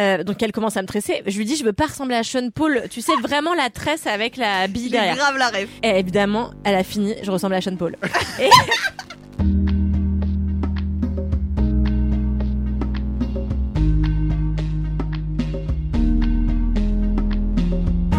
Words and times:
Euh, 0.00 0.24
donc 0.24 0.42
elle 0.42 0.50
commence 0.50 0.76
à 0.76 0.82
me 0.82 0.88
tresser. 0.88 1.22
Je 1.26 1.38
lui 1.38 1.44
dis, 1.44 1.54
je 1.56 1.64
veux 1.64 1.72
pas 1.72 1.86
ressembler 1.86 2.16
à 2.16 2.24
Sean 2.24 2.50
Paul. 2.52 2.82
Tu 2.90 3.00
sais 3.00 3.12
vraiment 3.22 3.54
la 3.54 3.70
tresse 3.70 4.06
avec 4.08 4.36
la 4.36 4.66
bille 4.66 4.90
derrière. 4.90 5.14
grave 5.16 5.36
la 5.38 5.48
rêve. 5.48 5.68
Et 5.84 5.98
évidemment, 6.00 6.50
elle 6.64 6.74
a 6.74 6.82
fini. 6.84 7.14
Je 7.22 7.30
ressemble 7.30 7.54
à 7.54 7.60
Sean 7.60 7.76
Paul. 7.76 7.94
Et- 8.40 8.50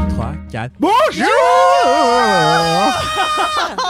3, 0.09 0.33
4. 0.51 0.71
Bonjour 0.79 1.25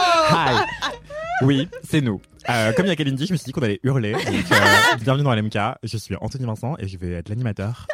Oui, 1.42 1.68
c'est 1.88 2.00
nous. 2.00 2.20
Euh, 2.48 2.72
comme 2.72 2.86
il 2.86 2.88
y 2.88 2.92
a 2.92 2.96
Kalindi, 2.96 3.26
je 3.26 3.32
me 3.32 3.36
suis 3.36 3.44
dit 3.46 3.52
qu'on 3.52 3.62
allait 3.62 3.80
hurler. 3.82 4.12
Donc, 4.12 4.24
euh, 4.24 4.96
bienvenue 5.00 5.24
dans 5.24 5.34
LMK. 5.34 5.58
Je 5.82 5.96
suis 5.96 6.14
Anthony 6.20 6.46
Vincent 6.46 6.76
et 6.78 6.88
je 6.88 6.96
vais 6.96 7.12
être 7.12 7.28
l'animateur 7.28 7.86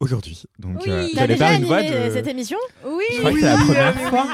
aujourd'hui. 0.00 0.44
Donc, 0.58 0.76
Oui. 0.84 0.90
euh, 0.90 1.06
T'as 1.12 1.20
j'allais 1.20 1.34
déjà 1.34 1.48
faire 1.48 1.58
une 1.58 1.64
voix 1.66 1.76
animé 1.78 2.06
de. 2.08 2.12
cette 2.12 2.26
émission 2.28 2.58
Oui. 2.86 3.04
Je 3.14 3.18
crois 3.18 3.32
que 3.32 3.40
c'est 3.40 3.46
la 3.46 3.56
première 3.56 4.00
fois. 4.08 4.26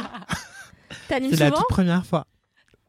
T'animes 1.08 1.30
C'est 1.30 1.36
la 1.40 1.46
souvent 1.46 1.58
toute 1.58 1.68
première 1.68 2.06
fois. 2.06 2.26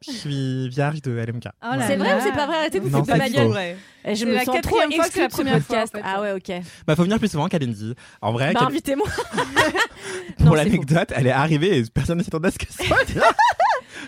Je 0.06 0.12
suis 0.12 0.70
vierge 0.70 1.02
de 1.02 1.12
LMK. 1.12 1.46
Oh 1.64 1.76
là 1.78 1.88
C'est 1.88 1.96
vrai 1.96 2.14
ou 2.16 2.20
c'est 2.22 2.32
pas 2.34 2.46
vrai 2.46 2.58
Arrêtez 2.58 2.80
de 2.80 2.84
vous 2.84 2.92
Non, 2.92 3.00
foutre 3.04 3.08
de 3.08 3.12
c'est 3.14 3.18
ma 3.18 3.26
faux. 3.26 3.34
gueule. 3.34 3.48
vrai. 3.48 3.78
Et 4.04 4.14
Je 4.14 4.20
C'est 4.20 4.26
me 4.26 4.34
la 4.34 4.40
sens 4.46 4.46
trop 4.46 4.76
quatrième 4.78 4.92
fois 4.92 5.04
que 5.06 5.06
exclue 5.08 5.14
c'est 5.14 5.22
la 5.22 5.28
de 5.28 5.32
ce 5.32 5.38
première 5.38 5.54
fois, 5.64 5.76
podcast. 5.78 5.96
en 5.96 5.98
fait. 5.98 6.04
Ah 6.06 6.22
ouais, 6.22 6.32
ok. 6.34 6.66
Bah, 6.86 6.96
faut 6.96 7.04
venir 7.04 7.18
plus 7.18 7.32
souvent, 7.32 7.48
Kalindi. 7.48 7.96
En 8.22 8.32
vrai, 8.34 8.54
Bah 8.54 8.60
Kal- 8.60 8.68
invitez-moi. 8.70 9.08
pour 10.38 10.46
Non, 10.46 10.52
c'est 10.52 10.58
l'anecdote, 10.58 11.12
elle 11.16 11.26
est 11.28 11.32
arrivée 11.32 11.80
et 11.80 11.84
personne 11.92 12.20
ne 12.20 12.24
s'attendait 12.24 12.50
à 12.50 12.52
ce 12.52 12.60
que 12.60 12.72
ça 12.72 12.84
soit. 12.84 12.98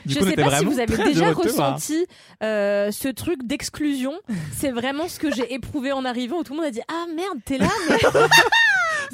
Du 0.08 0.14
je 0.14 0.20
coup, 0.20 0.26
sais 0.26 0.36
pas 0.36 0.58
si 0.60 0.66
vous 0.66 0.80
avez 0.80 0.98
déjà 1.04 1.32
ressenti 1.32 2.06
euh, 2.44 2.92
ce 2.92 3.08
truc 3.10 3.46
d'exclusion. 3.46 4.14
C'est 4.56 4.72
vraiment 4.72 5.08
ce 5.08 5.20
que 5.20 5.34
j'ai 5.34 5.54
éprouvé 5.54 5.92
en 5.92 6.06
arrivant 6.06 6.38
où 6.40 6.44
tout 6.44 6.54
le 6.54 6.58
monde 6.58 6.68
a 6.68 6.72
dit 6.72 6.82
Ah 6.90 7.06
merde, 7.16 7.38
t'es 7.46 7.58
là, 7.58 7.68
mais 7.90 7.98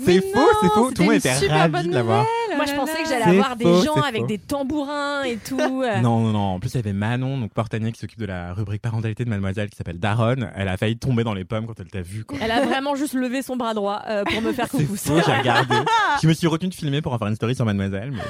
C'est 0.06 0.22
faux, 0.22 0.48
c'est 0.62 0.68
faux. 0.70 0.92
Tout 0.92 1.02
le 1.04 1.08
monde 1.08 1.16
était 1.18 1.34
ravi 1.48 1.88
de 1.88 1.94
l'avoir. 1.94 2.26
moi 2.56 2.66
je 2.66 2.74
pensais 2.74 3.04
que 3.04 3.08
j'allais 3.10 3.24
C'est 3.26 3.30
avoir 3.30 3.56
des 3.56 3.66
gens 3.66 3.94
c'est 3.96 4.08
avec 4.08 4.22
faux. 4.22 4.28
des 4.28 4.38
tambourins 4.40 5.24
et 5.24 5.38
tout. 5.38 5.58
Non, 6.02 6.20
non, 6.20 6.32
non. 6.32 6.40
En 6.56 6.60
plus, 6.60 6.72
il 6.74 6.76
y 6.78 6.80
avait 6.80 6.94
Manon, 6.94 7.38
donc 7.38 7.54
Portanier, 7.54 7.92
qui 7.92 8.00
s'occupe 8.00 8.20
de 8.20 8.26
la 8.26 8.54
rubrique 8.54 8.82
parentalité 8.82 9.24
de 9.24 9.30
Mademoiselle, 9.30 9.70
qui 9.70 9.78
s'appelle 9.78 10.00
Daron. 10.00 10.36
Elle 10.56 10.68
a 10.68 10.78
failli 10.78 10.98
tomber 10.98 11.24
dans 11.24 11.34
les 11.34 11.46
pommes 11.46 11.68
quand 11.68 11.80
elle 11.80 11.88
t'a 11.88 12.02
vu. 12.02 12.26
Quoi. 12.26 12.38
Elle 12.42 12.52
a 12.52 12.62
vraiment 12.66 12.96
juste 12.96 13.14
levé 13.14 13.42
son 13.42 13.56
bras 13.56 13.74
droit 13.74 14.02
euh, 14.08 14.24
pour 14.24 14.42
me 14.42 14.52
faire 14.52 14.68
C'est 14.72 14.78
coucou. 14.84 14.96
faux, 14.96 15.22
j'ai 15.26 15.34
regardé. 15.34 15.76
Je 16.22 16.28
me 16.28 16.34
suis 16.34 16.48
retenu 16.48 16.70
de 16.70 16.74
filmer 16.76 17.02
pour 17.02 17.14
en 17.14 17.20
faire 17.20 17.28
une 17.28 17.36
story 17.36 17.56
sur 17.56 17.66
Mademoiselle. 17.66 18.12
Mais 18.12 18.18
bon. 18.18 18.24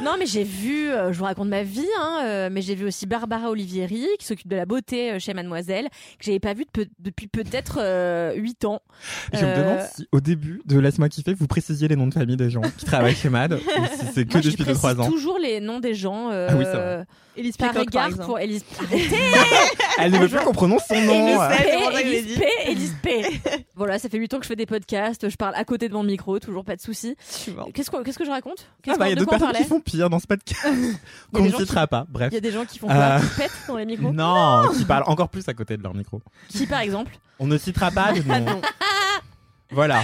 Non, 0.00 0.16
mais 0.18 0.26
j'ai 0.26 0.42
vu, 0.42 0.88
euh, 0.90 1.12
je 1.12 1.18
vous 1.18 1.24
raconte 1.24 1.48
ma 1.48 1.62
vie, 1.62 1.86
hein, 2.00 2.22
euh, 2.24 2.48
mais 2.50 2.60
j'ai 2.60 2.74
vu 2.74 2.86
aussi 2.86 3.06
Barbara 3.06 3.50
Olivieri, 3.50 4.06
qui 4.18 4.26
s'occupe 4.26 4.48
de 4.48 4.56
la 4.56 4.64
beauté 4.66 5.12
euh, 5.12 5.18
chez 5.20 5.32
Mademoiselle, 5.32 5.88
que 6.18 6.24
j'avais 6.24 6.40
pas 6.40 6.54
vue 6.54 6.64
de 6.64 6.70
peu- 6.72 6.88
depuis 6.98 7.28
peut-être 7.28 7.78
euh, 7.80 8.32
8 8.34 8.64
ans. 8.64 8.80
Je 9.32 9.44
me 9.44 9.50
Euh, 9.50 9.56
demande 9.62 9.86
si, 9.94 10.08
au 10.10 10.20
début 10.20 10.60
de 10.64 10.78
Laisse-moi 10.80 11.08
kiffer, 11.08 11.34
vous 11.34 11.46
précisiez 11.46 11.86
les 11.86 11.94
noms 11.96 12.08
de 12.08 12.14
famille 12.14 12.36
des 12.36 12.50
gens 12.50 12.62
qui 12.78 12.84
travaillent 12.84 13.14
chez 13.14 13.28
Mad, 13.28 13.52
ou 13.52 13.58
si 13.58 14.06
c'est 14.12 14.24
que 14.26 14.32
Moi, 14.32 14.40
depuis 14.42 14.64
précise 14.64 14.82
2-3 14.82 15.00
ans. 15.00 15.08
toujours 15.10 15.38
les 15.38 15.60
noms 15.60 15.78
des 15.78 15.94
gens. 15.94 16.30
euh, 16.32 16.48
Ah 16.50 16.54
oui, 16.56 16.64
c'est 16.64 16.76
vrai. 16.76 17.04
Élise 17.34 17.56
Par 17.56 17.72
par 17.72 17.82
égard 17.82 18.10
pour 18.26 18.38
Élise. 18.38 18.62
Elle 19.98 20.12
ne 20.12 20.18
veut 20.18 20.28
plus 20.28 20.44
qu'on 20.44 20.52
prononce 20.52 20.82
son 20.86 21.00
nom. 21.00 21.40
Élise 21.98 22.34
P, 22.38 22.40
que 22.40 22.70
Élise. 22.70 22.94
P, 23.02 23.22
voilà, 23.74 23.98
ça 23.98 24.10
fait 24.10 24.18
8 24.18 24.34
ans 24.34 24.36
que 24.38 24.42
je 24.42 24.48
fais 24.48 24.56
des 24.56 24.66
podcasts, 24.66 25.28
je 25.30 25.36
parle 25.36 25.54
à 25.54 25.64
côté 25.64 25.88
de 25.88 25.94
mon 25.94 26.02
micro, 26.02 26.38
toujours 26.40 26.62
pas 26.64 26.76
de 26.76 26.82
soucis. 26.82 27.16
Qu'est-ce 27.72 27.90
qu'est-ce 27.90 28.18
que 28.18 28.24
je 28.26 28.30
raconte? 28.30 28.66
Ah 28.68 28.74
Qu'est-ce 28.82 28.98
bah, 28.98 29.06
il 29.06 29.10
y 29.10 29.12
a 29.12 29.16
d'autres 29.16 29.30
personnes 29.30 29.52
qui 29.56 29.64
font 29.64 29.80
pire 29.82 30.08
dans 30.10 30.18
ce 30.18 30.26
podcast. 30.26 30.64
A 30.64 31.36
Qu'on 31.36 31.44
ne 31.44 31.50
qui- 31.50 31.56
citera 31.58 31.86
pas. 31.86 32.06
Bref. 32.08 32.28
Il 32.32 32.34
y 32.34 32.38
a 32.38 32.40
des 32.40 32.52
gens 32.52 32.64
qui 32.64 32.78
font 32.78 32.88
Euh, 32.90 32.94
quoi 33.18 33.20
Qui 33.28 33.36
pètent 33.40 33.50
dans 33.68 33.76
les 33.76 33.86
micros 33.86 34.12
Non, 34.12 34.62
qui 34.76 34.84
parlent 34.84 35.04
encore 35.06 35.28
plus 35.28 35.46
à 35.48 35.54
côté 35.54 35.76
de 35.76 35.82
leur 35.82 35.94
micro. 35.94 36.20
Qui 36.48 36.66
par 36.66 36.80
exemple 36.80 37.12
On 37.38 37.46
ne 37.46 37.58
citera 37.58 37.90
pas 37.90 38.12
de 38.12 38.22
nom. 38.44 38.60
Voilà. 39.70 40.02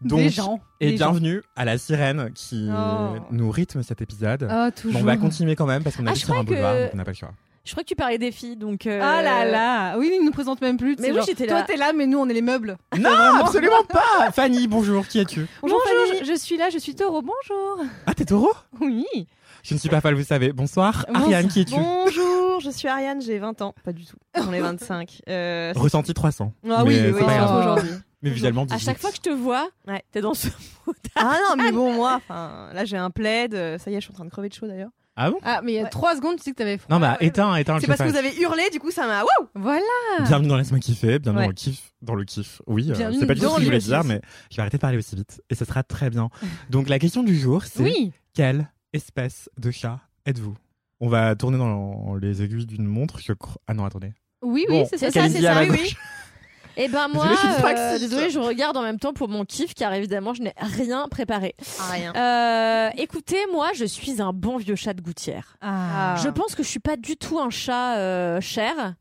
Donc, 0.00 0.18
Des 0.18 0.28
gens. 0.30 0.60
et 0.80 0.90
Des 0.90 0.96
gens. 0.96 1.10
bienvenue 1.12 1.42
à 1.56 1.64
la 1.64 1.78
sirène 1.78 2.30
qui 2.34 2.68
Oh. 2.70 3.16
nous 3.30 3.50
rythme 3.50 3.82
cet 3.82 4.02
épisode. 4.02 4.48
Oh, 4.50 4.52
Bon, 4.54 4.70
toujours. 4.72 5.00
on 5.00 5.04
va 5.04 5.16
continuer 5.16 5.56
quand 5.56 5.66
même 5.66 5.82
parce 5.82 5.96
qu'on 5.96 6.06
Ah, 6.06 6.10
habite 6.10 6.20
je 6.22 6.26
sur 6.26 6.34
un 6.36 6.40
que- 6.42 6.46
boulevard, 6.48 6.74
donc 6.78 6.90
on 6.92 6.96
n'a 6.96 7.04
pas 7.04 7.10
le 7.12 7.16
choix. 7.16 7.32
Je 7.64 7.70
crois 7.72 7.82
que 7.82 7.88
tu 7.88 7.96
parlais 7.96 8.18
des 8.18 8.30
filles, 8.30 8.56
donc. 8.56 8.86
euh, 8.86 9.00
Ah 9.02 9.22
là 9.22 9.44
là. 9.46 9.96
Oui, 9.98 10.12
ils 10.20 10.24
nous 10.24 10.30
présentent 10.32 10.60
même 10.60 10.76
plus. 10.76 10.96
Mais 10.98 11.08
oui, 11.08 11.14
genre, 11.16 11.24
j'étais 11.26 11.46
Toi, 11.46 11.60
là. 11.60 11.64
t'es 11.64 11.76
là, 11.76 11.92
mais 11.94 12.06
nous, 12.06 12.18
on 12.18 12.28
est 12.28 12.34
les 12.34 12.42
meubles. 12.42 12.76
Non, 12.98 13.10
absolument 13.40 13.82
pas 13.88 14.30
Fanny, 14.32 14.68
bonjour, 14.68 15.06
qui 15.06 15.18
es-tu? 15.20 15.46
Bonjour, 15.62 15.80
Bonjour, 15.84 16.18
je, 16.20 16.30
je 16.30 16.36
suis 16.38 16.56
là, 16.58 16.68
je 16.70 16.78
suis 16.78 16.94
taureau. 16.94 17.22
Bonjour. 17.22 17.84
Ah, 18.06 18.12
t'es 18.14 18.24
taureau? 18.26 18.52
Oui. 18.80 19.06
Je 19.62 19.72
ne 19.72 19.78
suis 19.78 19.88
pas 19.88 20.02
folle, 20.02 20.14
vous 20.14 20.24
savez. 20.24 20.52
Bonsoir, 20.52 21.06
Bonsoir. 21.08 21.22
Ariane, 21.24 21.48
qui 21.48 21.62
es-tu? 21.62 21.74
Bonjour, 21.74 22.60
je 22.60 22.68
suis 22.68 22.86
Ariane, 22.86 23.22
j'ai 23.22 23.38
20 23.38 23.62
ans. 23.62 23.74
Pas 23.82 23.92
du 23.92 24.04
tout. 24.04 24.16
J'en 24.36 24.52
ai 24.52 24.60
25. 24.60 25.22
Euh, 25.30 25.72
Ressenti 25.74 26.12
300. 26.12 26.52
ah 26.70 26.84
oui, 26.84 27.00
Mais 27.00 27.08
oui, 27.12 27.14
c'est 27.18 27.24
pas 27.24 27.32
surtout 27.32 27.44
grave. 27.46 27.60
aujourd'hui. 27.60 27.90
Mais 28.22 28.30
visuellement, 28.30 28.62
À 28.64 28.66
18. 28.66 28.84
chaque 28.84 28.98
fois 28.98 29.08
que 29.10 29.16
je 29.16 29.22
te 29.22 29.30
vois, 29.30 29.68
Ouais. 29.88 30.02
t'es 30.12 30.20
dans 30.20 30.34
ce. 30.34 30.48
Ah 31.16 31.36
non, 31.48 31.56
mais 31.62 31.72
bon, 31.72 31.94
moi, 31.94 32.14
enfin, 32.16 32.68
là 32.74 32.84
j'ai 32.84 32.96
un 32.98 33.08
plaid. 33.10 33.54
euh, 33.54 33.78
Ça 33.78 33.90
y 33.90 33.94
est, 33.94 34.00
je 34.00 34.04
suis 34.04 34.12
en 34.12 34.16
train 34.16 34.24
de 34.26 34.30
crever 34.30 34.48
de 34.50 34.54
chaud 34.54 34.66
d'ailleurs. 34.66 34.90
Ah 35.16 35.30
bon? 35.30 35.38
Ah, 35.44 35.60
mais 35.62 35.72
il 35.72 35.74
y 35.76 35.78
a 35.78 35.84
Ouais. 35.84 35.90
trois 35.90 36.16
secondes, 36.16 36.36
tu 36.38 36.42
sais 36.42 36.50
que 36.50 36.56
t'avais 36.56 36.76
froid. 36.76 36.94
Non, 36.94 37.00
bah, 37.00 37.16
éteins, 37.20 37.54
éteins 37.56 37.74
le 37.74 37.80
C'est 37.80 37.86
parce 37.86 38.00
que 38.00 38.08
vous 38.08 38.16
avez 38.16 38.36
hurlé, 38.40 38.62
du 38.72 38.80
coup 38.80 38.90
ça 38.90 39.06
m'a. 39.06 39.22
Wouh 39.22 39.28
Voilà. 39.54 39.80
Bienvenue 40.22 40.48
dans 40.48 40.56
Laisse-moi 40.56 40.80
kiffer, 40.80 41.18
bienvenue 41.20 41.38
Ouais. 41.40 41.44
dans 41.44 41.50
le 41.50 41.54
kiff. 41.54 41.92
Dans 42.02 42.14
le 42.16 42.24
kiff, 42.24 42.60
oui. 42.66 42.90
euh, 42.90 42.94
Bienvenue 42.94 43.20
c'est 43.20 43.26
pas 43.26 43.34
du 43.34 43.40
tout 43.40 43.48
ce 43.48 43.54
que 43.54 43.60
je 43.60 43.64
voulais 43.66 43.78
dire, 43.78 44.02
mais 44.04 44.20
je 44.50 44.56
vais 44.56 44.62
arrêter 44.62 44.76
de 44.76 44.80
parler 44.80 44.98
aussi 44.98 45.14
vite. 45.14 45.40
Et 45.50 45.54
ce 45.54 45.64
sera 45.64 45.82
très 45.84 46.10
bien. 46.10 46.30
Donc, 46.70 46.88
la 46.88 46.98
question 46.98 47.22
du 47.22 47.38
jour, 47.38 47.62
c'est 47.64 47.82
Oui. 47.84 48.12
quelle 48.34 48.68
espèce 48.92 49.48
de 49.58 49.70
chat 49.70 50.00
êtes-vous? 50.26 50.56
On 51.00 51.08
va 51.08 51.34
tourner 51.36 51.58
dans 51.58 52.16
les 52.20 52.42
aiguilles 52.42 52.66
d'une 52.66 52.84
montre, 52.86 53.20
je 53.20 53.32
crois. 53.34 53.56
Ah 53.68 53.74
non, 53.74 53.84
attendez. 53.84 54.12
Oui, 54.42 54.66
oui, 54.68 54.80
Bon, 54.80 54.86
c'est 54.90 54.98
ça. 54.98 55.10
c'est 55.10 55.40
ça, 55.40 55.62
oui, 55.62 55.96
gauche. 56.76 56.84
Eh 56.84 56.88
ben 56.88 57.08
moi, 57.08 57.28
Désolée, 57.98 58.24
je 58.24 58.30
suis 58.30 58.38
euh, 58.38 58.42
je 58.42 58.48
regarde 58.48 58.76
en 58.76 58.82
même 58.82 58.98
temps 58.98 59.12
pour 59.12 59.28
mon 59.28 59.44
kiff, 59.44 59.74
car 59.74 59.92
évidemment, 59.94 60.34
je 60.34 60.42
n'ai 60.42 60.54
rien 60.58 61.06
préparé. 61.08 61.54
Ah, 61.80 61.92
rien. 61.92 62.12
Euh, 62.16 62.90
écoutez, 62.96 63.38
moi, 63.52 63.68
je 63.74 63.84
suis 63.84 64.20
un 64.20 64.32
bon 64.32 64.56
vieux 64.56 64.76
chat 64.76 64.94
de 64.94 65.00
gouttière. 65.00 65.56
Ah. 65.60 66.16
Je 66.22 66.28
pense 66.28 66.54
que 66.54 66.62
je 66.62 66.68
suis 66.68 66.80
pas 66.80 66.96
du 66.96 67.16
tout 67.16 67.38
un 67.38 67.50
chat 67.50 67.96
euh, 67.96 68.40
cher. 68.40 68.94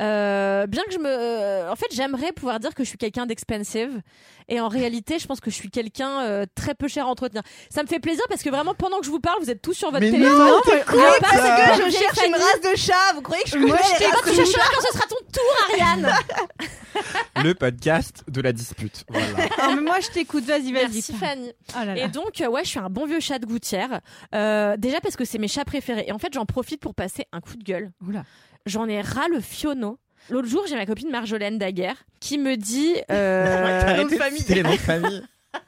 Euh, 0.00 0.66
bien 0.66 0.82
que 0.84 0.92
je 0.92 0.98
me, 0.98 1.08
euh, 1.08 1.70
en 1.70 1.76
fait, 1.76 1.86
j'aimerais 1.92 2.32
pouvoir 2.32 2.60
dire 2.60 2.74
que 2.74 2.84
je 2.84 2.88
suis 2.88 2.98
quelqu'un 2.98 3.26
d'expensive, 3.26 4.00
et 4.48 4.60
en 4.60 4.68
réalité, 4.68 5.18
je 5.18 5.26
pense 5.26 5.40
que 5.40 5.50
je 5.50 5.54
suis 5.56 5.70
quelqu'un 5.70 6.22
euh, 6.22 6.46
très 6.54 6.74
peu 6.74 6.88
cher 6.88 7.06
à 7.06 7.08
entretenir. 7.08 7.42
Ça 7.70 7.82
me 7.82 7.88
fait 7.88 8.00
plaisir 8.00 8.24
parce 8.28 8.42
que 8.42 8.50
vraiment, 8.50 8.74
pendant 8.74 8.98
que 9.00 9.06
je 9.06 9.10
vous 9.10 9.20
parle, 9.20 9.40
vous 9.40 9.50
êtes 9.50 9.62
tous 9.62 9.74
sur 9.74 9.90
votre 9.90 10.04
Mais 10.04 10.10
téléphone. 10.10 10.38
non, 10.38 10.60
Ah, 10.66 10.72
mais 10.76 11.20
parce 11.20 11.78
que 11.78 11.86
je 11.90 11.96
cherche 11.96 12.26
une 12.26 12.34
race 12.34 12.60
de 12.72 12.76
chat, 12.76 13.12
vous 13.14 13.22
croyez 13.22 13.44
que 13.44 13.50
je 13.50 13.58
Moi, 13.58 13.76
connais 13.76 13.94
je 13.94 14.00
les 14.00 14.06
races 14.06 14.20
Quand 14.22 14.30
tu 14.30 14.36
chercheras 14.36 14.68
quand 14.74 14.80
ce 14.80 14.92
sera 14.92 15.06
ton 15.06 15.16
tour, 15.32 15.66
Ariane. 15.70 16.12
Le 17.44 17.54
podcast 17.54 18.24
de 18.28 18.40
la 18.40 18.52
dispute. 18.52 19.04
Voilà. 19.08 19.26
Non, 19.58 19.74
mais 19.76 19.80
moi, 19.82 20.00
je 20.00 20.08
t'écoute. 20.08 20.44
Vas-y, 20.44 20.72
vas-y. 20.72 20.92
Merci 20.92 21.12
Fanny. 21.14 21.52
Oh 21.74 21.84
là 21.84 21.94
là. 21.94 22.04
Et 22.04 22.08
donc, 22.08 22.40
euh, 22.40 22.48
ouais, 22.48 22.64
je 22.64 22.70
suis 22.70 22.78
un 22.78 22.90
bon 22.90 23.06
vieux 23.06 23.20
chat 23.20 23.38
de 23.38 23.46
gouttière. 23.46 24.00
Euh, 24.34 24.76
déjà 24.76 25.00
parce 25.00 25.16
que 25.16 25.24
c'est 25.24 25.38
mes 25.38 25.48
chats 25.48 25.64
préférés. 25.64 26.04
Et 26.08 26.12
en 26.12 26.18
fait, 26.18 26.32
j'en 26.34 26.44
profite 26.44 26.80
pour 26.80 26.94
passer 26.94 27.26
un 27.32 27.40
coup 27.40 27.56
de 27.56 27.62
gueule. 27.64 27.92
Oula. 28.06 28.24
J'en 28.66 28.88
ai 28.88 29.00
ras 29.00 29.28
le 29.28 29.40
fiono. 29.40 29.98
L'autre 30.28 30.48
jour, 30.48 30.64
j'ai 30.68 30.76
ma 30.76 30.86
copine 30.86 31.10
Marjolaine 31.10 31.58
Daguerre 31.58 31.96
qui 32.20 32.38
me 32.38 32.56
dit 32.56 32.94
euh, 33.10 34.04
de 34.04 34.08
famille. 34.10 34.38
citer 34.38 34.54
les 34.54 34.62
noms 34.62 34.72
de 34.72 34.76
famille. 34.76 35.22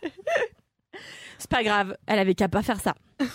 c'est 1.39 1.51
pas 1.51 1.63
grave, 1.63 1.97
elle 2.07 2.19
avait 2.19 2.35
qu'à 2.35 2.49
pas 2.49 2.63
faire 2.63 2.81
ça. 2.81 2.95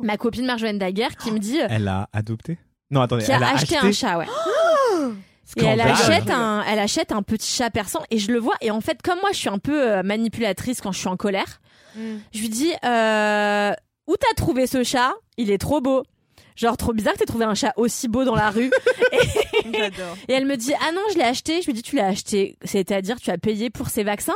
ma 0.00 0.16
copine 0.16 0.46
Marjolaine 0.46 0.78
Daguerre 0.78 1.16
qui 1.16 1.32
me 1.32 1.38
dit 1.38 1.58
Elle 1.68 1.88
a 1.88 2.08
adopté? 2.12 2.58
Non, 2.90 3.00
attendez. 3.00 3.24
qui 3.24 3.32
a 3.32 3.36
elle 3.36 3.42
a 3.42 3.54
acheté, 3.54 3.76
un 3.76 3.92
chat, 3.92 4.18
ouais. 4.18 4.26
Et 5.56 5.64
elle 5.64 5.80
achète 5.80 6.28
un, 6.30 6.62
elle 6.64 6.78
achète 6.78 7.12
un 7.12 7.22
petit 7.22 7.50
chat 7.50 7.70
persan 7.70 8.02
et 8.10 8.18
je 8.18 8.32
le 8.32 8.38
vois. 8.38 8.56
Et 8.60 8.70
en 8.70 8.80
fait, 8.80 9.00
comme 9.00 9.18
moi, 9.20 9.30
je 9.32 9.36
suis 9.36 9.48
un 9.48 9.58
peu 9.58 9.90
euh, 9.90 10.02
manipulatrice 10.02 10.80
quand 10.80 10.92
je 10.92 10.98
suis 10.98 11.08
en 11.08 11.16
colère. 11.16 11.60
Mm. 11.94 12.16
Je 12.34 12.40
lui 12.40 12.48
dis 12.48 12.72
euh, 12.84 13.72
où 14.06 14.14
t'as 14.16 14.34
trouvé 14.36 14.66
ce 14.66 14.82
chat? 14.82 15.14
Il 15.36 15.50
est 15.50 15.58
trop 15.58 15.80
beau. 15.80 16.02
Genre 16.56 16.76
trop 16.76 16.92
bizarre 16.92 17.12
que 17.12 17.18
t'aies 17.18 17.26
trouvé 17.26 17.44
un 17.44 17.54
chat 17.54 17.72
aussi 17.76 18.08
beau 18.08 18.24
dans 18.24 18.34
la 18.34 18.50
rue. 18.50 18.70
J'adore. 19.72 20.16
Et 20.28 20.32
elle 20.32 20.46
me 20.46 20.56
dit 20.56 20.72
ah 20.80 20.92
non 20.92 21.00
je 21.12 21.18
l'ai 21.18 21.24
acheté. 21.24 21.60
Je 21.62 21.66
lui 21.66 21.72
dis 21.72 21.82
tu 21.82 21.96
l'as 21.96 22.06
acheté, 22.08 22.56
c'est-à-dire 22.64 23.16
tu 23.20 23.30
as 23.30 23.38
payé 23.38 23.70
pour 23.70 23.88
ces 23.88 24.04
vaccins 24.04 24.32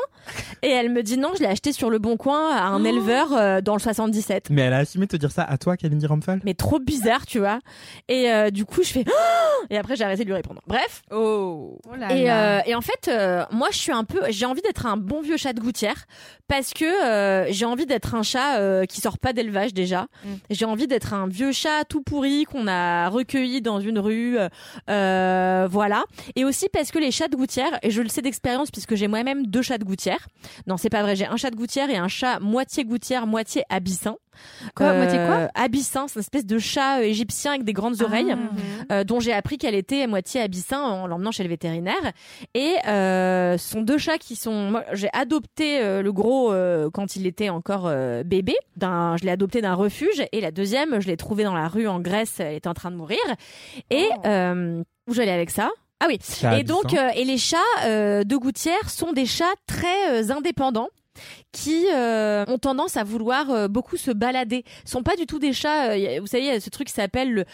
Et 0.63 0.69
elle 0.71 0.91
me 0.91 1.03
dit 1.03 1.17
non 1.19 1.31
je 1.37 1.41
l'ai 1.43 1.49
acheté 1.49 1.73
sur 1.73 1.91
le 1.91 1.99
bon 1.99 2.17
coin 2.17 2.55
à 2.55 2.65
un 2.65 2.85
éleveur 2.85 3.33
euh, 3.33 3.61
dans 3.61 3.75
le 3.75 3.81
77. 3.81 4.51
Mais 4.51 4.63
elle 4.63 4.73
a 4.73 4.79
assumé 4.79 5.07
de 5.07 5.11
te 5.13 5.17
dire 5.17 5.31
ça 5.33 5.43
à 5.45 5.59
toi, 5.59 5.77
Kalindi 5.77 6.07
Ramphal 6.07 6.41
Mais 6.45 6.55
trop 6.55 6.79
bizarre 6.79 7.27
tu 7.27 7.39
vois. 7.39 7.61
Et 8.09 8.31
euh, 8.31 8.51
du 8.51 8.65
coup 8.65 8.83
je 8.83 8.91
fais 8.91 9.05
Oh 9.07 9.65
et 9.71 9.77
après 9.79 9.97
j'ai 9.97 10.05
arrêté 10.05 10.23
de 10.25 10.29
lui 10.29 10.35
répondre. 10.35 10.61
Bref. 10.67 11.03
Oh. 11.11 11.79
Oh 11.91 11.95
là 11.97 12.13
Et, 12.15 12.25
là. 12.25 12.59
euh, 12.59 12.63
et 12.67 12.75
en 12.75 12.81
fait, 12.81 13.09
euh, 13.09 13.45
moi, 13.53 13.69
je 13.73 13.79
suis 13.79 13.93
un 13.93 14.05
peu, 14.05 14.21
j'ai 14.31 14.47
envie 14.47 14.63
d'être 14.63 14.87
un 14.87 14.97
bon 14.97 15.21
vieux 15.21 15.37
chat 15.37 15.53
de 15.53 15.61
gouttière 15.61 16.07
parce 16.49 16.73
que 16.75 16.85
euh, 17.05 17.47
j'ai 17.51 17.65
envie 17.65 17.87
d'être 17.87 18.15
un 18.15 18.23
chat 18.23 18.59
euh, 18.59 18.85
qui 18.87 19.01
sort 19.01 19.19
pas 19.19 19.33
d'élevage 19.33 19.73
déjà. 19.75 20.07
Mm. 20.25 20.29
J'ai 20.51 20.65
envie 20.65 20.87
d'être 20.87 21.15
un 21.15 21.29
vieux 21.29 21.53
chat 21.53 21.85
tout 21.89 22.03
pourri 22.03 22.45
qu'on 22.45 22.67
a 22.67 23.09
recueilli 23.09 23.61
dans 23.63 23.81
une 23.81 23.99
rue, 23.99 24.39
euh, 24.39 24.49
euh, 25.21 25.69
voilà. 25.71 26.05
Et 26.37 26.45
aussi 26.45 26.69
parce 26.69 26.91
que 26.91 26.99
les 26.99 27.11
chats 27.11 27.29
de 27.29 27.37
gouttière, 27.37 27.79
et 27.83 27.91
je 27.91 28.03
le 28.03 28.09
sais 28.09 28.23
d'expérience 28.23 28.71
puisque 28.71 28.95
j'ai 28.95 29.09
moi-même 29.09 29.47
deux 29.47 29.63
chats 29.63 29.79
de 29.79 29.85
gouttière. 29.85 30.29
Non, 30.67 30.77
c'est 30.77 30.91
pas 30.91 31.03
vrai. 31.03 31.17
J'ai 31.17 31.27
un 31.27 31.37
chat 31.37 31.51
de 31.51 31.57
gouttière 31.57 31.91
et 31.91 31.97
un 31.97 32.09
chat 32.09 32.41
moitié 32.41 32.85
gouttière, 32.85 33.27
moitié 33.27 33.63
abyssin. 33.69 34.17
Quoi, 34.75 34.93
moitié 34.95 35.19
quoi 35.27 35.49
Abyssin, 35.55 36.07
c'est 36.09 36.15
une 36.17 36.21
espèce 36.21 36.47
de 36.47 36.59
chat 36.59 36.99
euh, 37.01 37.03
égyptien 37.03 37.53
avec 37.53 37.65
des 37.65 37.73
grandes 37.73 38.01
oreilles 38.03 38.35
Ah. 38.91 38.93
euh, 38.95 39.05
dont 39.05 39.21
j'ai 39.21 39.33
appris 39.33 39.59
qu'elle 39.59 39.75
était 39.75 40.07
moitié 40.07 40.41
abyssin 40.41 40.81
en 40.83 41.07
l'emmenant 41.07 41.31
chez 41.33 41.43
le 41.43 41.49
vétérinaire. 41.49 42.13
Et 42.55 42.75
euh, 42.87 43.59
ce 43.59 43.69
sont 43.71 43.81
deux 43.83 43.99
chats 43.99 44.19
qui 44.19 44.37
sont. 44.37 44.71
Moi, 44.71 44.85
j'ai 44.93 45.09
adopté 45.13 45.81
euh, 45.81 46.03
le 46.03 46.13
gros 46.13 46.53
euh, 46.53 46.91
quand 46.93 47.17
il 47.17 47.27
était 47.27 47.49
encore 47.49 47.87
euh, 47.87 48.23
bébé. 48.23 48.55
D'un, 48.77 49.17
je 49.19 49.25
l'ai 49.25 49.31
adopté 49.33 49.61
d'un 49.61 49.75
refuge. 49.75 50.23
Et 50.33 50.41
la 50.41 50.51
deuxième, 50.51 51.01
je 51.01 51.07
l'ai 51.09 51.17
trouvé 51.17 51.45
dans 51.45 51.55
la 51.55 51.69
rue 51.69 51.89
en 51.89 52.01
Grèce. 52.01 52.41
Elle 52.41 52.55
était 52.55 52.69
en 52.69 52.75
train 52.75 52.91
de 52.91 52.97
mourir. 52.97 53.19
Et 53.91 54.07
Oh. 54.17 54.21
euh, 54.27 54.83
où 55.09 55.15
j'allais 55.15 55.33
avec 55.33 55.51
ça? 55.51 55.71
Ah 56.03 56.07
oui. 56.09 56.19
Et 56.59 56.63
donc, 56.63 56.95
euh, 56.95 57.09
et 57.15 57.25
les 57.25 57.37
chats 57.37 57.59
euh, 57.85 58.25
de 58.25 58.37
gouttière 58.37 58.89
sont 58.89 59.13
des 59.13 59.27
chats 59.27 59.45
très 59.67 60.23
euh, 60.23 60.31
indépendants 60.31 60.89
qui 61.53 61.87
euh, 61.95 62.45
ont 62.49 62.59
tendance 62.59 62.97
à 62.97 63.05
vouloir 63.05 63.51
euh, 63.51 63.69
beaucoup 63.69 63.97
se 63.97 64.11
balader. 64.11 64.65
Ce 64.85 64.93
sont 64.93 65.03
pas 65.03 65.17
du 65.17 65.27
tout 65.27 65.39
des 65.39 65.53
chats. 65.53 65.91
euh, 65.91 66.19
vous 66.21 66.27
savez, 66.27 66.45
il 66.45 66.47
y 66.47 66.51
a 66.51 66.61
ce 66.61 66.71
truc 66.71 66.87
qui 66.89 66.95
s'appelle 66.95 67.33
le, 67.33 67.45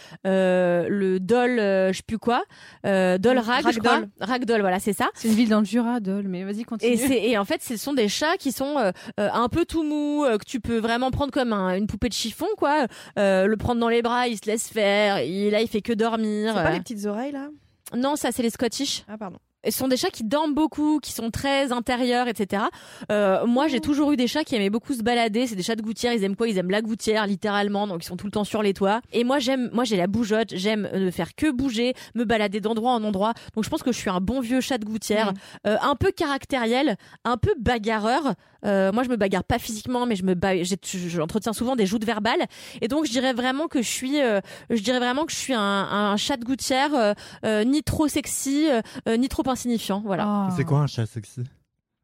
le 0.89 1.19
dol, 1.19 1.55
je 1.57 1.91
sais 1.93 2.03
plus 2.05 2.17
quoi, 2.19 2.43
euh, 2.85 3.17
dol 3.17 3.37
rag, 3.39 3.65
je 3.71 3.79
crois. 3.79 4.01
Ragdoll. 4.19 4.61
Voilà, 4.61 4.79
c'est 4.79 4.93
ça. 4.93 5.09
C'est 5.15 5.27
une 5.27 5.33
ville 5.35 5.49
dans 5.49 5.59
le 5.59 5.65
Jura, 5.65 5.99
Dole, 5.99 6.27
mais 6.27 6.43
vas-y, 6.43 6.63
continue. 6.63 6.91
Et, 7.11 7.37
en 7.37 7.45
fait, 7.45 7.61
ce 7.63 7.77
sont 7.77 7.93
des 7.93 8.07
chats 8.07 8.37
qui 8.37 8.51
sont 8.51 8.91
un 9.17 9.49
peu 9.49 9.65
tout 9.65 9.83
mous, 9.83 10.23
euh, 10.25 10.37
que 10.37 10.45
tu 10.45 10.59
peux 10.59 10.77
vraiment 10.77 11.11
prendre 11.11 11.31
comme 11.31 11.53
un- 11.53 11.75
une 11.75 11.87
poupée 11.87 12.09
de 12.09 12.13
chiffon, 12.13 12.47
quoi. 12.57 12.87
Le 13.15 13.55
prendre 13.55 13.79
dans 13.81 13.89
les 13.89 14.01
bras, 14.01 14.27
il 14.27 14.37
se 14.37 14.45
laisse 14.45 14.67
faire. 14.67 15.21
Il, 15.23 15.49
là, 15.51 15.61
il 15.61 15.67
fait 15.67 15.81
que 15.81 15.93
dormir. 15.93 16.53
C'est 16.55 16.63
pas 16.63 16.71
les 16.71 16.79
petites 16.79 17.05
oreilles 17.05 17.31
là? 17.31 17.47
Non, 17.95 18.15
ça, 18.15 18.31
c'est 18.31 18.43
les 18.43 18.49
Scottish. 18.49 19.03
Ah 19.07 19.17
pardon. 19.17 19.37
Ce 19.69 19.77
sont 19.77 19.87
des 19.87 19.97
chats 19.97 20.09
qui 20.09 20.23
dorment 20.23 20.53
beaucoup, 20.53 20.99
qui 20.99 21.11
sont 21.11 21.31
très 21.31 21.71
intérieurs, 21.71 22.27
etc. 22.27 22.63
Euh, 23.11 23.45
moi, 23.45 23.67
j'ai 23.67 23.79
toujours 23.79 24.11
eu 24.11 24.17
des 24.17 24.27
chats 24.27 24.43
qui 24.43 24.55
aimaient 24.55 24.69
beaucoup 24.69 24.93
se 24.93 25.03
balader. 25.03 25.47
C'est 25.47 25.55
des 25.55 25.63
chats 25.63 25.75
de 25.75 25.81
gouttière. 25.81 26.13
Ils 26.13 26.23
aiment 26.23 26.35
quoi? 26.35 26.47
Ils 26.47 26.57
aiment 26.57 26.71
la 26.71 26.81
gouttière, 26.81 27.27
littéralement. 27.27 27.87
Donc, 27.87 28.03
ils 28.03 28.07
sont 28.07 28.17
tout 28.17 28.25
le 28.25 28.31
temps 28.31 28.43
sur 28.43 28.61
les 28.63 28.73
toits. 28.73 29.01
Et 29.11 29.23
moi, 29.23 29.39
j'aime, 29.39 29.69
moi, 29.73 29.83
j'ai 29.83 29.97
la 29.97 30.07
bougeotte. 30.07 30.49
J'aime 30.55 30.89
ne 30.93 31.11
faire 31.11 31.35
que 31.35 31.51
bouger, 31.51 31.93
me 32.15 32.23
balader 32.23 32.59
d'endroit 32.61 32.91
en 32.91 33.03
endroit. 33.03 33.33
Donc, 33.55 33.63
je 33.63 33.69
pense 33.69 33.83
que 33.83 33.91
je 33.91 33.97
suis 33.97 34.09
un 34.09 34.21
bon 34.21 34.39
vieux 34.39 34.61
chat 34.61 34.77
de 34.77 34.85
gouttière, 34.85 35.33
Euh, 35.65 35.77
un 35.81 35.95
peu 35.95 36.11
caractériel, 36.11 36.97
un 37.23 37.37
peu 37.37 37.53
bagarreur. 37.59 38.33
Euh, 38.65 38.91
moi, 38.91 39.03
je 39.03 39.09
me 39.09 39.15
bagarre 39.15 39.43
pas 39.43 39.59
physiquement, 39.59 40.05
mais 40.05 40.15
je 40.15 40.23
me 40.23 40.33
ba- 40.33 40.63
j'entretiens 40.63 41.53
souvent 41.53 41.75
des 41.75 41.85
joutes 41.85 42.05
verbales. 42.05 42.45
Et 42.81 42.87
donc, 42.87 43.05
je 43.05 43.11
dirais 43.11 43.33
vraiment 43.33 43.67
que 43.67 43.81
je 43.81 43.89
suis, 43.89 44.21
euh, 44.21 44.39
je 44.69 44.81
dirais 44.81 44.99
vraiment 44.99 45.25
que 45.25 45.31
je 45.31 45.37
suis 45.37 45.53
un, 45.53 45.61
un 45.61 46.17
chat 46.17 46.37
de 46.37 46.45
gouttière, 46.45 46.93
euh, 46.95 47.13
euh, 47.45 47.63
ni 47.63 47.83
trop 47.83 48.07
sexy, 48.07 48.67
ni 49.07 49.27
trop 49.29 49.47
insignifiant. 49.49 50.01
Voilà. 50.05 50.23
Ah. 50.27 50.49
C'est 50.55 50.63
quoi 50.63 50.79
un 50.79 50.87
chat 50.87 51.05
sexy? 51.05 51.43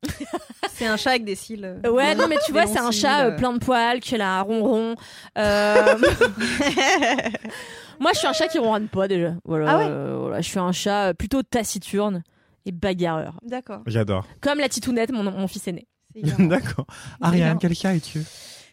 C'est 0.74 0.86
un 0.86 0.98
chat 0.98 1.12
avec 1.12 1.24
des 1.24 1.36
cils. 1.36 1.80
Ouais, 1.90 2.14
non, 2.16 2.28
mais 2.28 2.36
tu 2.46 2.52
vois, 2.54 2.68
c'est 2.68 2.80
un 2.80 2.92
chat 2.92 3.28
euh, 3.28 3.38
plein 3.38 3.54
de 3.54 3.60
poils, 3.60 4.02
qui 4.02 4.16
a 4.20 4.40
un 4.40 4.42
ronron. 4.42 4.96
Euh, 5.38 5.98
Moi, 8.00 8.12
je 8.14 8.18
suis 8.20 8.28
un 8.28 8.34
chat 8.34 8.48
qui 8.48 8.60
ronronne 8.60 8.88
pas 8.88 9.08
déjà. 9.08 9.36
Voilà, 9.46 9.72
Ah 9.72 9.78
ouais 9.78 9.86
euh, 9.88 10.18
voilà, 10.20 10.42
je 10.42 10.50
suis 10.50 10.60
un 10.60 10.72
chat 10.72 11.14
plutôt 11.14 11.44
taciturne 11.44 12.24
et 12.66 12.72
bagarreur. 12.72 13.40
D'accord. 13.46 13.82
J'adore. 13.86 14.26
Comme 14.42 14.60
la 14.60 14.70
titounette, 14.70 15.12
mon, 15.12 15.24
mon 15.24 15.48
fils 15.48 15.68
aîné. 15.68 15.88
D'accord. 16.40 16.86
Ariane, 17.22 17.58
quel 17.60 17.74
chat 17.76 17.96
es-tu? 17.96 18.22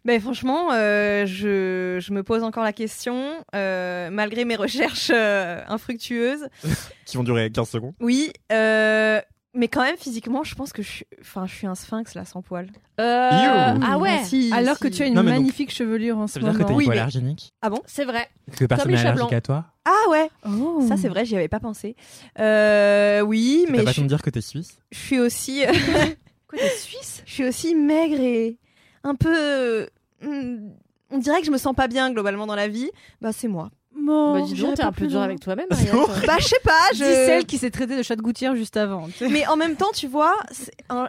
Ben 0.05 0.19
franchement, 0.21 0.73
euh, 0.73 1.27
je, 1.27 1.99
je 2.01 2.13
me 2.13 2.23
pose 2.23 2.43
encore 2.43 2.65
la 2.65 2.73
question, 2.73 3.35
euh, 3.55 4.09
malgré 4.11 4.47
mes 4.47 4.57
recherches 4.57 5.11
euh, 5.15 5.61
infructueuses. 5.69 6.49
Qui 7.05 7.17
vont 7.19 7.23
durer 7.23 7.51
15 7.51 7.69
secondes. 7.69 7.93
Oui, 8.01 8.33
euh, 8.51 9.21
mais 9.53 9.69
quand 9.69 9.83
même 9.83 9.99
physiquement, 9.99 10.43
je 10.43 10.55
pense 10.55 10.73
que 10.73 10.81
je 10.83 10.89
suis, 10.89 11.07
enfin, 11.21 11.47
je 11.47 11.55
suis 11.55 11.67
un 11.67 11.75
sphinx 11.75 12.15
là, 12.15 12.25
sans 12.25 12.41
poil. 12.41 12.69
Euh, 12.99 13.31
You. 13.31 13.81
ah 13.85 13.99
ouais, 13.99 14.19
Ah, 14.23 14.25
si, 14.25 14.51
Alors 14.55 14.77
si. 14.77 14.85
que 14.85 14.89
tu 14.89 15.03
as 15.03 15.07
une 15.07 15.13
Non, 15.15 15.23
mais 15.23 15.33
donc- 15.33 15.41
magnifique 15.41 15.71
chevelure 15.71 16.17
en 16.17 16.27
ce 16.27 16.35
Ça 16.35 16.41
veut 16.41 16.47
dire 16.47 16.55
que 16.55 16.59
moment. 16.63 16.69
t'es 16.69 16.75
Oui, 16.77 16.85
mais- 16.89 16.95
hypoallergénique 16.95 17.53
c'est 17.87 18.05
vrai. 18.07 18.27
Que 18.57 18.65
personne 18.65 18.89
les 18.91 18.95
n'est 18.97 19.01
allergique 19.07 19.33
à 19.35 19.41
toi? 19.43 19.67
Ah 19.85 20.11
ouais, 20.11 20.31
Oh. 20.47 20.83
ça 20.89 20.97
c'est 20.97 21.09
vrai, 21.09 21.27
j'y 21.27 21.37
avais 21.37 21.49
pas 21.49 21.61
pensé. 21.61 21.95
Euh, 22.39 23.21
oui, 23.21 23.67
mais 23.69 23.79
ta 23.79 23.83
je, 23.83 23.87
façon 23.89 24.03
de 24.03 24.07
dire 24.09 24.23
que 24.23 24.31
t'es 24.31 24.41
suisse? 24.41 24.79
Je 24.93 24.99
suis 24.99 25.19
aussi, 25.19 25.63
quoi, 26.51 26.59
t'es 26.59 26.69
suisse 26.77 27.23
Je 27.27 27.33
suis 27.33 27.45
aussi 27.45 27.75
maigre 27.75 28.21
et 28.21 28.59
un 29.05 29.15
peu. 29.15 29.89
hmm, 30.23 30.69
On 31.11 31.19
dirait 31.19 31.41
que 31.41 31.47
je 31.47 31.51
me 31.51 31.59
sens 31.59 31.75
pas 31.75 31.89
bien 31.89 32.11
globalement 32.13 32.47
dans 32.47 32.55
la 32.57 32.69
vie. 32.69 32.91
Bah 33.21 33.31
c'est 33.33 33.49
moi. 33.49 33.71
Bon, 33.93 34.35
bah, 34.41 34.47
dis 34.47 34.55
donc, 34.55 34.77
t'es 34.77 34.83
un 34.83 34.93
peu 34.93 34.99
plus 34.99 35.09
dur 35.09 35.21
avec 35.21 35.41
toi-même. 35.41 35.67
Bah 35.69 36.37
je 36.39 36.45
sais 36.47 36.61
pas, 36.63 36.79
Dis 36.93 36.99
je. 37.01 37.05
celle 37.05 37.45
qui 37.45 37.59
s'est 37.59 37.71
traitée 37.73 37.97
de 37.97 38.03
chat 38.03 38.15
de 38.17 38.23
gouttière 38.23 38.55
juste 38.55 38.77
avant. 38.77 39.09
Mais 39.21 39.47
en 39.49 39.57
même 39.57 39.75
temps, 39.77 39.91
tu 39.93 40.07
vois, 40.07 40.35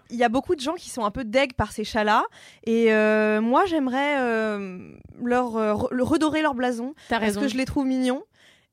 il 0.09 0.15
y 0.17 0.23
a 0.23 0.29
beaucoup 0.29 0.55
de 0.55 0.61
gens 0.61 0.73
qui 0.73 0.89
sont 0.89 1.05
un 1.05 1.11
peu 1.11 1.23
deg 1.23 1.53
par 1.53 1.71
ces 1.71 1.83
chats-là. 1.83 2.23
Et 2.65 2.91
euh, 2.91 3.39
moi, 3.39 3.65
j'aimerais 3.65 4.17
euh, 4.19 4.79
leur 5.23 5.55
euh, 5.57 5.73
re- 5.73 5.87
le 5.93 6.03
redorer 6.03 6.41
leur 6.41 6.55
blason. 6.55 6.93
T'as 7.07 7.15
Parce 7.19 7.25
raison. 7.27 7.41
que 7.41 7.47
je 7.47 7.55
les 7.55 7.65
trouve 7.65 7.85
mignons. 7.85 8.23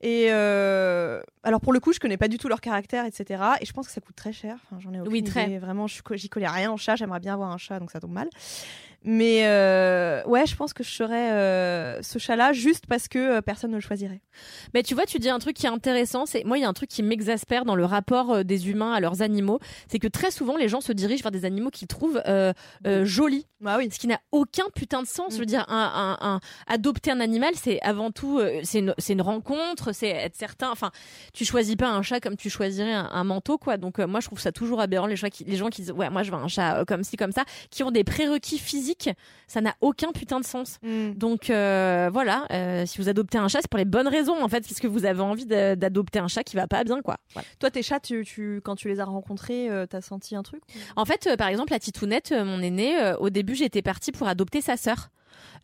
Et 0.01 0.27
euh, 0.31 1.21
alors 1.43 1.59
pour 1.59 1.73
le 1.73 1.79
coup, 1.79 1.91
je 1.91 1.99
connais 1.99 2.15
pas 2.17 2.27
du 2.29 2.37
tout 2.37 2.47
leur 2.47 2.61
caractère, 2.61 3.05
etc. 3.05 3.43
Et 3.61 3.65
je 3.65 3.73
pense 3.73 3.87
que 3.87 3.91
ça 3.93 3.99
coûte 4.01 4.15
très 4.15 4.31
cher. 4.31 4.57
Enfin, 4.65 4.79
j'en 4.79 4.93
ai 4.93 4.99
aucune 5.01 5.11
Oui, 5.11 5.23
très. 5.23 5.45
idée. 5.47 5.57
Vraiment, 5.57 5.87
j'y 5.87 6.29
connais 6.29 6.47
rien 6.47 6.71
en 6.71 6.77
chat. 6.77 6.95
J'aimerais 6.95 7.19
bien 7.19 7.33
avoir 7.33 7.51
un 7.51 7.57
chat, 7.57 7.79
donc 7.79 7.91
ça 7.91 7.99
tombe 7.99 8.13
mal. 8.13 8.29
Mais 9.05 9.43
euh, 9.45 10.21
ouais, 10.25 10.45
je 10.45 10.55
pense 10.55 10.73
que 10.73 10.83
je 10.83 10.89
serais 10.89 11.31
euh, 11.31 12.01
ce 12.01 12.19
chat-là 12.19 12.51
juste 12.51 12.85
parce 12.87 13.07
que 13.07 13.37
euh, 13.37 13.41
personne 13.41 13.71
ne 13.71 13.75
le 13.77 13.81
choisirait. 13.81 14.21
Mais 14.73 14.83
tu 14.83 14.93
vois, 14.93 15.05
tu 15.05 15.19
dis 15.19 15.29
un 15.29 15.39
truc 15.39 15.55
qui 15.55 15.65
est 15.65 15.69
intéressant. 15.69 16.25
C'est 16.25 16.43
moi, 16.43 16.57
il 16.57 16.61
y 16.61 16.63
a 16.65 16.67
un 16.69 16.73
truc 16.73 16.89
qui 16.89 17.01
m'exaspère 17.01 17.63
dans 17.63 17.75
le 17.75 17.85
rapport 17.85 18.31
euh, 18.31 18.43
des 18.43 18.69
humains 18.69 18.91
à 18.93 18.99
leurs 18.99 19.21
animaux, 19.21 19.59
c'est 19.87 19.99
que 19.99 20.07
très 20.07 20.31
souvent 20.31 20.57
les 20.57 20.67
gens 20.67 20.81
se 20.81 20.91
dirigent 20.91 21.23
vers 21.23 21.31
des 21.31 21.45
animaux 21.45 21.69
qu'ils 21.69 21.87
trouvent 21.87 22.21
jolis, 23.03 23.45
Bah 23.61 23.75
oui. 23.77 23.89
ce 23.91 23.99
qui 23.99 24.07
n'a 24.07 24.19
aucun 24.31 24.65
putain 24.75 25.01
de 25.01 25.07
sens. 25.07 25.29
Mm. 25.33 25.35
Je 25.35 25.39
veux 25.39 25.45
dire, 25.45 25.65
un, 25.69 26.17
un, 26.21 26.27
un- 26.35 26.39
adopter 26.67 27.11
un 27.11 27.19
animal, 27.19 27.53
c'est 27.55 27.79
avant 27.81 28.11
tout, 28.11 28.41
c'est 28.63 28.79
une, 28.79 29.21
rencontre, 29.21 29.93
c'est 29.93 30.09
être 30.09 30.35
certain. 30.35 30.71
Enfin, 30.71 30.91
tu 31.33 31.45
choisis 31.45 31.75
pas 31.75 31.89
un 31.89 32.01
chat 32.01 32.19
comme 32.19 32.35
tu 32.35 32.49
choisirais 32.49 32.93
un, 32.93 33.09
un 33.11 33.23
manteau, 33.23 33.57
quoi. 33.57 33.77
Donc 33.77 33.99
moi, 33.99 34.19
je 34.19 34.27
trouve 34.27 34.39
ça 34.39 34.51
toujours 34.51 34.81
aberrant 34.81 35.07
les 35.07 35.15
gens 35.15 35.29
qui, 35.29 35.43
les 35.45 35.55
gens 35.55 35.69
qui 35.69 35.81
disent 35.83 35.91
ouais, 35.91 36.09
moi 36.09 36.23
je 36.23 36.31
veux 36.31 36.37
un 36.37 36.47
chat 36.47 36.83
comme 36.85 37.03
ci 37.03 37.15
comme 37.17 37.31
ça, 37.31 37.43
qui 37.71 37.83
ont 37.83 37.91
des 37.91 38.03
prérequis 38.03 38.57
physiques, 38.59 38.88
ça 39.47 39.61
n'a 39.61 39.75
aucun 39.81 40.11
putain 40.11 40.39
de 40.39 40.45
sens. 40.45 40.77
Mm. 40.83 41.13
Donc 41.13 41.49
euh, 41.49 42.09
voilà, 42.11 42.45
euh, 42.51 42.85
si 42.85 42.99
vous 42.99 43.09
adoptez 43.09 43.37
un 43.37 43.47
chat, 43.47 43.59
c'est 43.61 43.69
pour 43.69 43.77
les 43.77 43.85
bonnes 43.85 44.07
raisons 44.07 44.41
en 44.41 44.47
fait, 44.47 44.61
parce 44.61 44.79
que 44.79 44.87
vous 44.87 45.05
avez 45.05 45.21
envie 45.21 45.45
d'adopter 45.45 46.19
un 46.19 46.27
chat 46.27 46.43
qui 46.43 46.55
va 46.55 46.67
pas 46.67 46.83
bien 46.83 47.01
quoi. 47.01 47.17
Voilà. 47.33 47.47
Toi, 47.59 47.71
tes 47.71 47.83
chats, 47.83 47.99
tu, 47.99 48.23
tu, 48.25 48.61
quand 48.63 48.75
tu 48.75 48.87
les 48.87 48.99
as 48.99 49.05
rencontrés, 49.05 49.69
euh, 49.69 49.85
t'as 49.85 50.01
senti 50.01 50.35
un 50.35 50.43
truc 50.43 50.61
En 50.95 51.05
fait, 51.05 51.35
par 51.37 51.47
exemple, 51.47 51.71
la 51.71 51.79
titounette, 51.79 52.31
mon 52.31 52.61
aîné, 52.61 52.99
euh, 52.99 53.17
au 53.17 53.29
début, 53.29 53.55
j'étais 53.55 53.81
partie 53.81 54.11
pour 54.11 54.27
adopter 54.27 54.61
sa 54.61 54.77
sœur. 54.77 55.09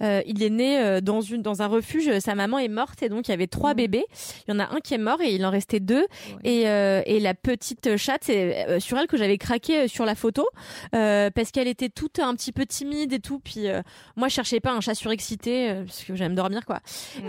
Euh, 0.03 0.21
il 0.25 0.43
est 0.43 0.49
né 0.49 0.79
euh, 0.79 1.01
dans 1.01 1.21
une 1.21 1.41
dans 1.41 1.61
un 1.61 1.67
refuge. 1.67 2.19
Sa 2.19 2.35
maman 2.35 2.59
est 2.59 2.67
morte 2.67 3.01
et 3.03 3.09
donc 3.09 3.27
il 3.27 3.31
y 3.31 3.33
avait 3.33 3.47
trois 3.47 3.71
Mhm. 3.71 3.77
bébés. 3.77 4.05
Il 4.47 4.53
y 4.53 4.57
en 4.57 4.59
a 4.59 4.65
un 4.73 4.79
qui 4.79 4.93
est 4.93 4.97
mort 4.99 5.21
et 5.21 5.33
il 5.33 5.45
en 5.45 5.49
restait 5.51 5.79
deux. 5.79 6.05
Et, 6.43 6.67
euh, 6.67 7.01
et 7.05 7.19
la 7.19 7.33
petite 7.33 7.97
chatte, 7.97 8.21
c'est 8.23 8.67
euh, 8.67 8.79
sur 8.79 8.97
elle 8.97 9.07
que 9.07 9.17
j'avais 9.17 9.37
craqué 9.37 9.81
euh, 9.81 9.87
sur 9.87 10.05
la 10.05 10.15
photo 10.15 10.47
euh, 10.95 11.29
parce 11.33 11.51
qu'elle 11.51 11.67
était 11.67 11.89
toute 11.89 12.19
un 12.19 12.33
petit 12.35 12.51
peu 12.51 12.65
timide 12.65 13.13
et 13.13 13.19
tout. 13.19 13.39
Puis 13.39 13.67
euh, 13.67 13.81
moi, 14.15 14.27
je 14.27 14.33
cherchais 14.33 14.59
pas 14.59 14.71
un 14.71 14.81
chat 14.81 14.95
surexcité 14.95 15.69
euh, 15.69 15.83
parce 15.83 16.03
que 16.03 16.15
j'aime 16.15 16.35
dormir 16.35 16.65
quoi. 16.65 16.79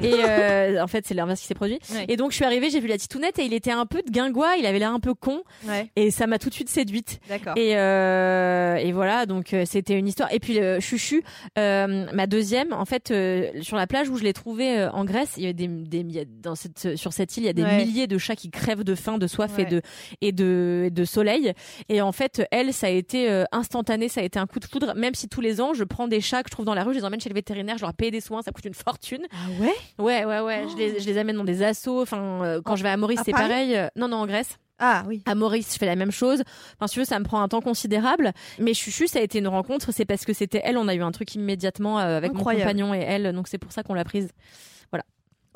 Et 0.02 0.12
euh, 0.24 0.82
en 0.82 0.86
fait, 0.86 1.06
c'est 1.06 1.14
l'inverse 1.14 1.40
qui 1.40 1.46
s'est 1.46 1.54
produit. 1.54 1.78
Ouais. 1.92 2.04
Et 2.08 2.16
donc 2.16 2.30
je 2.30 2.36
suis 2.36 2.44
arrivée, 2.44 2.70
j'ai 2.70 2.80
vu 2.80 2.88
la 2.88 2.98
titounette 2.98 3.38
et 3.38 3.44
il 3.44 3.52
était 3.54 3.70
un 3.72 3.86
peu 3.86 4.02
de 4.02 4.10
guingois. 4.10 4.56
Il 4.58 4.66
avait 4.66 4.78
l'air 4.78 4.92
un 4.92 5.00
peu 5.00 5.14
con 5.14 5.42
Ouais, 5.66 5.90
et 5.96 6.10
ça 6.10 6.26
m'a 6.26 6.38
tout 6.38 6.48
de 6.48 6.54
suite 6.54 6.68
séduite. 6.68 7.20
d'accord. 7.28 7.54
Et, 7.56 7.76
euh, 7.76 8.76
et 8.76 8.92
voilà, 8.92 9.26
donc 9.26 9.52
euh, 9.54 9.64
c'était 9.66 9.94
une 9.98 10.06
histoire. 10.06 10.32
Et 10.32 10.38
puis 10.40 10.58
Chuchu, 10.80 11.22
euh, 11.58 12.06
ma 12.12 12.26
la 12.26 12.55
deuxième, 12.64 12.72
en 12.78 12.84
fait, 12.84 13.10
euh, 13.10 13.50
sur 13.62 13.76
la 13.76 13.86
plage 13.86 14.08
où 14.08 14.16
je 14.16 14.22
l'ai 14.24 14.32
trouvée 14.32 14.78
euh, 14.78 14.90
en 14.92 15.04
Grèce, 15.04 15.34
il 15.36 15.44
y 15.44 15.46
a 15.46 15.52
des, 15.52 15.66
des 15.68 15.98
il 15.98 16.12
y 16.12 16.18
a- 16.20 16.24
dans 16.26 16.54
cette, 16.54 16.96
sur 16.96 17.12
cette 17.12 17.36
île, 17.36 17.44
il 17.44 17.46
y 17.46 17.50
a 17.50 17.52
des 17.52 17.62
Ouais. 17.64 17.84
milliers 17.84 18.06
de 18.06 18.16
chats 18.18 18.36
qui 18.36 18.50
crèvent 18.50 18.84
de 18.84 18.94
faim, 18.94 19.18
de 19.18 19.26
soif 19.26 19.58
et 19.58 19.64
de 19.64 19.82
et 20.20 20.32
de 20.32 20.84
et 20.86 20.90
de 20.90 21.04
soleil. 21.04 21.52
Et 21.88 22.00
en 22.00 22.12
fait, 22.12 22.42
elle, 22.50 22.72
ça 22.72 22.86
a 22.86 22.90
été 22.90 23.30
euh, 23.30 23.44
instantané, 23.52 24.08
ça 24.08 24.20
a 24.20 24.24
été 24.24 24.38
un 24.38 24.46
coup 24.46 24.60
de 24.60 24.64
foudre. 24.64 24.94
Même 24.94 25.14
si 25.14 25.28
tous 25.28 25.40
les 25.40 25.60
ans, 25.60 25.74
je 25.74 25.84
prends 25.84 26.08
des 26.08 26.20
chats 26.20 26.42
que 26.42 26.48
je 26.48 26.52
trouve 26.52 26.64
dans 26.64 26.74
la 26.74 26.84
rue, 26.84 26.92
je 26.94 26.98
les 26.98 27.04
emmène 27.04 27.20
chez 27.20 27.28
le 27.28 27.34
vétérinaire, 27.34 27.76
je 27.78 27.82
leur 27.84 27.94
paye 27.94 28.10
des 28.10 28.20
soins, 28.20 28.42
ça 28.42 28.52
coûte 28.52 28.64
une 28.64 28.74
fortune. 28.74 29.26
Ah 29.32 29.36
ouais? 29.60 29.74
Ouais, 29.98 30.24
ouais, 30.24 30.40
ouais. 30.40 30.64
Je, 30.70 30.76
les, 30.76 31.00
je 31.00 31.06
les 31.06 31.18
amène 31.18 31.36
dans 31.36 31.44
des 31.44 31.62
assos. 31.62 32.02
Enfin, 32.02 32.60
quand 32.64 32.72
En- 32.74 32.76
je 32.76 32.82
vais 32.82 32.88
à 32.90 32.96
Maurice, 32.96 33.20
c'est 33.24 33.32
pareil. 33.32 33.76
Non, 33.96 34.08
non, 34.08 34.18
en 34.18 34.26
Grèce. 34.26 34.58
Ah 34.78 35.04
oui. 35.06 35.22
À 35.26 35.34
Maurice, 35.34 35.72
je 35.72 35.78
fais 35.78 35.86
la 35.86 35.96
même 35.96 36.10
chose. 36.10 36.42
Enfin, 36.74 36.86
si 36.86 36.94
tu 36.94 36.98
veux, 37.00 37.04
ça 37.06 37.18
me 37.18 37.24
prend 37.24 37.40
un 37.40 37.48
temps 37.48 37.60
considérable. 37.62 38.32
Mais 38.58 38.74
Chuchu, 38.74 39.06
ça 39.08 39.18
a 39.20 39.22
été 39.22 39.38
une 39.38 39.48
rencontre. 39.48 39.92
C'est 39.92 40.04
parce 40.04 40.24
que 40.24 40.32
c'était 40.32 40.60
elle. 40.64 40.76
On 40.76 40.88
a 40.88 40.94
eu 40.94 41.02
un 41.02 41.12
truc 41.12 41.34
immédiatement 41.34 41.98
euh, 41.98 42.18
avec 42.18 42.32
Incroyable. 42.32 42.64
mon 42.78 42.86
compagnon 42.86 42.94
et 42.94 43.04
elle. 43.04 43.32
Donc 43.34 43.48
c'est 43.48 43.58
pour 43.58 43.72
ça 43.72 43.82
qu'on 43.82 43.94
l'a 43.94 44.04
prise. 44.04 44.28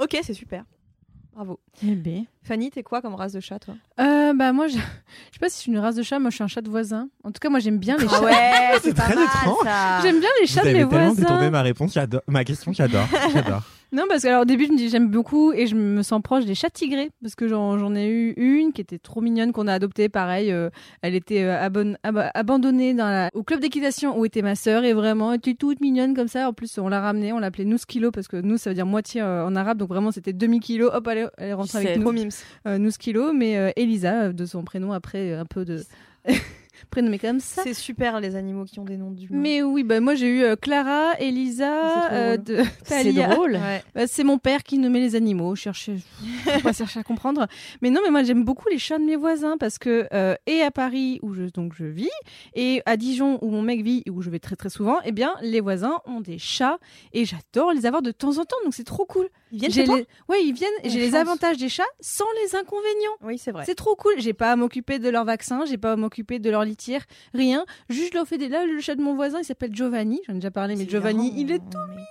Ok, 0.01 0.17
c'est 0.23 0.33
super. 0.33 0.65
Bravo. 1.35 1.61
Eh 1.87 1.95
ben. 1.95 2.25
Fanny, 2.43 2.71
t'es 2.71 2.83
quoi 2.83 3.03
comme 3.03 3.15
race 3.15 3.35
de 3.35 3.41
chat, 3.41 3.59
toi? 3.59 3.75
Euh, 4.01 4.33
bah 4.33 4.53
moi, 4.55 4.67
je... 4.67 4.73
je 4.77 4.79
sais 4.79 5.39
pas 5.39 5.51
si 5.51 5.57
je 5.57 5.61
suis 5.61 5.73
une 5.73 5.79
race 5.79 5.95
de 5.95 6.03
chat. 6.03 6.19
Moi, 6.19 6.31
je 6.31 6.37
suis 6.37 6.43
un 6.45 6.49
chat 6.49 6.63
de 6.63 6.71
voisin. 6.71 7.11
En 7.23 7.31
tout 7.33 7.39
cas, 7.39 7.51
moi, 7.51 7.61
j'aime 7.61 7.79
bien 7.79 7.99
les 7.99 8.09
chats. 8.09 8.17
Ah 8.17 8.25
ouais, 8.25 8.79
c'est 8.83 8.95
très 8.95 9.15
mal, 9.15 9.25
étrange. 9.25 10.03
J'aime 10.03 10.21
bien 10.21 10.29
les 10.41 10.47
Vous 10.47 10.53
chats 10.53 10.63
de 10.63 10.69
avez 10.69 10.85
mes 10.85 10.89
tellement 10.89 11.11
détourné 11.15 11.37
voisins. 11.37 11.51
ma 11.51 11.63
réponse, 11.63 11.93
j'adore, 11.93 12.23
ma 12.27 12.45
question, 12.45 12.73
j'adore, 12.73 13.07
j'adore. 13.33 13.63
Non, 13.93 14.05
parce 14.09 14.23
que 14.23 14.29
alors 14.29 14.43
au 14.43 14.45
début, 14.45 14.67
je 14.67 14.73
me 14.73 14.77
dis 14.77 14.89
j'aime 14.89 15.09
beaucoup 15.09 15.53
et 15.53 15.67
je 15.67 15.75
me 15.75 16.03
sens 16.03 16.23
proche 16.23 16.45
des 16.45 16.55
chats 16.55 16.71
tigrés 16.71 17.11
parce 17.23 17.35
que 17.35 17.49
j'en 17.49 17.95
ai 17.97 18.07
eu 18.07 18.35
une 18.37 18.73
qui 18.73 18.81
était 18.81 18.99
trop 18.99 19.21
mignonne 19.21 19.53
qu'on 19.53 19.67
a 19.67 19.75
adoptée. 19.75 20.09
Pareil, 20.09 20.53
euh, 20.53 20.71
elle 21.03 21.15
était 21.15 21.43
euh, 21.43 21.59
ab- 21.61 22.31
abandonnée 22.35 22.95
dans 22.95 23.09
la... 23.09 23.31
au 23.35 23.43
club 23.43 23.61
d'équitation 23.61 24.17
où 24.19 24.25
était 24.25 24.43
ma 24.43 24.55
sœur 24.55 24.85
et 24.85 24.93
vraiment 24.93 25.33
elle 25.33 25.39
était 25.39 25.55
toute 25.55 25.81
mignonne 25.81 26.15
comme 26.15 26.29
ça. 26.29 26.49
En 26.49 26.53
plus, 26.53 26.79
on 26.79 26.89
l'a 26.89 27.01
ramenée, 27.01 27.33
on 27.33 27.41
l'appelait 27.41 27.65
nous 27.65 27.79
kilo 27.79 28.11
parce 28.13 28.29
que 28.29 28.37
nous 28.37 28.59
ça 28.59 28.71
veut 28.71 28.75
dire 28.75 28.87
moitié 28.87 29.23
euh, 29.23 29.45
en 29.45 29.57
arabe, 29.57 29.79
donc 29.79 29.89
vraiment 29.89 30.13
c'était 30.13 30.33
demi 30.33 30.61
kilo. 30.61 30.91
Hop, 30.93 31.09
est, 31.09 31.27
elle 31.39 31.49
est 31.49 31.53
rentrée 31.53 31.79
avec 31.79 31.97
nous. 31.97 32.03
Trop 32.03 32.13
mimes. 32.13 32.31
Nous 32.67 32.91
kilo, 32.93 33.33
mais 33.33 33.73
Elisa 33.77 34.33
de 34.33 34.47
son 34.47 34.63
prénom 34.63 34.93
après 34.93 35.35
un 35.35 35.47
peu 35.47 35.65
de 35.65 35.83
prénommé 36.91 37.19
comme 37.19 37.41
ça. 37.41 37.63
C'est 37.63 37.75
super 37.75 38.21
les 38.21 38.37
animaux 38.37 38.65
qui 38.65 38.79
ont 38.81 38.85
des 38.85 38.97
noms 38.97 39.11
du 39.11 39.29
Mais 39.31 39.63
oui, 39.63 39.85
bah 39.85 40.01
moi 40.01 40.15
j'ai 40.15 40.29
eu 40.29 40.43
euh, 40.43 40.57
Clara, 40.57 41.15
Elisa, 41.19 42.09
C'est 42.09 42.15
euh, 42.15 42.37
de 42.37 42.59
C'est 42.85 43.13
drôle. 43.13 43.53
Ouais. 43.53 43.83
Bah, 43.95 44.07
c'est 44.07 44.25
mon 44.25 44.39
père 44.39 44.63
qui 44.63 44.79
nommait 44.79 45.01
les 45.01 45.15
animaux. 45.15 45.55
Faut 45.57 46.61
pas 46.63 46.73
chercher 46.73 47.01
à 47.01 47.03
comprendre. 47.03 47.47
Mais 47.83 47.91
non, 47.91 48.01
mais 48.05 48.11
moi 48.11 48.23
j'aime 48.23 48.45
beaucoup 48.45 48.69
les 48.69 48.79
chats 48.79 48.99
de 48.99 49.05
mes 49.05 49.17
voisins 49.17 49.57
parce 49.59 49.79
que 49.79 50.07
euh, 50.13 50.35
et 50.47 50.63
à 50.63 50.71
Paris 50.71 51.19
où 51.23 51.35
je 51.35 51.45
donc 51.45 51.75
je 51.75 51.85
vis 51.85 52.09
et 52.55 52.83
à 52.87 52.97
Dijon 52.97 53.39
où 53.43 53.51
mon 53.51 53.63
mec 53.63 53.83
vit 53.83 54.03
et 54.07 54.11
où 54.11 54.23
je 54.23 54.31
vais 54.31 54.39
très 54.39 54.57
très 54.57 54.71
souvent, 54.71 54.99
eh 55.05 55.13
bien 55.13 55.35
les 55.43 55.61
voisins 55.61 56.01
ont 56.07 56.21
des 56.21 56.39
chats 56.39 56.79
et 57.13 57.25
j'adore 57.25 57.73
les 57.73 57.87
avoir 57.87 58.03
de 58.03 58.11
temps 58.11 58.39
en 58.39 58.45
temps. 58.45 58.57
Donc 58.65 58.75
c'est 58.75 58.85
trop 58.85 59.05
cool. 59.05 59.29
Ils 59.53 59.59
viennent 59.59 59.73
chez 59.73 59.85
toi. 59.85 59.99
Ouais, 60.29 60.43
ils 60.45 60.53
viennent. 60.53 60.71
J'ai 60.85 60.99
les 61.01 61.15
avantages 61.15 61.57
des 61.57 61.69
chats 61.69 61.83
sans 62.01 62.25
les 62.45 62.55
inconvénients. 62.57 63.17
Oui, 63.23 63.39
c'est 63.39 63.51
vrai. 63.53 63.65
C'est 63.67 63.75
trop 63.75 63.97
cool. 63.97 64.15
J'ai 64.19 64.33
pas 64.33 64.53
à 64.53 64.57
m'occuper 64.57 64.99
de 64.99 65.09
leur 65.09 65.25
vaccin, 65.25 65.65
j'ai 65.65 65.79
pas 65.79 65.93
à 65.93 65.97
m'occuper 65.97 66.39
de 66.39 66.51
leur 66.51 66.65
litière, 66.65 67.05
rien. 67.35 67.65
Juste 67.89 68.13
je 68.13 68.19
leur 68.19 68.27
fais 68.27 68.39
des. 68.39 68.49
Là, 68.49 68.65
le 68.67 68.81
chat 68.81 68.95
de 68.95 69.03
mon 69.03 69.15
voisin, 69.15 69.39
il 69.41 69.45
s'appelle 69.45 69.75
Giovanni. 69.75 70.21
J'en 70.27 70.35
ai 70.35 70.37
déjà 70.37 70.51
parlé, 70.51 70.77
mais 70.77 70.89
Giovanni, 70.89 71.29
marrant, 71.29 71.39
il 71.41 71.51
est 71.53 71.59
mais- 71.59 72.03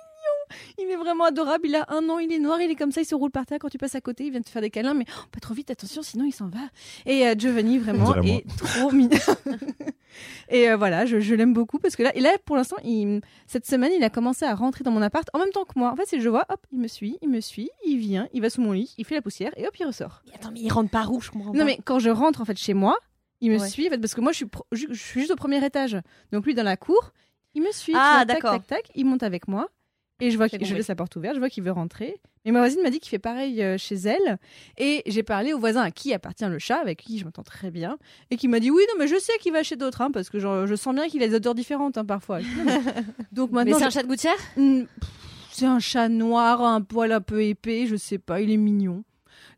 il 0.78 0.88
est 0.90 0.96
vraiment 0.96 1.24
adorable. 1.24 1.66
Il 1.66 1.74
a 1.74 1.84
un 1.88 2.08
an, 2.08 2.18
il 2.18 2.32
est 2.32 2.38
noir, 2.38 2.60
il 2.60 2.70
est 2.70 2.74
comme 2.76 2.92
ça, 2.92 3.00
il 3.00 3.04
se 3.06 3.14
roule 3.14 3.30
par 3.30 3.46
terre 3.46 3.58
quand 3.60 3.68
tu 3.68 3.78
passes 3.78 3.94
à 3.94 4.00
côté, 4.00 4.24
il 4.24 4.30
vient 4.30 4.40
te 4.42 4.48
faire 4.50 4.62
des 4.62 4.70
câlins, 4.70 4.94
mais 4.94 5.04
oh, 5.08 5.22
pas 5.32 5.40
trop 5.40 5.54
vite, 5.54 5.70
attention, 5.70 6.02
sinon 6.02 6.24
il 6.24 6.32
s'en 6.32 6.48
va. 6.48 6.58
Et 7.06 7.26
euh, 7.26 7.34
Giovanni, 7.36 7.78
vraiment, 7.78 8.14
est 8.22 8.44
trop 8.58 8.90
mignon. 8.90 9.10
et 10.48 10.68
euh, 10.70 10.76
voilà, 10.76 11.06
je, 11.06 11.20
je 11.20 11.34
l'aime 11.34 11.52
beaucoup 11.52 11.78
parce 11.78 11.96
que 11.96 12.02
là, 12.02 12.14
et 12.16 12.20
là 12.20 12.30
pour 12.44 12.56
l'instant, 12.56 12.76
il- 12.84 13.20
cette 13.46 13.66
semaine, 13.66 13.92
il 13.96 14.02
a 14.04 14.10
commencé 14.10 14.44
à 14.44 14.54
rentrer 14.54 14.84
dans 14.84 14.90
mon 14.90 15.02
appart 15.02 15.28
en 15.34 15.38
même 15.38 15.50
temps 15.50 15.64
que 15.64 15.78
moi. 15.78 15.90
En 15.92 15.96
fait, 15.96 16.04
c'est 16.06 16.20
je 16.20 16.28
vois, 16.28 16.44
hop, 16.48 16.66
il 16.72 16.78
me 16.80 16.88
suit, 16.88 17.16
il 17.22 17.28
me 17.28 17.40
suit, 17.40 17.70
il 17.86 17.98
vient, 17.98 18.28
il 18.32 18.42
va 18.42 18.50
sous 18.50 18.60
mon 18.60 18.72
lit, 18.72 18.94
il 18.98 19.04
fait 19.04 19.14
la 19.14 19.22
poussière 19.22 19.52
et 19.56 19.66
hop, 19.66 19.74
il 19.78 19.86
ressort. 19.86 20.22
Mais 20.26 20.34
Attends, 20.34 20.50
mais 20.52 20.60
ils 20.60 20.70
rentrent 20.70 20.90
par 20.90 21.12
où 21.12 21.20
Je 21.20 21.30
comprends 21.30 21.52
Non, 21.52 21.60
pas. 21.60 21.64
mais 21.64 21.78
quand 21.84 21.98
je 21.98 22.10
rentre 22.10 22.40
en 22.40 22.44
fait 22.44 22.58
chez 22.58 22.74
moi, 22.74 22.96
il 23.40 23.50
me 23.50 23.58
Ouais. 23.58 23.68
suit 23.68 23.86
en 23.86 23.90
fait, 23.90 23.98
parce 23.98 24.14
que 24.14 24.20
moi 24.20 24.32
je 24.32 24.36
suis, 24.36 24.46
pro- 24.46 24.66
je, 24.72 24.86
je 24.90 25.02
suis 25.02 25.20
juste 25.20 25.32
au 25.32 25.36
premier 25.36 25.64
étage. 25.64 25.96
Donc 26.32 26.44
lui 26.44 26.54
dans 26.54 26.62
la 26.62 26.76
cour, 26.76 27.12
il 27.54 27.62
me 27.62 27.72
suit. 27.72 27.92
Ah, 27.96 28.16
vois, 28.18 28.26
tac, 28.26 28.42
d'accord. 28.42 28.52
tac, 28.52 28.66
tac, 28.66 28.90
il 28.94 29.06
monte 29.06 29.22
avec 29.22 29.48
moi. 29.48 29.68
Et 30.20 30.30
je 30.30 30.36
vois 30.36 30.48
que 30.48 30.62
je 30.64 30.74
laisse 30.74 30.88
la 30.88 30.94
porte 30.94 31.16
ouverte, 31.16 31.34
je 31.34 31.40
vois 31.40 31.48
qu'il 31.48 31.62
veut 31.64 31.70
rentrer. 31.72 32.20
Mais 32.44 32.52
ma 32.52 32.60
voisine 32.60 32.82
m'a 32.82 32.90
dit 32.90 33.00
qu'il 33.00 33.10
fait 33.10 33.18
pareil 33.18 33.62
euh, 33.62 33.76
chez 33.78 33.96
elle. 33.96 34.38
Et 34.78 35.02
j'ai 35.06 35.22
parlé 35.22 35.52
au 35.52 35.58
voisin 35.58 35.82
à 35.82 35.90
qui 35.90 36.12
appartient 36.14 36.44
le 36.46 36.58
chat, 36.58 36.76
avec 36.78 36.98
qui 37.00 37.18
je 37.18 37.24
m'entends 37.24 37.42
très 37.42 37.70
bien. 37.70 37.98
Et 38.30 38.36
qui 38.36 38.48
m'a 38.48 38.60
dit 38.60 38.70
Oui, 38.70 38.82
non, 38.88 38.94
mais 38.98 39.08
je 39.08 39.18
sais 39.18 39.32
qu'il 39.40 39.52
va 39.52 39.62
chez 39.62 39.76
d'autres, 39.76 40.00
hein, 40.00 40.10
parce 40.10 40.30
que 40.30 40.38
genre, 40.38 40.66
je 40.66 40.74
sens 40.74 40.94
bien 40.94 41.08
qu'il 41.08 41.22
a 41.22 41.28
des 41.28 41.34
odeurs 41.34 41.54
différentes 41.54 41.98
hein, 41.98 42.04
parfois. 42.04 42.40
Donc 43.32 43.50
Mais 43.52 43.64
maintenant. 43.64 43.78
c'est 43.78 43.82
je- 43.82 43.86
un 43.86 43.90
chat 43.90 44.02
de 44.02 44.08
gouttière? 44.08 44.36
C'est 45.52 45.66
un 45.66 45.80
chat 45.80 46.08
noir, 46.08 46.62
un 46.62 46.80
poil 46.80 47.12
un 47.12 47.20
peu 47.20 47.42
épais, 47.42 47.86
je 47.86 47.96
sais 47.96 48.18
pas, 48.18 48.40
il 48.40 48.50
est 48.50 48.56
mignon. 48.56 49.02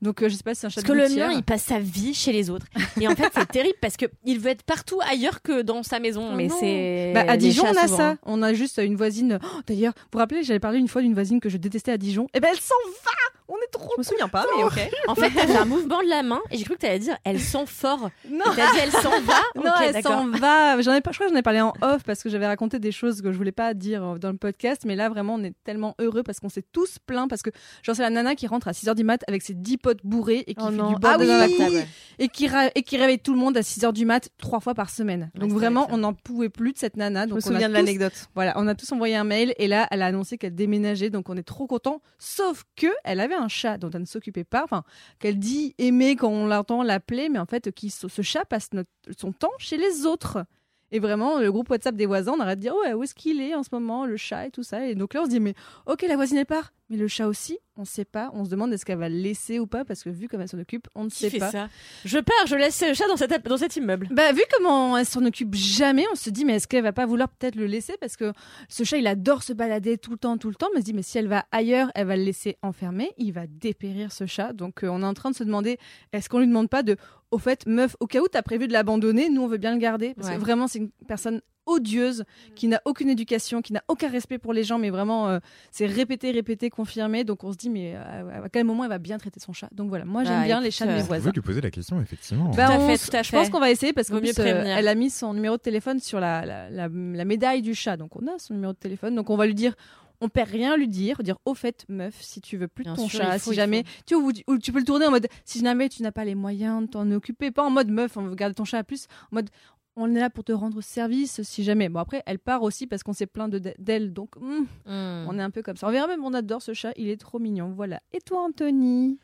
Donc 0.01 0.23
euh, 0.23 0.29
je 0.29 0.35
sais 0.37 0.43
pas 0.43 0.55
si 0.55 0.61
c'est 0.61 0.67
un 0.67 0.71
chat 0.71 0.81
Parce 0.83 0.89
de 0.89 0.93
que 0.93 0.99
le 0.99 1.09
gouttière. 1.09 1.29
mien, 1.29 1.35
il 1.37 1.43
passe 1.43 1.63
sa 1.65 1.79
vie 1.79 2.15
chez 2.15 2.33
les 2.33 2.51
autres. 2.51 2.67
Et 3.01 3.07
en 3.09 3.15
fait, 3.15 3.31
c'est 3.35 3.49
terrible 3.53 3.77
parce 3.81 3.97
que 3.97 4.07
il 4.25 4.39
veut 4.41 4.51
être 4.51 4.63
partout 4.63 5.01
ailleurs 5.09 5.43
que 5.43 5.63
dans 5.63 5.83
sa 5.83 5.99
maison. 6.01 6.31
Oh 6.33 6.37
mais 6.37 6.47
non. 6.49 6.57
c'est. 6.59 7.13
Bah, 7.15 7.21
à 7.29 7.33
les 7.33 7.39
Dijon, 7.39 7.65
chats, 7.65 7.73
on 7.73 7.77
a 7.77 7.83
souvent. 7.87 7.97
ça. 7.97 8.17
On 8.25 8.43
a 8.43 8.53
juste 8.55 8.79
une 8.83 8.97
voisine. 8.97 9.39
Oh, 9.43 9.61
D'ailleurs, 9.67 9.93
vous 9.97 10.09
vous 10.15 10.19
rappelez, 10.19 10.43
j'avais 10.43 10.61
parlé 10.61 10.79
une 10.79 10.89
fois 10.89 11.03
d'une 11.03 11.15
voisine 11.15 11.41
que 11.41 11.49
je 11.49 11.57
détestais 11.57 11.93
à 11.93 11.99
Dijon. 11.99 12.27
Eh 12.35 12.41
ben, 12.41 12.49
elle 12.53 12.61
s'en 12.61 12.75
va 13.05 13.11
On 13.49 13.57
est 13.57 13.71
trop. 13.73 13.91
Je 13.97 13.99
me 14.01 14.03
souviens 14.05 14.29
pas, 14.29 14.47
mais 14.57 14.63
ok. 14.65 14.81
En 15.09 15.15
fait, 15.15 15.31
t'as 15.31 15.47
fait 15.47 15.57
un 15.57 15.65
mouvement 15.67 16.03
de 16.03 16.09
la 16.09 16.23
main 16.23 16.41
et 16.51 16.57
j'ai 16.57 16.65
cru 16.65 16.75
que 16.75 16.81
t'allais 16.81 16.99
dire 16.99 17.17
elle 17.25 17.41
sent 17.41 17.65
fort. 17.67 18.11
Non, 18.29 18.45
Et 18.53 18.57
T'as 18.57 18.73
dit 18.73 18.79
elle 18.83 18.91
s'en 18.93 19.21
va 19.21 19.41
non, 19.57 19.63
Ok, 19.71 19.83
elle 19.83 19.93
d'accord. 19.93 20.13
s'en 20.13 20.29
va. 20.31 20.81
J'en 20.81 20.95
ai 20.95 21.01
pas, 21.01 21.11
je 21.13 21.17
crois 21.17 21.27
que 21.27 21.33
j'en 21.33 21.39
ai 21.39 21.43
parlé 21.43 21.61
en 21.61 21.73
off 21.83 22.03
parce 22.05 22.23
que 22.23 22.29
j'avais 22.31 22.47
raconté 22.47 22.79
des 22.79 22.93
choses 22.93 23.21
que 23.23 23.31
je 23.33 23.37
voulais 23.37 23.53
pas 23.53 23.75
dire 23.75 24.03
euh, 24.05 24.19
dans 24.19 24.31
le 24.31 24.37
podcast. 24.39 24.83
Mais 24.87 24.97
là, 24.97 25.09
vraiment, 25.09 25.35
on 25.35 25.45
est 25.45 25.55
tellement 25.65 25.95
heureux 26.01 26.23
parce 26.23 26.41
qu'on 26.41 26.49
s'est 26.49 26.65
tous 26.73 26.99
plaints 27.07 27.29
parce 27.29 27.43
que, 27.43 27.51
genre, 27.83 27.95
c'est 27.95 28.03
la 28.03 28.11
nana 28.11 28.35
qui 28.35 28.47
rentre 28.47 28.69
à 28.69 28.73
6h 28.73 28.95
du 28.95 29.05
mat 29.05 29.23
avec 29.29 29.43
ses 29.43 29.55
10 29.55 29.77
potes 29.83 29.99
bourrés 30.05 30.45
et 30.47 30.55
qui 30.55 30.63
Oh 30.65 30.71
fait 30.71 30.77
non. 30.77 30.93
du 30.93 30.99
bordel 31.01 31.29
Ah 31.31 31.49
dans 31.49 31.73
la 31.75 31.83
et 32.19 32.29
qui, 32.29 32.49
et 32.75 32.83
qui 32.83 32.97
réveille 32.97 33.19
tout 33.19 33.33
le 33.33 33.39
monde 33.39 33.57
à 33.57 33.61
6h 33.63 33.93
du 33.93 34.05
mat 34.07 34.29
trois 34.39 34.61
fois 34.61 34.75
par 34.75 34.89
semaine. 34.91 35.31
Ouais, 35.35 35.41
Donc 35.41 35.51
vraiment, 35.53 35.89
on 35.91 35.99
n'en 35.99 36.15
pouvait 36.15 36.49
plus 36.49 36.73
de 36.73 36.79
cette 36.79 36.97
nana. 36.97 37.25
Je 37.25 37.31
Donc 37.31 37.45
me 37.45 37.53
on 37.53 37.57
a 37.57 37.69
de 37.69 37.73
l'anecdote. 37.73 38.13
Voilà, 38.35 38.55
on 38.57 38.67
a 38.69 38.75
tous 38.75 38.91
envoyé 38.93 39.17
un 39.17 39.25
mail 39.25 39.55
et 39.59 39.67
là, 39.69 39.89
elle 39.91 40.03
a 40.03 40.07
annoncé 40.07 40.39
qu'elle 40.39 40.55
déménageait, 40.55 41.11
donc 41.11 41.29
on 41.29 41.37
est 41.37 41.43
trop 41.43 41.67
contents. 41.67 42.01
Sauf 42.19 42.63
que 42.77 42.87
elle 43.05 43.21
avait 43.21 43.35
un 43.35 43.49
chat 43.49 43.77
dont 43.77 43.91
elle 43.91 44.03
ne 44.03 44.07
s'occupait 44.07 44.45
pas, 44.45 44.63
enfin 44.65 44.85
qu'elle 45.19 45.39
dit 45.39 45.75
aimer 45.79 46.17
quand 46.17 46.31
on 46.31 46.47
l'entend 46.47 46.83
l'appeler, 46.83 47.29
mais 47.29 47.39
en 47.41 47.47
fait, 47.47 47.71
qui 47.73 47.91
ce 47.91 48.09
ce 48.09 48.23
chat 48.23 48.45
passe 48.45 48.69
notre- 48.73 48.89
son 49.19 49.33
temps 49.33 49.51
chez 49.59 49.77
les 49.77 50.07
autres. 50.07 50.45
Et 50.93 51.01
vraiment, 51.01 51.39
le 51.41 51.51
groupe 51.51 51.69
WhatsApp 51.71 51.97
des 51.97 52.07
voisins, 52.07 52.35
on 52.37 52.41
arrête 52.41 52.59
de 52.59 52.63
dire 52.63 52.75
ouais, 52.85 52.93
où 52.93 53.03
est-ce 53.03 53.15
qu'il 53.15 53.41
est 53.41 53.55
en 53.55 53.63
ce 53.63 53.71
moment, 53.73 54.07
le 54.07 54.17
chat 54.17 54.47
et 54.47 54.51
tout 54.51 54.63
ça. 54.63 54.87
Et 54.87 54.95
donc 54.95 55.15
là, 55.15 55.23
on 55.23 55.25
se 55.25 55.31
dit 55.31 55.41
mais 55.41 55.55
ok, 55.87 56.03
la 56.07 56.17
voisine 56.17 56.37
elle 56.39 56.47
part, 56.47 56.73
mais 56.91 56.99
le 56.99 57.09
chat 57.09 57.27
aussi, 57.27 57.59
on 57.77 57.87
sait 57.87 58.05
pas. 58.05 58.31
On 58.35 58.45
se 58.45 58.51
demande 58.51 58.73
est-ce 58.75 58.85
qu'elle 58.85 58.99
va 58.99 59.09
le 59.09 59.17
laisser 59.17 59.59
ou 59.59 59.67
pas? 59.67 59.85
Parce 59.87 60.03
que 60.03 60.11
vu 60.11 60.29
comme 60.29 60.43
elle 60.43 60.49
s'en 60.49 60.59
occupe, 60.59 60.89
on 60.95 61.05
ne 61.05 61.09
Qui 61.09 61.17
sait 61.17 61.31
fait 61.31 61.39
pas. 61.39 61.51
ça? 61.51 61.69
Je 62.05 62.19
pars, 62.19 62.47
je 62.47 62.57
laisse 62.57 62.83
le 62.87 62.93
chat 62.93 63.09
dans, 63.09 63.17
cette, 63.17 63.47
dans 63.47 63.57
cet 63.57 63.75
immeuble. 63.77 64.09
Bah, 64.11 64.33
vu 64.33 64.43
comment 64.53 64.99
elle 64.99 65.07
s'en 65.07 65.25
occupe 65.25 65.55
jamais, 65.55 66.05
on 66.13 66.15
se 66.15 66.29
dit, 66.29 66.45
mais 66.45 66.57
est-ce 66.57 66.69
qu'elle 66.69 66.83
va 66.83 66.93
pas 66.93 67.07
vouloir 67.07 67.31
peut-être 67.31 67.55
le 67.55 67.65
laisser? 67.65 67.95
Parce 67.99 68.17
que 68.19 68.33
ce 68.69 68.85
chat, 68.85 68.99
il 68.99 69.07
adore 69.07 69.43
se 69.43 69.55
balader 69.55 69.97
tout 69.97 70.11
le 70.11 70.19
temps, 70.19 70.37
tout 70.37 70.51
le 70.51 70.55
temps. 70.55 70.69
Mais 70.75 70.79
on 70.79 70.83
se 70.83 70.85
dit, 70.85 70.93
mais 70.93 71.03
si 71.03 71.17
elle 71.17 71.29
va 71.29 71.47
ailleurs, 71.51 71.91
elle 71.95 72.07
va 72.09 72.17
le 72.17 72.25
laisser 72.25 72.59
enfermé. 72.61 73.11
Il 73.17 73.33
va 73.33 73.47
dépérir 73.47 74.13
ce 74.13 74.27
chat. 74.27 74.53
Donc, 74.53 74.85
euh, 74.85 74.89
on 74.89 75.01
est 75.03 75.07
en 75.07 75.15
train 75.15 75.31
de 75.31 75.37
se 75.37 75.45
demander, 75.45 75.79
est-ce 76.13 76.29
qu'on 76.29 76.41
lui 76.41 76.47
demande 76.47 76.69
pas 76.69 76.83
de, 76.83 76.97
au 77.33 77.39
fait, 77.39 77.67
meuf, 77.67 77.97
au 77.99 78.07
cas 78.07 78.21
où 78.21 78.29
t'as 78.29 78.43
prévu 78.43 78.69
de 78.69 78.73
l'abandonner, 78.73 79.29
nous, 79.29 79.43
on 79.43 79.49
veut 79.49 79.59
bien 79.59 79.73
le 79.73 79.79
garder. 79.81 80.15
Parce 80.15 80.29
Ouais. 80.29 80.37
que 80.37 80.41
vraiment, 80.41 80.69
c'est 80.69 80.79
une 80.79 80.91
personne 81.09 81.41
odieuse, 81.67 82.25
qui 82.57 82.67
n'a 82.67 82.81
aucune 82.85 83.09
éducation, 83.09 83.63
qui 83.63 83.73
n'a 83.73 83.83
aucun 83.87 84.09
respect 84.09 84.39
pour 84.39 84.53
les 84.53 84.65
gens, 84.65 84.79
mais 84.81 84.91
vraiment, 84.91 85.29
euh, 85.29 85.39
c'est 85.71 85.87
répété, 85.87 86.33
répété, 86.33 86.71
confirmé. 86.71 87.23
Donc, 87.23 87.45
on 87.45 87.53
se 87.53 87.57
dit, 87.57 87.71
mais 87.71 87.95
euh, 87.95 88.43
à 88.45 88.49
quel 88.49 88.65
moment 88.65 88.83
elle 88.83 88.91
va 88.91 88.99
bien 88.99 89.17
traiter 89.17 89.39
son 89.39 89.53
chat? 89.53 89.69
Donc, 89.73 89.89
voilà, 89.89 90.05
moi, 90.05 90.25
j'aime 90.25 90.41
Bah, 90.41 90.45
bien 90.45 90.61
les 90.61 90.73
chats 90.73 90.87
de 90.87 90.91
mes 90.91 90.97
euh, 90.99 91.01
Vous 91.03 91.07
voisins. 91.07 91.23
pouvez 91.31 91.33
lui 91.35 91.41
poser 91.43 91.61
la 91.61 91.71
question, 91.71 92.01
effectivement. 92.01 92.51
Bah, 92.51 92.67
Tout 92.67 92.73
à 92.73 92.77
on 92.79 92.87
fait, 92.89 92.95
s- 92.95 93.09
tout 93.09 93.17
à 93.17 93.23
Je 93.23 93.31
pense 93.31 93.49
qu'on 93.49 93.61
va 93.61 93.71
essayer 93.71 93.93
parce 93.93 94.09
qu'en 94.09 94.17
Vaut 94.17 94.21
mieux 94.27 94.33
plus, 94.33 94.41
euh, 94.41 94.55
prévenir. 94.55 94.77
elle 94.77 94.89
a 94.89 94.95
mis 94.97 95.09
son 95.09 95.35
numéro 95.35 95.57
de 95.57 95.63
téléphone 95.63 96.01
sur 96.01 96.19
la, 96.19 96.45
la, 96.45 96.69
la- 96.69 96.89
la 96.91 97.25
médaille 97.25 97.63
du 97.63 97.77
chat. 97.77 97.97
Donc 97.97 98.17
on 98.17 98.27
a 98.27 98.39
son 98.41 98.55
numéro 98.55 98.73
de 98.73 98.79
téléphone. 98.79 99.15
Donc 99.15 99.31
on 99.31 99.37
va 99.37 99.47
lui 99.47 99.55
dire, 99.55 99.75
on 100.23 100.29
perd 100.29 100.49
rien 100.51 100.73
à 100.73 100.77
lui 100.77 100.89
dire, 100.89 101.23
dire 101.23 101.37
au 101.45 101.55
fait, 101.55 101.85
meuf, 101.89 102.15
si 102.21 102.41
tu 102.41 102.57
veux 102.57 102.69
plus 102.69 102.85
de 102.85 102.95
ton 102.95 103.07
sûr, 103.09 103.21
chat, 103.21 103.39
faut, 103.39 103.51
si 103.51 103.57
jamais, 103.57 103.85
tu 104.07 104.15
ou, 104.15 104.31
ou 104.47 104.59
tu 104.59 104.73
peux 104.73 104.79
le 104.79 104.85
tourner 104.85 105.07
en 105.07 105.11
mode, 105.11 105.27
si 105.45 105.61
jamais 105.61 105.89
tu 105.91 106.03
n'as 106.03 106.13
pas 106.13 106.25
les 106.25 106.35
moyens 106.35 106.83
de 106.83 106.87
t'en 106.87 107.11
occuper, 107.11 107.51
pas 107.51 107.63
en 107.65 107.71
mode 107.71 107.91
meuf, 107.91 108.17
on 108.17 108.23
veut 108.23 108.35
garder 108.35 108.55
ton 108.55 108.65
chat 108.65 108.79
à 108.79 108.85
plus, 108.85 109.07
en 109.31 109.37
mode, 109.37 109.51
on 109.97 110.15
est 110.15 110.21
là 110.21 110.31
pour 110.31 110.43
te 110.45 110.53
rendre 110.53 110.81
service 110.81 111.43
si 111.43 111.65
jamais. 111.65 111.91
Bon 111.91 112.01
après, 112.01 112.23
elle 112.25 112.39
part 112.39 112.63
aussi 112.63 112.87
parce 112.87 113.03
qu'on 113.03 113.13
s'est 113.13 113.27
plaint 113.27 113.51
de 113.53 113.75
d'elle, 113.79 114.13
donc 114.15 114.37
hum, 114.39 114.67
Hmm. 114.87 115.27
on 115.29 115.39
est 115.39 115.43
un 115.43 115.51
peu 115.51 115.61
comme 115.61 115.77
ça. 115.77 115.87
On 115.87 115.91
verra 115.91 116.07
même, 116.07 116.25
on 116.25 116.33
adore 116.33 116.63
ce 116.63 116.73
chat, 116.73 116.93
il 116.97 117.09
est 117.11 117.21
trop 117.21 117.39
mignon. 117.39 117.73
Voilà. 117.77 118.01
Et 118.15 118.21
toi, 118.21 118.43
Anthony? 118.45 119.19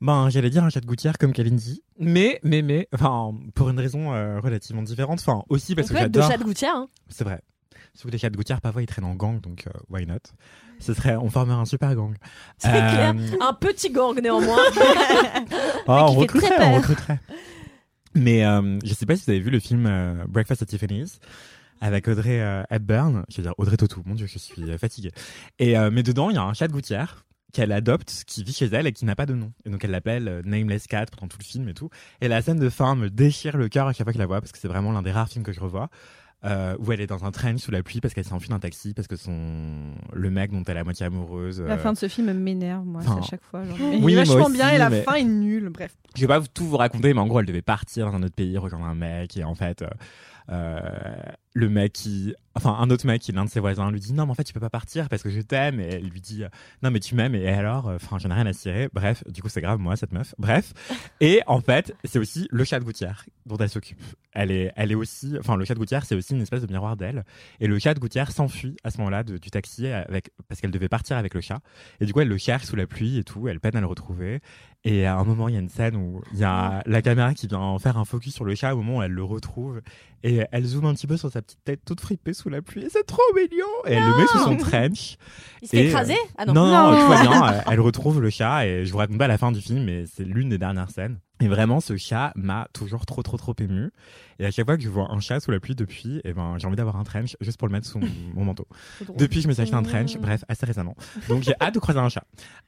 Ben, 0.00 0.28
j'allais 0.30 0.50
dire 0.50 0.64
un 0.64 0.68
chat 0.70 0.80
de 0.80 0.86
gouttière 0.86 1.16
comme 1.18 1.32
Kalindi. 1.32 1.82
Mais, 1.98 2.40
mais, 2.42 2.62
mais, 2.62 2.88
enfin, 2.92 3.34
pour 3.54 3.68
une 3.70 3.78
raison 3.78 4.12
euh, 4.12 4.40
relativement 4.40 4.82
différente. 4.82 5.20
Enfin, 5.20 5.42
aussi 5.48 5.74
parce 5.76 5.88
On 5.90 5.94
que 5.94 5.98
j'adore. 6.00 6.28
chat 6.30 6.38
de 6.38 6.44
gouttière. 6.44 6.74
hein. 6.76 6.88
C'est 7.08 7.22
vrai. 7.24 7.40
Sauf 7.94 8.06
que 8.06 8.10
les 8.10 8.18
chats 8.18 8.30
de 8.30 8.36
gouttière, 8.36 8.60
parfois, 8.60 8.82
ils 8.82 8.86
traînent 8.86 9.04
en 9.04 9.14
gang, 9.14 9.40
donc 9.40 9.66
euh, 9.66 9.70
why 9.90 10.06
not? 10.06 10.18
Ce 10.78 10.94
serait, 10.94 11.16
on 11.16 11.30
formerait 11.30 11.58
un 11.60 11.64
super 11.64 11.94
gang. 11.94 12.14
C'est 12.58 12.68
Euh, 12.68 12.72
clair. 13.12 13.14
Un 13.40 13.52
petit 13.54 13.90
gang 13.90 14.18
néanmoins. 14.20 14.58
Oh, 15.86 16.06
on 16.08 16.12
recruterait, 16.12 16.64
on 16.66 16.76
recruterait. 16.76 17.20
Mais 18.14 18.44
euh, 18.44 18.78
je 18.84 18.92
sais 18.94 19.06
pas 19.06 19.16
si 19.16 19.24
vous 19.24 19.30
avez 19.30 19.40
vu 19.40 19.50
le 19.50 19.58
film 19.60 19.86
euh, 19.86 20.24
Breakfast 20.28 20.62
at 20.62 20.66
Tiffany's 20.66 21.18
avec 21.80 22.06
Audrey 22.08 22.40
euh, 22.40 22.62
Hepburn, 22.70 23.24
je 23.28 23.38
veux 23.38 23.42
dire 23.42 23.54
Audrey 23.58 23.76
Tautou, 23.76 24.02
mon 24.06 24.14
dieu, 24.14 24.26
je 24.26 24.38
suis 24.38 24.62
euh, 24.70 24.78
fatiguée. 24.78 25.10
Et 25.58 25.76
euh, 25.78 25.90
mais 25.90 26.02
dedans, 26.02 26.30
il 26.30 26.34
y 26.34 26.38
a 26.38 26.42
un 26.42 26.52
chat 26.54 26.68
de 26.68 26.72
gouttière 26.72 27.24
qu'elle 27.52 27.72
adopte, 27.72 28.22
qui 28.26 28.44
vit 28.44 28.52
chez 28.52 28.66
elle 28.66 28.86
et 28.86 28.92
qui 28.92 29.04
n'a 29.04 29.14
pas 29.16 29.26
de 29.26 29.34
nom. 29.34 29.52
Et 29.66 29.70
donc 29.70 29.82
elle 29.84 29.90
l'appelle 29.90 30.28
euh, 30.28 30.42
Nameless 30.44 30.86
Cat 30.86 31.06
pendant 31.06 31.28
tout 31.28 31.38
le 31.40 31.44
film 31.44 31.68
et 31.68 31.74
tout. 31.74 31.90
Et 32.20 32.28
la 32.28 32.40
scène 32.42 32.58
de 32.58 32.68
fin 32.70 32.94
me 32.94 33.10
déchire 33.10 33.56
le 33.56 33.68
cœur 33.68 33.86
à 33.88 33.92
chaque 33.92 34.04
fois 34.06 34.12
que 34.12 34.18
je 34.18 34.22
la 34.22 34.26
vois 34.26 34.40
parce 34.40 34.52
que 34.52 34.58
c'est 34.58 34.68
vraiment 34.68 34.92
l'un 34.92 35.02
des 35.02 35.10
rares 35.12 35.28
films 35.28 35.44
que 35.44 35.52
je 35.52 35.60
revois. 35.60 35.88
Euh, 36.44 36.74
où 36.80 36.90
elle 36.90 37.00
est 37.00 37.06
dans 37.06 37.24
un 37.24 37.30
train 37.30 37.56
sous 37.56 37.70
la 37.70 37.84
pluie 37.84 38.00
parce 38.00 38.14
qu'elle 38.14 38.24
s'est 38.24 38.32
enfuie 38.32 38.48
d'un 38.48 38.58
taxi 38.58 38.94
parce 38.94 39.06
que 39.06 39.14
son 39.14 39.92
le 40.12 40.28
mec 40.28 40.50
dont 40.50 40.64
elle 40.66 40.76
est 40.76 40.80
à 40.80 40.84
moitié 40.84 41.06
amoureuse 41.06 41.60
La 41.60 41.74
euh, 41.74 41.78
fin 41.78 41.92
de 41.92 41.96
ce 41.98 42.08
film 42.08 42.32
m'énerve, 42.32 42.84
moi, 42.84 43.00
enfin, 43.04 43.20
à 43.20 43.22
chaque 43.22 43.44
fois. 43.44 43.62
Genre, 43.64 43.76
Oui, 44.00 44.12
il 44.14 44.18
est 44.18 44.24
vachement 44.24 44.46
aussi, 44.46 44.54
bien 44.54 44.70
et 44.70 44.78
la 44.78 44.90
mais- 44.90 45.02
fin 45.02 45.14
est 45.14 45.22
nulle. 45.22 45.68
Bref. 45.68 45.94
je 46.16 46.20
vais 46.22 46.26
pas 46.26 46.40
tout 46.40 46.66
vous 46.66 46.76
raconter, 46.76 47.14
mais 47.14 47.20
en 47.20 47.28
gros, 47.28 47.38
elle 47.38 47.46
devait 47.46 47.62
partir 47.62 48.06
dans 48.10 48.16
un 48.16 48.24
autre 48.24 48.34
pays, 48.34 48.58
rejoindre 48.58 48.86
un 48.86 48.94
mec, 48.96 49.36
et 49.36 49.44
en 49.44 49.54
fait, 49.54 49.82
euh, 49.82 49.86
euh, 49.86 49.90
le 50.48 51.68
mec 51.68 51.92
qui, 51.92 52.34
enfin, 52.54 52.76
un 52.78 52.90
autre 52.90 53.06
mec 53.06 53.20
qui 53.20 53.32
l'un 53.32 53.44
de 53.44 53.50
ses 53.50 53.60
voisins 53.60 53.90
lui 53.90 54.00
dit 54.00 54.12
non, 54.12 54.24
mais 54.24 54.32
en 54.32 54.34
fait, 54.34 54.44
tu 54.44 54.52
peux 54.52 54.60
pas 54.60 54.70
partir 54.70 55.08
parce 55.08 55.22
que 55.22 55.30
je 55.30 55.40
t'aime, 55.40 55.80
et 55.80 55.94
elle 55.94 56.08
lui 56.08 56.20
dit 56.20 56.44
euh, 56.44 56.48
non, 56.82 56.90
mais 56.90 57.00
tu 57.00 57.14
m'aimes, 57.14 57.34
et 57.34 57.48
alors, 57.48 57.88
euh, 57.88 57.96
enfin, 57.96 58.18
j'en 58.18 58.30
ai 58.30 58.34
rien 58.34 58.46
à 58.46 58.52
cirer. 58.52 58.88
Bref, 58.92 59.22
du 59.28 59.42
coup, 59.42 59.48
c'est 59.48 59.60
grave, 59.60 59.78
moi, 59.78 59.96
cette 59.96 60.12
meuf. 60.12 60.34
Bref. 60.38 60.72
Et 61.20 61.40
en 61.46 61.60
fait, 61.60 61.94
c'est 62.04 62.18
aussi 62.18 62.48
le 62.50 62.64
chat 62.64 62.80
de 62.80 62.84
gouttière 62.84 63.24
dont 63.46 63.56
elle 63.56 63.68
s'occupe. 63.68 64.02
Elle 64.32 64.50
est, 64.50 64.72
elle 64.76 64.90
est 64.90 64.96
aussi, 64.96 65.34
enfin, 65.38 65.56
le 65.56 65.64
chat 65.64 65.74
de 65.74 65.78
gouttière, 65.78 66.04
c'est 66.04 66.14
aussi 66.14 66.34
une 66.34 66.40
espèce 66.40 66.62
de 66.62 66.66
miroir 66.66 66.96
d'elle. 66.96 67.24
Et 67.60 67.66
le 67.66 67.78
chat 67.78 67.94
de 67.94 68.00
gouttière 68.00 68.30
s'enfuit 68.30 68.76
à 68.82 68.90
ce 68.90 68.98
moment-là 68.98 69.22
du 69.22 69.50
taxi 69.50 69.86
avec, 69.86 70.30
parce 70.48 70.60
qu'elle 70.60 70.70
devait 70.70 70.88
partir 70.88 71.16
avec 71.16 71.34
le 71.34 71.40
chat. 71.40 71.60
Et 72.00 72.06
du 72.06 72.12
coup, 72.12 72.20
elle 72.20 72.28
le 72.28 72.38
cherche 72.38 72.64
sous 72.64 72.76
la 72.76 72.86
pluie 72.86 73.18
et 73.18 73.24
tout, 73.24 73.46
elle 73.48 73.60
peine 73.60 73.76
à 73.76 73.80
le 73.80 73.86
retrouver. 73.86 74.40
Et 74.84 75.06
à 75.06 75.16
un 75.16 75.22
moment, 75.24 75.46
il 75.48 75.54
y 75.54 75.56
a 75.56 75.60
une 75.60 75.68
scène 75.68 75.94
où 75.94 76.22
il 76.32 76.40
y 76.40 76.44
a 76.44 76.82
la 76.86 77.02
caméra 77.02 77.34
qui 77.34 77.46
vient 77.46 77.78
faire 77.78 77.98
un 77.98 78.04
focus 78.04 78.34
sur 78.34 78.44
le 78.44 78.56
chat 78.56 78.74
au 78.74 78.78
moment 78.78 78.98
où 78.98 79.02
elle 79.02 79.12
le 79.12 79.22
retrouve. 79.22 79.80
Et 80.24 80.40
elle 80.50 80.64
zoome 80.64 80.86
un 80.86 80.94
petit 80.94 81.06
peu 81.06 81.16
sur 81.16 81.30
sa 81.30 81.40
petite 81.40 81.62
tête 81.64 81.80
toute 81.84 82.00
fripée 82.00 82.32
sous 82.34 82.48
la 82.48 82.62
pluie. 82.62 82.82
Et 82.82 82.88
c'est 82.88 83.04
trop 83.06 83.22
mignon! 83.36 83.64
Et 83.86 83.92
elle 83.92 84.02
le 84.02 84.16
met 84.16 84.26
sous 84.26 84.38
son 84.38 84.56
trench. 84.56 85.16
Il 85.62 85.68
se 85.68 85.76
fait 85.76 85.84
Et, 85.84 85.88
écraser 85.88 86.16
Ah 86.36 86.46
non. 86.46 86.54
Non, 86.54 86.66
non, 86.66 86.92
Non. 86.92 87.20
bien. 87.22 87.62
Elle 87.70 87.80
retrouve 87.80 88.20
le 88.20 88.30
chat 88.30 88.66
et 88.66 88.84
je 88.84 88.90
vous 88.90 88.98
raconte 88.98 89.18
pas 89.18 89.28
la 89.28 89.38
fin 89.38 89.52
du 89.52 89.60
film, 89.60 89.84
mais 89.84 90.04
c'est 90.06 90.24
l'une 90.24 90.48
des 90.48 90.58
dernières 90.58 90.90
scènes. 90.90 91.18
Et 91.42 91.48
vraiment, 91.48 91.80
ce 91.80 91.96
chat 91.96 92.32
m'a 92.36 92.68
toujours 92.72 93.04
trop, 93.04 93.22
trop, 93.24 93.36
trop 93.36 93.54
ému. 93.58 93.90
Et 94.38 94.46
à 94.46 94.50
chaque 94.50 94.64
fois 94.64 94.76
que 94.76 94.82
je 94.82 94.88
vois 94.88 95.10
un 95.10 95.18
chat 95.18 95.40
sous 95.40 95.50
la 95.50 95.58
pluie 95.60 95.74
depuis, 95.74 96.20
eh 96.24 96.32
ben, 96.32 96.56
j'ai 96.58 96.66
envie 96.68 96.76
d'avoir 96.76 96.96
un 96.96 97.02
trench 97.02 97.36
juste 97.40 97.58
pour 97.58 97.66
le 97.66 97.72
mettre 97.72 97.86
sous 97.86 97.98
mon, 98.34 98.44
manteau. 98.44 98.66
Depuis, 99.16 99.40
je 99.42 99.48
me 99.48 99.52
suis 99.52 99.62
acheté 99.62 99.74
un 99.74 99.82
trench, 99.82 100.16
bref, 100.18 100.44
assez 100.48 100.64
récemment. 100.66 100.94
Donc, 101.28 101.42
j'ai 101.42 101.54
hâte 101.60 101.74
de 101.74 101.80
croiser 101.80 101.98
un 101.98 102.08
chat. 102.08 102.24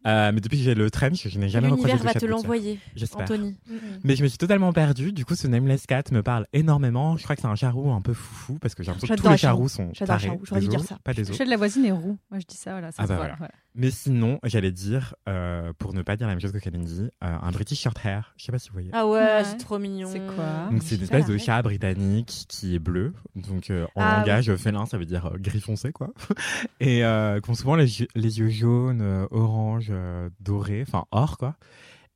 Euh, 0.06 0.32
mais 0.34 0.40
depuis 0.40 0.58
que 0.58 0.64
j'ai 0.64 0.74
le 0.74 0.90
trench, 0.90 1.28
je 1.28 1.38
n'ai 1.38 1.48
jamais 1.48 1.68
recroisé 1.68 1.94
de 1.96 1.98
va 2.02 2.12
chat 2.12 2.20
te 2.20 2.26
de 2.26 2.30
gouttière. 2.32 2.36
l'envoyer, 2.42 2.80
J'espère. 2.96 3.22
Anthony. 3.22 3.56
Mais 4.02 4.16
je 4.16 4.22
me 4.24 4.28
suis 4.28 4.38
totalement 4.38 4.72
perdue. 4.72 5.12
Du 5.12 5.24
coup, 5.24 5.36
ce 5.36 5.46
Nameless 5.46 5.86
Cat 5.86 6.02
me 6.10 6.22
parle 6.22 6.46
énormément. 6.52 7.16
Je 7.16 7.22
crois 7.22 7.36
que 7.36 7.42
c'est 7.42 7.48
un 7.48 7.54
charroux 7.54 7.92
un 7.92 8.00
peu 8.02 8.12
foufou 8.12 8.58
parce 8.58 8.74
que 8.74 8.82
j'ai 8.82 8.90
l'impression 8.90 9.14
que 9.14 9.20
tous 9.20 9.28
les 9.28 9.36
charroux. 9.36 9.68
charroux 9.68 9.68
sont 9.68 9.90
J'adore 9.94 10.16
les 10.16 10.22
tarés. 10.26 10.40
j'aurais 10.44 10.60
dû 10.60 10.68
dire 10.68 10.80
ça. 10.84 10.98
Pas 11.04 11.14
des 11.14 11.22
Le 11.24 11.32
chat 11.32 11.44
de 11.44 11.50
la 11.50 11.56
voisine 11.56 11.84
est 11.84 11.92
roux. 11.92 12.18
Moi, 12.30 12.40
je 12.40 12.46
dis 12.46 12.56
ça, 12.56 12.72
voilà. 12.72 12.90
ça 12.90 12.96
Ah 12.98 13.04
se 13.04 13.08
bah 13.08 13.14
voit, 13.14 13.22
voilà. 13.24 13.36
voilà. 13.38 13.52
Mais 13.76 13.90
sinon, 13.90 14.38
j'allais 14.44 14.70
dire, 14.70 15.14
euh, 15.28 15.72
pour 15.78 15.94
ne 15.94 16.02
pas 16.02 16.16
dire 16.16 16.26
la 16.28 16.32
même 16.34 16.40
chose 16.40 16.52
que 16.52 16.58
Kalindi, 16.58 17.00
euh, 17.02 17.08
un 17.20 17.50
British 17.50 17.80
Short 17.80 17.98
Hair. 18.04 18.32
Je 18.36 18.44
sais 18.44 18.52
pas 18.52 18.58
si 18.64 18.70
vous 18.70 18.74
voyez. 18.74 18.90
Ah 18.92 19.06
ouais, 19.06 19.18
Ouais. 19.20 19.44
c'est 19.44 19.56
trop 19.58 19.78
mignon. 19.78 20.08
C'est 20.10 20.20
quoi 20.34 20.68
Donc 20.70 20.82
c'est 20.82 20.96
une 20.96 21.02
espèce 21.02 21.26
de 21.26 21.38
chat 21.38 21.62
britannique 21.62 22.46
qui 22.48 22.74
est 22.74 22.78
bleu. 22.78 23.12
Donc 23.36 23.70
euh, 23.70 23.84
en 23.94 24.00
Ah, 24.02 24.18
langage 24.18 24.54
félin, 24.56 24.86
ça 24.86 24.98
veut 24.98 25.06
dire 25.06 25.26
euh, 25.26 25.36
gris 25.38 25.60
foncé 25.60 25.92
quoi. 25.92 26.08
Et 26.80 27.04
euh, 27.04 27.40
qui 27.40 27.50
ont 27.50 27.54
souvent 27.54 27.76
les, 27.76 28.00
yeux- 28.00 28.08
les 28.14 28.38
yeux 28.40 28.48
jaunes, 28.48 29.02
euh, 29.02 29.26
orange, 29.30 29.88
euh, 29.90 30.28
dorés, 30.40 30.82
enfin 30.86 31.04
or 31.10 31.38
quoi. 31.38 31.56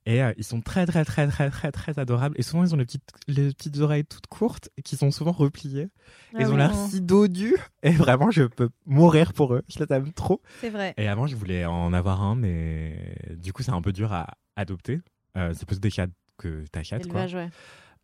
Et 0.05 0.23
euh, 0.23 0.31
ils 0.37 0.43
sont 0.43 0.61
très 0.61 0.85
très 0.87 1.05
très 1.05 1.27
très 1.27 1.49
très 1.51 1.71
très 1.71 1.99
adorables. 1.99 2.33
Et 2.39 2.41
souvent 2.41 2.63
ils 2.63 2.73
ont 2.73 2.77
les 2.77 2.85
petites 2.85 3.03
les 3.27 3.49
petites 3.53 3.77
oreilles 3.79 4.05
toutes 4.05 4.25
courtes 4.27 4.69
qui 4.83 4.95
sont 4.95 5.11
souvent 5.11 5.33
repliées. 5.33 5.89
Ah 6.33 6.37
ils 6.39 6.47
ont 6.51 6.55
l'air 6.55 6.73
si 6.73 7.01
dodus. 7.01 7.57
Et 7.83 7.91
vraiment 7.91 8.31
je 8.31 8.43
peux 8.43 8.69
mourir 8.87 9.33
pour 9.33 9.53
eux. 9.53 9.61
Je 9.67 9.77
les 9.77 9.85
aime 9.93 10.11
trop. 10.13 10.41
C'est 10.61 10.69
vrai. 10.69 10.93
Et 10.97 11.07
avant, 11.07 11.27
je 11.27 11.35
voulais 11.35 11.65
en 11.65 11.93
avoir 11.93 12.23
un, 12.23 12.35
mais 12.35 13.15
du 13.37 13.53
coup, 13.53 13.61
c'est 13.61 13.71
un 13.73 13.81
peu 13.81 13.91
dur 13.91 14.11
à 14.13 14.27
adopter. 14.55 14.99
Euh, 15.37 15.53
c'est 15.55 15.67
plus 15.67 15.79
des 15.79 15.91
chats 15.91 16.07
que 16.39 16.65
t'achètes, 16.71 17.07
quoi. 17.07 17.25
Ouais. 17.25 17.49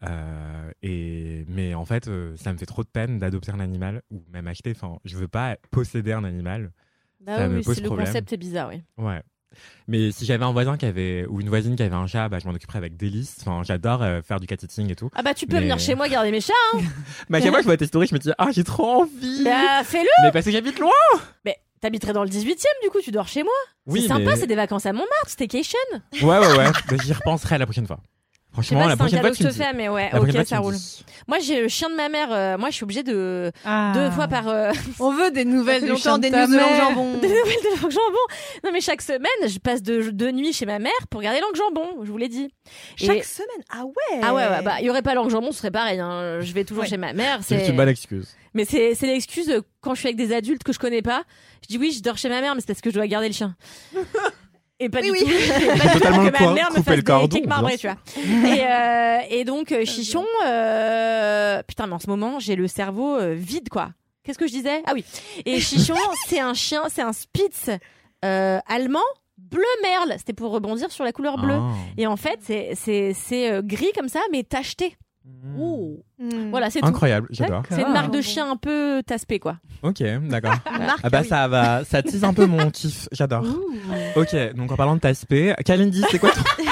Euh, 0.03 0.71
et 0.83 1.45
mais 1.47 1.73
en 1.73 1.85
fait, 1.85 2.07
euh, 2.07 2.35
ça 2.37 2.51
me 2.53 2.57
fait 2.57 2.65
trop 2.65 2.83
de 2.83 2.89
peine 2.89 3.17
d'adopter 3.17 3.51
un 3.51 3.59
animal 3.59 4.01
ou 4.11 4.23
même 4.31 4.45
acheter. 4.47 4.73
Enfin, 4.75 4.99
je 5.05 5.17
veux 5.17 5.27
pas 5.27 5.55
posséder 5.71 6.11
un 6.11 6.23
animal. 6.23 6.71
Bah 7.21 7.37
Ça 7.37 7.47
oui, 7.47 7.55
me 7.55 7.61
pose 7.63 7.75
c'est 7.75 7.81
le 7.81 7.87
problème. 7.87 8.05
concept 8.07 8.33
est 8.33 8.37
bizarre, 8.37 8.69
oui. 8.69 8.83
Ouais. 8.97 9.21
Mais 9.87 10.11
si 10.11 10.25
j'avais 10.25 10.43
un 10.43 10.51
voisin 10.51 10.75
qui 10.75 10.85
avait 10.85 11.25
ou 11.27 11.39
une 11.39 11.47
voisine 11.47 11.77
qui 11.77 11.83
avait 11.83 11.95
un 11.95 12.07
chat, 12.07 12.27
bah, 12.27 12.39
je 12.39 12.45
m'en 12.47 12.53
occuperais 12.53 12.77
avec 12.77 12.97
délice. 12.97 13.37
Enfin, 13.39 13.61
j'adore 13.63 14.03
euh, 14.03 14.21
faire 14.21 14.41
du 14.41 14.47
cat 14.47 14.57
sitting 14.59 14.91
et 14.91 14.95
tout. 14.95 15.09
Ah 15.15 15.23
bah 15.23 15.33
tu 15.33 15.47
peux 15.47 15.55
Mais- 15.55 15.61
venir 15.61 15.79
chez 15.79 15.95
moi 15.95 16.09
garder 16.09 16.29
mes 16.29 16.41
chats. 16.41 16.53
hein. 16.73 16.79
Chaque 17.31 17.43
fois 17.43 17.51
que 17.53 17.59
je 17.61 17.65
vois 17.65 17.77
tes 17.77 17.87
stories, 17.87 18.07
je 18.07 18.15
me 18.15 18.19
dis 18.19 18.31
ah 18.37 18.49
j'ai 18.51 18.65
trop 18.65 19.03
envie. 19.03 19.43
Bah 19.45 19.83
fais-le. 19.85 20.09
Mais 20.25 20.31
parce 20.33 20.43
que 20.45 20.51
j'habite 20.51 20.77
loin. 20.77 20.91
Mais 21.45 21.55
t'habiterais 21.79 22.11
dans 22.11 22.23
le 22.23 22.29
18 22.29 22.51
e 22.53 22.83
du 22.83 22.89
coup, 22.89 22.99
tu 23.01 23.11
dors 23.11 23.29
chez 23.29 23.43
moi. 23.43 23.53
Oui, 23.87 24.01
c'est 24.01 24.09
sympa, 24.09 24.31
mais- 24.31 24.35
c'est 24.35 24.47
des 24.47 24.55
vacances 24.55 24.85
à 24.85 24.91
Montmartre, 24.91 25.29
staycation. 25.29 25.79
Ouais 26.21 26.37
ouais 26.37 26.57
ouais. 26.57 26.71
Bah, 26.89 26.97
J'y 27.01 27.13
repenserai 27.13 27.57
la 27.57 27.65
prochaine 27.65 27.87
fois. 27.87 28.01
Je 28.57 28.61
sais 28.61 28.75
Franchement, 28.75 28.79
pas 28.79 28.85
la 28.87 28.91
si 28.91 28.97
c'est 28.97 29.01
un 29.01 29.05
prochaine 29.05 29.19
fois 29.19 29.29
cadeau 29.29 29.37
que 29.37 29.43
je 29.43 29.47
te 29.49 29.63
fais, 29.63 29.73
mais 29.73 29.89
ouais, 29.89 30.09
ok, 30.17 30.45
ça 30.47 30.59
roule. 30.59 30.75
Moi 31.27 31.39
j'ai 31.39 31.61
le 31.61 31.67
chien 31.67 31.89
de 31.89 31.95
ma 31.95 32.07
mère, 32.09 32.27
euh, 32.31 32.57
moi 32.57 32.69
je 32.69 32.75
suis 32.75 32.83
obligée 32.83 33.03
de 33.03 33.51
Ah. 33.65 33.91
deux 33.95 34.09
fois 34.11 34.27
par 34.27 34.47
euh, 34.47 34.71
On 34.99 35.11
veut 35.11 35.31
des 35.31 35.43
nouvelles 35.45 35.81
longtemps 35.87 35.99
chien 36.01 36.17
des 36.19 36.29
de 36.29 36.35
ta 36.35 36.47
news 36.47 36.53
de 36.53 36.59
jambon. 36.59 37.13
des 37.19 37.27
nouvelles 37.27 37.43
de 37.63 37.81
langue 37.81 37.91
jambon. 37.91 38.17
Non 38.63 38.71
mais 38.71 38.81
chaque 38.81 39.01
semaine, 39.01 39.25
je 39.47 39.59
passe 39.59 39.81
de 39.81 40.09
deux 40.11 40.31
nuits 40.31 40.53
chez 40.53 40.65
ma 40.65 40.79
mère 40.79 40.91
pour 41.09 41.21
garder 41.21 41.39
langue 41.41 41.55
jambon, 41.55 42.03
je 42.03 42.11
vous 42.11 42.17
l'ai 42.17 42.29
dit. 42.29 42.53
Chaque 42.95 43.17
Et- 43.17 43.23
semaine? 43.23 43.63
Ah 43.69 43.83
ouais 43.85 44.19
Ah 44.21 44.33
ouais, 44.33 44.43
ouais, 44.47 44.61
bah 44.63 44.75
il 44.79 44.85
y 44.85 44.89
aurait 44.89 45.01
pas 45.01 45.13
langue 45.15 45.29
jambon, 45.29 45.51
ce 45.51 45.57
serait 45.59 45.71
pareil. 45.71 45.99
hein. 45.99 46.39
Je 46.41 46.53
vais 46.53 46.63
toujours 46.63 46.83
Ouais. 46.83 46.89
chez 46.89 46.97
ma 46.97 47.13
mère. 47.13 47.39
C'est 47.41 47.59
C'est 47.59 47.69
une 47.71 47.75
bonne 47.77 47.89
excuse. 47.89 48.35
Mais 48.53 48.63
c'est 48.65 48.95
c'est 48.95 49.07
l'excuse 49.07 49.49
euh, 49.49 49.61
quand 49.81 49.95
je 49.95 49.99
suis 49.99 50.07
avec 50.07 50.15
des 50.17 50.33
adultes 50.33 50.63
que 50.63 50.71
je 50.71 50.79
connais 50.79 51.01
pas. 51.01 51.23
Je 51.63 51.67
dis 51.67 51.77
oui, 51.77 51.91
je 51.91 52.01
dors 52.01 52.17
chez 52.17 52.29
ma 52.29 52.39
mère, 52.41 52.53
mais 52.55 52.61
c'est 52.61 52.67
parce 52.67 52.81
que 52.81 52.89
je 52.89 52.95
dois 52.95 53.07
garder 53.07 53.27
le 53.27 53.33
chien. 53.33 53.55
Et 54.79 54.89
pas 54.89 54.99
Oui, 54.99 55.05
du 55.05 55.11
oui. 55.11 55.19
tout. 55.23 55.29
Et 55.63 55.67
pas 55.67 55.73
du 55.75 55.79
tout 55.79 55.89
Totalement 55.99 56.25
que 56.29 56.43
ma 56.43 56.53
mère 56.53 56.71
me 56.71 56.81
fasse 56.81 56.95
le 56.97 57.01
cordon, 57.01 57.39
marbrés, 57.47 57.77
tu 57.77 57.87
vois. 57.87 57.97
Et, 58.17 58.61
euh, 58.63 59.19
et 59.29 59.43
donc 59.45 59.71
euh, 59.71 59.85
Chichon, 59.85 60.25
euh, 60.45 61.63
putain, 61.63 61.87
mais 61.87 61.93
en 61.93 61.99
ce 61.99 62.07
moment 62.09 62.39
j'ai 62.39 62.55
le 62.55 62.67
cerveau 62.67 63.15
euh, 63.15 63.33
vide 63.33 63.69
quoi. 63.69 63.91
Qu'est-ce 64.23 64.37
que 64.37 64.47
je 64.47 64.51
disais? 64.51 64.81
Ah 64.85 64.91
oui. 64.93 65.05
Et 65.45 65.59
Chichon, 65.59 65.93
c'est 66.27 66.39
un 66.39 66.53
chien, 66.53 66.83
c'est 66.89 67.01
un 67.03 67.13
Spitz 67.13 67.69
allemand 68.21 68.99
bleu 69.37 69.63
merle. 69.83 70.15
C'était 70.17 70.33
pour 70.33 70.51
rebondir 70.51 70.91
sur 70.91 71.03
la 71.03 71.11
couleur 71.11 71.37
bleue. 71.37 71.59
Ah. 71.59 71.73
Et 71.97 72.07
en 72.07 72.17
fait, 72.17 72.39
c'est 72.43 73.61
gris 73.63 73.91
comme 73.95 74.09
ça, 74.09 74.19
mais 74.31 74.43
tacheté. 74.43 74.97
Hmm. 75.25 76.49
Voilà, 76.49 76.69
c'est 76.69 76.81
tout. 76.81 76.87
Incroyable, 76.87 77.27
j'adore. 77.31 77.63
C'est 77.69 77.81
une 77.81 77.93
marque 77.93 78.11
de 78.11 78.21
chien 78.21 78.49
un 78.49 78.57
peu 78.57 79.01
taspé 79.05 79.39
quoi. 79.39 79.57
Ok, 79.83 80.03
d'accord. 80.29 80.55
Ah 81.03 81.09
bah 81.09 81.19
oui. 81.21 81.27
ça 81.27 81.47
va, 81.47 81.83
ça 81.83 82.01
tease 82.01 82.23
un 82.23 82.33
peu 82.33 82.45
mon 82.45 82.69
kiff, 82.71 83.07
j'adore. 83.11 83.43
Ok, 84.15 84.35
donc 84.55 84.71
en 84.71 84.75
parlant 84.75 84.95
de 84.95 84.99
taspé, 85.01 85.53
Kalindi, 85.65 86.03
c'est 86.09 86.19
quoi 86.19 86.31
ton... 86.31 86.41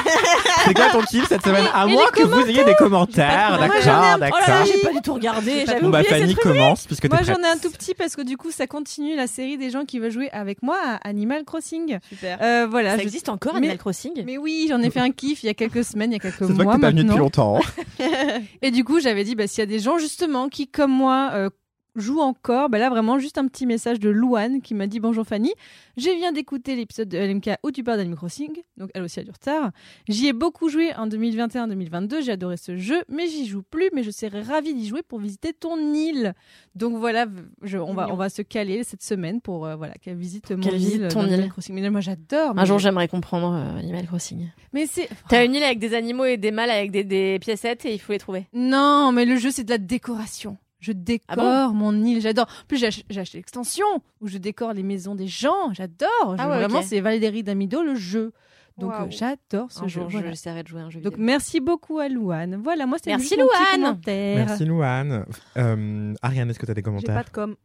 c'est 0.65 0.73
quoi 0.73 0.89
ton 0.91 1.01
kiff 1.01 1.27
cette 1.27 1.43
semaine? 1.43 1.65
À 1.73 1.85
moins 1.87 2.07
que 2.13 2.23
vous 2.23 2.47
ayez 2.47 2.63
des 2.63 2.75
commentaires, 2.75 3.53
un- 3.53 3.59
d'accord, 3.59 3.77
Oh 3.83 3.87
là 3.87 4.01
là, 4.11 4.17
d'accord. 4.17 4.65
j'ai 4.65 4.79
pas 4.79 4.93
du 4.93 5.01
tout 5.01 5.13
regardé. 5.13 5.63
J'avais 5.65 5.81
Bon 5.81 5.89
bah 5.89 6.03
Fanny 6.03 6.35
commence 6.35 6.85
puisque 6.85 7.09
Moi, 7.09 7.19
j'en 7.23 7.35
ai 7.35 7.47
un 7.47 7.57
tout 7.57 7.69
petit 7.71 7.93
parce 7.93 8.15
que 8.15 8.21
du 8.21 8.37
coup, 8.37 8.51
ça 8.51 8.67
continue 8.67 9.15
la 9.15 9.27
série 9.27 9.57
des 9.57 9.69
gens 9.69 9.85
qui 9.85 9.99
veulent 9.99 10.11
jouer 10.11 10.29
avec 10.31 10.63
moi 10.63 10.77
à 10.83 11.07
Animal 11.07 11.43
Crossing. 11.45 11.99
Super. 12.09 12.37
Euh, 12.41 12.67
voilà. 12.69 12.91
Ça 12.91 12.97
je- 12.97 13.03
existe 13.03 13.29
encore 13.29 13.53
Mais- 13.53 13.59
Animal 13.59 13.77
Crossing? 13.77 14.23
Mais 14.25 14.37
oui, 14.37 14.67
j'en 14.69 14.81
ai 14.81 14.89
fait 14.89 14.99
un 14.99 15.11
kiff 15.11 15.43
il 15.43 15.47
y 15.47 15.49
a 15.49 15.53
quelques 15.53 15.83
semaines, 15.83 16.11
il 16.11 16.15
y 16.15 16.17
a 16.17 16.19
quelques 16.19 16.41
mois 16.41 16.75
t'es 16.75 16.81
pas 16.81 16.89
venu 16.89 17.03
depuis 17.03 17.17
longtemps. 17.17 17.59
Et 18.61 18.71
du 18.71 18.83
coup, 18.83 18.99
j'avais 18.99 19.23
dit, 19.23 19.35
bah, 19.35 19.47
s'il 19.47 19.59
y 19.59 19.63
a 19.63 19.65
des 19.67 19.79
gens 19.79 19.97
justement 19.97 20.49
qui, 20.49 20.67
comme 20.67 20.91
moi, 20.91 21.31
euh, 21.33 21.49
jouent 21.95 22.21
encore, 22.21 22.69
bah 22.69 22.79
là 22.79 22.89
vraiment 22.89 23.19
juste 23.19 23.37
un 23.37 23.47
petit 23.47 23.65
message 23.65 23.99
de 23.99 24.09
Louane 24.09 24.61
qui 24.61 24.73
m'a 24.73 24.87
dit 24.87 24.99
bonjour 24.99 25.25
Fanny, 25.25 25.51
je 25.97 26.09
viens 26.09 26.31
d'écouter 26.31 26.75
l'épisode 26.75 27.07
de 27.09 27.17
LMK 27.17 27.51
où 27.63 27.71
tu 27.71 27.83
parles 27.83 27.97
d'Animal 27.97 28.17
Crossing, 28.17 28.51
donc 28.77 28.89
elle 28.93 29.03
aussi 29.03 29.19
a 29.19 29.23
du 29.23 29.31
retard. 29.31 29.71
J'y 30.07 30.27
ai 30.27 30.33
beaucoup 30.33 30.69
joué 30.69 30.93
en 30.95 31.07
2021-2022, 31.07 32.23
j'ai 32.23 32.31
adoré 32.31 32.57
ce 32.57 32.77
jeu, 32.77 33.03
mais 33.09 33.27
j'y 33.27 33.45
joue 33.45 33.61
plus, 33.63 33.89
mais 33.93 34.03
je 34.03 34.11
serais 34.11 34.41
ravie 34.41 34.73
d'y 34.73 34.87
jouer 34.87 35.01
pour 35.03 35.19
visiter 35.19 35.53
ton 35.53 35.77
île. 35.93 36.33
Donc 36.75 36.95
voilà, 36.97 37.25
je- 37.61 37.77
on 37.77 37.93
va 37.93 38.07
on 38.11 38.15
va 38.15 38.29
se 38.29 38.41
caler 38.41 38.83
cette 38.83 39.03
semaine 39.03 39.41
pour 39.41 39.65
euh, 39.65 39.75
voilà 39.75 39.93
qu'elle 39.95 40.17
visite 40.17 40.51
mon 40.51 40.61
Qu'elle 40.61 40.75
visite 40.75 41.01
île 41.01 41.07
ton 41.09 41.27
île. 41.27 41.49
Crossing. 41.49 41.75
Mais 41.75 41.89
moi 41.89 42.01
j'adore. 42.01 42.53
Un 42.57 42.65
jour, 42.65 42.79
j'aimerais 42.79 43.07
comprendre 43.07 43.53
euh, 43.53 43.79
Animal 43.79 44.05
Crossing. 44.07 44.49
Mais 44.73 44.87
c'est 44.87 45.07
T'as 45.29 45.45
une 45.45 45.53
île 45.55 45.63
avec 45.63 45.79
des 45.79 45.93
animaux 45.93 46.25
et 46.25 46.37
des 46.37 46.51
mâles 46.51 46.69
avec 46.71 46.91
des, 46.91 47.03
des 47.03 47.37
piécettes 47.39 47.85
et 47.85 47.93
il 47.93 47.99
faut 47.99 48.13
les 48.13 48.19
trouver. 48.19 48.47
Non, 48.53 49.11
mais 49.11 49.25
le 49.25 49.35
jeu, 49.37 49.51
c'est 49.51 49.63
de 49.63 49.69
la 49.69 49.77
décoration. 49.77 50.57
Je 50.83 50.91
décore 50.91 51.35
Ah 51.39 51.69
mon 51.73 51.93
île, 52.03 52.19
j'adore. 52.21 52.45
En 52.45 52.65
plus, 52.67 52.77
j'ai 52.77 52.87
ach- 52.87 53.03
j'ai 53.09 53.21
acheté 53.21 53.37
l'extension 53.37 53.85
où 54.21 54.27
je 54.27 54.37
décore 54.37 54.73
les 54.73 54.83
maisons 54.83 55.15
des 55.15 55.27
gens, 55.27 55.71
j'adore. 55.71 56.35
Ah 56.37 56.49
ouais, 56.49 56.57
Vraiment, 56.57 56.81
c'est 56.81 56.99
Valérie 56.99 57.41
Damido, 57.41 57.81
le 57.83 57.95
jeu. 57.95 58.33
Donc, 58.79 58.91
euh, 58.91 59.05
j'adore 59.09 59.71
ce 59.71 59.83
Un 59.83 59.87
jeu. 59.87 60.01
jour, 60.01 60.09
voilà. 60.09 60.29
j'essaierai 60.31 60.63
de 60.63 60.67
jouer 60.67 60.81
un 60.81 60.89
jeu 60.89 60.99
Donc, 60.99 61.13
vidéo. 61.13 61.25
merci 61.25 61.59
beaucoup 61.59 61.99
à 61.99 62.09
Louane. 62.09 62.55
Voilà, 62.55 62.87
moi, 62.87 62.97
c'est 63.03 63.11
Merci, 63.11 63.35
Louane. 63.35 63.49
commentaire. 63.75 64.45
Merci 64.47 64.65
Louane. 64.65 65.25
Euh, 65.57 66.13
Ariane, 66.23 66.49
est-ce 66.49 66.57
que 66.59 66.65
t'as 66.65 66.73
des 66.73 66.79
J'ai 66.79 66.83
pas 66.83 66.89
commentaires 66.89 67.23
de 67.23 67.29
com. 67.29 67.55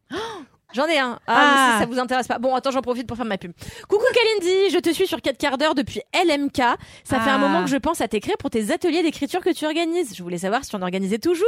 J'en 0.75 0.87
ai 0.87 0.99
un. 0.99 1.19
Ah, 1.27 1.35
Ah. 1.35 1.45
mais 1.45 1.73
ça, 1.73 1.79
ça 1.81 1.87
vous 1.95 1.99
intéresse 1.99 2.27
pas. 2.29 2.39
Bon, 2.39 2.55
attends, 2.55 2.71
j'en 2.71 2.83
profite 2.83 3.07
pour 3.07 3.17
faire 3.17 3.25
ma 3.27 3.39
pub. 3.39 3.53
Coucou 3.89 4.05
Kalindi, 4.13 4.71
je 4.71 4.79
te 4.79 4.91
suis 4.93 5.07
sur 5.07 5.23
4 5.23 5.39
quarts 5.39 5.57
d'heure 5.57 5.75
depuis 5.75 6.03
LMK. 6.13 6.59
Ça 7.05 7.21
fait 7.21 7.31
un 7.31 7.37
Ah. 7.37 7.39
moment 7.39 7.65
que 7.65 7.71
je 7.71 7.77
pense 7.79 8.01
à 8.03 8.09
t'écrire 8.09 8.37
pour 8.39 8.51
tes 8.51 8.71
ateliers 8.71 9.03
d'écriture 9.03 9.41
que 9.41 9.49
tu 9.51 9.65
organises. 9.65 10.15
Je 10.15 10.23
voulais 10.23 10.37
savoir 10.39 10.65
si 10.65 10.71
tu 10.71 10.77
en 10.77 10.83
organisais 10.83 11.19
toujours. 11.19 11.47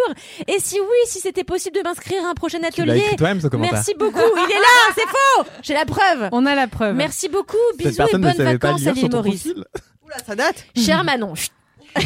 Et 0.49 0.59
si 0.59 0.81
oui, 0.81 0.87
si 1.05 1.21
c'était 1.21 1.45
possible 1.45 1.77
de 1.77 1.83
m'inscrire 1.83 2.25
à 2.25 2.31
un 2.31 2.35
prochain 2.35 2.63
atelier. 2.63 2.99
écrit 2.99 3.17
toi-même 3.17 3.41
ce 3.43 3.49
commentaire. 3.49 3.75
Merci 3.75 3.95
beaucoup. 3.99 4.19
Il 4.19 4.51
est 4.53 4.55
là, 4.55 4.61
c'est 4.95 5.07
faux. 5.09 5.45
J'ai 5.63 5.75
la 5.75 5.85
preuve. 5.85 6.29
On 6.33 6.47
a 6.47 6.55
la 6.55 6.67
preuve. 6.67 6.95
Merci 6.97 7.29
beaucoup. 7.29 7.57
Bisous 7.77 8.01
et 8.03 8.13
bonnes 8.13 8.23
vacances 8.33 8.87
à 8.87 8.95
Maurice. 9.09 9.49
Oula, 10.03 10.17
ça 10.27 10.35
date. 10.35 10.65
Cher 10.77 11.05
Manon. 11.05 11.35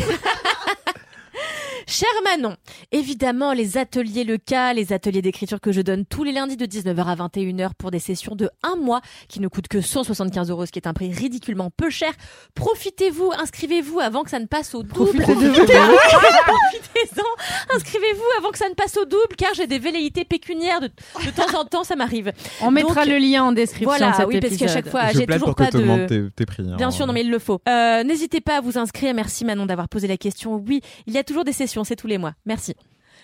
Cher 1.87 2.09
Manon, 2.25 2.57
évidemment, 2.93 3.53
les 3.53 3.77
ateliers 3.79 4.25
Le 4.25 4.39
Cas, 4.39 4.73
les 4.73 4.93
ateliers 4.93 5.23
d'écriture 5.23 5.61
que 5.61 5.73
je 5.73 5.81
donne 5.81 6.05
tous 6.07 6.25
les 6.25 6.33
lundis 6.33 6.57
de 6.57 6.67
19h 6.67 7.05
à 7.05 7.15
21h 7.29 7.71
pour 7.79 7.91
des 7.91 7.99
sessions 7.99 8.35
de 8.35 8.49
un 8.63 8.77
mois 8.77 9.01
qui 9.29 9.41
ne 9.41 9.49
coûtent 9.49 9.69
que 9.69 9.81
175 9.81 10.51
euros, 10.51 10.67
ce 10.67 10.73
qui 10.73 10.79
est 10.79 10.87
un 10.87 10.95
prix 10.95 11.13
ridiculement 11.13 11.71
peu 11.77 11.91
cher. 11.91 12.13
Profitez-vous, 12.55 13.33
inscrivez-vous 13.39 14.01
avant 14.01 14.23
que 14.25 14.31
ça 14.31 14.41
ne 14.41 14.47
passe 14.47 14.75
au 14.75 14.83
double. 14.83 15.21
Profitez-en, 15.23 17.75
inscrivez-vous 17.77 18.23
avant 18.39 18.51
que 18.51 18.59
ça 18.59 18.69
ne 18.69 18.75
passe 18.75 18.97
au 18.97 19.05
double, 19.05 19.37
car 19.37 19.51
j'ai 19.55 19.67
des 19.67 19.79
velléités 19.79 20.25
pécuniaires 20.25 20.81
de, 20.81 20.87
de 20.87 21.31
temps 21.31 21.59
en 21.59 21.65
temps, 21.65 21.85
ça 21.85 21.97
m'arrive. 21.97 22.33
On 22.61 22.71
mettra 22.71 23.05
Donc, 23.05 23.13
le 23.13 23.19
lien 23.19 23.45
en 23.45 23.53
description 23.53 23.89
Voilà, 23.91 24.11
de 24.13 24.17
cet 24.17 24.27
oui, 24.27 24.41
parce 24.41 24.57
qu'à 24.57 24.69
chaque 24.69 24.89
fois, 24.89 25.09
j'ai 25.13 25.27
toujours 25.27 25.55
pas 25.55 25.71
de. 25.71 26.07
tes, 26.07 26.31
tes 26.35 26.47
prix. 26.47 26.65
hein. 26.69 26.77
Bien 26.77 26.91
sûr, 26.91 27.07
non 27.07 27.13
mais 27.13 27.23
il 27.23 27.31
le 27.31 27.39
faut. 27.39 27.61
Euh, 27.69 28.03
N'hésitez 28.05 28.41
pas 28.41 28.59
à 28.59 28.61
vous 28.61 28.79
inscrire. 28.79 29.15
Merci 29.15 29.45
Manon 29.45 29.67
d'avoir 29.67 29.89
posé 29.89 30.07
la 30.09 30.17
question. 30.17 30.63
Oui, 30.67 30.81
il 31.07 31.13
y 31.15 31.19
a 31.19 31.25
toujours 31.25 31.45
des 31.45 31.53
sessions, 31.53 31.74
c'est 31.83 31.97
tous 31.97 32.07
les 32.07 32.19
mois. 32.19 32.35
Merci. 32.47 32.77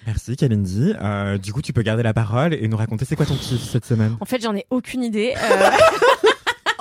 Merci 0.06 0.34
Kalindi. 0.34 0.94
Euh, 1.00 1.36
du 1.38 1.52
coup, 1.52 1.60
tu 1.62 1.72
peux 1.74 1.82
garder 1.82 2.02
la 2.02 2.14
parole 2.14 2.54
et 2.54 2.66
nous 2.66 2.76
raconter 2.76 3.04
c'est 3.04 3.16
quoi 3.16 3.26
ton 3.26 3.36
kiff 3.36 3.62
cette 3.62 3.84
semaine? 3.84 4.16
En 4.20 4.24
fait, 4.24 4.42
j'en 4.42 4.56
ai 4.56 4.66
aucune 4.70 5.04
idée. 5.04 5.34
Euh, 5.36 5.70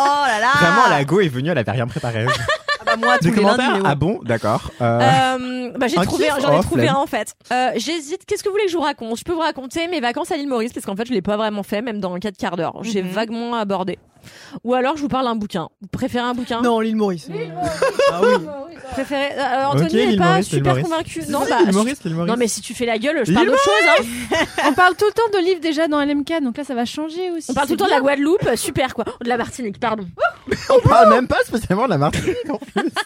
Oh 0.01 0.03
là 0.25 0.39
là. 0.39 0.51
Vraiment, 0.61 0.87
la 0.89 1.03
go 1.03 1.19
est 1.19 1.27
venue, 1.27 1.49
elle 1.49 1.57
avait 1.57 1.71
rien 1.71 1.85
préparé. 1.85 2.25
Ah 2.79 2.83
bah 2.85 2.95
moi, 2.95 3.17
tous 3.17 3.25
Des 3.31 3.35
les 3.35 3.41
lundis, 3.43 3.81
Ah 3.83 3.95
bon, 3.95 4.21
d'accord. 4.23 4.71
Euh, 4.79 4.99
euh, 5.01 5.71
bah, 5.77 5.87
j'ai 5.87 5.97
trouvé, 5.97 6.27
j'en 6.41 6.57
ai 6.57 6.63
trouvé 6.63 6.87
un 6.87 6.95
en 6.95 7.05
fait. 7.05 7.35
Euh, 7.51 7.71
J'hésite. 7.75 8.25
Qu'est-ce 8.25 8.41
que 8.41 8.47
vous 8.47 8.53
voulez 8.53 8.63
que 8.63 8.71
je 8.71 8.77
vous 8.77 8.83
raconte? 8.83 9.19
Je 9.19 9.25
peux 9.25 9.33
vous 9.33 9.41
raconter 9.41 9.89
mes 9.89 9.99
vacances 9.99 10.31
à 10.31 10.37
l'île 10.37 10.47
Maurice 10.47 10.71
parce 10.71 10.85
qu'en 10.85 10.95
fait, 10.95 11.05
je 11.05 11.11
l'ai 11.11 11.21
pas 11.21 11.35
vraiment 11.35 11.63
fait, 11.63 11.81
même 11.81 11.99
dans 11.99 12.17
4 12.17 12.37
quarts 12.37 12.55
d'heure. 12.55 12.77
J'ai 12.83 13.03
Mhm. 13.03 13.09
vaguement 13.09 13.55
abordé. 13.55 13.99
Ou 14.63 14.73
alors, 14.73 14.97
je 14.97 15.01
vous 15.01 15.07
parle 15.07 15.25
d'un 15.25 15.35
bouquin. 15.35 15.69
Vous 15.81 15.87
préférez 15.87 16.23
un 16.25 16.33
bouquin 16.33 16.61
Non, 16.61 16.79
l'île 16.79 16.95
Maurice. 16.95 17.29
Ah 18.11 18.21
oui. 18.23 18.45
Préférez 18.91 19.37
euh, 19.37 19.65
Anthony 19.67 19.85
Ok, 19.85 19.93
n'est 19.93 20.05
l'île 20.07 20.17
pas 20.17 20.25
Maurice, 20.31 20.45
l'île 20.51 20.57
super 20.59 20.73
Maurice. 20.73 20.83
convaincu. 20.89 21.21
Non, 21.29 21.39
bah, 21.47 21.57
l'île 21.59 21.67
je- 21.67 21.73
Maurice, 21.77 22.03
l'île 22.03 22.15
Maurice. 22.15 22.31
non, 22.31 22.37
mais 22.37 22.47
si 22.47 22.61
tu 22.61 22.73
fais 22.73 22.85
la 22.87 22.97
gueule, 22.97 23.17
je 23.19 23.23
L'île 23.25 23.35
parle 23.35 23.47
d'autre 23.47 23.63
chose. 23.63 24.05
Hein. 24.31 24.45
On 24.69 24.73
parle 24.73 24.95
tout 24.95 25.05
le 25.05 25.11
temps 25.13 25.39
de 25.39 25.43
livres 25.45 25.61
déjà 25.61 25.87
dans 25.87 26.03
LMK, 26.03 26.41
donc 26.41 26.57
là 26.57 26.63
ça 26.63 26.73
va 26.73 26.85
changer 26.85 27.29
aussi. 27.31 27.51
On 27.51 27.53
parle 27.53 27.67
tout 27.67 27.73
le 27.73 27.77
temps 27.79 27.85
de 27.85 27.91
la. 27.91 27.99
Guadeloupe, 28.01 28.45
euh, 28.47 28.55
super 28.55 28.95
quoi. 28.95 29.05
Ou 29.19 29.23
de 29.23 29.29
la 29.29 29.37
Martinique, 29.37 29.79
pardon. 29.79 30.07
On 30.69 30.87
parle 30.87 31.09
même 31.13 31.27
pas 31.27 31.39
spécialement 31.45 31.85
de 31.85 31.91
la 31.91 31.97
Martinique 31.99 32.49
en 32.49 32.57
plus. 32.57 32.89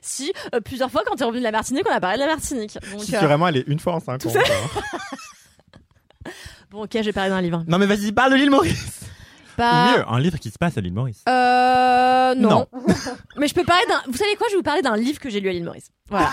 Si, 0.00 0.32
euh, 0.54 0.60
plusieurs 0.60 0.90
fois 0.90 1.02
quand 1.06 1.16
t'es 1.16 1.24
revenu 1.24 1.40
de 1.40 1.44
la 1.44 1.50
Martinique, 1.50 1.84
on 1.88 1.92
a 1.92 2.00
parlé 2.00 2.16
de 2.16 2.22
la 2.22 2.28
Martinique. 2.28 2.78
Donc, 2.92 3.02
Si 3.02 3.14
euh, 3.14 3.18
tu 3.18 3.24
vraiment 3.26 3.46
allé 3.46 3.64
une 3.66 3.78
fois 3.78 3.94
en 3.94 4.00
cinq 4.00 4.24
ans. 4.24 4.28
encore. 4.30 4.42
Bon, 6.70 6.82
ok, 6.84 6.90
je 6.94 6.98
vais 7.00 7.12
parler 7.12 7.30
d'un 7.30 7.40
livre. 7.40 7.64
Non 7.68 7.78
mais 7.78 7.86
vas-y, 7.86 8.12
parle 8.12 8.32
de 8.32 8.36
l'île 8.36 8.50
Maurice. 8.50 9.00
Pas... 9.56 9.94
Ou 9.94 9.96
mieux, 9.98 10.04
un 10.08 10.18
livre 10.20 10.38
qui 10.38 10.50
se 10.50 10.58
passe 10.58 10.76
à 10.76 10.80
l'île 10.80 10.92
Maurice. 10.92 11.22
Euh, 11.28 12.34
non. 12.34 12.50
Non. 12.50 12.66
Mais 13.36 13.48
je 13.48 13.54
peux 13.54 13.64
parler 13.64 13.84
d'un. 13.88 14.02
Vous 14.10 14.16
savez 14.16 14.36
quoi 14.36 14.46
Je 14.48 14.52
vais 14.52 14.56
vous 14.58 14.62
parler 14.62 14.82
d'un 14.82 14.96
livre 14.96 15.18
que 15.18 15.30
j'ai 15.30 15.40
lu 15.40 15.48
à 15.48 15.52
l'île 15.52 15.64
Maurice. 15.64 15.88
Voilà. 16.08 16.30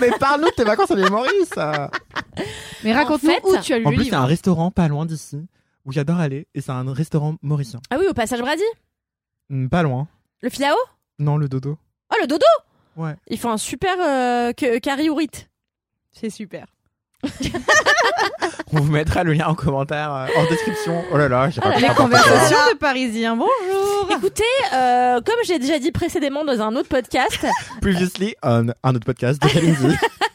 mais 0.00 0.10
parle-nous 0.18 0.48
de 0.48 0.54
tes 0.54 0.64
vacances 0.64 0.90
à 0.90 0.94
l'île 0.94 1.10
Maurice. 1.10 1.54
Mais 2.84 2.92
raconte-nous 2.92 3.30
fait- 3.30 3.40
où 3.44 3.56
tu 3.58 3.72
as 3.72 3.78
lu 3.78 3.86
En 3.86 3.92
plus, 3.92 4.04
il 4.06 4.12
y 4.12 4.14
a 4.14 4.20
un 4.20 4.26
restaurant 4.26 4.70
pas 4.70 4.88
loin 4.88 5.06
d'ici 5.06 5.46
où 5.84 5.92
j'adore 5.92 6.18
aller 6.18 6.46
et 6.54 6.60
c'est 6.60 6.70
un 6.72 6.92
restaurant 6.92 7.36
mauricien. 7.42 7.80
Ah 7.90 7.96
oui, 7.98 8.06
au 8.08 8.14
passage 8.14 8.40
Brady 8.40 8.62
Hmm, 9.50 9.68
Pas 9.68 9.82
loin. 9.82 10.06
Le 10.42 10.50
filao? 10.50 10.76
Non, 11.18 11.36
le 11.38 11.48
dodo. 11.48 11.78
Oh, 12.12 12.16
le 12.20 12.26
dodo? 12.26 12.44
Ouais. 12.96 13.16
Ils 13.28 13.38
font 13.38 13.50
un 13.50 13.56
super 13.56 13.94
euh, 14.00 14.52
curry 14.52 15.08
ou 15.08 15.14
rite. 15.14 15.48
C'est 16.12 16.30
super. 16.30 16.66
On 18.72 18.80
vous 18.80 18.92
mettra 18.92 19.24
le 19.24 19.32
lien 19.32 19.46
en 19.46 19.54
commentaire, 19.54 20.12
euh, 20.12 20.26
en 20.40 20.44
description. 20.50 21.02
Oh 21.12 21.16
là 21.16 21.28
là, 21.28 21.48
j'ai 21.48 21.60
Ah 21.64 21.70
là, 21.70 21.80
n'importe 21.80 21.96
quoi. 21.96 22.04
Conversation 22.20 22.56
de 22.72 22.76
Parisien, 22.76 23.36
bonjour 23.36 24.08
Écoutez, 24.10 24.44
euh, 24.74 25.20
comme 25.24 25.36
j'ai 25.46 25.58
déjà 25.58 25.78
dit 25.78 25.90
précédemment 25.90 26.44
dans 26.44 26.60
un 26.60 26.76
autre 26.76 26.88
podcast, 26.88 27.46
Previously 27.80 28.34
on 28.42 28.72
un 28.82 28.94
autre 28.94 29.06
podcast 29.06 29.40
de 29.40 29.48
Kalindi. 29.48 29.96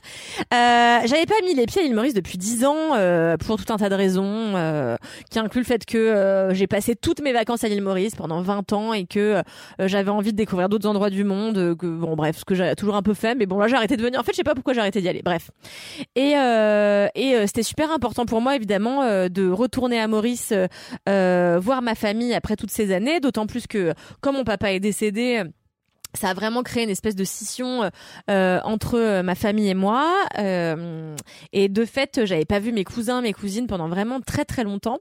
Euh, 0.53 0.99
j'avais 1.05 1.25
pas 1.25 1.35
mis 1.43 1.53
les 1.53 1.65
pieds 1.65 1.81
à 1.81 1.83
l'île 1.83 1.95
Maurice 1.95 2.13
depuis 2.13 2.37
10 2.37 2.65
ans 2.65 2.95
euh, 2.95 3.37
pour 3.37 3.63
tout 3.63 3.71
un 3.71 3.77
tas 3.77 3.89
de 3.89 3.95
raisons 3.95 4.53
euh, 4.55 4.95
qui 5.29 5.39
incluent 5.39 5.61
le 5.61 5.65
fait 5.65 5.85
que 5.85 6.49
j'ai 6.51 6.67
passé 6.67 6.95
toutes 6.95 7.21
mes 7.21 7.33
vacances 7.33 7.63
à 7.63 7.67
l'île 7.67 7.81
Maurice 7.81 8.15
pendant 8.15 8.41
20 8.41 8.73
ans 8.73 8.93
et 8.93 9.05
que 9.05 9.41
j'avais 9.79 10.11
envie 10.11 10.31
de 10.31 10.37
découvrir 10.37 10.69
d'autres 10.69 10.87
endroits 10.87 11.09
du 11.09 11.23
monde 11.23 11.75
que 11.77 11.85
bon 11.85 12.15
bref 12.15 12.37
ce 12.37 12.45
que 12.45 12.55
j'ai 12.55 12.75
toujours 12.75 12.95
un 12.95 13.01
peu 13.01 13.13
fait 13.13 13.35
mais 13.35 13.45
bon 13.45 13.57
là 13.57 13.67
j'ai 13.67 13.75
arrêté 13.75 13.97
de 13.97 14.01
venir. 14.01 14.19
En 14.19 14.23
fait 14.23 14.31
je 14.33 14.37
sais 14.37 14.43
pas 14.43 14.55
pourquoi 14.55 14.73
j'ai 14.73 14.79
arrêté 14.79 15.01
d'y 15.01 15.09
aller 15.09 15.21
bref. 15.23 15.51
Et 16.15 16.33
et 17.15 17.47
c'était 17.47 17.63
super 17.63 17.91
important 17.91 18.25
pour 18.25 18.41
moi 18.41 18.55
évidemment 18.55 19.27
de 19.29 19.49
retourner 19.49 19.99
à 19.99 20.07
Maurice 20.07 20.53
voir 21.07 21.81
ma 21.81 21.95
famille 21.95 22.33
après 22.33 22.55
toutes 22.55 22.71
ces 22.71 22.93
années 22.93 23.19
d'autant 23.19 23.47
plus 23.47 23.67
que 23.67 23.93
comme 24.21 24.35
mon 24.35 24.43
papa 24.43 24.73
est 24.73 24.79
décédé 24.79 25.43
ça 26.13 26.29
a 26.29 26.33
vraiment 26.33 26.63
créé 26.63 26.83
une 26.83 26.89
espèce 26.89 27.15
de 27.15 27.23
scission 27.23 27.89
euh, 28.29 28.59
entre 28.63 28.97
euh, 28.97 29.23
ma 29.23 29.35
famille 29.35 29.69
et 29.69 29.73
moi. 29.73 30.11
Euh, 30.39 31.15
et 31.51 31.69
de 31.69 31.85
fait, 31.85 32.21
j'avais 32.25 32.45
pas 32.45 32.59
vu 32.59 32.71
mes 32.71 32.83
cousins, 32.83 33.21
mes 33.21 33.33
cousines 33.33 33.67
pendant 33.67 33.87
vraiment 33.87 34.19
très 34.21 34.45
très 34.45 34.63
longtemps. 34.63 34.99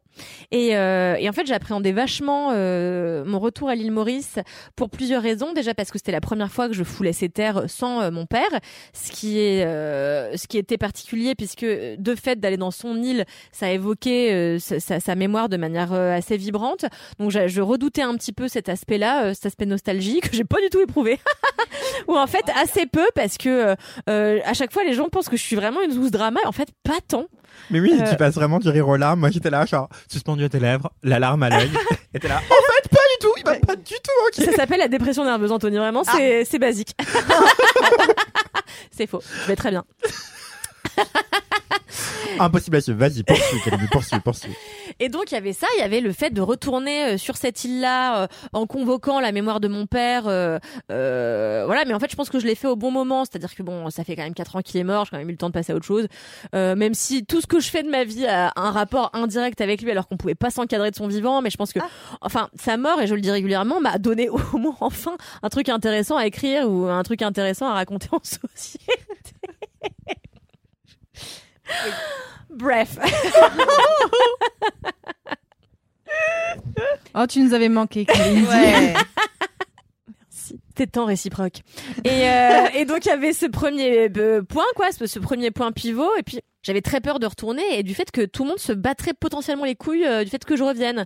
Et, 0.51 0.77
euh, 0.77 1.17
et 1.19 1.29
en 1.29 1.33
fait, 1.33 1.47
j'appréhendais 1.47 1.93
vachement 1.93 2.51
euh, 2.53 3.25
mon 3.25 3.39
retour 3.39 3.69
à 3.69 3.75
l'île 3.75 3.93
Maurice 3.93 4.39
pour 4.77 4.91
plusieurs 4.91 5.23
raisons. 5.23 5.53
Déjà 5.53 5.75
parce 5.75 5.91
que 5.91 5.99
c'était 5.99 6.13
la 6.13 6.21
première 6.21 6.51
fois 6.51 6.69
que 6.69 6.75
je 6.75 6.85
foulais 6.85 7.13
ces 7.13 7.29
terres 7.29 7.65
sans 7.69 8.01
euh, 8.01 8.11
mon 8.11 8.27
père, 8.27 8.51
ce 8.93 9.13
qui 9.13 9.39
est 9.39 9.65
euh, 9.65 10.37
ce 10.37 10.47
qui 10.47 10.59
était 10.59 10.79
particulier 10.79 11.35
puisque 11.35 11.65
de 11.65 12.15
fait 12.15 12.41
d'aller 12.41 12.57
dans 12.57 12.71
son 12.71 13.03
île, 13.03 13.25
ça 13.53 13.71
évoquait 13.71 14.33
euh, 14.33 14.59
sa, 14.59 15.01
sa- 15.01 15.15
mémoire 15.15 15.49
de 15.51 15.57
manière 15.59 15.93
euh, 15.93 16.17
assez 16.17 16.37
vibrante. 16.37 16.87
Donc 17.19 17.31
je, 17.31 17.61
redoutais 17.61 18.03
un 18.03 18.15
petit 18.17 18.33
peu 18.33 18.49
cet 18.49 18.69
aspect-là, 18.69 19.27
euh, 19.27 19.35
cet 19.35 19.47
aspect 19.47 19.67
nostalgie 19.67 20.21
que 20.21 20.31
j'ai 20.33 20.45
pas 20.45 20.61
du 20.61 20.71
tout 20.71 20.81
éprouvé. 20.81 21.02
Ou 22.09 22.17
en 22.17 22.27
fait 22.27 22.45
assez 22.61 22.87
peu 22.87 23.07
parce 23.15 23.37
que 23.39 23.77
euh, 24.09 24.39
à 24.45 24.55
chaque 24.55 24.73
fois 24.73 24.85
les 24.85 24.95
gens 24.95 25.09
pensent 25.09 25.29
que 25.29 25.37
je 25.37 25.43
suis 25.43 25.57
vraiment 25.57 25.83
une 25.83 25.93
zouze 25.93 26.11
drama 26.11 26.41
et 26.43 26.47
en 26.47 26.53
fait 26.53 26.69
pas 26.83 26.99
tant. 27.07 27.27
Mais 27.71 27.81
oui, 27.81 27.93
Euh. 28.01 28.11
tu 28.11 28.17
passes 28.17 28.35
vraiment 28.35 28.59
du 28.59 28.69
rire 28.71 28.89
aux 28.89 28.97
larmes. 28.97 29.21
Moi, 29.21 29.31
j'étais 29.31 29.51
là, 29.51 29.65
genre, 29.67 29.89
suspendu 30.11 30.43
à 30.45 30.49
tes 30.49 30.59
lèvres, 30.59 30.91
la 31.03 31.19
larme 31.19 31.43
à 31.43 31.51
l'œil. 31.51 31.71
et 32.15 32.19
t'es 32.19 32.27
là, 32.29 32.37
en 32.39 32.41
fait, 32.41 32.89
pas 32.89 32.97
du 32.97 33.19
tout, 33.21 33.33
il 33.37 33.45
va 33.45 33.55
pas 33.57 33.77
du 33.77 33.95
tout. 33.95 34.45
Ça 34.45 34.53
s'appelle 34.53 34.79
la 34.81 34.89
dépression 34.89 35.25
nerveuse 35.25 35.53
Anthony 35.53 35.77
vraiment 35.77 36.03
c'est 36.05 36.45
c'est 36.45 36.59
basique. 36.59 36.97
c'est 38.91 39.07
faux. 39.07 39.23
Je 39.43 39.49
vais 39.49 39.57
très 39.57 39.71
bien. 39.71 39.85
Impossible 42.39 42.77
à 42.77 42.81
suivre. 42.81 42.99
Vas-y, 42.99 43.23
poursuis, 43.23 43.59
poursuis, 43.91 44.21
poursuis. 44.21 44.53
Et 45.01 45.09
donc 45.09 45.31
il 45.31 45.35
y 45.35 45.39
avait 45.39 45.53
ça, 45.53 45.67
il 45.77 45.81
y 45.81 45.85
avait 45.85 46.01
le 46.01 46.13
fait 46.13 46.31
de 46.31 46.41
retourner 46.41 47.05
euh, 47.15 47.19
sur 47.19 47.37
cette 47.37 47.65
île-là 47.65 48.23
euh, 48.23 48.27
en 48.53 48.67
convoquant 48.67 49.21
la 49.21 49.33
mémoire 49.33 49.61
de 49.61 49.69
mon 49.69 49.87
père. 49.87 50.27
euh, 50.27 50.59
euh, 50.91 51.63
voilà, 51.67 51.85
mais 51.85 51.95
en 51.95 52.01
fait 52.01 52.11
je 52.11 52.17
pense 52.17 52.31
que 52.31 52.39
je 52.41 52.47
l'ai 52.47 52.55
fait 52.55 52.69
au 52.69 52.77
bon 52.77 52.91
moment, 52.91 53.25
c'est-à-dire 53.25 53.55
que 53.55 53.63
bon, 53.63 53.91
ça 53.91 54.05
fait 54.05 54.17
quand 54.17 54.23
même 54.23 54.35
quatre 54.35 54.57
ans 54.57 54.63
qu'il 54.63 54.81
est 54.81 54.85
mort, 54.85 55.05
j'ai 55.05 55.11
quand 55.13 55.19
même 55.19 55.29
eu 55.29 55.33
le 55.33 55.39
temps 55.39 55.49
de 55.49 55.55
passer 55.55 55.73
à 55.73 55.77
autre 55.77 55.85
chose. 55.87 56.07
Euh, 56.55 56.75
même 56.75 56.95
si 56.95 57.25
tout 57.25 57.41
ce 57.41 57.47
que 57.47 57.61
je 57.61 57.69
fais 57.69 57.83
de 57.83 57.89
ma 57.91 58.05
vie 58.05 58.27
a 58.27 58.53
un 58.57 58.71
rapport 58.71 59.11
indirect 59.13 59.61
avec 59.61 59.83
lui, 59.83 59.91
alors 59.91 60.09
qu'on 60.09 60.17
pouvait 60.17 60.35
pas 60.35 60.51
s'encadrer 60.51 60.91
de 60.91 60.97
son 60.97 61.07
vivant, 61.09 61.43
mais 61.43 61.51
je 61.51 61.57
pense 61.57 61.73
que, 61.73 61.81
enfin, 62.21 62.49
sa 62.59 62.77
mort 62.77 63.01
et 63.01 63.07
je 63.07 63.15
le 63.15 63.21
dis 63.21 63.31
régulièrement 63.31 63.81
m'a 63.81 63.99
donné 63.99 64.29
au 64.29 64.39
moins 64.59 64.77
enfin 64.81 65.17
un 65.43 65.49
truc 65.49 65.69
intéressant 65.69 66.17
à 66.17 66.27
écrire 66.27 66.69
ou 66.71 66.87
un 66.87 67.03
truc 67.03 67.23
intéressant 67.23 67.67
à 67.69 67.75
raconter 67.75 68.09
en 68.13 68.21
société. 68.23 68.93
Bref. 72.51 72.99
Oh, 77.15 77.27
tu 77.27 77.41
nous 77.41 77.53
avais 77.55 77.69
manqué, 77.69 78.05
Kalindi. 78.07 78.47
Ouais. 78.47 78.95
C'était 80.31 80.87
tant 80.87 81.05
réciproque. 81.05 81.61
Et, 82.05 82.29
euh, 82.29 82.67
et 82.75 82.85
donc 82.87 83.05
il 83.05 83.09
y 83.09 83.13
avait 83.13 83.35
ce 83.35 83.45
premier 83.47 84.11
euh, 84.17 84.43
point, 84.43 84.65
quoi, 84.77 84.93
ce, 84.93 85.07
ce 85.07 85.19
premier 85.19 85.51
point 85.51 85.73
pivot. 85.73 86.11
Et 86.19 86.23
puis 86.23 86.41
j'avais 86.63 86.81
très 86.81 87.01
peur 87.01 87.19
de 87.19 87.27
retourner 87.27 87.79
et 87.79 87.83
du 87.83 87.95
fait 87.95 88.11
que 88.11 88.25
tout 88.25 88.45
le 88.45 88.51
monde 88.51 88.59
se 88.59 88.73
battrait 88.73 89.13
potentiellement 89.13 89.65
les 89.67 89.75
couilles 89.75 90.07
euh, 90.07 90.25
du 90.25 90.31
fait 90.31 90.43
que 90.45 90.57
je 90.57 90.63
revienne. 90.65 91.05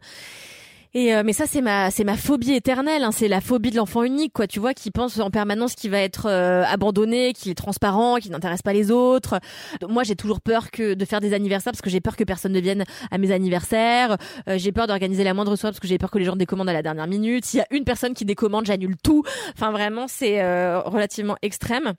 Et 0.97 1.15
euh, 1.15 1.23
mais 1.23 1.35
ça 1.35 1.45
c'est 1.47 1.61
ma 1.61 1.91
c'est 1.91 2.05
ma 2.05 2.17
phobie 2.17 2.55
éternelle, 2.55 3.03
hein, 3.03 3.13
c'est 3.13 3.29
la 3.29 3.43
phobie 3.43 3.71
de 3.71 3.77
l'enfant 3.77 4.03
unique 4.03 4.33
quoi, 4.33 4.47
tu 4.47 4.61
vois, 4.61 4.73
qui 4.73 4.91
pense 4.91 5.19
en 5.19 5.31
permanence 5.31 5.75
qu'il 5.75 5.91
va 5.91 5.99
être 5.99 6.25
euh, 6.25 6.65
abandonné, 6.67 7.35
qu'il 7.35 7.53
est 7.53 7.55
transparent, 7.55 8.17
qu'il 8.17 8.31
n'intéresse 8.31 8.63
pas 8.63 8.73
les 8.73 8.91
autres. 8.91 9.39
Moi 9.87 10.05
j'ai 10.05 10.17
toujours 10.17 10.41
peur 10.41 10.71
que 10.71 10.95
de 10.95 11.05
faire 11.05 11.21
des 11.21 11.35
anniversaires 11.35 11.73
parce 11.75 11.83
que 11.83 11.91
j'ai 11.91 12.01
peur 12.01 12.17
que 12.17 12.25
personne 12.25 12.53
ne 12.53 12.61
vienne 12.61 12.85
à 13.11 13.19
mes 13.19 13.31
anniversaires. 13.31 14.17
Euh, 14.49 14.57
j'ai 14.57 14.73
peur 14.73 14.87
d'organiser 14.87 15.23
la 15.23 15.35
moindre 15.35 15.55
soirée 15.55 15.73
parce 15.73 15.81
que 15.81 15.87
j'ai 15.87 15.99
peur 15.99 16.11
que 16.11 16.19
les 16.19 16.25
gens 16.25 16.35
décommandent 16.35 16.71
à 16.71 16.73
la 16.73 16.83
dernière 16.83 17.09
minute. 17.09 17.45
S'il 17.45 17.59
y 17.59 17.63
a 17.63 17.67
une 17.73 17.85
personne 17.85 18.15
qui 18.15 18.25
décommande, 18.25 18.65
j'annule 18.65 18.97
tout. 18.97 19.23
Enfin 19.53 19.73
vraiment 19.73 20.09
c'est 20.09 20.41
euh, 20.41 20.81
relativement 20.81 21.37
extrême. 21.43 21.93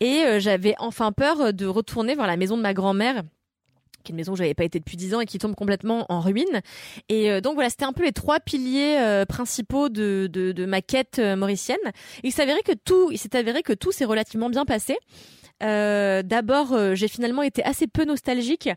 Et 0.00 0.22
euh, 0.24 0.40
j'avais 0.40 0.74
enfin 0.78 1.12
peur 1.12 1.52
de 1.52 1.66
retourner 1.66 2.14
voir 2.14 2.26
la 2.26 2.38
maison 2.38 2.56
de 2.56 2.62
ma 2.62 2.72
grand-mère 2.72 3.24
qui 4.04 4.10
est 4.10 4.14
une 4.14 4.16
maison 4.16 4.32
où 4.32 4.36
j'avais 4.36 4.54
pas 4.54 4.64
été 4.64 4.78
depuis 4.78 4.96
dix 4.96 5.14
ans 5.14 5.20
et 5.20 5.26
qui 5.26 5.38
tombe 5.38 5.54
complètement 5.54 6.06
en 6.08 6.20
ruine. 6.20 6.60
Et 7.08 7.30
euh, 7.30 7.40
donc 7.40 7.54
voilà, 7.54 7.70
c'était 7.70 7.84
un 7.84 7.92
peu 7.92 8.04
les 8.04 8.12
trois 8.12 8.40
piliers 8.40 8.98
euh, 8.98 9.24
principaux 9.24 9.88
de, 9.88 10.28
de, 10.32 10.52
de 10.52 10.66
ma 10.66 10.80
quête 10.80 11.18
euh, 11.18 11.36
mauricienne. 11.36 11.76
Il 12.22 12.32
avéré 12.40 12.62
que 12.62 12.72
tout, 12.72 13.10
il 13.10 13.18
s'est 13.18 13.36
avéré 13.36 13.62
que 13.62 13.72
tout 13.72 13.92
s'est 13.92 14.04
relativement 14.04 14.50
bien 14.50 14.64
passé. 14.64 14.96
Euh, 15.62 16.22
D'abord, 16.22 16.72
euh, 16.72 16.94
j'ai 16.94 17.08
finalement 17.08 17.42
été 17.42 17.64
assez 17.64 17.86
peu 17.86 18.04
nostalgique. 18.04 18.70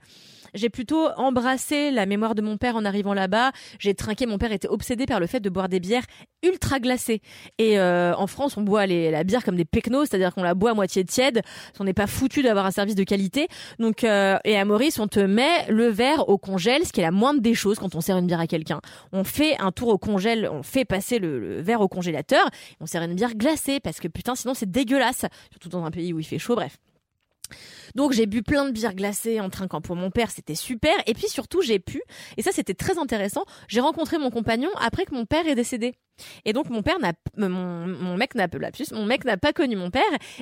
J'ai 0.54 0.70
plutôt 0.70 1.08
embrassé 1.18 1.92
la 1.92 2.06
mémoire 2.06 2.36
de 2.36 2.42
mon 2.42 2.58
père 2.58 2.76
en 2.76 2.86
arrivant 2.86 3.14
là-bas. 3.14 3.52
J'ai 3.80 3.94
trinqué. 3.94 4.26
Mon 4.26 4.38
père 4.38 4.52
était 4.52 4.68
obsédé 4.68 5.06
par 5.06 5.20
le 5.20 5.28
fait 5.28 5.40
de 5.40 5.50
boire 5.50 5.70
des 5.70 5.80
bières 5.80 6.04
ultra 6.44 6.80
glacées. 6.80 7.22
Et 7.58 7.80
euh, 7.80 8.14
en 8.16 8.28
France, 8.28 8.58
on 8.58 8.62
boit 8.62 8.86
la 8.88 9.24
bière 9.24 9.44
comme 9.44 9.56
des 9.56 9.66
pecnos, 9.66 10.10
c'est-à-dire 10.10 10.34
qu'on 10.34 10.44
la 10.44 10.54
boit 10.54 10.72
à 10.72 10.74
moitié 10.74 11.06
tiède. 11.06 11.42
On 11.80 11.84
n'est 11.84 11.94
pas 11.94 12.08
foutu 12.08 12.42
d'avoir 12.42 12.66
un 12.66 12.72
service 12.72 12.96
de 12.96 13.04
qualité. 13.04 13.48
Donc, 13.80 14.04
euh, 14.04 14.38
et 14.44 14.58
à 14.58 14.66
Maurice, 14.66 15.00
on 15.00 15.08
te 15.08 15.20
met 15.20 15.66
le 15.70 15.88
verre 15.88 16.30
au 16.30 16.38
congèle, 16.38 16.86
ce 16.86 16.92
qui 16.92 17.00
est 17.00 17.04
la 17.04 17.12
moindre 17.12 17.42
des 17.42 17.54
choses 17.54 17.80
quand 17.80 17.96
on 17.96 18.02
sert 18.02 18.18
une 18.18 18.28
bière 18.28 18.40
à 18.40 18.48
quelqu'un. 18.48 18.82
On 19.12 19.24
fait 19.24 19.58
un 19.60 19.72
tour 19.72 19.90
au 19.90 19.98
congèle, 19.98 20.50
on 20.52 20.64
fait 20.64 20.86
passer 20.86 21.20
le, 21.20 21.40
le 21.40 21.62
verre 21.62 21.82
au 21.82 21.88
congélateur. 21.88 22.48
On 22.80 22.86
sert 22.86 23.02
une 23.04 23.16
bière 23.16 23.36
glacée 23.36 23.80
parce 23.80 24.00
que 24.00 24.08
putain, 24.08 24.36
sinon 24.36 24.54
c'est 24.54 24.70
dégueulasse. 24.70 25.26
Surtout 25.52 25.70
dans 25.70 25.86
un 25.86 25.92
pays 25.92 26.14
où 26.14 26.20
il 26.20 26.26
fait 26.26 26.40
chaud. 26.40 26.56
Bref. 26.56 26.78
Donc 27.96 28.14
j'ai 28.14 28.26
bu 28.26 28.44
plein 28.44 28.66
de 28.66 28.72
bières 28.72 28.96
glacées 28.96 29.40
en 29.40 29.50
trinquant 29.50 29.82
pour 29.82 29.96
mon 29.96 30.12
père, 30.12 30.32
c'était 30.32 30.56
super. 30.56 30.94
Et 31.08 31.14
puis 31.14 31.28
surtout 31.28 31.62
j'ai 31.62 31.80
pu, 31.80 32.02
et 32.38 32.42
ça 32.42 32.52
c'était 32.52 32.74
très 32.74 32.98
intéressant, 32.98 33.46
j'ai 33.68 33.80
rencontré 33.82 34.18
mon 34.18 34.30
compagnon 34.30 34.70
après 34.80 35.06
que 35.06 35.14
mon 35.14 35.26
père 35.26 35.48
est 35.48 35.56
décédé. 35.56 35.96
Et 36.46 36.54
donc 36.54 36.70
mon 36.70 36.82
père 36.82 37.00
n'a, 37.00 37.14
mon, 37.38 37.88
mon 37.88 38.18
mec 38.18 38.36
n'a 38.36 38.48
lapsus, 38.60 38.86
mon 38.92 39.06
mec 39.06 39.26
n'a 39.26 39.38
pas 39.38 39.54
connu 39.54 39.76
mon 39.76 39.90
père. 39.90 40.02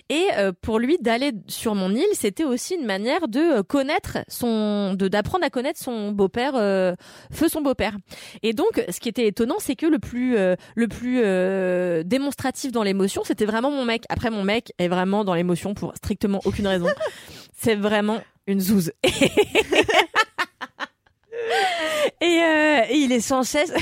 Et 0.10 0.28
euh, 0.38 0.52
pour 0.62 0.80
lui 0.80 0.98
d'aller 1.00 1.32
sur 1.48 1.76
mon 1.76 1.94
île, 1.94 2.06
c'était 2.14 2.44
aussi 2.44 2.76
une 2.76 2.86
manière 2.86 3.28
de 3.28 3.60
euh, 3.60 3.64
connaître 3.64 4.20
son, 4.28 4.94
de 4.94 5.08
d'apprendre 5.08 5.46
à 5.46 5.50
connaître 5.50 5.80
son 5.80 6.12
beau-père, 6.12 6.54
euh, 6.56 6.96
feu 7.32 7.48
son 7.48 7.62
beau-père. 7.62 7.96
Et 8.44 8.54
donc 8.54 8.84
ce 8.90 9.00
qui 9.00 9.10
était 9.10 9.28
étonnant, 9.28 9.58
c'est 9.60 9.76
que 9.76 9.86
le 9.86 10.00
plus, 10.00 10.38
euh, 10.38 10.56
le 10.76 10.88
plus 10.88 11.22
euh, 11.24 12.04
démonstratif 12.04 12.72
dans 12.72 12.84
l'émotion, 12.84 13.24
c'était 13.24 13.46
vraiment 13.46 13.72
mon 13.72 13.86
mec. 13.86 14.04
Après 14.10 14.30
mon 14.30 14.44
mec 14.44 14.74
est 14.78 14.88
vraiment 14.88 15.24
dans 15.24 15.34
l'émotion 15.34 15.74
pour 15.74 15.96
strictement 15.96 16.42
aucune 16.46 16.68
raison. 16.68 16.88
c'est 17.58 17.76
vraiment 17.76 18.22
une 18.48 18.60
zouze. 18.60 18.92
et, 19.04 19.12
euh, 22.26 22.82
et 22.90 22.96
il 22.96 23.12
est 23.12 23.22
sans 23.22 23.44
cesse. 23.44 23.74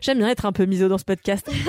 J'aime 0.00 0.18
bien 0.18 0.28
être 0.28 0.46
un 0.46 0.52
peu 0.52 0.64
miso 0.66 0.88
dans 0.88 0.98
ce 0.98 1.04
podcast. 1.04 1.48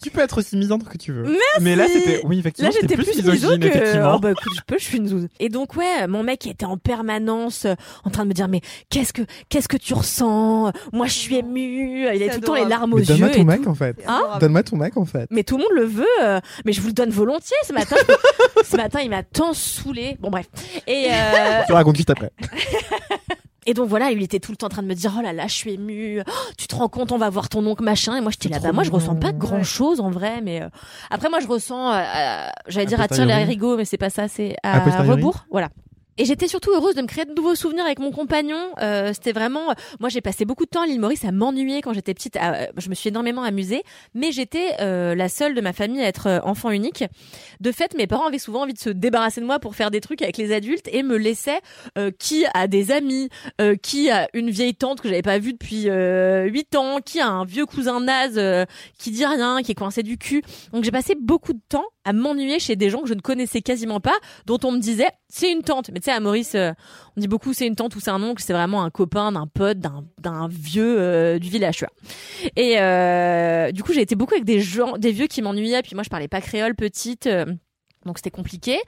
Tu 0.00 0.10
peux 0.12 0.20
être 0.20 0.38
aussi 0.38 0.56
misandre 0.56 0.88
que 0.88 0.96
tu 0.96 1.10
veux. 1.12 1.24
Merci. 1.24 1.38
Mais 1.60 1.74
là, 1.74 1.86
c'était, 1.92 2.20
oui, 2.24 2.38
effectivement, 2.38 2.70
j'étais 2.70 2.94
plus, 2.94 3.04
plus 3.04 3.16
miso 3.16 3.32
misogyne, 3.32 3.58
que. 3.58 3.66
effectivement. 3.66 4.12
Oh, 4.14 4.18
bah, 4.20 4.30
écoute, 4.30 4.52
je 4.54 4.60
peux, 4.64 4.78
je 4.78 4.84
suis 4.84 4.98
une 4.98 5.08
zouze. 5.08 5.26
Et 5.40 5.48
donc, 5.48 5.74
ouais, 5.74 6.06
mon 6.06 6.22
mec 6.22 6.46
était 6.46 6.66
en 6.66 6.76
permanence 6.76 7.64
euh, 7.64 7.74
en 8.04 8.10
train 8.10 8.22
de 8.22 8.28
me 8.28 8.32
dire, 8.32 8.46
mais 8.46 8.60
qu'est-ce 8.90 9.12
que, 9.12 9.22
qu'est-ce 9.48 9.66
que 9.66 9.76
tu 9.76 9.94
ressens? 9.94 10.70
Moi, 10.92 11.06
je 11.08 11.12
suis 11.14 11.34
ému. 11.38 12.06
Il 12.14 12.16
C'est 12.16 12.28
tout 12.28 12.40
le 12.42 12.46
temps 12.46 12.54
les 12.54 12.64
larmes 12.64 12.92
aux 12.92 12.98
Mais 12.98 13.02
yeux. 13.02 13.08
donne-moi 13.08 13.30
ton 13.30 13.44
mec 13.44 13.62
tout. 13.62 13.68
en 13.70 13.74
fait. 13.74 13.96
Hein? 14.06 14.22
Donne-moi 14.38 14.62
ton 14.62 14.76
mec 14.76 14.96
en 14.96 15.04
fait. 15.04 15.26
Mais 15.32 15.42
tout 15.42 15.56
le 15.56 15.64
monde 15.64 15.72
le 15.74 15.84
veut. 15.86 16.06
euh, 16.22 16.38
mais 16.64 16.72
je 16.72 16.80
vous 16.80 16.86
le 16.86 16.92
donne 16.92 17.10
volontiers 17.10 17.56
ce 17.66 17.72
matin. 17.72 17.96
ce 18.64 18.76
matin, 18.76 19.00
il 19.02 19.10
m'a 19.10 19.24
tant 19.24 19.52
saoulé. 19.52 20.16
Bon, 20.20 20.30
bref. 20.30 20.46
Et, 20.86 21.08
euh, 21.10 21.62
Tu 21.66 21.72
racontes 21.72 21.96
juste 21.96 22.10
après. 22.10 22.30
Et 23.66 23.74
donc 23.74 23.86
voilà, 23.88 24.10
il 24.10 24.22
était 24.22 24.40
tout 24.40 24.50
le 24.50 24.56
temps 24.56 24.66
en 24.66 24.70
train 24.70 24.82
de 24.82 24.86
me 24.88 24.94
dire 24.94 25.14
oh 25.18 25.20
là 25.20 25.34
là, 25.34 25.46
je 25.46 25.52
suis 25.52 25.74
émue. 25.74 26.22
Oh, 26.26 26.32
tu 26.56 26.66
te 26.66 26.74
rends 26.74 26.88
compte, 26.88 27.12
on 27.12 27.18
va 27.18 27.28
voir 27.28 27.50
ton 27.50 27.66
oncle 27.66 27.84
machin. 27.84 28.16
Et 28.16 28.22
moi 28.22 28.30
j'étais 28.30 28.48
là, 28.48 28.60
bah 28.60 28.72
moi 28.72 28.82
je 28.82 28.90
ressens 28.90 29.16
pas 29.16 29.32
grand 29.32 29.62
chose 29.62 30.00
en 30.00 30.10
vrai, 30.10 30.40
mais 30.40 30.62
euh, 30.62 30.68
après 31.10 31.28
moi 31.28 31.40
je 31.40 31.46
ressens, 31.46 31.92
euh, 31.92 31.98
euh, 31.98 32.48
j'allais 32.68 32.86
dire 32.86 32.98
A 32.98 33.04
à 33.04 33.08
tirer 33.08 33.26
les 33.26 33.32
haricots, 33.32 33.76
mais 33.76 33.84
c'est 33.84 33.98
pas 33.98 34.08
ça, 34.08 34.26
c'est 34.26 34.56
à 34.62 35.02
rebours, 35.02 35.44
voilà. 35.50 35.68
Et 36.20 36.24
j'étais 36.24 36.48
surtout 36.48 36.72
heureuse 36.72 36.96
de 36.96 37.02
me 37.02 37.06
créer 37.06 37.24
de 37.24 37.32
nouveaux 37.32 37.54
souvenirs 37.54 37.84
avec 37.84 38.00
mon 38.00 38.10
compagnon. 38.10 38.58
Euh, 38.82 39.12
C'était 39.14 39.30
vraiment, 39.32 39.72
moi 40.00 40.08
j'ai 40.08 40.20
passé 40.20 40.44
beaucoup 40.44 40.64
de 40.64 40.70
temps 40.70 40.82
à 40.82 40.86
l'île 40.86 40.98
Maurice 41.00 41.24
à 41.24 41.30
m'ennuyer 41.30 41.80
quand 41.80 41.92
j'étais 41.92 42.12
petite. 42.12 42.36
à- 42.36 42.54
euh, 42.54 42.66
je 42.76 42.88
me 42.90 42.94
suis 42.94 43.08
énormément 43.08 43.42
amusée, 43.44 43.82
mais 44.14 44.32
j'étais 44.32 44.74
euh, 44.80 45.14
la 45.14 45.28
seule 45.28 45.54
de 45.54 45.60
ma 45.60 45.72
famille 45.72 46.00
à 46.02 46.06
être 46.08 46.26
euh, 46.26 46.40
enfant 46.42 46.70
unique. 46.70 47.04
De 47.60 47.70
fait, 47.70 47.94
mes 47.96 48.06
parents 48.08 48.26
avaient 48.26 48.38
souvent 48.40 48.62
envie 48.62 48.74
de 48.74 48.78
se 48.80 48.90
débarrasser 48.90 49.40
de 49.40 49.46
moi 49.46 49.60
pour 49.60 49.76
faire 49.76 49.90
des 49.92 50.00
trucs 50.00 50.20
avec 50.22 50.36
les 50.38 50.52
adultes 50.52 50.88
et 50.92 51.04
me 51.04 51.16
laissaient 51.16 51.60
euh, 51.96 52.10
qui 52.18 52.44
a 52.52 52.66
des 52.66 52.90
amis, 52.90 53.28
euh, 53.60 53.76
qui 53.76 54.10
a 54.10 54.28
une 54.34 54.50
vieille 54.50 54.74
tante 54.74 55.00
que 55.00 55.08
j'avais 55.08 55.22
pas 55.22 55.38
vue 55.38 55.52
depuis 55.52 55.84
euh, 55.88 56.46
8 56.46 56.74
ans, 56.74 56.98
qui 57.00 57.20
a 57.20 57.28
un 57.28 57.44
vieux 57.44 57.64
cousin 57.66 58.00
naze 58.00 58.40
qui 58.98 59.12
dit 59.12 59.24
rien, 59.24 59.62
qui 59.62 59.70
est 59.72 59.76
coincé 59.76 60.02
du 60.02 60.18
cul. 60.18 60.42
Donc 60.72 60.82
j'ai 60.82 60.90
passé 60.90 61.14
beaucoup 61.20 61.52
de 61.52 61.60
temps 61.68 61.86
à 62.08 62.12
m'ennuyer 62.14 62.58
chez 62.58 62.74
des 62.74 62.88
gens 62.88 63.02
que 63.02 63.08
je 63.08 63.14
ne 63.14 63.20
connaissais 63.20 63.60
quasiment 63.60 64.00
pas, 64.00 64.16
dont 64.46 64.58
on 64.64 64.72
me 64.72 64.78
disait 64.78 65.08
c'est 65.28 65.52
une 65.52 65.62
tante. 65.62 65.90
Mais 65.92 66.00
tu 66.00 66.06
sais 66.06 66.12
à 66.12 66.20
Maurice, 66.20 66.54
euh, 66.54 66.72
on 67.16 67.20
dit 67.20 67.28
beaucoup 67.28 67.52
c'est 67.52 67.66
une 67.66 67.76
tante 67.76 67.94
ou 67.96 68.00
c'est 68.00 68.10
un 68.10 68.22
oncle, 68.22 68.42
c'est 68.42 68.54
vraiment 68.54 68.82
un 68.82 68.90
copain 68.90 69.30
d'un 69.32 69.46
pote, 69.46 69.78
d'un 69.78 70.48
vieux 70.48 70.96
euh, 70.98 71.38
du 71.38 71.50
village. 71.50 71.76
Tu. 71.78 71.86
Et 72.56 72.80
euh, 72.80 73.70
du 73.72 73.82
coup 73.82 73.92
j'ai 73.92 74.00
été 74.00 74.14
beaucoup 74.16 74.32
avec 74.32 74.44
des 74.46 74.60
gens, 74.60 74.96
des 74.96 75.12
vieux 75.12 75.26
qui 75.26 75.42
m'ennuyaient. 75.42 75.82
Puis 75.82 75.94
moi 75.94 76.02
je 76.02 76.08
parlais 76.08 76.28
pas 76.28 76.40
créole 76.40 76.74
petite. 76.74 77.26
euh, 77.26 77.44
donc 78.06 78.18
c'était 78.18 78.30
compliqué. 78.30 78.78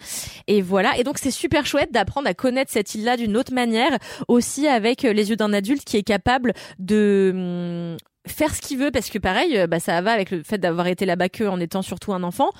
Et 0.46 0.62
voilà. 0.62 0.96
Et 0.96 1.04
donc 1.04 1.18
c'est 1.18 1.30
super 1.30 1.66
chouette 1.66 1.92
d'apprendre 1.92 2.28
à 2.28 2.34
connaître 2.34 2.70
cette 2.72 2.94
île-là 2.94 3.16
d'une 3.16 3.36
autre 3.36 3.52
manière, 3.52 3.98
aussi 4.28 4.66
avec 4.66 5.04
euh, 5.04 5.12
les 5.12 5.30
yeux 5.30 5.36
d'un 5.36 5.52
adulte 5.52 5.84
qui 5.84 5.96
est 5.98 6.02
capable 6.02 6.54
de 6.78 7.32
hum, 7.34 7.96
faire 8.26 8.54
ce 8.54 8.60
qu'il 8.60 8.78
veut, 8.78 8.90
parce 8.90 9.10
que 9.10 9.18
pareil, 9.18 9.66
bah, 9.68 9.80
ça 9.80 10.00
va 10.00 10.12
avec 10.12 10.30
le 10.30 10.42
fait 10.42 10.58
d'avoir 10.58 10.86
été 10.86 11.06
là-bas 11.06 11.28
que 11.28 11.44
en 11.44 11.60
étant 11.60 11.82
surtout 11.82 12.12
un 12.12 12.22
enfant. 12.22 12.50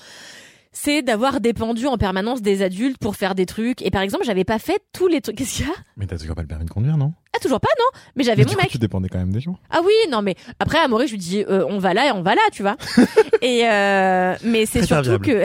C'est 0.73 1.03
d'avoir 1.03 1.41
dépendu 1.41 1.87
en 1.87 1.99
permanence 1.99 2.43
des 2.43 2.63
adultes 2.63 2.99
pour 2.99 3.17
faire 3.17 3.35
des 3.35 3.45
trucs. 3.47 3.83
Et 3.83 3.91
par 3.91 4.03
exemple, 4.03 4.25
j'avais 4.25 4.45
pas 4.45 4.59
fait 4.59 4.81
tous 4.93 5.09
les 5.09 5.21
trucs. 5.21 5.37
Qu'est-ce 5.37 5.57
qu'il 5.57 5.67
y 5.67 5.69
a? 5.69 5.75
Mais 5.97 6.07
t'as 6.07 6.17
toujours 6.17 6.37
pas 6.37 6.43
le 6.43 6.49
permis 6.49 6.65
de 6.65 6.71
conduire, 6.71 6.97
non? 6.97 7.13
Ah, 7.35 7.39
toujours 7.39 7.61
pas, 7.61 7.69
non? 7.79 8.01
Mais 8.17 8.25
j'avais 8.25 8.45
mon 8.45 8.55
mec. 8.55 8.71
tu 8.71 8.79
dépendais 8.79 9.09
quand 9.09 9.19
même 9.19 9.33
des 9.33 9.41
gens. 9.41 9.57
Ah 9.71 9.81
oui, 9.85 9.93
non, 10.11 10.21
mais 10.21 10.35
après, 10.59 10.79
à 10.79 10.89
Maurice, 10.89 11.09
je 11.09 11.15
lui 11.15 11.21
dis, 11.21 11.45
euh, 11.49 11.65
on 11.69 11.79
va 11.79 11.95
là 11.95 12.09
et 12.09 12.11
on 12.13 12.23
va 12.23 12.35
là, 12.35 12.41
tu 12.53 12.63
vois. 12.63 12.77
et 13.43 13.69
euh, 13.69 14.35
mais 14.45 14.67
c'est 14.67 14.85
surtout 14.85 15.19
que, 15.21 15.45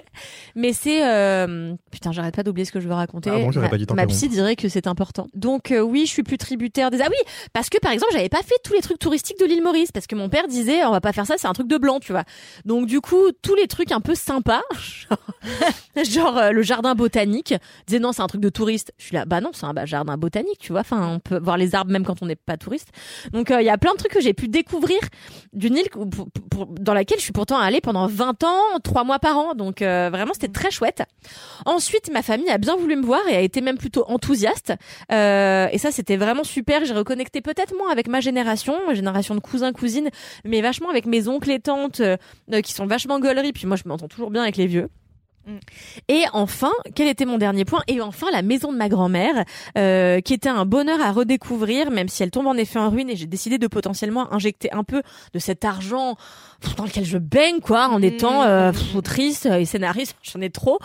mais 0.54 0.72
c'est 0.72 1.04
euh... 1.04 1.74
putain, 1.90 2.12
j'arrête 2.12 2.36
pas 2.36 2.44
d'oublier 2.44 2.64
ce 2.64 2.72
que 2.72 2.78
je 2.78 2.86
veux 2.86 2.94
raconter. 2.94 3.30
Pardon, 3.30 3.50
j'aurais 3.50 3.66
ma, 3.66 3.70
pas 3.70 3.78
dû 3.78 3.86
ma 3.94 4.06
psy 4.06 4.28
dirait 4.28 4.54
que 4.54 4.68
c'est 4.68 4.86
important. 4.86 5.26
Donc 5.34 5.72
euh, 5.72 5.80
oui, 5.80 6.06
je 6.06 6.12
suis 6.12 6.22
plus 6.22 6.38
tributaire 6.38 6.90
des. 6.90 7.00
Ah 7.00 7.08
oui, 7.10 7.16
parce 7.52 7.68
que 7.68 7.78
par 7.78 7.90
exemple, 7.90 8.12
j'avais 8.12 8.28
pas 8.28 8.42
fait 8.42 8.54
tous 8.62 8.72
les 8.72 8.80
trucs 8.80 8.98
touristiques 8.98 9.38
de 9.40 9.44
l'île 9.44 9.62
Maurice 9.62 9.92
parce 9.92 10.06
que 10.06 10.14
mon 10.14 10.28
père 10.28 10.46
disait, 10.46 10.84
on 10.84 10.92
va 10.92 11.00
pas 11.00 11.12
faire 11.12 11.26
ça, 11.26 11.34
c'est 11.36 11.48
un 11.48 11.52
truc 11.52 11.68
de 11.68 11.78
blanc, 11.78 11.98
tu 11.98 12.12
vois. 12.12 12.24
Donc 12.64 12.86
du 12.86 13.00
coup, 13.00 13.32
tous 13.42 13.54
les 13.56 13.66
trucs 13.66 13.90
un 13.90 14.00
peu 14.00 14.14
sympas, 14.14 14.62
genre, 14.78 15.18
genre, 16.04 16.38
euh, 16.38 16.50
le 16.52 16.62
jardin 16.62 16.94
botanique, 16.94 17.54
disait 17.86 17.98
non, 17.98 18.12
c'est 18.12 18.22
un 18.22 18.26
truc 18.28 18.40
de 18.40 18.48
touriste. 18.48 18.92
Je 18.98 19.06
suis 19.06 19.14
là, 19.14 19.24
bah 19.24 19.40
non, 19.40 19.50
c'est 19.52 19.66
un 19.66 19.74
bah, 19.74 19.86
jardin 19.86 20.16
botanique, 20.16 20.58
tu 20.58 20.72
vois. 20.72 20.82
Enfin, 20.82 21.18
voir 21.30 21.56
les 21.56 21.74
arbres 21.74 21.90
même 21.90 22.04
quand 22.04 22.22
on 22.22 22.26
n'est 22.26 22.36
pas 22.36 22.56
touriste. 22.56 22.88
Donc 23.32 23.50
euh, 23.50 23.60
il 23.60 23.64
y 23.64 23.70
a 23.70 23.78
plein 23.78 23.92
de 23.92 23.98
trucs 23.98 24.12
que 24.12 24.20
j'ai 24.20 24.34
pu 24.34 24.48
découvrir 24.48 24.98
d'une 25.52 25.76
île 25.76 25.88
pour- 25.90 26.06
pour- 26.50 26.66
dans 26.66 26.94
laquelle 26.94 27.18
je 27.18 27.22
suis 27.24 27.32
pourtant 27.32 27.58
allée 27.58 27.80
pendant 27.80 28.06
20 28.06 28.44
ans, 28.44 28.78
trois 28.82 29.04
mois 29.04 29.18
par 29.18 29.38
an. 29.38 29.54
Donc 29.54 29.82
euh, 29.82 30.10
vraiment 30.10 30.32
c'était 30.34 30.48
très 30.48 30.70
chouette. 30.70 31.02
Ensuite 31.66 32.10
ma 32.12 32.22
famille 32.22 32.50
a 32.50 32.58
bien 32.58 32.76
voulu 32.76 32.96
me 32.96 33.02
voir 33.04 33.20
et 33.28 33.36
a 33.36 33.40
été 33.40 33.60
même 33.60 33.78
plutôt 33.78 34.04
enthousiaste. 34.08 34.72
Euh, 35.12 35.68
et 35.72 35.78
ça 35.78 35.90
c'était 35.90 36.16
vraiment 36.16 36.44
super. 36.44 36.84
J'ai 36.84 36.94
reconnecté 36.94 37.40
peut-être 37.40 37.74
moins 37.76 37.90
avec 37.90 38.08
ma 38.08 38.20
génération, 38.20 38.74
ma 38.86 38.94
génération 38.94 39.34
de 39.34 39.40
cousins 39.40 39.72
cousines, 39.72 40.10
mais 40.44 40.60
vachement 40.60 40.90
avec 40.90 41.06
mes 41.06 41.28
oncles 41.28 41.50
et 41.50 41.60
tantes 41.60 42.00
euh, 42.00 42.16
euh, 42.52 42.60
qui 42.60 42.72
sont 42.72 42.86
vachement 42.86 43.18
gauleries. 43.20 43.52
Puis 43.52 43.66
moi 43.66 43.76
je 43.76 43.82
m'entends 43.86 44.08
toujours 44.08 44.30
bien 44.30 44.42
avec 44.42 44.56
les 44.56 44.66
vieux. 44.66 44.88
Mm. 45.46 45.56
Et 46.08 46.24
enfin, 46.32 46.72
quel 46.94 47.08
était 47.08 47.24
mon 47.26 47.38
dernier 47.38 47.64
point? 47.64 47.82
Et 47.88 48.00
enfin, 48.00 48.26
la 48.32 48.42
maison 48.42 48.72
de 48.72 48.76
ma 48.78 48.88
grand-mère, 48.88 49.44
euh, 49.78 50.20
qui 50.20 50.32
était 50.34 50.48
un 50.48 50.64
bonheur 50.64 51.00
à 51.00 51.12
redécouvrir, 51.12 51.90
même 51.90 52.08
si 52.08 52.22
elle 52.22 52.30
tombe 52.30 52.46
en 52.46 52.54
effet 52.54 52.78
en 52.78 52.90
ruine. 52.90 53.10
Et 53.10 53.16
j'ai 53.16 53.26
décidé 53.26 53.58
de 53.58 53.66
potentiellement 53.66 54.32
injecter 54.32 54.72
un 54.72 54.84
peu 54.84 55.02
de 55.32 55.38
cet 55.38 55.64
argent 55.64 56.16
dans 56.78 56.84
lequel 56.84 57.04
je 57.04 57.18
baigne, 57.18 57.60
quoi, 57.60 57.88
en 57.88 58.00
étant 58.00 58.42
euh, 58.44 58.72
autrice 58.94 59.44
et 59.46 59.64
scénariste. 59.66 60.16
J'en 60.22 60.40
ai 60.40 60.50
trop. 60.50 60.78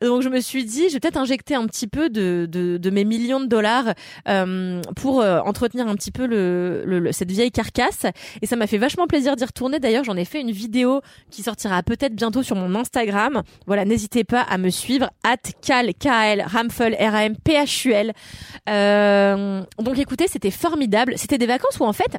Donc 0.00 0.22
je 0.22 0.28
me 0.28 0.40
suis 0.40 0.64
dit, 0.64 0.88
je 0.88 0.94
vais 0.94 1.00
peut-être 1.00 1.18
injecter 1.18 1.54
un 1.54 1.66
petit 1.66 1.86
peu 1.86 2.08
de, 2.08 2.46
de, 2.50 2.78
de 2.78 2.90
mes 2.90 3.04
millions 3.04 3.40
de 3.40 3.46
dollars 3.46 3.92
euh, 4.28 4.80
pour 4.96 5.20
euh, 5.20 5.40
entretenir 5.40 5.86
un 5.88 5.94
petit 5.94 6.10
peu 6.10 6.26
le, 6.26 6.82
le- 6.86 6.98
le- 7.00 7.12
cette 7.12 7.30
vieille 7.30 7.50
carcasse. 7.50 8.06
Et 8.40 8.46
ça 8.46 8.56
m'a 8.56 8.66
fait 8.66 8.78
vachement 8.78 9.06
plaisir 9.06 9.36
d'y 9.36 9.44
retourner. 9.44 9.78
D'ailleurs, 9.78 10.04
j'en 10.04 10.16
ai 10.16 10.24
fait 10.24 10.40
une 10.40 10.50
vidéo 10.52 11.00
qui 11.30 11.42
sortira 11.42 11.82
peut-être 11.82 12.14
bientôt 12.14 12.42
sur 12.42 12.56
mon 12.56 12.74
Instagram. 12.74 13.42
Voilà, 13.66 13.84
n'hésitez 13.90 14.24
pas 14.24 14.40
à 14.40 14.56
me 14.56 14.70
suivre 14.70 15.10
at 15.24 15.36
cal 15.60 15.92
kl 15.94 16.42
r 16.42 17.16
a. 17.16 18.70
Euh, 18.70 19.62
donc 19.78 19.98
écoutez, 19.98 20.26
c'était 20.28 20.50
formidable. 20.50 21.14
C'était 21.16 21.38
des 21.38 21.46
vacances 21.46 21.78
où 21.80 21.84
en 21.84 21.92
fait 21.92 22.18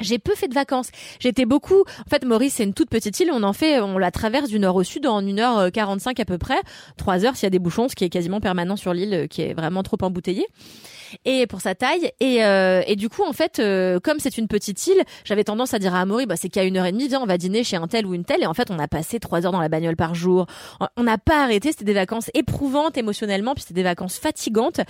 j'ai 0.00 0.18
peu 0.18 0.34
fait 0.34 0.48
de 0.48 0.54
vacances. 0.54 0.90
J'étais 1.20 1.46
beaucoup. 1.46 1.80
En 1.80 2.10
fait, 2.10 2.24
Maurice, 2.24 2.54
c'est 2.54 2.64
une 2.64 2.74
toute 2.74 2.90
petite 2.90 3.18
île. 3.20 3.30
On 3.32 3.42
en 3.42 3.54
fait, 3.54 3.80
on 3.80 3.96
la 3.96 4.10
traverse 4.10 4.50
du 4.50 4.58
nord 4.58 4.76
au 4.76 4.82
sud 4.82 5.06
en 5.06 5.22
1h45 5.22 6.20
à 6.20 6.24
peu 6.26 6.36
près. 6.36 6.58
3 6.98 7.24
heures 7.24 7.36
s'il 7.36 7.44
y 7.44 7.46
a 7.46 7.50
des 7.50 7.58
bouchons, 7.58 7.88
ce 7.88 7.94
qui 7.94 8.04
est 8.04 8.10
quasiment 8.10 8.40
permanent 8.40 8.76
sur 8.76 8.92
l'île, 8.92 9.14
euh, 9.14 9.26
qui 9.26 9.42
est 9.42 9.54
vraiment 9.54 9.82
trop 9.82 9.96
embouteillée. 10.02 10.46
Et 11.24 11.46
pour 11.46 11.60
sa 11.60 11.74
taille. 11.74 12.10
Et, 12.20 12.44
euh, 12.44 12.82
et 12.86 12.96
du 12.96 13.08
coup, 13.08 13.22
en 13.24 13.32
fait, 13.32 13.58
euh, 13.58 13.98
comme 14.00 14.18
c'est 14.18 14.38
une 14.38 14.48
petite 14.48 14.86
île, 14.86 15.02
j'avais 15.24 15.44
tendance 15.44 15.74
à 15.74 15.78
dire 15.78 15.94
à 15.94 16.00
Amaury, 16.00 16.26
bah, 16.26 16.36
c'est 16.36 16.48
qu'à 16.48 16.64
une 16.64 16.76
heure 16.76 16.86
et 16.86 16.92
demie, 16.92 17.08
viens, 17.08 17.20
on 17.20 17.26
va 17.26 17.38
dîner 17.38 17.64
chez 17.64 17.76
un 17.76 17.86
tel 17.88 18.06
ou 18.06 18.14
une 18.14 18.24
telle. 18.24 18.42
Et 18.42 18.46
en 18.46 18.54
fait, 18.54 18.70
on 18.70 18.78
a 18.78 18.88
passé 18.88 19.18
trois 19.20 19.44
heures 19.46 19.52
dans 19.52 19.60
la 19.60 19.68
bagnole 19.68 19.96
par 19.96 20.14
jour. 20.14 20.46
On 20.96 21.02
n'a 21.02 21.18
pas 21.18 21.42
arrêté. 21.44 21.72
C'était 21.72 21.84
des 21.84 21.94
vacances 21.94 22.30
éprouvantes 22.34 22.96
émotionnellement, 22.98 23.54
puis 23.54 23.62
c'était 23.62 23.74
des 23.74 23.82
vacances 23.82 24.18
fatigantes. 24.18 24.80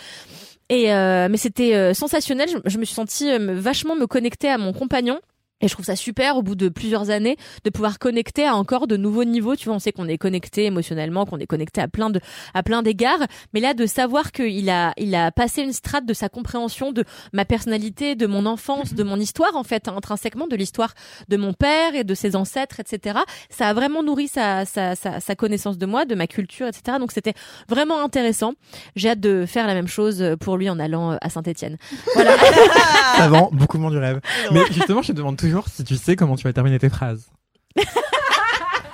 Et 0.69 0.93
euh, 0.93 1.29
mais 1.31 1.37
c'était 1.37 1.75
euh, 1.75 1.95
sensationnel. 1.95 2.49
Je, 2.49 2.59
je 2.65 2.79
me 2.79 2.85
suis 2.85 2.95
sentie 2.95 3.31
euh, 3.31 3.39
me- 3.39 3.55
vachement 3.55 3.95
me 3.95 4.07
connecter 4.07 4.49
à 4.49 4.59
mon 4.59 4.73
compagnon. 4.73 5.21
Et 5.63 5.69
je 5.69 5.73
trouve 5.73 5.87
ça 5.87 5.97
super 5.97 6.37
au 6.37 6.43
bout 6.43 6.55
de 6.55 6.69
plusieurs 6.69 7.09
années 7.09 7.39
de 7.65 7.71
pouvoir 7.71 7.99
connecter 7.99 8.47
à 8.47 8.55
encore 8.57 8.87
de 8.87 8.99
nouveaux 8.99 9.25
niveaux. 9.25 9.57
Tu 9.57 9.65
vois, 9.65 9.77
on 9.77 9.79
sait 9.79 9.91
qu'on 9.91 10.07
est 10.07 10.19
connecté 10.19 10.67
émotionnellement, 10.67 11.25
qu'on 11.25 11.39
est 11.39 11.47
connecté 11.47 11.81
à 11.81 11.89
plein 11.89 12.11
de 12.11 12.21
à 12.53 12.63
plein 12.63 12.83
d'égards, 12.83 13.27
mais 13.55 13.61
là 13.61 13.73
de 13.73 13.87
savoir 13.87 14.33
qu'il 14.33 14.69
a 14.69 14.93
il 14.99 15.15
a 15.15 15.33
passé 15.33 15.63
une 15.63 15.73
strate 15.73 16.05
de 16.05 16.13
sa 16.13 16.29
compréhension 16.29 16.93
de 16.93 17.05
ma 17.33 17.47
personnalité, 17.47 18.17
de 18.17 18.27
mon 18.27 18.45
enfance, 18.45 18.93
de 18.93 19.03
mon 19.03 19.17
histoire 19.17 19.57
en 19.57 19.65
fait, 19.65 19.89
hein, 19.89 19.95
intrinsèquement 19.97 20.47
de 20.47 20.57
l'histoire 20.57 20.93
de 21.29 21.39
mon 21.39 21.55
père 21.55 21.95
et 21.95 22.05
de 22.05 22.15
ses 22.15 22.37
ancêtres, 22.37 22.79
etc. 22.81 23.21
Ça 23.49 23.69
a 23.69 23.73
vraiment 23.73 24.03
nourri 24.03 24.29
sa 24.29 24.67
sa 24.67 24.95
sa, 24.95 25.21
sa 25.21 25.37
connaissance 25.37 25.79
de 25.79 25.87
moi, 25.87 26.05
de 26.05 26.15
ma 26.15 26.27
culture, 26.27 26.67
etc. 26.67 26.99
Donc 27.01 27.13
c'était 27.13 27.35
vraiment 27.67 28.05
intéressant. 28.05 28.53
J'ai 28.95 29.09
hâte 29.09 29.21
de 29.21 29.47
faire 29.47 29.67
la 29.67 29.73
même 29.73 29.89
chose 29.89 30.23
pour 30.39 30.59
lui 30.59 30.69
en 30.69 30.79
allant 30.79 31.17
à 31.19 31.31
Saint-Étienne. 31.31 31.79
Voilà. 32.13 32.37
Ça 33.17 33.29
vend 33.31 33.49
beaucoup 33.53 33.79
moins 33.79 33.91
du 33.91 33.97
rêve. 33.97 34.21
Mais 34.53 34.61
justement, 34.71 35.01
je 35.01 35.13
te 35.13 35.17
demande 35.17 35.39
toujours 35.47 35.69
si 35.69 35.85
tu 35.85 35.97
sais 35.97 36.17
comment 36.17 36.37
tu 36.37 36.45
vas 36.45 36.53
terminer 36.53 36.79
tes 36.79 36.89
phrases. 36.89 37.31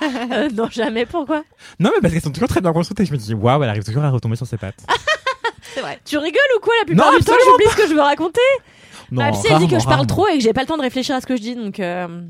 Euh, 0.03 0.49
non 0.53 0.67
jamais. 0.69 1.05
Pourquoi? 1.05 1.43
Non, 1.79 1.89
mais 1.95 2.01
parce 2.01 2.13
qu'elles 2.13 2.23
sont 2.23 2.31
toujours 2.31 2.49
très 2.49 2.59
bien 2.59 2.73
construites 2.73 2.99
et 2.99 3.05
je 3.05 3.11
me 3.13 3.17
dis, 3.17 3.33
waouh, 3.33 3.63
elle 3.63 3.69
arrive 3.69 3.83
toujours 3.85 4.03
à 4.03 4.09
retomber 4.09 4.35
sur 4.35 4.45
ses 4.45 4.57
pattes. 4.57 4.85
C'est 5.61 5.79
vrai. 5.79 5.99
Tu 6.05 6.17
rigoles 6.17 6.41
ou 6.57 6.59
quoi 6.59 6.73
la 6.81 6.85
plupart 6.85 7.11
Non, 7.11 7.17
du 7.17 7.23
temps? 7.23 7.31
Absolument 7.31 7.57
J'oublie 7.57 7.71
ce 7.71 7.77
que 7.77 7.87
je 7.87 7.93
veux 7.93 8.01
raconter. 8.01 8.41
Non, 9.11 9.23
Ma 9.23 9.31
psy 9.31 9.47
elle 9.49 9.59
dit 9.59 9.67
que 9.67 9.75
rarement, 9.75 9.79
je 9.79 9.85
parle 9.87 10.07
trop 10.07 10.27
et 10.27 10.37
que 10.37 10.43
j'ai 10.43 10.51
pas 10.53 10.61
le 10.61 10.67
temps 10.67 10.75
de 10.77 10.81
réfléchir 10.81 11.15
à 11.15 11.21
ce 11.21 11.25
que 11.25 11.35
je 11.37 11.41
dis, 11.41 11.55
donc. 11.55 11.79
euh, 11.79 12.21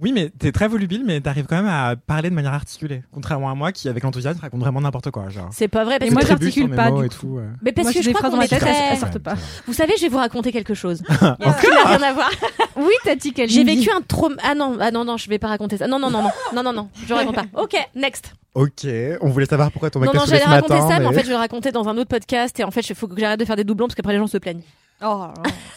Oui, 0.00 0.12
mais 0.12 0.30
t'es 0.30 0.52
très 0.52 0.68
volubile, 0.68 1.02
mais 1.04 1.20
t'arrives 1.20 1.46
quand 1.46 1.56
même 1.56 1.66
à 1.66 1.96
parler 1.96 2.30
de 2.30 2.34
manière 2.34 2.52
articulée. 2.54 3.02
Contrairement 3.12 3.50
à 3.50 3.54
moi 3.56 3.72
qui, 3.72 3.88
avec 3.88 4.04
enthousiasme, 4.04 4.38
raconte 4.40 4.60
vraiment 4.60 4.80
n'importe 4.80 5.10
quoi. 5.10 5.28
Genre. 5.28 5.48
C'est 5.52 5.66
pas 5.66 5.84
vrai 5.84 5.98
parce 5.98 6.12
moi, 6.12 6.20
que 6.20 6.26
sur 6.28 6.38
j'articule 6.38 6.70
pas, 6.70 6.90
du 6.92 7.08
coup. 7.08 7.08
tout, 7.08 7.26
ouais. 7.28 7.42
mais 7.62 7.72
parce 7.72 7.86
Moi, 7.86 7.94
que 7.94 8.02
je 8.02 8.10
crois 8.10 8.22
qu'on 8.22 8.36
dans 8.36 8.36
ma 8.36 8.44
est 8.44 8.48
tête, 8.48 8.60
très. 8.60 8.92
elles 8.92 8.98
sortent 8.98 9.18
pas. 9.18 9.34
Vous 9.66 9.72
savez, 9.72 9.94
je 9.96 10.02
vais 10.02 10.08
vous 10.08 10.18
raconter 10.18 10.52
quelque 10.52 10.74
chose. 10.74 11.02
Encore 11.20 11.34
n'a 11.74 11.84
rien 11.96 12.02
à 12.02 12.12
voir. 12.12 12.30
Oui, 12.76 12.92
Tati 13.02 13.32
Kalindi. 13.32 13.54
J'ai 13.56 13.64
vécu 13.64 13.90
un 13.90 14.00
trauma. 14.02 14.36
Ah 14.44 14.54
non, 14.54 14.76
ah 14.80 14.92
non, 14.92 15.04
non, 15.04 15.16
je 15.16 15.28
vais 15.28 15.40
pas 15.40 15.48
raconter 15.48 15.76
ça. 15.78 15.88
Non, 15.88 15.98
non, 15.98 16.10
non, 16.10 16.22
non, 16.22 16.30
non, 16.54 16.62
non, 16.62 16.72
non, 16.72 16.88
je 17.08 17.12
raconte 17.12 17.34
pas. 17.34 17.46
Ok, 17.60 17.74
next. 17.96 18.34
Ok, 18.54 18.86
on 19.20 19.30
voulait 19.30 19.46
savoir 19.46 19.72
pourquoi 19.72 19.90
ton 19.90 19.98
mec 19.98 20.14
Non, 20.14 20.20
non, 20.20 20.26
j'allais 20.26 20.44
raconter 20.44 20.74
matin. 20.74 20.88
ça, 20.88 21.00
mais 21.00 21.06
en 21.06 21.10
mais- 21.10 21.16
fait, 21.16 21.22
je 21.22 21.26
vais 21.26 21.32
le 21.32 21.38
raconter 21.38 21.72
dans 21.72 21.88
un 21.88 21.96
autre 21.96 22.08
podcast 22.08 22.58
et 22.60 22.62
en 22.64 22.70
fait, 22.70 22.88
il 22.88 22.94
faut 22.94 23.08
que 23.08 23.18
j'arrête 23.18 23.40
de 23.40 23.44
faire 23.44 23.56
des 23.56 23.64
doublons 23.64 23.86
parce 23.88 23.96
qu'après 23.96 24.12
les 24.12 24.20
gens 24.20 24.28
se 24.28 24.38
plaignent. 24.38 24.62
Oh, 25.04 25.26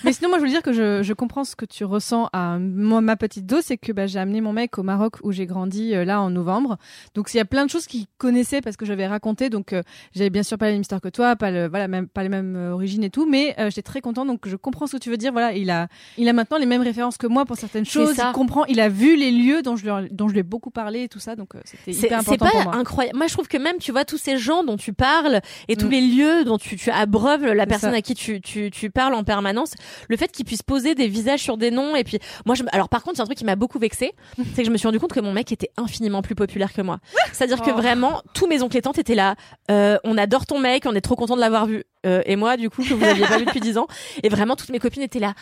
Mais 0.04 0.14
sinon, 0.14 0.30
moi, 0.30 0.40
je 0.40 0.44
veux 0.44 0.50
dire 0.50 0.64
que 0.64 0.74
je, 0.74 1.04
je 1.04 1.14
comprends 1.14 1.44
ce 1.44 1.56
que 1.56 1.66
tu 1.66 1.86
ressens 1.86 2.28
à 2.34 2.58
moi, 2.58 3.02
ma 3.02 3.16
petite 3.16 3.46
dose, 3.46 3.64
c'est 3.64 3.78
que 3.78 3.92
bah, 3.92 4.08
j'ai 4.08 4.18
amené 4.18 4.42
mon 4.42 4.52
mec 4.52 4.80
au 4.80 4.84
Maroc 4.84 5.18
où 5.22 5.32
j'ai 5.32 5.46
grandi 5.46 5.94
euh, 5.94 6.04
là 6.06 6.22
en 6.22 6.32
novembre. 6.32 6.78
Donc, 7.14 7.32
il 7.34 7.38
y 7.38 7.40
a 7.40 7.46
plein 7.46 7.66
de 7.66 7.70
choses 7.70 7.86
qu'il 7.86 8.06
connaissait 8.18 8.62
parce 8.62 8.78
que 8.78 8.86
j'avais 8.86 9.06
raconté. 9.06 9.52
Donc, 9.52 9.74
euh, 9.74 9.84
j'avais 10.16 10.32
bien 10.32 10.42
sûr 10.42 10.58
pas 10.58 10.66
la 10.66 10.72
même 10.72 10.82
histoire 10.82 11.02
que 11.02 11.10
toi, 11.10 11.36
pas 11.36 11.52
le, 11.52 11.68
voilà, 11.70 11.88
même 11.88 12.08
pas 12.08 12.24
les 12.24 12.30
mêmes 12.30 12.56
euh, 12.56 12.74
origines 12.74 13.04
et 13.04 13.12
tout, 13.12 13.28
mais 13.30 13.54
euh, 13.60 13.70
j'étais 13.70 13.84
très 13.84 14.02
content. 14.02 14.26
Donc, 14.26 14.48
je 14.48 14.56
comprends 14.56 14.88
ce 14.88 14.94
que 14.94 15.02
tu 15.02 15.12
veux 15.12 15.18
dire. 15.18 15.32
Voilà, 15.32 15.54
il 15.54 15.70
a, 15.70 15.88
il 16.18 16.28
a 16.28 16.34
maintenant 16.34 16.58
les 16.58 16.66
mêmes 16.66 16.82
références 16.82 17.18
que 17.18 17.28
moi 17.28 17.46
pour 17.46 17.58
certaines 17.58 17.86
C'est 17.86 17.92
choses. 17.92 18.16
Il 18.18 18.32
comprend, 18.34 18.66
il 18.66 18.80
a 18.80 18.90
vu 18.90 19.16
les 19.16 19.30
lieux 19.30 19.62
dont 19.62 19.76
je 19.76 19.84
lui, 19.86 20.10
dont 20.12 20.28
je 20.30 20.34
lui 20.34 20.40
ai 20.40 20.44
beaucoup 20.44 20.72
parlé 20.72 21.04
et 21.04 21.10
tout 21.10 21.20
ça. 21.20 21.36
Donc, 21.36 21.54
euh, 21.54 21.60
c'était 21.66 21.94
C'est 21.94 22.08
hyper 22.08 22.22
c'est 22.24 22.32
important 22.34 22.46
pas 22.46 22.52
pour 22.64 22.72
moi. 22.72 22.76
incroyable. 22.82 23.18
Moi, 23.20 23.28
je 23.28 23.34
trouve 23.34 23.48
que 23.48 23.58
même, 23.58 23.78
tu 23.78 23.92
vois, 23.92 24.04
tous 24.04 24.18
ces 24.18 24.38
gens 24.40 24.64
dont 24.64 24.78
tu 24.78 24.94
parles 24.94 25.42
et 25.68 25.76
tous 25.76 25.86
Mm. 25.86 25.92
les 25.92 26.02
lieux 26.02 26.44
dont 26.44 26.58
tu, 26.58 26.76
tu 26.76 26.90
abreuves 26.90 27.46
la 27.46 27.64
C'est 27.64 27.68
personne 27.70 27.92
ça. 27.92 27.98
à 27.98 28.02
qui 28.02 28.16
tu, 28.16 28.42
tu, 28.42 28.72
tu 28.72 28.90
parles 28.90 29.11
en 29.16 29.24
permanence, 29.24 29.74
le 30.10 30.18
fait 30.18 30.32
qu'ils 30.32 30.46
puissent 30.46 30.64
poser 30.64 30.96
des 30.96 31.08
visages 31.08 31.42
sur 31.42 31.58
des 31.58 31.72
noms 31.72 31.96
et 31.96 32.04
puis 32.04 32.20
moi, 32.46 32.56
je, 32.56 32.64
alors 32.72 32.90
par 32.90 33.04
contre, 33.04 33.18
c'est 33.18 33.22
un 33.22 33.26
truc 33.26 33.38
qui 33.38 33.46
m'a 33.46 33.56
beaucoup 33.56 33.80
vexé, 33.80 34.14
c'est 34.56 34.62
que 34.62 34.66
je 34.66 34.72
me 34.72 34.78
suis 34.78 34.88
rendu 34.88 35.00
compte 35.00 35.14
que 35.14 35.20
mon 35.20 35.34
mec 35.34 35.52
était 35.52 35.70
infiniment 35.78 36.22
plus 36.22 36.36
populaire 36.36 36.74
que 36.74 36.82
moi. 36.82 37.00
C'est-à-dire 37.34 37.62
que 37.62 37.72
Oh. 37.72 37.76
vraiment, 37.76 38.22
tous 38.34 38.48
mes 38.48 38.62
oncles 38.62 38.78
et 38.78 38.82
tantes 38.82 38.98
étaient 39.00 39.16
là. 39.16 39.36
Euh, 39.70 39.98
on 40.04 40.18
adore 40.18 40.46
ton 40.46 40.60
mec, 40.60 40.84
on 40.86 40.94
est 40.94 41.02
trop 41.02 41.16
content 41.16 41.36
de 41.36 41.40
l'avoir 41.42 41.66
vu. 41.66 41.84
Euh, 42.06 42.22
et 42.26 42.36
moi, 42.36 42.58
du 42.58 42.70
coup, 42.70 42.84
que 42.84 42.94
vous 42.94 43.04
aviez 43.06 43.26
pas 43.26 43.38
vu 43.38 43.46
depuis 43.46 43.60
10 43.60 43.78
ans. 43.78 43.88
Et 44.24 44.30
vraiment, 44.30 44.56
toutes 44.56 44.70
mes 44.70 44.80
copines 44.80 45.04
étaient 45.04 45.20
là. 45.20 45.34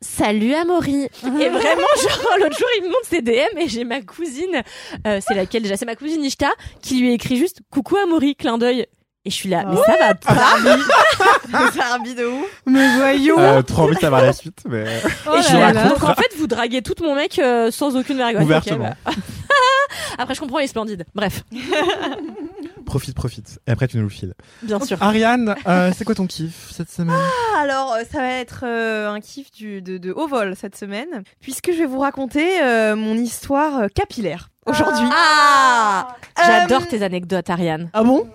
Salut 0.00 0.54
Amaury. 0.54 1.04
Et 1.04 1.08
vraiment, 1.48 1.86
genre, 2.02 2.36
l'autre 2.38 2.56
jour, 2.58 2.68
il 2.78 2.84
me 2.84 2.88
montre 2.88 3.06
ses 3.08 3.22
DM 3.22 3.58
et 3.58 3.68
j'ai 3.68 3.84
ma 3.84 4.00
cousine, 4.02 4.62
euh, 5.06 5.20
c'est 5.26 5.34
laquelle 5.34 5.62
déjà? 5.62 5.76
C'est 5.76 5.86
ma 5.86 5.96
cousine 5.96 6.22
Ishta 6.22 6.50
qui 6.82 7.00
lui 7.00 7.12
écrit 7.12 7.36
juste 7.36 7.60
Coucou 7.70 7.96
Amaury, 7.96 8.36
clin 8.36 8.58
d'œil. 8.58 8.86
Et 9.24 9.30
je 9.30 9.34
suis 9.36 9.48
là, 9.48 9.64
mais 9.64 9.76
ça 9.76 9.96
va 10.00 10.14
pas. 10.16 11.98
bide 12.02 12.16
de 12.18 12.24
ouf. 12.26 12.62
Mais 12.66 12.96
voyons. 12.96 13.38
Euh, 13.38 13.62
trop 13.62 13.82
envie 13.82 13.94
de 13.94 14.00
savoir 14.00 14.22
la 14.22 14.32
suite, 14.32 14.58
mais. 14.68 14.84
Oh 15.26 15.36
et 15.36 15.42
je 15.42 15.54
là 15.56 15.68
suis 15.68 15.74
là. 15.74 15.88
Donc 15.90 16.02
en 16.02 16.14
fait, 16.14 16.34
vous 16.36 16.48
draguez 16.48 16.82
tout 16.82 16.94
mon 17.02 17.14
mec 17.14 17.38
euh, 17.38 17.70
sans 17.70 17.96
aucune 17.96 18.16
vergogne. 18.16 18.42
Ouvertement. 18.42 18.86
Ok, 18.90 18.96
bah. 19.04 19.12
Après, 20.18 20.34
je 20.34 20.40
comprends 20.40 20.58
les 20.58 20.66
splendides. 20.66 21.04
Bref, 21.14 21.44
Profite, 22.84 23.14
profite. 23.14 23.58
Et 23.66 23.70
après, 23.70 23.88
tu 23.88 23.96
nous 23.96 24.02
le 24.02 24.08
files. 24.08 24.34
bien 24.62 24.80
sûr. 24.80 24.98
Ariane, 25.00 25.54
euh, 25.66 25.92
c'est 25.96 26.04
quoi 26.04 26.14
ton 26.14 26.26
kiff 26.26 26.70
cette 26.72 26.90
semaine? 26.90 27.16
Alors, 27.58 27.92
euh, 27.94 28.02
ça 28.10 28.18
va 28.18 28.28
être 28.28 28.64
euh, 28.64 29.08
un 29.08 29.20
kiff 29.20 29.50
du, 29.50 29.80
de, 29.80 29.98
de 29.98 30.12
haut 30.12 30.26
vol 30.28 30.54
cette 30.56 30.76
semaine, 30.76 31.22
puisque 31.40 31.72
je 31.72 31.78
vais 31.78 31.86
vous 31.86 32.00
raconter 32.00 32.60
euh, 32.62 32.96
mon 32.96 33.14
histoire 33.14 33.82
euh, 33.82 33.86
capillaire 33.94 34.48
aujourd'hui. 34.66 35.06
Ah 35.12 36.16
J'adore 36.44 36.82
Euh, 36.82 36.86
tes 36.86 37.02
anecdotes, 37.02 37.50
Ariane. 37.50 37.90
Ah 37.92 38.02
bon 38.02 38.28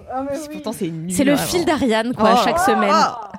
Pourtant, 0.52 0.72
c'est 0.74 0.88
nul. 0.90 1.12
C'est 1.12 1.24
le 1.24 1.36
fil 1.36 1.66
d'Ariane, 1.66 2.14
quoi, 2.16 2.36
Oh. 2.38 2.42
chaque 2.44 2.60
semaine. 2.60 2.92
Ah. 2.94 3.32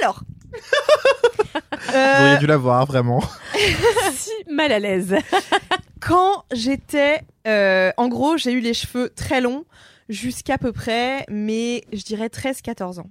Alors. 0.00 0.20
Vous 0.52 1.94
Euh, 1.94 2.20
auriez 2.26 2.38
dû 2.38 2.46
la 2.46 2.56
voir, 2.56 2.84
vraiment. 2.86 3.22
si 4.12 4.30
mal 4.50 4.72
à 4.72 4.78
l'aise. 4.78 5.14
quand 6.00 6.44
j'étais. 6.52 7.20
euh, 7.46 7.92
en 7.96 8.08
gros, 8.08 8.36
j'ai 8.36 8.52
eu 8.52 8.60
les 8.60 8.74
cheveux 8.74 9.10
très 9.14 9.40
longs 9.40 9.64
jusqu'à 10.08 10.58
peu 10.58 10.72
près, 10.72 11.24
mais 11.28 11.84
je 11.92 12.02
dirais 12.02 12.28
13-14 12.28 12.98
ans. 13.00 13.10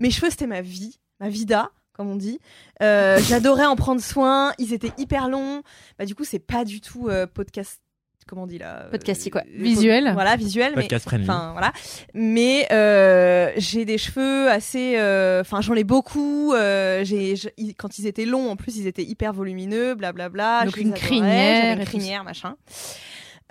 Mes 0.00 0.10
cheveux, 0.10 0.30
c'était 0.30 0.46
ma 0.46 0.60
vie, 0.62 0.98
ma 1.20 1.28
vida, 1.28 1.70
comme 1.92 2.08
on 2.10 2.16
dit. 2.16 2.40
Euh, 2.82 3.18
J'adorais 3.28 3.66
en 3.66 3.76
prendre 3.76 4.00
soin, 4.02 4.52
ils 4.58 4.72
étaient 4.72 4.92
hyper 4.98 5.28
longs. 5.28 5.62
Bah, 5.98 6.04
du 6.06 6.14
coup, 6.14 6.24
c'est 6.24 6.38
pas 6.38 6.64
du 6.64 6.80
tout 6.80 7.08
euh, 7.08 7.26
podcast. 7.26 7.80
Comment 8.28 8.42
on 8.42 8.46
dit 8.46 8.58
là 8.58 8.82
euh, 8.82 8.90
Podcasty, 8.90 9.30
quoi. 9.30 9.42
Visuel. 9.52 10.10
Voilà, 10.12 10.36
visuel. 10.36 10.72
mais- 10.76 10.82
Podcast 10.82 11.06
friendly. 11.06 11.24
Enfin 11.28 11.52
voilà, 11.52 11.72
mais 12.14 12.68
euh, 12.72 13.50
j'ai 13.56 13.84
des 13.86 13.96
cheveux 13.98 14.50
assez, 14.50 14.96
euh, 14.98 15.40
enfin 15.40 15.60
j'en 15.62 15.74
ai 15.74 15.82
beaucoup. 15.84 16.52
euh, 16.52 17.02
j'ai, 17.04 17.34
quand 17.78 17.98
ils 17.98 18.06
étaient 18.06 18.26
longs, 18.26 18.50
en 18.50 18.56
plus 18.56 18.76
ils 18.76 18.86
étaient 18.86 19.02
hyper 19.04 19.32
volumineux, 19.32 19.94
blablabla. 19.94 20.64
Donc 20.64 20.72
je 20.72 20.76
les 20.76 20.82
une 20.88 20.92
crinière 20.94 21.78
une 21.78 21.84
crinière, 21.84 22.22
machin. 22.22 22.56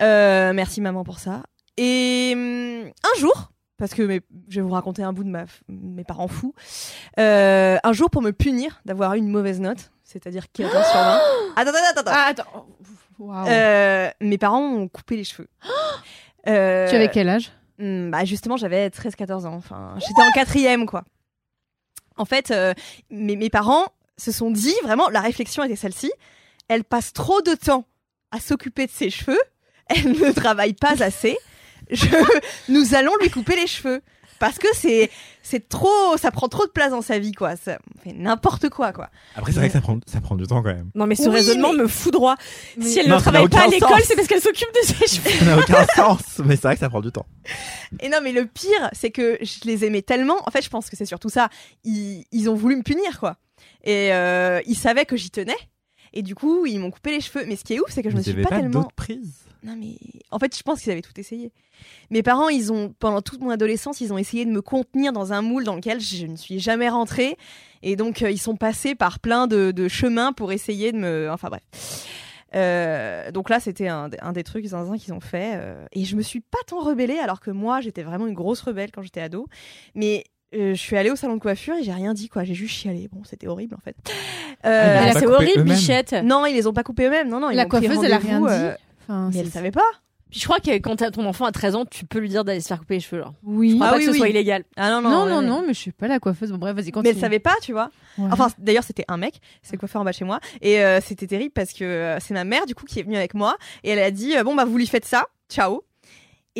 Euh, 0.02 0.52
merci 0.52 0.80
maman 0.80 1.04
pour 1.04 1.18
ça. 1.18 1.42
Et 1.76 2.32
hum, 2.34 2.86
un 2.86 3.18
jour, 3.20 3.50
parce 3.78 3.94
que 3.94 4.02
mes- 4.02 4.20
je 4.48 4.56
vais 4.60 4.62
vous 4.66 4.72
raconter 4.72 5.02
un 5.02 5.12
bout 5.12 5.24
de 5.24 5.28
ma, 5.28 5.44
mes 5.68 6.04
parents 6.04 6.28
fous. 6.28 6.54
euh, 7.18 7.76
un 7.82 7.92
jour 7.92 8.10
pour 8.10 8.22
me 8.22 8.30
punir 8.32 8.80
d'avoir 8.84 9.14
eu 9.14 9.18
une 9.18 9.28
mauvaise 9.28 9.60
note, 9.60 9.90
c'est-à-dire 10.04 10.46
15 10.52 10.70
sur 10.70 10.80
20. 10.80 11.20
Attends, 11.56 11.70
attends, 11.70 11.78
attends. 11.90 12.00
attends. 12.00 12.12
Ah, 12.14 12.26
attends. 12.30 12.66
Euh, 13.20 14.10
mes 14.20 14.38
parents 14.38 14.62
ont 14.62 14.88
coupé 14.88 15.16
les 15.16 15.24
cheveux. 15.24 15.48
Euh, 16.46 16.88
tu 16.88 16.94
avais 16.94 17.10
quel 17.10 17.28
âge? 17.28 17.50
Hmm, 17.78 18.10
bah 18.10 18.24
justement, 18.24 18.56
j'avais 18.56 18.88
13-14 18.88 19.44
ans. 19.44 19.54
Enfin, 19.54 19.96
j'étais 19.98 20.22
en 20.22 20.30
quatrième, 20.30 20.86
quoi. 20.86 21.04
En 22.16 22.24
fait, 22.24 22.50
euh, 22.52 22.72
mes, 23.10 23.36
mes 23.36 23.50
parents 23.50 23.84
se 24.16 24.32
sont 24.32 24.50
dit, 24.50 24.74
vraiment, 24.82 25.10
la 25.10 25.20
réflexion 25.20 25.62
était 25.64 25.76
celle-ci. 25.76 26.10
Elle 26.68 26.84
passe 26.84 27.12
trop 27.12 27.42
de 27.42 27.54
temps 27.54 27.84
à 28.30 28.40
s'occuper 28.40 28.86
de 28.86 28.90
ses 28.92 29.10
cheveux. 29.10 29.40
Elle 29.88 30.12
ne 30.12 30.32
travaille 30.32 30.72
pas 30.72 31.02
assez. 31.02 31.36
Je, 31.90 32.06
nous 32.68 32.94
allons 32.94 33.12
lui 33.20 33.30
couper 33.30 33.56
les 33.56 33.66
cheveux. 33.66 34.00
Parce 34.38 34.58
que 34.58 34.68
c'est, 34.74 35.10
c'est 35.42 35.68
trop, 35.68 36.16
ça 36.16 36.30
prend 36.30 36.48
trop 36.48 36.64
de 36.66 36.70
place 36.70 36.90
dans 36.90 37.02
sa 37.02 37.18
vie, 37.18 37.32
quoi. 37.32 37.56
Ça 37.56 37.78
fait 38.04 38.12
n'importe 38.12 38.68
quoi, 38.68 38.92
quoi. 38.92 39.10
Après, 39.34 39.50
c'est 39.52 39.58
vrai 39.58 39.66
que 39.68 39.72
ça 39.72 39.80
prend, 39.80 39.98
ça 40.06 40.20
prend 40.20 40.36
du 40.36 40.46
temps 40.46 40.62
quand 40.62 40.72
même. 40.74 40.90
Non, 40.94 41.06
mais 41.06 41.14
ce 41.16 41.24
Oui, 41.24 41.30
raisonnement 41.34 41.72
mais- 41.72 41.82
me 41.82 41.88
fout 41.88 42.12
droit. 42.12 42.36
Si 42.80 42.98
elle 43.00 43.08
Non, 43.08 43.16
ne 43.16 43.20
ça 43.20 43.30
n'a 43.32 43.38
travaille 43.40 43.48
pas 43.48 43.58
à 43.62 43.66
aucun 43.66 43.70
l'école, 43.74 43.88
sens. 43.98 44.02
c'est 44.06 44.14
parce 44.16 44.28
qu'elle 44.28 44.40
s'occupe 44.40 44.68
de 44.74 44.86
ses 44.86 45.06
cheveux. 45.16 45.30
Ça 45.30 45.44
n'a 45.44 45.58
aucun 45.58 45.86
sens, 45.96 46.20
mais 46.44 46.54
c'est 46.56 46.62
vrai 46.62 46.74
que 46.74 46.80
ça 46.80 46.88
prend 46.88 47.00
du 47.00 47.10
temps. 47.10 47.26
Et 48.00 48.08
non, 48.08 48.18
mais 48.22 48.32
le 48.32 48.46
pire, 48.46 48.90
c'est 48.92 49.10
que 49.10 49.38
je 49.42 49.60
les 49.64 49.84
aimais 49.84 50.02
tellement. 50.02 50.36
En 50.46 50.50
fait, 50.50 50.62
je 50.62 50.70
pense 50.70 50.88
que 50.88 50.96
c'est 50.96 51.06
surtout 51.06 51.28
ça. 51.30 51.48
Ils, 51.84 52.24
ils 52.30 52.48
ont 52.48 52.54
voulu 52.54 52.76
me 52.76 52.82
punir, 52.82 53.18
quoi. 53.18 53.36
Et 53.84 54.12
euh, 54.12 54.60
ils 54.66 54.76
savaient 54.76 55.04
que 55.06 55.16
j'y 55.16 55.30
tenais. 55.30 55.56
Et 56.12 56.22
du 56.22 56.34
coup, 56.34 56.66
ils 56.66 56.78
m'ont 56.78 56.90
coupé 56.90 57.10
les 57.12 57.20
cheveux. 57.20 57.44
Mais 57.46 57.56
ce 57.56 57.64
qui 57.64 57.74
est 57.74 57.80
ouf, 57.80 57.90
c'est 57.90 58.02
que 58.02 58.10
je 58.10 58.14
me 58.14 58.20
Vous 58.20 58.24
suis 58.24 58.32
avez 58.32 58.42
pas, 58.42 58.48
pas 58.50 58.56
tellement. 58.60 58.80
d'autres 58.82 58.94
prises? 58.94 59.44
Non, 59.64 59.74
mais 59.76 59.96
en 60.30 60.38
fait, 60.38 60.56
je 60.56 60.62
pense 60.62 60.80
qu'ils 60.80 60.92
avaient 60.92 61.02
tout 61.02 61.18
essayé. 61.18 61.52
Mes 62.10 62.22
parents, 62.22 62.48
ils 62.48 62.72
ont 62.72 62.94
pendant 62.98 63.22
toute 63.22 63.40
mon 63.40 63.50
adolescence, 63.50 64.00
ils 64.00 64.12
ont 64.12 64.18
essayé 64.18 64.44
de 64.44 64.50
me 64.50 64.62
contenir 64.62 65.12
dans 65.12 65.32
un 65.32 65.42
moule 65.42 65.64
dans 65.64 65.74
lequel 65.74 66.00
je 66.00 66.26
ne 66.26 66.36
suis 66.36 66.60
jamais 66.60 66.88
rentrée. 66.88 67.36
Et 67.82 67.96
donc, 67.96 68.22
euh, 68.22 68.30
ils 68.30 68.38
sont 68.38 68.56
passés 68.56 68.94
par 68.94 69.18
plein 69.18 69.46
de, 69.48 69.72
de 69.72 69.88
chemins 69.88 70.32
pour 70.32 70.52
essayer 70.52 70.92
de 70.92 70.98
me. 70.98 71.28
Enfin 71.30 71.48
bref. 71.48 71.62
Euh, 72.54 73.30
donc 73.30 73.50
là, 73.50 73.60
c'était 73.60 73.88
un, 73.88 74.08
un 74.22 74.32
des 74.32 74.44
trucs 74.44 74.64
zinzin 74.66 74.96
qu'ils 74.96 75.12
ont 75.12 75.20
fait. 75.20 75.52
euh, 75.56 75.84
et 75.92 76.04
je 76.04 76.16
me 76.16 76.22
suis 76.22 76.40
pas 76.40 76.58
tant 76.66 76.80
rebellée, 76.80 77.18
alors 77.18 77.40
que 77.40 77.50
moi, 77.50 77.80
j'étais 77.80 78.02
vraiment 78.02 78.26
une 78.26 78.34
grosse 78.34 78.60
rebelle 78.62 78.90
quand 78.90 79.02
j'étais 79.02 79.20
ado. 79.20 79.46
Mais 79.94 80.24
euh, 80.54 80.74
je 80.74 80.80
suis 80.80 80.96
allée 80.96 81.10
au 81.10 81.16
salon 81.16 81.34
de 81.36 81.40
coiffure 81.40 81.74
et 81.76 81.82
j'ai 81.82 81.92
rien 81.92 82.14
dit, 82.14 82.28
quoi. 82.28 82.44
J'ai 82.44 82.54
juste 82.54 82.74
chialé. 82.74 83.08
Bon, 83.12 83.22
c'était 83.24 83.46
horrible 83.48 83.74
en 83.74 83.80
fait. 83.84 83.96
Euh, 84.64 85.00
ils 85.04 85.08
Ah, 85.08 85.12
c'est 85.12 85.20
coupé 85.26 85.32
horrible. 85.34 85.62
Bichette. 85.64 86.14
non, 86.24 86.46
ils 86.46 86.54
les 86.54 86.66
ont 86.66 86.72
pas 86.72 86.82
coupés 86.82 87.06
eux-mêmes. 87.06 87.28
Non, 87.28 87.40
non, 87.40 87.50
ils 87.50 87.56
La 87.56 87.66
coiffeuse, 87.66 88.02
elle 88.04 88.12
a 88.12 88.18
rien 88.18 88.40
dit. 88.40 88.46
euh, 88.48 88.74
Enfin, 89.02 89.30
mais 89.32 89.38
elle 89.40 89.46
c'est- 89.46 89.52
savait 89.52 89.70
pas. 89.70 89.82
Puis 90.30 90.40
je 90.40 90.44
crois 90.44 90.60
que 90.60 90.70
quand 90.76 90.96
ton 91.10 91.24
enfant 91.24 91.46
à 91.46 91.52
13 91.52 91.74
ans, 91.74 91.86
tu 91.86 92.04
peux 92.04 92.18
lui 92.18 92.28
dire 92.28 92.44
d'aller 92.44 92.60
se 92.60 92.68
faire 92.68 92.78
couper 92.78 92.94
les 92.94 93.00
cheveux. 93.00 93.22
Genre. 93.22 93.32
Oui. 93.44 93.70
Je 93.70 93.74
crois 93.76 93.86
Ah 93.86 93.90
pas 93.92 93.96
oui, 93.96 94.02
que 94.02 94.06
ce 94.08 94.12
oui. 94.12 94.18
soit 94.18 94.28
illégal. 94.28 94.64
Ah 94.76 94.90
non, 94.90 95.00
non, 95.00 95.08
Non, 95.10 95.22
ouais, 95.24 95.30
non, 95.30 95.38
ouais. 95.38 95.46
non, 95.46 95.62
mais 95.66 95.72
je 95.72 95.78
suis 95.78 95.90
pas 95.90 96.06
la 96.06 96.18
coiffeuse. 96.18 96.50
Bon, 96.50 96.58
bref, 96.58 96.74
vas-y, 96.76 96.84
Mais 96.86 96.90
continue. 96.92 97.14
elle 97.14 97.20
savait 97.20 97.38
pas, 97.38 97.54
tu 97.62 97.72
vois. 97.72 97.90
Ouais. 98.18 98.28
Enfin, 98.30 98.48
d'ailleurs, 98.58 98.84
c'était 98.84 99.06
un 99.08 99.16
mec, 99.16 99.40
c'est 99.62 99.72
le 99.72 99.78
coiffeur 99.78 100.02
en 100.02 100.04
bas 100.04 100.10
de 100.10 100.16
chez 100.16 100.26
moi. 100.26 100.40
Et 100.60 100.82
euh, 100.84 101.00
c'était 101.00 101.26
terrible 101.26 101.52
parce 101.54 101.72
que 101.72 101.82
euh, 101.84 102.18
c'est 102.20 102.34
ma 102.34 102.44
mère, 102.44 102.66
du 102.66 102.74
coup, 102.74 102.84
qui 102.84 103.00
est 103.00 103.04
venue 103.04 103.16
avec 103.16 103.32
moi. 103.32 103.56
Et 103.84 103.90
elle 103.90 104.00
a 104.00 104.10
dit 104.10 104.36
euh, 104.36 104.44
Bon, 104.44 104.54
bah, 104.54 104.66
vous 104.66 104.76
lui 104.76 104.86
faites 104.86 105.06
ça, 105.06 105.24
ciao. 105.48 105.82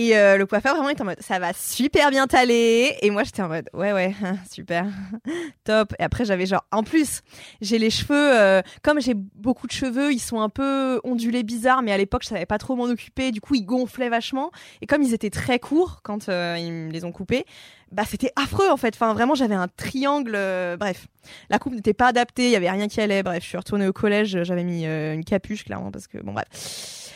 Et 0.00 0.16
euh, 0.16 0.36
le 0.36 0.46
coiffeur, 0.46 0.76
vraiment, 0.76 0.90
était 0.90 1.02
en 1.02 1.06
mode 1.06 1.20
Ça 1.20 1.40
va 1.40 1.52
super 1.52 2.10
bien 2.10 2.28
t'aller. 2.28 2.94
Et 3.02 3.10
moi, 3.10 3.24
j'étais 3.24 3.42
en 3.42 3.48
mode 3.48 3.68
Ouais, 3.74 3.92
ouais, 3.92 4.14
super, 4.48 4.86
top. 5.64 5.92
Et 5.98 6.04
après, 6.04 6.24
j'avais 6.24 6.46
genre. 6.46 6.64
En 6.70 6.84
plus, 6.84 7.22
j'ai 7.60 7.78
les 7.78 7.90
cheveux, 7.90 8.38
euh, 8.38 8.62
comme 8.84 9.00
j'ai 9.00 9.14
beaucoup 9.14 9.66
de 9.66 9.72
cheveux, 9.72 10.12
ils 10.12 10.20
sont 10.20 10.40
un 10.40 10.50
peu 10.50 11.00
ondulés 11.02 11.42
bizarres, 11.42 11.82
mais 11.82 11.90
à 11.90 11.98
l'époque, 11.98 12.22
je 12.22 12.28
savais 12.28 12.46
pas 12.46 12.58
trop 12.58 12.76
m'en 12.76 12.84
occuper. 12.84 13.32
Du 13.32 13.40
coup, 13.40 13.56
ils 13.56 13.66
gonflaient 13.66 14.08
vachement. 14.08 14.52
Et 14.82 14.86
comme 14.86 15.02
ils 15.02 15.14
étaient 15.14 15.30
très 15.30 15.58
courts 15.58 15.98
quand 16.04 16.28
euh, 16.28 16.54
ils 16.60 16.72
me 16.72 16.92
les 16.92 17.04
ont 17.04 17.10
coupés, 17.10 17.44
bah 17.90 18.04
c'était 18.06 18.30
affreux 18.36 18.68
en 18.70 18.76
fait. 18.76 18.94
Enfin, 18.94 19.14
vraiment, 19.14 19.34
j'avais 19.34 19.56
un 19.56 19.66
triangle. 19.66 20.34
euh, 20.36 20.76
bref, 20.76 21.08
la 21.50 21.58
coupe 21.58 21.74
n'était 21.74 21.92
pas 21.92 22.06
adaptée, 22.06 22.44
il 22.44 22.50
y 22.52 22.56
avait 22.56 22.70
rien 22.70 22.86
qui 22.86 23.00
allait. 23.00 23.24
Bref, 23.24 23.42
je 23.42 23.48
suis 23.48 23.58
retournée 23.58 23.88
au 23.88 23.92
collège, 23.92 24.44
j'avais 24.44 24.62
mis 24.62 24.86
euh, 24.86 25.14
une 25.14 25.24
capuche 25.24 25.64
clairement 25.64 25.90
parce 25.90 26.06
que 26.06 26.18
bon 26.18 26.34
bref. 26.34 27.07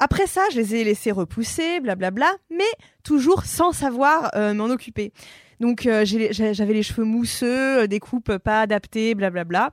Après 0.00 0.26
ça, 0.26 0.42
je 0.50 0.56
les 0.56 0.74
ai 0.74 0.84
laissés 0.84 1.12
repousser, 1.12 1.78
blablabla, 1.80 2.32
mais 2.50 2.64
toujours 3.04 3.44
sans 3.44 3.72
savoir 3.72 4.30
euh, 4.34 4.54
m'en 4.54 4.64
occuper. 4.64 5.12
Donc 5.60 5.84
euh, 5.84 6.04
j'avais 6.06 6.72
les 6.72 6.82
cheveux 6.82 7.04
mousseux, 7.04 7.82
euh, 7.82 7.86
des 7.86 8.00
coupes 8.00 8.38
pas 8.38 8.62
adaptées, 8.62 9.14
blablabla. 9.14 9.72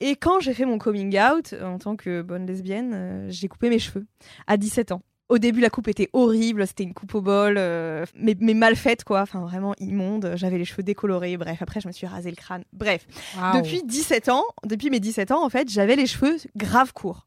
Et 0.00 0.14
quand 0.16 0.40
j'ai 0.40 0.52
fait 0.52 0.66
mon 0.66 0.78
coming 0.78 1.18
out 1.18 1.54
en 1.62 1.78
tant 1.78 1.96
que 1.96 2.20
bonne 2.22 2.46
lesbienne, 2.46 2.92
euh, 2.94 3.26
j'ai 3.30 3.48
coupé 3.48 3.70
mes 3.70 3.78
cheveux 3.78 4.04
à 4.46 4.56
17 4.58 4.92
ans. 4.92 5.02
Au 5.30 5.38
début, 5.38 5.60
la 5.60 5.70
coupe 5.70 5.88
était 5.88 6.10
horrible, 6.12 6.66
c'était 6.66 6.82
une 6.82 6.92
coupe 6.92 7.14
au 7.14 7.22
bol, 7.22 7.54
euh, 7.56 8.04
mais, 8.14 8.36
mais 8.38 8.52
mal 8.52 8.76
faite, 8.76 9.02
quoi. 9.02 9.22
Enfin, 9.22 9.40
vraiment 9.40 9.74
immonde. 9.78 10.32
J'avais 10.34 10.58
les 10.58 10.66
cheveux 10.66 10.82
décolorés. 10.82 11.38
Bref, 11.38 11.62
après, 11.62 11.80
je 11.80 11.88
me 11.88 11.92
suis 11.92 12.06
rasé 12.06 12.28
le 12.28 12.36
crâne. 12.36 12.64
Bref, 12.74 13.06
depuis 13.54 13.82
17 13.82 14.28
ans, 14.28 14.44
depuis 14.66 14.90
mes 14.90 15.00
17 15.00 15.30
ans, 15.30 15.42
en 15.42 15.48
fait, 15.48 15.70
j'avais 15.70 15.96
les 15.96 16.06
cheveux 16.06 16.36
grave 16.54 16.92
courts. 16.92 17.26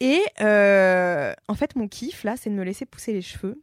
Et 0.00 0.22
euh, 0.40 1.32
en 1.48 1.54
fait, 1.54 1.74
mon 1.76 1.88
kiff, 1.88 2.24
là, 2.24 2.36
c'est 2.36 2.50
de 2.50 2.54
me 2.54 2.62
laisser 2.64 2.86
pousser 2.86 3.12
les 3.12 3.22
cheveux 3.22 3.60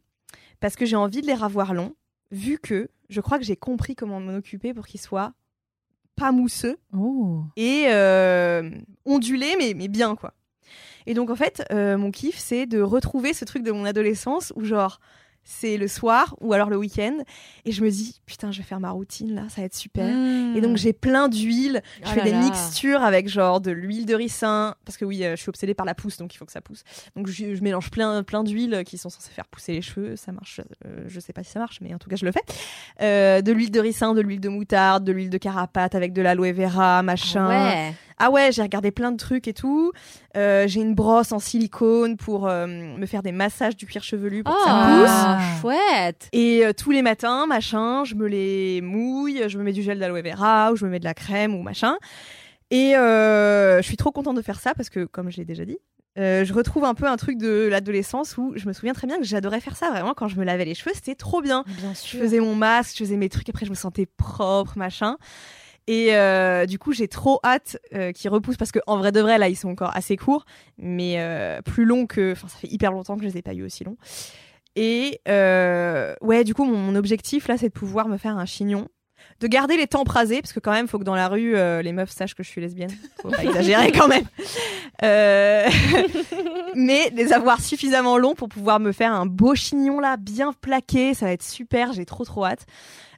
parce 0.60 0.76
que 0.76 0.84
j'ai 0.84 0.96
envie 0.96 1.20
de 1.22 1.26
les 1.26 1.34
ravoir 1.34 1.74
longs, 1.74 1.94
vu 2.30 2.58
que 2.58 2.88
je 3.08 3.20
crois 3.20 3.38
que 3.38 3.44
j'ai 3.44 3.56
compris 3.56 3.94
comment 3.94 4.20
m'en 4.20 4.34
occuper 4.36 4.74
pour 4.74 4.86
qu'ils 4.86 5.00
soient 5.00 5.32
pas 6.16 6.32
mousseux 6.32 6.78
Oh. 6.96 7.42
et 7.56 7.86
euh, 7.88 8.70
ondulé, 9.04 9.54
mais, 9.58 9.74
mais 9.74 9.88
bien, 9.88 10.16
quoi. 10.16 10.32
Et 11.06 11.14
donc, 11.14 11.30
en 11.30 11.36
fait, 11.36 11.62
euh, 11.72 11.96
mon 11.96 12.10
kiff, 12.10 12.38
c'est 12.38 12.66
de 12.66 12.80
retrouver 12.80 13.32
ce 13.32 13.44
truc 13.44 13.62
de 13.62 13.70
mon 13.70 13.84
adolescence 13.84 14.52
où, 14.56 14.64
genre, 14.64 14.98
c'est 15.48 15.76
le 15.76 15.86
soir 15.86 16.34
ou 16.40 16.52
alors 16.52 16.68
le 16.68 16.76
week-end, 16.76 17.16
et 17.64 17.70
je 17.70 17.82
me 17.84 17.88
dis, 17.88 18.20
putain, 18.26 18.50
je 18.50 18.58
vais 18.58 18.64
faire 18.64 18.80
ma 18.80 18.90
routine, 18.90 19.32
là, 19.32 19.42
ça 19.48 19.60
va 19.60 19.66
être 19.66 19.76
super. 19.76 20.04
Mmh. 20.04 20.56
Et 20.56 20.60
donc, 20.60 20.76
j'ai 20.76 20.92
plein 20.92 21.28
d'huile, 21.28 21.82
je 22.02 22.08
Oh 22.10 22.14
fais 22.14 22.22
des 22.24 22.32
là. 22.32 22.40
mixtures 22.40 23.02
avec, 23.02 23.28
genre, 23.28 23.60
de 23.60 23.70
l'huile 23.70 24.06
de 24.06 24.14
ricin, 24.16 24.74
parce 24.84 24.98
que 24.98 25.04
oui, 25.04 25.24
euh, 25.24 25.36
je 25.36 25.40
suis 25.42 25.48
obsédée 25.48 25.74
par 25.74 25.86
la 25.86 25.94
pousse, 25.94 26.16
donc 26.16 26.34
il 26.34 26.36
faut 26.36 26.44
que 26.44 26.52
ça 26.52 26.60
pousse. 26.60 26.82
Donc, 27.14 27.28
je, 27.28 27.54
je 27.54 27.62
mélange 27.62 27.92
plein, 27.92 28.24
plein 28.24 28.42
d'huiles 28.42 28.82
qui 28.84 28.98
sont 28.98 29.08
censées 29.08 29.30
faire 29.30 29.46
pousser 29.46 29.72
les 29.72 29.82
cheveux, 29.82 30.16
ça 30.16 30.32
marche, 30.32 30.60
euh, 30.84 31.04
je 31.06 31.20
sais 31.20 31.32
pas 31.32 31.44
si 31.44 31.52
ça 31.52 31.60
marche, 31.60 31.78
mais 31.80 31.94
en 31.94 31.98
tout 31.98 32.10
cas, 32.10 32.16
je 32.16 32.24
le 32.24 32.32
fais. 32.32 32.42
Euh, 33.00 33.40
de 33.40 33.52
l'huile 33.52 33.70
de 33.70 33.80
ricin, 33.80 34.14
de 34.14 34.20
l'huile 34.20 34.40
de 34.40 34.48
moutarde, 34.48 35.04
de 35.04 35.12
l'huile 35.12 35.30
de 35.30 35.38
carapate 35.38 35.94
avec 35.94 36.12
de 36.12 36.22
l'aloe 36.22 36.52
vera, 36.52 37.02
machin. 37.04 37.48
Ouais. 37.48 37.94
Ah 38.18 38.30
ouais, 38.30 38.50
j'ai 38.50 38.62
regardé 38.62 38.90
plein 38.90 39.12
de 39.12 39.18
trucs 39.18 39.46
et 39.46 39.52
tout. 39.52 39.92
Euh, 40.36 40.66
j'ai 40.68 40.80
une 40.82 40.94
brosse 40.94 41.32
en 41.32 41.38
silicone 41.38 42.16
pour 42.16 42.46
euh, 42.46 42.66
me 42.66 43.06
faire 43.06 43.22
des 43.22 43.32
massages 43.32 43.74
du 43.76 43.86
cuir 43.86 44.02
chevelu 44.02 44.44
pour 44.44 44.54
que 44.54 44.62
ça 44.62 44.70
Oh, 44.70 45.00
pousse. 45.00 45.10
Ah. 45.10 45.40
chouette. 45.60 46.28
Et 46.32 46.64
euh, 46.66 46.72
tous 46.72 46.90
les 46.90 47.00
matins, 47.02 47.46
machin, 47.46 48.04
je 48.04 48.14
me 48.14 48.26
les 48.26 48.80
mouille, 48.82 49.42
je 49.48 49.56
me 49.58 49.62
mets 49.64 49.72
du 49.72 49.82
gel 49.82 49.98
d'aloe 49.98 50.20
vera 50.22 50.72
ou 50.72 50.76
je 50.76 50.84
me 50.84 50.90
mets 50.90 50.98
de 51.00 51.04
la 51.04 51.14
crème 51.14 51.54
ou 51.54 51.62
machin. 51.62 51.96
Et 52.70 52.92
je 52.94 53.80
suis 53.82 53.96
trop 53.96 54.10
contente 54.10 54.36
de 54.36 54.42
faire 54.42 54.60
ça 54.60 54.74
parce 54.74 54.90
que, 54.90 55.04
comme 55.04 55.30
je 55.30 55.36
l'ai 55.38 55.44
déjà 55.44 55.64
dit, 55.64 55.78
euh, 56.18 56.44
je 56.44 56.52
retrouve 56.54 56.84
un 56.84 56.94
peu 56.94 57.06
un 57.06 57.16
truc 57.16 57.36
de 57.38 57.68
l'adolescence 57.70 58.36
où 58.38 58.52
je 58.56 58.66
me 58.66 58.72
souviens 58.72 58.94
très 58.94 59.06
bien 59.06 59.18
que 59.18 59.24
j'adorais 59.24 59.60
faire 59.60 59.76
ça. 59.76 59.90
Vraiment, 59.90 60.14
quand 60.14 60.28
je 60.28 60.36
me 60.36 60.44
lavais 60.44 60.64
les 60.64 60.74
cheveux, 60.74 60.92
c'était 60.94 61.14
trop 61.14 61.42
bien. 61.42 61.62
Bien 61.66 61.92
Je 61.92 61.98
sûr. 61.98 62.20
faisais 62.20 62.40
mon 62.40 62.54
masque, 62.54 62.94
je 62.98 63.04
faisais 63.04 63.16
mes 63.16 63.28
trucs, 63.28 63.48
après 63.50 63.66
je 63.66 63.70
me 63.70 63.74
sentais 63.76 64.06
propre, 64.06 64.78
machin. 64.78 65.16
Et 65.88 66.14
euh, 66.14 66.66
du 66.66 66.78
coup, 66.78 66.92
j'ai 66.92 67.06
trop 67.08 67.38
hâte 67.44 67.78
euh, 67.94 68.12
qu'ils 68.12 68.30
repoussent 68.30 68.56
parce 68.56 68.72
que 68.72 68.80
en 68.86 68.96
vrai 68.98 69.12
de 69.12 69.20
vrai, 69.20 69.38
là, 69.38 69.48
ils 69.48 69.56
sont 69.56 69.68
encore 69.68 69.96
assez 69.96 70.16
courts, 70.16 70.44
mais 70.78 71.16
euh, 71.18 71.62
plus 71.62 71.84
longs 71.84 72.06
que. 72.06 72.32
Enfin, 72.32 72.48
ça 72.48 72.58
fait 72.58 72.68
hyper 72.68 72.92
longtemps 72.92 73.16
que 73.16 73.22
je 73.22 73.28
les 73.28 73.38
ai 73.38 73.42
pas 73.42 73.54
eu 73.54 73.64
aussi 73.64 73.84
longs. 73.84 73.96
Et 74.74 75.20
euh, 75.28 76.14
ouais, 76.20 76.44
du 76.44 76.54
coup, 76.54 76.64
mon, 76.64 76.76
mon 76.76 76.94
objectif 76.96 77.48
là, 77.48 77.56
c'est 77.56 77.68
de 77.68 77.72
pouvoir 77.72 78.08
me 78.08 78.16
faire 78.16 78.36
un 78.36 78.46
chignon, 78.46 78.88
de 79.40 79.46
garder 79.46 79.76
les 79.76 79.86
tempes 79.86 80.08
rasées 80.08 80.40
parce 80.40 80.52
que 80.52 80.60
quand 80.60 80.72
même, 80.72 80.88
faut 80.88 80.98
que 80.98 81.04
dans 81.04 81.14
la 81.14 81.28
rue, 81.28 81.56
euh, 81.56 81.82
les 81.82 81.92
meufs 81.92 82.10
sachent 82.10 82.34
que 82.34 82.42
je 82.42 82.48
suis 82.48 82.60
lesbienne. 82.60 82.90
Faut 83.22 83.28
pas 83.28 83.44
exagérer 83.44 83.92
quand 83.92 84.08
même. 84.08 84.24
Euh, 85.02 85.68
mais 86.74 87.10
les 87.14 87.32
avoir 87.32 87.60
suffisamment 87.60 88.18
longs 88.18 88.34
pour 88.34 88.48
pouvoir 88.48 88.80
me 88.80 88.92
faire 88.92 89.12
un 89.12 89.26
beau 89.26 89.54
chignon 89.54 90.00
là, 90.00 90.16
bien 90.16 90.52
plaqué, 90.52 91.14
ça 91.14 91.26
va 91.26 91.32
être 91.32 91.42
super. 91.42 91.92
J'ai 91.92 92.06
trop 92.06 92.24
trop 92.24 92.44
hâte. 92.44 92.66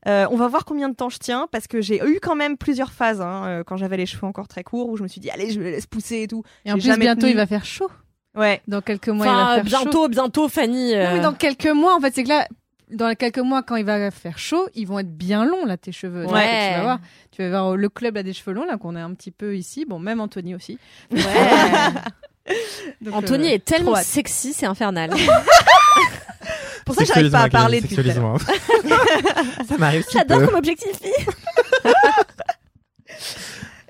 Euh, 0.06 0.26
on 0.30 0.36
va 0.36 0.48
voir 0.48 0.64
combien 0.64 0.88
de 0.88 0.94
temps 0.94 1.08
je 1.08 1.18
tiens 1.18 1.48
parce 1.50 1.66
que 1.66 1.80
j'ai 1.80 2.00
eu 2.06 2.18
quand 2.20 2.36
même 2.36 2.56
plusieurs 2.56 2.92
phases 2.92 3.20
hein, 3.20 3.44
euh, 3.46 3.64
quand 3.64 3.76
j'avais 3.76 3.96
les 3.96 4.06
cheveux 4.06 4.26
encore 4.26 4.48
très 4.48 4.62
courts 4.62 4.88
où 4.88 4.96
je 4.96 5.02
me 5.02 5.08
suis 5.08 5.20
dit 5.20 5.28
allez 5.28 5.50
je 5.50 5.58
me 5.58 5.64
laisse 5.64 5.86
pousser 5.86 6.22
et 6.22 6.28
tout. 6.28 6.44
Et 6.64 6.70
en 6.70 6.74
plus, 6.74 6.82
jamais 6.82 7.04
bientôt, 7.04 7.22
tenu. 7.22 7.32
il 7.32 7.36
va 7.36 7.46
faire 7.46 7.64
chaud. 7.64 7.90
Ouais. 8.36 8.62
Dans 8.68 8.80
quelques 8.80 9.08
mois, 9.08 9.26
il 9.26 9.30
va 9.30 9.54
faire 9.54 9.64
chaud. 9.64 9.84
bientôt, 9.84 10.08
bientôt, 10.08 10.48
Fanny. 10.48 10.92
Non, 10.92 10.98
mais 10.98 11.18
euh, 11.18 11.22
dans 11.22 11.32
quelques 11.32 11.66
mois, 11.66 11.96
en 11.96 12.00
fait, 12.00 12.14
c'est 12.14 12.22
que 12.22 12.28
là, 12.28 12.46
dans 12.90 13.14
quelques 13.14 13.38
mois, 13.38 13.62
quand 13.62 13.76
il 13.76 13.84
va 13.84 14.10
faire 14.10 14.38
chaud, 14.38 14.68
ils 14.74 14.86
vont 14.86 14.98
être 14.98 15.16
bien 15.16 15.44
longs, 15.44 15.64
là, 15.66 15.76
tes 15.76 15.92
cheveux. 15.92 16.26
Ouais. 16.26 16.70
Tu 16.70 16.74
vas 16.76 16.82
voir. 16.82 17.00
Tu 17.30 17.42
vas 17.42 17.48
voir 17.48 17.76
le 17.76 17.88
club 17.88 18.16
là, 18.16 18.22
des 18.22 18.32
cheveux 18.32 18.52
longs, 18.52 18.64
là, 18.64 18.76
qu'on 18.76 18.96
est 18.96 19.00
un 19.00 19.14
petit 19.14 19.30
peu 19.30 19.56
ici. 19.56 19.84
Bon, 19.84 19.98
même 19.98 20.20
Anthony 20.20 20.54
aussi. 20.54 20.78
ouais. 21.10 21.22
Donc, 23.02 23.14
Anthony 23.14 23.48
euh, 23.48 23.54
est 23.54 23.64
tellement 23.64 23.94
sexy, 23.96 24.52
c'est 24.54 24.66
infernal. 24.66 25.10
Pour 26.86 26.94
ça 26.94 27.04
j'arrive 27.04 27.30
pas 27.30 27.42
à 27.42 27.50
parler 27.50 27.82
Kevin, 27.82 27.98
depuis 27.98 28.12
ça 29.68 29.76
m'arrive 29.76 30.02
si 30.08 30.16
J'adore 30.16 30.38
peu. 30.38 30.46
comme 30.46 30.54
objectif. 30.54 30.98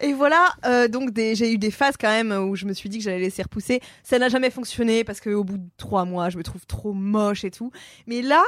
Et 0.01 0.13
voilà, 0.13 0.53
euh, 0.67 0.89
donc 0.89 1.11
j'ai 1.15 1.53
eu 1.53 1.59
des 1.59 1.71
phases 1.71 1.97
quand 1.97 2.09
même 2.09 2.33
où 2.33 2.57
je 2.57 2.67
me 2.67 2.73
suis 2.73 2.89
dit 2.89 2.99
que 2.99 3.05
j'allais 3.05 3.21
laisser 3.21 3.43
repousser. 3.43 3.81
Ça 4.03 4.19
n'a 4.19 4.29
jamais 4.29 4.51
fonctionné 4.51 5.05
parce 5.05 5.21
qu'au 5.21 5.45
bout 5.45 5.59
de 5.59 5.69
trois 5.77 6.05
mois, 6.05 6.29
je 6.29 6.39
me 6.39 6.43
trouve 6.43 6.67
trop 6.67 6.93
moche 6.93 7.45
et 7.45 7.53
tout. 7.53 7.71
Mais 8.09 8.23
là, 8.23 8.43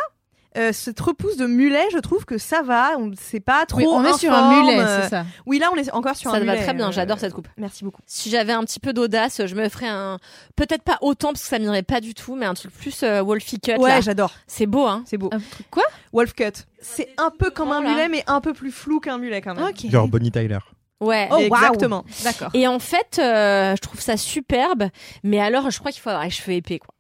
euh, 0.57 0.73
cette 0.73 0.99
repousse 0.99 1.37
de 1.37 1.47
mulet, 1.47 1.85
je 1.93 1.99
trouve 1.99 2.25
que 2.25 2.37
ça 2.39 2.63
va. 2.63 2.99
On 2.99 3.13
c'est 3.21 3.41
pas 3.41 3.67
trop. 3.67 3.79
Oui, 3.79 3.87
on 3.89 4.05
est 4.05 4.19
sur 4.19 4.33
un 4.33 4.63
mulet, 4.63 4.85
c'est 5.03 5.09
ça. 5.09 5.25
Oui, 5.47 5.59
là, 5.59 5.71
on 5.73 5.77
est 5.77 5.91
encore 5.93 6.17
sur 6.17 6.31
Ça 6.31 6.37
un 6.37 6.41
mulet. 6.41 6.57
va 6.57 6.63
très 6.63 6.75
bien, 6.75 6.89
euh, 6.89 6.93
j'adore 6.93 7.19
cette 7.19 7.33
coupe. 7.33 7.49
Merci 7.57 7.85
beaucoup. 7.85 8.03
Si 8.07 8.31
j'avais 8.31 8.53
un 8.53 8.63
petit 8.65 8.81
peu 8.81 8.93
d'audace, 8.93 9.47
je 9.47 9.55
me 9.55 9.69
ferais 9.69 9.89
un. 9.89 10.19
Peut-être 10.57 10.83
pas 10.83 10.99
autant 11.03 11.29
parce 11.29 11.43
que 11.43 11.49
ça 11.49 11.59
m'irait 11.59 11.83
pas 11.85 12.01
du 12.01 12.15
tout, 12.15 12.35
mais 12.35 12.47
un 12.47 12.55
truc 12.55 12.73
plus 12.73 13.03
euh, 13.03 13.23
Wolfie 13.23 13.61
Cut. 13.61 13.77
Ouais, 13.79 14.03
j'adore. 14.03 14.33
C'est 14.47 14.67
beau, 14.67 14.87
hein. 14.87 15.03
C'est 15.07 15.19
beau. 15.19 15.31
Un 15.33 15.39
truc 15.39 15.71
quoi? 15.71 15.85
Wolf 16.13 16.35
cut. 16.35 16.45
C'est 16.81 17.09
un 17.19 17.31
peu 17.31 17.51
comme 17.51 17.71
un 17.71 17.81
mulet, 17.81 18.09
mais 18.09 18.25
un 18.27 18.41
peu 18.41 18.53
plus 18.53 18.73
flou 18.73 18.99
qu'un 18.99 19.19
mulet 19.19 19.41
quand 19.41 19.55
même. 19.55 19.65
Ok. 19.65 19.89
Genre 19.89 20.09
Bonnie 20.09 20.33
Tyler. 20.33 20.59
Ouais. 21.01 21.29
Oh, 21.31 21.37
Exactement. 21.39 22.05
D'accord. 22.25 22.51
Et 22.53 22.67
en 22.67 22.79
fait, 22.79 23.19
euh, 23.19 23.75
je 23.77 23.81
trouve 23.81 24.01
ça 24.01 24.17
superbe, 24.17 24.89
mais 25.23 25.41
alors 25.41 25.71
je 25.71 25.79
crois 25.79 25.93
qu'il 25.93 26.01
faut 26.03 26.11
avoir 26.11 26.25
les 26.25 26.31
cheveux 26.31 26.55
épais, 26.57 26.79
quoi. 26.79 26.95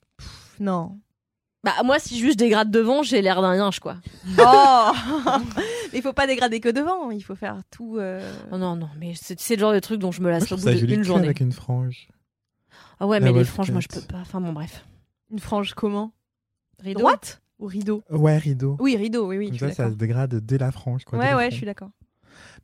Non. 0.59 0.97
Bah 1.63 1.75
moi, 1.85 1.99
si 1.99 2.19
juste 2.19 2.33
je 2.41 2.45
dégrade 2.45 2.71
devant, 2.71 3.03
j'ai 3.03 3.21
l'air 3.21 3.43
d'un 3.43 3.55
yinche, 3.55 3.81
quoi. 3.81 3.97
Oh 4.39 4.93
Mais 5.93 5.99
il 5.99 6.03
faut 6.03 6.13
pas 6.15 6.27
dégrader 6.27 6.61
que 6.61 6.69
devant, 6.71 7.11
il 7.11 7.21
faut 7.23 7.35
faire 7.35 7.61
tout. 7.71 7.99
euh, 7.99 8.33
Oh 8.51 8.57
non, 8.57 8.77
non, 8.77 8.89
mais 8.99 9.13
c'est 9.15 9.39
c'est 9.39 9.57
le 9.57 9.61
genre 9.61 9.73
de 9.75 9.79
truc 9.81 9.99
dont 10.01 10.11
je 10.13 10.21
me 10.21 10.25
Moi, 10.31 10.33
lasse 10.39 10.49
je 10.49 10.55
au 10.55 10.57
bout 10.57 10.71
d'une 10.87 11.03
journée. 11.03 11.25
avec 11.27 11.41
une 11.41 11.53
frange. 11.53 12.09
Ah 12.99 13.07
ouais, 13.07 13.21
La 13.21 13.33
mais 13.33 13.39
les 13.39 13.45
franges, 13.45 13.71
moi 13.71 13.81
je 13.81 13.89
peux 13.89 14.01
pas. 14.07 14.19
Enfin 14.21 14.41
bon, 14.41 14.53
bref. 14.53 14.85
Une 15.31 15.39
frange 15.39 15.75
comment? 15.75 16.13
Rideau? 16.83 17.01
Droite 17.01 17.43
ou 17.59 17.67
rideau? 17.67 18.03
Ouais, 18.09 18.39
rideau. 18.39 18.77
Oui, 18.81 18.97
rideau, 18.97 19.27
oui, 19.29 19.37
oui. 19.39 19.49
Comme 19.51 19.59
ça, 19.59 19.75
ça 19.75 19.91
se 19.91 19.97
dégrade 19.97 20.35
dès 20.37 20.57
la 20.59 20.73
frange. 20.73 21.05
Quoi, 21.05 21.19
Ouais, 21.19 21.35
ouais, 21.35 21.51
je 21.51 21.57
suis 21.57 21.67
d'accord. 21.67 21.91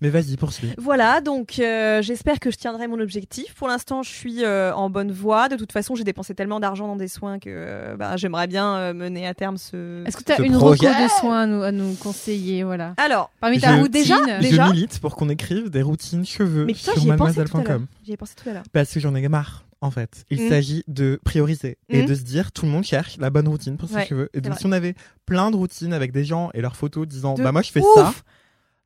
Mais 0.00 0.10
vas-y, 0.10 0.36
poursuis. 0.36 0.72
Voilà, 0.78 1.20
donc 1.20 1.58
euh, 1.58 2.02
j'espère 2.02 2.38
que 2.38 2.50
je 2.50 2.56
tiendrai 2.56 2.86
mon 2.86 3.00
objectif. 3.00 3.54
Pour 3.54 3.66
l'instant, 3.68 4.02
je 4.02 4.10
suis 4.10 4.44
euh, 4.44 4.74
en 4.74 4.90
bonne 4.90 5.10
voie. 5.12 5.48
De 5.48 5.56
toute 5.56 5.72
façon, 5.72 5.94
j'ai 5.94 6.04
dépensé 6.04 6.34
tellement 6.34 6.60
d'argent 6.60 6.86
dans 6.86 6.96
des 6.96 7.08
soins 7.08 7.38
que 7.38 7.48
euh, 7.50 7.96
bah, 7.96 8.16
j'aimerais 8.16 8.46
bien 8.46 8.76
euh, 8.76 8.92
mener 8.94 9.26
à 9.26 9.32
terme 9.34 9.56
ce. 9.56 10.04
Est-ce 10.06 10.16
que 10.16 10.24
tu 10.24 10.32
as 10.32 10.40
une 10.40 10.56
reco 10.56 10.84
de 10.84 11.08
soins 11.20 11.42
à 11.42 11.46
nous, 11.46 11.62
à 11.62 11.72
nous 11.72 11.94
conseiller 11.94 12.62
voilà? 12.62 12.94
Alors, 12.98 13.30
Parmi 13.40 13.58
ta 13.58 13.74
Ou 13.76 13.80
routine 13.82 13.90
déjà, 13.92 14.16
Je 14.40 14.70
milite 14.72 14.98
pour 14.98 15.16
qu'on 15.16 15.28
écrive 15.28 15.70
des 15.70 15.82
routines 15.82 16.24
cheveux 16.26 16.66
mais 16.66 16.74
putain, 16.74 16.92
sur 16.92 17.04
mademoiselle.com. 17.06 17.86
J'y 18.04 18.12
ai 18.12 18.16
pensé 18.16 18.34
tout 18.34 18.48
à 18.48 18.52
l'heure. 18.52 18.62
Parce 18.72 18.92
que 18.92 19.00
j'en 19.00 19.14
ai 19.14 19.26
marre, 19.28 19.64
en 19.80 19.90
fait. 19.90 20.24
Il 20.30 20.42
Mm. 20.42 20.48
s'agit 20.48 20.84
de 20.88 21.18
prioriser 21.24 21.78
et 21.88 22.02
Mm. 22.02 22.06
de 22.06 22.14
se 22.14 22.22
dire 22.22 22.52
tout 22.52 22.66
le 22.66 22.70
monde 22.70 22.84
cherche 22.84 23.16
la 23.18 23.30
bonne 23.30 23.48
routine 23.48 23.76
pour 23.76 23.88
ses 23.88 23.94
Ouais, 23.96 24.06
cheveux. 24.06 24.28
Et 24.34 24.40
donc, 24.40 24.52
vrai. 24.52 24.60
si 24.60 24.66
on 24.66 24.72
avait 24.72 24.94
plein 25.24 25.50
de 25.50 25.56
routines 25.56 25.92
avec 25.92 26.12
des 26.12 26.24
gens 26.24 26.50
et 26.54 26.60
leurs 26.60 26.76
photos 26.76 27.06
disant 27.08 27.34
De 27.34 27.42
bah 27.42 27.52
moi 27.52 27.62
je 27.62 27.72
fais 27.72 27.80
ouf 27.80 27.86
ça, 27.94 28.12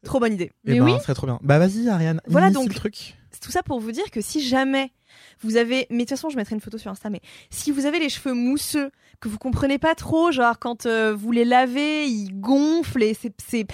Trop 0.05 0.21
bonne 0.21 0.33
idée. 0.35 0.51
et 0.67 0.73
Mais 0.73 0.79
ben, 0.79 0.85
oui. 0.87 0.93
ce 0.99 1.03
serait 1.05 1.15
trop 1.15 1.27
bien. 1.27 1.39
Bah 1.43 1.59
vas-y, 1.59 1.89
Ariane, 1.89 2.21
Voilà 2.27 2.51
donc. 2.51 2.69
le 2.69 2.75
truc. 2.75 3.17
tout 3.43 3.51
ça 3.51 3.63
pour 3.63 3.81
vous 3.81 3.93
dire 3.93 4.11
que 4.11 4.21
si 4.21 4.41
jamais 4.43 4.93
vous 5.41 5.57
avez, 5.57 5.87
mais 5.91 5.97
de 5.99 6.01
toute 6.03 6.11
façon, 6.11 6.29
je 6.31 6.37
mettrai 6.37 6.55
une 6.55 6.61
photo 6.61 6.77
sur 6.79 6.91
Insta, 6.91 7.09
mais 7.11 7.21
si 7.51 7.71
vous 7.71 7.87
avez 7.87 7.99
les 7.99 8.09
cheveux 8.09 8.35
mousseux, 8.35 8.91
que 9.21 9.29
vous 9.29 9.39
comprenez 9.39 9.79
pas 9.79 9.95
trop, 9.95 10.31
genre 10.33 10.59
quand 10.59 10.87
euh, 10.87 11.15
vous 11.15 11.33
les 11.33 11.45
lavez, 11.45 12.07
ils 12.07 12.33
gonflent 12.41 13.03
et 13.03 13.15
c'est, 13.15 13.33
c'est- 13.47 13.67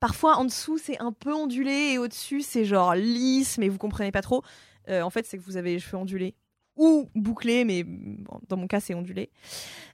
parfois 0.00 0.36
en 0.36 0.44
dessous 0.44 0.78
c'est 0.78 0.98
un 1.00 1.12
peu 1.12 1.32
ondulé 1.32 1.92
et 1.92 1.98
au-dessus 1.98 2.40
c'est 2.42 2.64
genre 2.64 2.94
lisse, 2.96 3.58
mais 3.58 3.68
vous 3.68 3.78
comprenez 3.78 4.10
pas 4.12 4.22
trop. 4.22 4.42
euh, 4.88 5.02
en 5.02 5.10
fait, 5.10 5.24
c'est 5.26 5.38
que 5.38 5.42
vous 5.44 5.56
avez 5.56 5.74
les 5.74 5.78
cheveux 5.78 5.96
ondulés 5.96 6.34
ou 6.76 7.08
bouclés, 7.14 7.64
mais 7.64 7.84
bon, 7.84 8.40
dans 8.48 8.56
mon 8.56 8.66
cas 8.66 8.80
c'est 8.80 8.94
ondulé. 8.94 9.30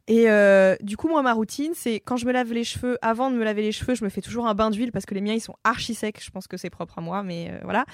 Et 0.06 0.30
euh, 0.30 0.74
du 0.80 0.96
coup, 0.96 1.06
moi, 1.08 1.20
ma 1.20 1.34
routine, 1.34 1.72
c'est 1.74 1.96
quand 2.00 2.16
je 2.16 2.24
me 2.24 2.32
lave 2.32 2.52
les 2.54 2.64
cheveux, 2.64 2.96
avant 3.02 3.30
de 3.30 3.36
me 3.36 3.44
laver 3.44 3.60
les 3.60 3.72
cheveux, 3.72 3.94
je 3.94 4.04
me 4.04 4.08
fais 4.08 4.22
toujours 4.22 4.46
un 4.46 4.54
bain 4.54 4.70
d'huile 4.70 4.90
parce 4.90 5.04
que 5.04 5.12
les 5.14 5.20
miens, 5.20 5.34
ils 5.34 5.40
sont 5.40 5.56
archi 5.64 5.94
secs. 5.94 6.18
Je 6.24 6.30
pense 6.30 6.46
que 6.46 6.56
c'est 6.56 6.70
propre 6.70 6.98
à 6.98 7.02
moi, 7.02 7.22
mais 7.22 7.50
euh, 7.50 7.58
voilà. 7.62 7.84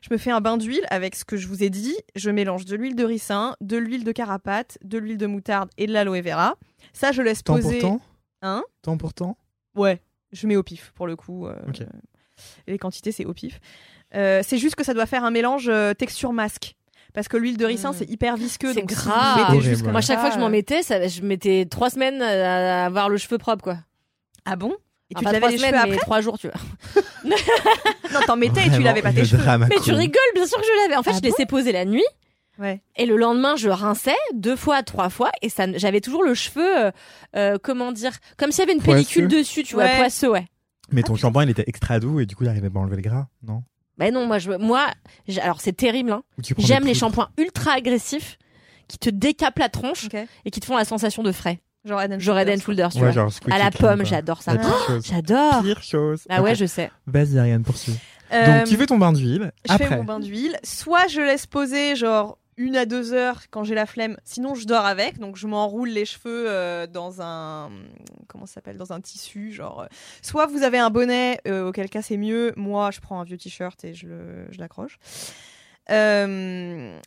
Je 0.00 0.08
me 0.12 0.18
fais 0.18 0.32
un 0.32 0.40
bain 0.40 0.56
d'huile 0.56 0.84
avec 0.90 1.14
ce 1.14 1.24
que 1.24 1.36
je 1.36 1.46
vous 1.46 1.62
ai 1.62 1.70
dit. 1.70 1.94
Je 2.16 2.30
mélange 2.30 2.64
de 2.64 2.74
l'huile 2.74 2.96
de 2.96 3.04
ricin, 3.04 3.54
de 3.60 3.76
l'huile 3.76 4.02
de 4.02 4.10
carapate, 4.10 4.76
de 4.82 4.98
l'huile 4.98 5.18
de 5.18 5.26
moutarde 5.26 5.70
et 5.78 5.86
de 5.86 5.92
l'aloe 5.92 6.20
vera. 6.20 6.56
Ça, 6.92 7.12
je 7.12 7.22
laisse 7.22 7.44
Temps 7.44 7.54
poser. 7.54 7.78
pour 7.78 7.90
temps 7.90 8.00
Hein? 8.42 8.64
Temps 8.82 8.96
pour 8.96 9.14
temps 9.14 9.36
Ouais, 9.76 10.00
je 10.32 10.48
mets 10.48 10.56
au 10.56 10.64
pif 10.64 10.90
pour 10.96 11.06
le 11.06 11.14
coup. 11.14 11.46
euh. 11.46 11.54
Les 12.66 12.78
quantités, 12.78 13.12
c'est 13.12 13.24
au 13.24 13.34
pif. 13.34 13.60
Euh, 14.16 14.42
c'est 14.44 14.58
juste 14.58 14.74
que 14.74 14.82
ça 14.82 14.94
doit 14.94 15.06
faire 15.06 15.22
un 15.24 15.30
mélange 15.30 15.70
texture 15.96 16.32
masque. 16.32 16.74
Parce 17.14 17.28
que 17.28 17.36
l'huile 17.36 17.56
de 17.58 17.66
ricin, 17.66 17.90
Mm. 17.90 17.94
c'est 17.98 18.10
hyper 18.10 18.36
visqueux. 18.36 18.72
C'est 18.72 18.80
donc 18.80 18.90
si 18.90 18.96
vous 18.96 19.02
grave. 19.10 19.60
juste 19.60 19.82
comme 19.82 19.92
Moi, 19.92 20.00
chaque 20.00 20.18
fois 20.20 20.28
que 20.30 20.34
je 20.34 20.40
m'en 20.40 20.46
euh, 20.46 20.50
mettais, 20.50 20.82
ça, 20.82 21.06
je 21.06 21.22
mettais 21.22 21.66
trois 21.70 21.90
semaines 21.90 22.22
à 22.22 22.86
avoir 22.86 23.08
le 23.08 23.16
cheveu 23.18 23.38
propre, 23.38 23.62
quoi. 23.62 23.76
Ah 24.46 24.56
bon? 24.56 24.72
Et 25.10 25.14
tu 25.14 25.20
te 25.20 25.20
trois 25.20 25.32
lavais 25.32 25.52
les 25.52 25.58
semaines, 25.58 25.74
cheveux 25.74 25.92
après? 25.92 25.96
trois 25.98 26.20
jours, 26.22 26.38
tu 26.38 26.48
vois. 26.48 26.56
Non, 28.12 28.20
t'en 28.26 28.36
mettais 28.36 28.66
et 28.66 28.70
tu 28.70 28.82
lavais 28.82 29.00
pas 29.02 29.12
tes 29.12 29.24
cheveux. 29.24 29.42
Mais 29.70 29.76
tu 29.82 29.92
rigoles, 29.92 30.20
bien 30.34 30.46
sûr 30.46 30.58
que 30.58 30.64
je 30.64 30.82
l'avais. 30.82 30.96
En 30.96 31.02
fait, 31.02 31.12
Ah 31.14 31.18
je 31.18 31.22
laissais 31.22 31.46
poser 31.46 31.72
la 31.72 31.84
nuit. 31.84 32.04
Ouais. 32.58 32.82
Et 32.96 33.06
le 33.06 33.16
lendemain, 33.16 33.56
je 33.56 33.68
rinçais 33.70 34.14
deux 34.34 34.56
fois, 34.56 34.82
trois 34.82 35.08
fois, 35.08 35.30
et 35.40 35.48
ça, 35.48 35.64
j'avais 35.74 36.00
toujours 36.02 36.22
le 36.22 36.34
cheveu, 36.34 36.86
euh, 36.86 36.90
euh, 37.36 37.56
comment 37.62 37.92
dire, 37.92 38.12
comme 38.36 38.52
s'il 38.52 38.60
y 38.60 38.62
avait 38.64 38.72
une 38.74 38.82
Poisseux. 38.82 39.02
pellicule 39.04 39.28
dessus, 39.28 39.62
tu 39.64 39.74
vois, 39.74 39.84
Ouais. 39.84 39.96
poisseux, 39.96 40.30
ouais. 40.30 40.46
Mais 40.90 41.02
ton 41.02 41.16
shampoing, 41.16 41.44
il 41.44 41.50
était 41.50 41.64
extra 41.66 41.98
doux 41.98 42.20
et 42.20 42.26
du 42.26 42.36
coup, 42.36 42.44
il 42.44 42.48
arrivait 42.50 42.68
pas 42.68 42.78
à 42.80 42.82
enlever 42.82 42.96
le 42.96 43.02
gras, 43.02 43.26
non? 43.42 43.62
Ben 43.98 44.12
non, 44.12 44.26
moi, 44.26 44.38
je, 44.38 44.50
moi, 44.52 44.86
alors 45.42 45.60
c'est 45.60 45.72
terrible. 45.74 46.12
Hein. 46.12 46.22
Ou 46.38 46.42
tu 46.42 46.54
prends 46.54 46.64
J'aime 46.66 46.82
des 46.82 46.88
les 46.90 46.94
shampoings 46.94 47.28
ultra 47.38 47.72
agressifs 47.72 48.38
qui 48.88 48.98
te 48.98 49.10
décapent 49.10 49.58
la 49.58 49.68
tronche 49.68 50.06
Ok. 50.06 50.16
et 50.44 50.50
qui 50.50 50.60
te 50.60 50.66
font 50.66 50.76
la 50.76 50.84
sensation 50.84 51.22
de 51.22 51.32
frais. 51.32 51.60
Genre 51.84 51.98
and 52.00 52.18
Genre 52.20 52.36
and 52.36 52.40
Shoulders. 52.44 52.60
Shoulders, 52.62 52.88
tu 52.90 52.96
Ouais, 52.98 53.02
vois. 53.04 53.10
genre 53.12 53.32
squeaky 53.32 53.52
À 53.54 53.58
la 53.58 53.70
clean, 53.70 53.88
pomme, 53.88 53.96
quoi. 54.00 54.04
j'adore 54.04 54.42
ça. 54.42 54.54
La 54.54 54.60
pire 54.60 54.70
Oh, 54.72 54.86
chose. 54.92 55.06
J'adore. 55.06 55.62
Pire 55.62 55.82
chose. 55.82 56.24
Ah 56.28 56.42
ouais, 56.42 56.52
Ok. 56.52 56.56
je 56.58 56.66
sais. 56.66 56.90
Vas-y, 57.06 57.38
Ariane, 57.38 57.62
poursuis. 57.64 57.94
Euh, 58.32 58.58
Donc, 58.60 58.66
tu 58.68 58.76
fais 58.76 58.86
ton 58.86 58.98
bain 58.98 59.12
d'huile. 59.12 59.52
Je 59.68 59.72
Après, 59.74 59.86
fais 59.88 59.96
mon 59.96 60.04
bain 60.04 60.20
d'huile. 60.20 60.56
Soit 60.62 61.06
je 61.08 61.20
laisse 61.20 61.46
poser 61.46 61.96
genre 61.96 62.38
une 62.56 62.76
à 62.76 62.86
deux 62.86 63.12
heures 63.12 63.42
quand 63.50 63.64
j'ai 63.64 63.74
la 63.74 63.86
flemme. 63.86 64.16
Sinon, 64.24 64.54
je 64.54 64.66
dors 64.66 64.84
avec. 64.84 65.18
Donc, 65.18 65.36
je 65.36 65.46
m'enroule 65.46 65.88
les 65.88 66.04
cheveux 66.04 66.44
euh, 66.48 66.86
dans 66.86 67.20
un 67.22 67.70
comment 68.28 68.46
s'appelle 68.46 68.76
dans 68.76 68.92
un 68.92 69.00
tissu. 69.00 69.52
Genre, 69.52 69.82
euh, 69.82 69.86
soit 70.22 70.46
vous 70.46 70.62
avez 70.62 70.78
un 70.78 70.90
bonnet, 70.90 71.40
euh, 71.48 71.68
auquel 71.68 71.88
cas 71.88 72.02
c'est 72.02 72.16
mieux. 72.16 72.52
Moi, 72.56 72.90
je 72.90 73.00
prends 73.00 73.20
un 73.20 73.24
vieux 73.24 73.38
t-shirt 73.38 73.82
et 73.84 73.94
je 73.94 74.06
le 74.06 74.46
je 74.50 74.58
l'accroche. 74.58 74.98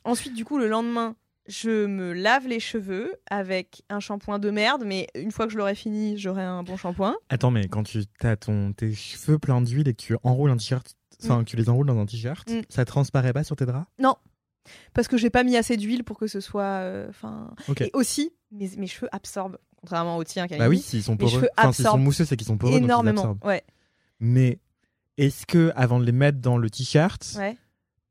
Ensuite, 0.04 0.34
du 0.34 0.46
coup, 0.46 0.58
le 0.58 0.68
lendemain. 0.68 1.16
Je 1.48 1.86
me 1.86 2.12
lave 2.12 2.48
les 2.48 2.60
cheveux 2.60 3.14
avec 3.30 3.84
un 3.92 4.00
shampoing 4.00 4.40
de 4.40 4.50
merde, 4.50 4.82
mais 4.84 5.06
une 5.14 5.30
fois 5.30 5.46
que 5.46 5.52
je 5.54 5.60
l'aurai 5.60 5.76
fini, 5.76 6.18
j'aurai 6.18 6.42
un 6.42 6.64
bon 6.64 6.76
shampoing. 6.76 7.16
Attends, 7.30 7.52
mais 7.52 7.68
quand 7.68 7.84
tu 7.84 8.02
as 8.24 8.36
ton, 8.36 8.74
tes 8.74 8.92
cheveux 8.96 9.38
pleins 9.38 9.62
d'huile 9.62 9.88
et 9.88 9.94
que 9.94 10.02
tu 10.02 10.18
enroules 10.24 10.50
un 10.50 10.58
t-shirt, 10.58 10.96
enfin, 11.24 11.44
que 11.44 11.50
tu 11.52 11.56
les 11.56 11.70
enroules 11.70 11.86
dans 11.86 12.00
un 12.00 12.08
t-shirt, 12.08 12.50
Mm. 12.50 12.62
ça 12.70 12.84
transparaît 12.84 13.32
pas 13.32 13.44
sur 13.44 13.56
tes 13.56 13.68
draps? 13.68 13.86
Parce 14.94 15.08
que 15.08 15.18
j'ai 15.18 15.30
pas 15.30 15.44
mis 15.44 15.56
assez 15.58 15.78
d'huile 15.78 16.04
pour 16.04 16.18
que 16.18 16.28
ce 16.28 16.40
soit. 16.40 16.64
euh, 16.64 17.08
Enfin. 17.10 17.52
Ok. 17.68 17.82
Et 17.82 17.92
aussi, 17.94 18.32
mes, 18.52 18.70
mes 18.78 18.88
cheveux 18.88 19.10
absorbent, 19.12 19.58
contrairement 19.80 20.18
aux 20.18 20.24
tiens. 20.24 20.48
Bah 20.58 20.68
oui, 20.70 20.80
s'ils 20.80 21.04
sont 21.04 21.18
poreux. 21.18 21.48
Enfin, 21.58 21.72
s'ils 21.72 21.84
sont 21.84 21.90
absorbent 21.90 22.04
mousseux, 22.04 22.26
c'est 22.26 22.36
qu'ils 22.38 22.48
sont 22.48 22.58
poreux. 22.58 22.72
donc 22.74 22.82
ils 22.82 22.86
énormément. 22.86 23.38
Ouais, 23.44 23.64
Mais 24.20 24.60
est-ce 25.18 25.46
que 25.46 25.72
avant 25.76 26.00
de 26.00 26.06
les 26.06 26.12
mettre 26.12 26.40
dans 26.40 26.58
le 26.58 26.70
t-shirt, 26.70 27.36
ouais. 27.38 27.58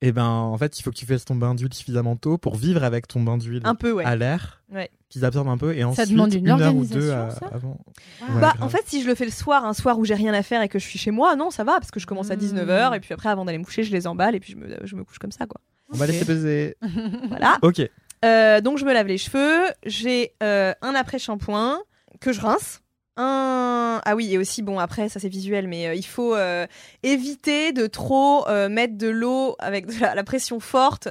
eh 0.01 0.13
ben, 0.13 0.27
en 0.29 0.57
fait, 0.59 0.79
il 0.79 0.83
faut 0.83 0.91
que 0.91 0.97
tu 0.97 1.07
fasses 1.07 1.25
ton 1.25 1.35
bain 1.35 1.55
d'huile 1.55 1.73
suffisamment 1.75 2.17
tôt 2.17 2.39
pour 2.39 2.57
vivre 2.57 2.83
avec 2.85 3.09
ton 3.09 3.23
bain 3.23 3.39
d'huile 3.39 3.63
Un 3.65 3.75
peu, 3.75 3.93
ouais. 3.93 4.05
à 4.05 4.17
l'air, 4.17 4.63
Ouais. 4.73 4.91
qu'ils 5.09 5.25
absorbent 5.25 5.49
un 5.51 5.59
peu 5.59 5.77
et 5.77 5.85
ensuite 5.85 6.11
demande 6.11 6.33
une 6.35 6.49
heure 6.49 6.59
ou 6.59 6.63
organisation, 6.63 6.99
deux 7.01 7.11
à- 7.13 7.31
ça 7.31 7.47
avant. 7.53 7.79
Ah. 8.23 8.33
Ouais, 8.35 8.41
bah, 8.41 8.55
en 8.61 8.69
fait, 8.69 8.83
si 8.87 9.03
je 9.03 9.07
le 9.07 9.15
fais 9.15 9.25
le 9.25 9.31
soir, 9.31 9.65
un 9.65 9.73
soir 9.75 9.99
où 9.99 10.05
j'ai 10.05 10.15
rien 10.15 10.35
à 10.35 10.43
faire 10.43 10.63
et 10.63 10.69
que 10.69 10.79
je 10.79 10.85
suis 10.87 10.99
chez 10.99 11.11
moi, 11.11 11.37
non, 11.37 11.51
ça 11.51 11.65
va, 11.65 11.75
parce 11.75 11.91
que 11.91 12.01
je 12.01 12.07
commence 12.07 12.31
à 12.31 12.37
Mm. 12.37 12.41
19h 12.41 12.95
et 12.97 13.01
puis 13.01 13.13
après, 13.15 13.29
avant 13.29 13.45
d'aller 13.45 13.59
me 13.59 13.65
coucher, 13.65 13.83
je 13.83 13.93
les 13.93 14.07
emballe 14.07 14.35
et 14.35 14.41
puis 14.41 14.53
je 14.53 14.57
me, 14.57 14.79
je 14.85 14.97
me 14.97 15.05
couche 15.05 15.19
comme 15.19 15.33
ça, 15.33 15.47
quoi. 15.47 15.61
On 15.93 15.97
va 15.97 16.07
laisser 16.07 16.24
peser. 16.24 16.76
Voilà. 17.28 17.59
Ok. 17.62 17.80
Euh, 18.24 18.61
donc, 18.61 18.78
je 18.78 18.85
me 18.85 18.93
lave 18.93 19.07
les 19.07 19.18
cheveux. 19.18 19.64
J'ai 19.85 20.32
euh, 20.43 20.72
un 20.82 20.95
après-shampoing 20.95 21.78
que 22.20 22.32
je 22.32 22.41
rince. 22.41 22.80
Un... 23.16 24.01
Ah 24.05 24.16
oui, 24.16 24.32
et 24.32 24.39
aussi, 24.39 24.62
bon, 24.62 24.78
après, 24.78 25.09
ça 25.09 25.20
c'est 25.20 25.28
visuel, 25.28 25.68
mais 25.68 25.87
euh, 25.89 25.95
il 25.95 26.05
faut 26.07 26.35
euh, 26.35 26.66
éviter 27.03 27.72
de 27.72 27.87
trop 27.87 28.49
euh, 28.49 28.68
mettre 28.68 28.97
de 28.97 29.09
l'eau 29.09 29.55
avec 29.61 29.87
de 29.87 30.01
la, 30.01 30.14
la 30.14 30.24
pression 30.24 30.59
forte 30.59 31.09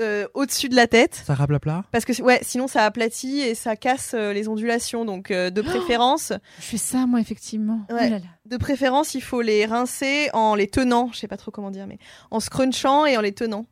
euh, 0.00 0.26
au-dessus 0.34 0.68
de 0.68 0.76
la 0.76 0.86
tête. 0.86 1.14
Ça 1.26 1.34
rappe 1.34 1.50
la 1.50 1.60
plat? 1.60 1.84
Parce 1.92 2.04
que 2.04 2.20
ouais, 2.22 2.40
sinon 2.42 2.68
ça 2.68 2.84
aplatit 2.84 3.40
et 3.40 3.54
ça 3.54 3.76
casse 3.76 4.12
euh, 4.14 4.32
les 4.32 4.48
ondulations. 4.48 5.04
Donc 5.04 5.30
euh, 5.30 5.50
de 5.50 5.62
préférence, 5.62 6.32
Je 6.58 6.64
fais 6.64 6.76
ça, 6.78 7.06
moi, 7.06 7.20
effectivement. 7.20 7.80
Ouais. 7.90 7.96
Oh 8.06 8.10
là 8.10 8.18
là. 8.18 8.18
de 8.46 8.56
préférence, 8.56 9.14
il 9.14 9.22
faut 9.22 9.40
les 9.42 9.66
rincer 9.66 10.30
en 10.32 10.54
les 10.54 10.68
tenant. 10.68 11.10
Je 11.12 11.18
sais 11.18 11.28
pas 11.28 11.36
trop 11.36 11.50
comment 11.50 11.70
dire, 11.70 11.86
mais 11.86 11.98
en 12.30 12.40
scrunchant 12.40 13.06
et 13.06 13.16
en 13.16 13.20
les 13.20 13.32
tenant. 13.32 13.66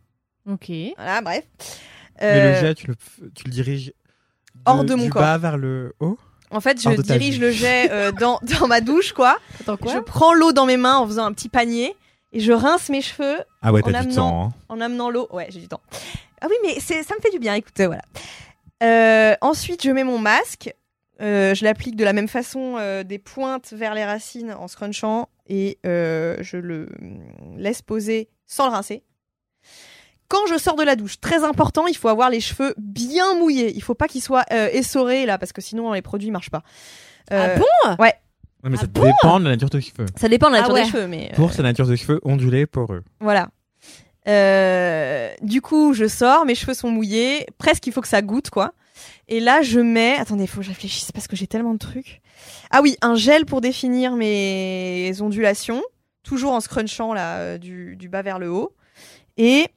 Ok. 0.46 0.70
Voilà, 0.96 1.20
bref. 1.20 1.44
Mais 2.20 2.40
le 2.42 2.48
Euh, 2.56 2.60
jet, 2.60 2.74
tu 2.74 2.86
le, 2.88 2.94
tu 3.34 3.44
le 3.44 3.50
diriges 3.50 3.92
Hors 4.66 4.84
de 4.84 4.94
mon 4.94 5.04
du 5.04 5.10
corps. 5.10 5.22
bas 5.22 5.38
vers 5.38 5.56
le 5.56 5.94
haut 6.00 6.18
En 6.50 6.60
fait, 6.60 6.80
je 6.82 7.00
dirige 7.00 7.38
le 7.38 7.50
jet 7.52 7.90
euh, 7.92 8.10
dans, 8.20 8.40
dans 8.60 8.66
ma 8.66 8.80
douche, 8.80 9.12
quoi. 9.12 9.38
Attends, 9.60 9.76
quoi 9.76 9.92
je 9.92 9.98
prends 10.00 10.34
l'eau 10.34 10.52
dans 10.52 10.66
mes 10.66 10.76
mains 10.76 10.96
en 10.98 11.06
faisant 11.06 11.24
un 11.26 11.32
petit 11.32 11.48
panier 11.48 11.94
et 12.32 12.40
je 12.40 12.52
rince 12.52 12.88
mes 12.88 13.00
cheveux 13.02 13.38
Ah 13.62 13.72
ouais, 13.72 13.82
t'as 13.82 14.02
du 14.02 14.14
temps. 14.14 14.46
hein. 14.48 14.54
en 14.68 14.80
amenant 14.80 15.10
l'eau. 15.10 15.28
Ouais, 15.30 15.46
j'ai 15.50 15.60
du 15.60 15.68
temps. 15.68 15.80
Ah 16.40 16.46
oui, 16.50 16.56
mais 16.62 16.80
ça 16.80 16.94
me 17.14 17.20
fait 17.20 17.30
du 17.30 17.38
bien. 17.38 17.54
Écoute, 17.54 17.78
euh, 17.80 17.86
voilà. 17.86 18.02
Euh, 18.82 19.34
ensuite, 19.40 19.82
je 19.82 19.90
mets 19.90 20.04
mon 20.04 20.18
masque. 20.18 20.72
Euh, 21.20 21.52
je 21.54 21.64
l'applique 21.64 21.96
de 21.96 22.04
la 22.04 22.12
même 22.12 22.28
façon 22.28 22.76
euh, 22.78 23.02
des 23.02 23.18
pointes 23.18 23.72
vers 23.72 23.92
les 23.94 24.04
racines 24.04 24.52
en 24.52 24.68
scrunchant 24.68 25.28
et 25.48 25.78
euh, 25.84 26.36
je 26.42 26.56
le 26.58 26.88
mm, 27.00 27.56
laisse 27.58 27.82
poser 27.82 28.28
sans 28.46 28.66
le 28.66 28.72
rincer. 28.72 29.02
Quand 30.28 30.46
je 30.50 30.58
sors 30.58 30.76
de 30.76 30.82
la 30.82 30.94
douche, 30.94 31.20
très 31.20 31.42
important, 31.44 31.86
il 31.86 31.96
faut 31.96 32.08
avoir 32.08 32.28
les 32.30 32.40
cheveux 32.40 32.74
bien 32.76 33.34
mouillés. 33.34 33.72
Il 33.74 33.82
faut 33.82 33.94
pas 33.94 34.08
qu'ils 34.08 34.22
soient 34.22 34.44
euh, 34.52 34.68
essorés 34.72 35.24
là 35.26 35.38
parce 35.38 35.52
que 35.52 35.60
sinon 35.62 35.92
les 35.92 36.02
produits 36.02 36.30
marchent 36.30 36.50
pas. 36.50 36.62
Euh, 37.32 37.56
Ah 37.56 37.58
bon? 37.96 38.02
Ouais, 38.02 38.12
mais 38.64 38.76
Ah 38.76 38.80
ça 38.82 38.86
bon? 38.88 39.04
dépend 39.04 39.40
de 39.40 39.44
la 39.44 39.50
nature 39.52 39.70
de 39.70 39.80
cheveux. 39.80 40.06
Ça 40.16 40.28
dépend 40.28 40.48
de 40.48 40.52
la 40.52 40.58
Ah 40.58 40.60
nature 40.62 40.74
ouais. 40.74 40.84
des 40.84 40.90
cheveux, 40.90 41.06
mais 41.06 41.30
euh, 41.32 41.36
Pour 41.36 41.52
sa 41.52 41.62
nature 41.62 41.86
de 41.86 41.96
cheveux 41.96 42.20
ondulés 42.24 42.66
pour 42.66 42.92
eux. 42.92 43.02
Voilà. 43.20 43.48
Euh, 44.28 45.32
du 45.40 45.62
coup, 45.62 45.94
je 45.94 46.06
sors, 46.06 46.44
mes 46.44 46.54
cheveux 46.54 46.74
sont 46.74 46.90
mouillés, 46.90 47.46
presque 47.56 47.86
il 47.86 47.92
faut 47.92 48.02
que 48.02 48.08
ça 48.08 48.20
goûte, 48.20 48.50
quoi. 48.50 48.72
Et 49.28 49.40
là, 49.40 49.62
je 49.62 49.80
mets. 49.80 50.16
Attendez, 50.18 50.46
faut 50.46 50.58
que 50.58 50.64
je 50.64 50.68
réfléchisse 50.70 51.12
parce 51.12 51.26
que 51.28 51.36
j'ai 51.36 51.46
tellement 51.46 51.72
de 51.72 51.78
trucs. 51.78 52.20
Ah 52.70 52.80
oui, 52.82 52.96
un 53.00 53.14
gel 53.14 53.46
pour 53.46 53.60
définir 53.62 54.12
mes 54.16 55.12
ondulations, 55.20 55.82
toujours 56.22 56.52
en 56.52 56.60
scrunchant 56.60 57.14
là, 57.14 57.36
euh, 57.36 57.58
du, 57.58 57.96
du 57.96 58.08
bas 58.08 58.22
vers 58.22 58.38
le 58.38 58.50
haut. 58.50 58.74
Et 59.38 59.68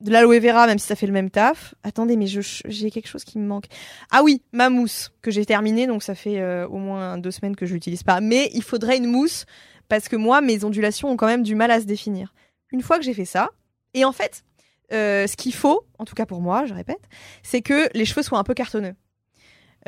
de 0.00 0.10
l'aloe 0.10 0.40
vera, 0.40 0.66
même 0.66 0.78
si 0.78 0.86
ça 0.86 0.96
fait 0.96 1.06
le 1.06 1.12
même 1.12 1.30
taf. 1.30 1.74
Attendez, 1.82 2.16
mais 2.16 2.26
j'ai 2.26 2.90
quelque 2.90 3.08
chose 3.08 3.24
qui 3.24 3.38
me 3.38 3.46
manque. 3.46 3.66
Ah 4.10 4.22
oui, 4.22 4.42
ma 4.52 4.70
mousse 4.70 5.12
que 5.22 5.30
j'ai 5.30 5.44
terminée, 5.44 5.86
donc 5.86 6.02
ça 6.02 6.14
fait 6.14 6.40
euh, 6.40 6.66
au 6.68 6.78
moins 6.78 7.18
deux 7.18 7.30
semaines 7.30 7.56
que 7.56 7.66
je 7.66 7.74
l'utilise 7.74 8.02
pas. 8.02 8.20
Mais 8.20 8.50
il 8.54 8.62
faudrait 8.62 8.96
une 8.96 9.06
mousse 9.06 9.44
parce 9.88 10.08
que 10.08 10.16
moi, 10.16 10.40
mes 10.40 10.64
ondulations 10.64 11.10
ont 11.10 11.16
quand 11.16 11.26
même 11.26 11.42
du 11.42 11.54
mal 11.54 11.70
à 11.70 11.80
se 11.80 11.86
définir. 11.86 12.32
Une 12.72 12.82
fois 12.82 12.98
que 12.98 13.04
j'ai 13.04 13.14
fait 13.14 13.24
ça, 13.24 13.50
et 13.94 14.04
en 14.04 14.12
fait, 14.12 14.44
euh, 14.92 15.26
ce 15.26 15.36
qu'il 15.36 15.54
faut, 15.54 15.84
en 15.98 16.04
tout 16.04 16.14
cas 16.14 16.26
pour 16.26 16.40
moi, 16.40 16.64
je 16.64 16.74
répète, 16.74 17.02
c'est 17.42 17.60
que 17.60 17.88
les 17.92 18.04
cheveux 18.04 18.22
soient 18.22 18.38
un 18.38 18.44
peu 18.44 18.54
cartonneux. 18.54 18.94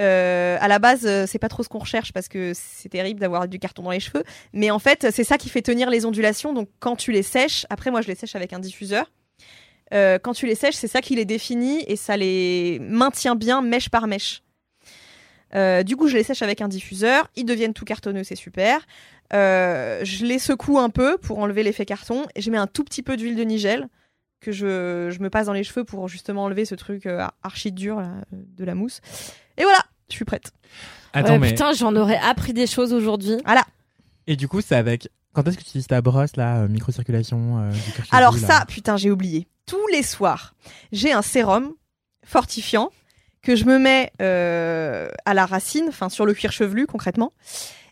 Euh, 0.00 0.56
à 0.60 0.68
la 0.68 0.78
base, 0.78 1.06
c'est 1.26 1.38
pas 1.38 1.48
trop 1.48 1.62
ce 1.62 1.68
qu'on 1.68 1.78
recherche 1.78 2.12
parce 2.12 2.28
que 2.28 2.52
c'est 2.54 2.88
terrible 2.88 3.20
d'avoir 3.20 3.46
du 3.46 3.58
carton 3.58 3.82
dans 3.82 3.90
les 3.90 4.00
cheveux. 4.00 4.24
Mais 4.52 4.70
en 4.70 4.78
fait, 4.78 5.08
c'est 5.10 5.24
ça 5.24 5.38
qui 5.38 5.48
fait 5.48 5.62
tenir 5.62 5.90
les 5.90 6.04
ondulations. 6.06 6.52
Donc, 6.52 6.68
quand 6.80 6.96
tu 6.96 7.12
les 7.12 7.22
sèches, 7.22 7.66
après, 7.70 7.90
moi, 7.90 8.00
je 8.00 8.08
les 8.08 8.14
sèche 8.14 8.34
avec 8.34 8.52
un 8.52 8.58
diffuseur. 8.58 9.10
Euh, 9.92 10.18
quand 10.18 10.32
tu 10.32 10.46
les 10.46 10.54
sèches, 10.54 10.74
c'est 10.74 10.88
ça 10.88 11.00
qui 11.00 11.14
les 11.14 11.24
définit 11.24 11.84
et 11.86 11.96
ça 11.96 12.16
les 12.16 12.78
maintient 12.80 13.36
bien 13.36 13.62
mèche 13.62 13.88
par 13.88 14.06
mèche. 14.06 14.42
Euh, 15.54 15.82
du 15.82 15.96
coup, 15.96 16.08
je 16.08 16.16
les 16.16 16.22
sèche 16.22 16.42
avec 16.42 16.60
un 16.60 16.68
diffuseur. 16.68 17.28
Ils 17.36 17.44
deviennent 17.44 17.74
tout 17.74 17.84
cartonneux, 17.84 18.24
c'est 18.24 18.36
super. 18.36 18.86
Euh, 19.34 20.00
je 20.04 20.24
les 20.24 20.38
secoue 20.38 20.78
un 20.78 20.90
peu 20.90 21.18
pour 21.18 21.38
enlever 21.38 21.62
l'effet 21.62 21.84
carton. 21.84 22.24
Et 22.34 22.40
je 22.40 22.50
mets 22.50 22.58
un 22.58 22.66
tout 22.66 22.84
petit 22.84 23.02
peu 23.02 23.16
d'huile 23.16 23.36
de 23.36 23.42
nigel 23.42 23.88
que 24.40 24.50
je, 24.50 25.10
je 25.10 25.22
me 25.22 25.30
passe 25.30 25.46
dans 25.46 25.52
les 25.52 25.64
cheveux 25.64 25.84
pour 25.84 26.08
justement 26.08 26.44
enlever 26.44 26.64
ce 26.64 26.74
truc 26.74 27.06
euh, 27.06 27.26
archi 27.42 27.70
dur 27.70 28.00
là, 28.00 28.10
de 28.32 28.64
la 28.64 28.74
mousse. 28.74 29.00
Et 29.56 29.62
voilà, 29.62 29.78
je 30.08 30.16
suis 30.16 30.24
prête. 30.24 30.52
Attends, 31.12 31.34
Ouais, 31.34 31.38
mais. 31.38 31.48
Putain, 31.50 31.72
j'en 31.72 31.94
aurais 31.96 32.18
appris 32.18 32.52
des 32.52 32.66
choses 32.66 32.92
aujourd'hui. 32.92 33.36
Et 34.26 34.36
du 34.36 34.48
coup, 34.48 34.60
c'est 34.60 34.76
avec. 34.76 35.08
Quand 35.32 35.46
est-ce 35.48 35.56
que 35.56 35.62
tu 35.62 35.68
utilises 35.68 35.86
ta 35.86 36.02
brosse 36.02 36.36
là, 36.36 36.58
euh, 36.58 36.68
microcirculation 36.68 37.58
euh, 37.58 37.70
du 37.70 37.78
Alors 38.10 38.36
ça, 38.36 38.64
putain, 38.68 38.98
j'ai 38.98 39.10
oublié. 39.10 39.46
Tous 39.66 39.86
les 39.92 40.02
soirs, 40.02 40.54
j'ai 40.92 41.12
un 41.12 41.22
sérum 41.22 41.72
fortifiant 42.24 42.90
que 43.42 43.56
je 43.56 43.64
me 43.64 43.78
mets 43.78 44.12
euh, 44.20 45.08
à 45.24 45.34
la 45.34 45.46
racine, 45.46 45.86
enfin 45.88 46.08
sur 46.08 46.26
le 46.26 46.34
cuir 46.34 46.52
chevelu 46.52 46.86
concrètement. 46.86 47.32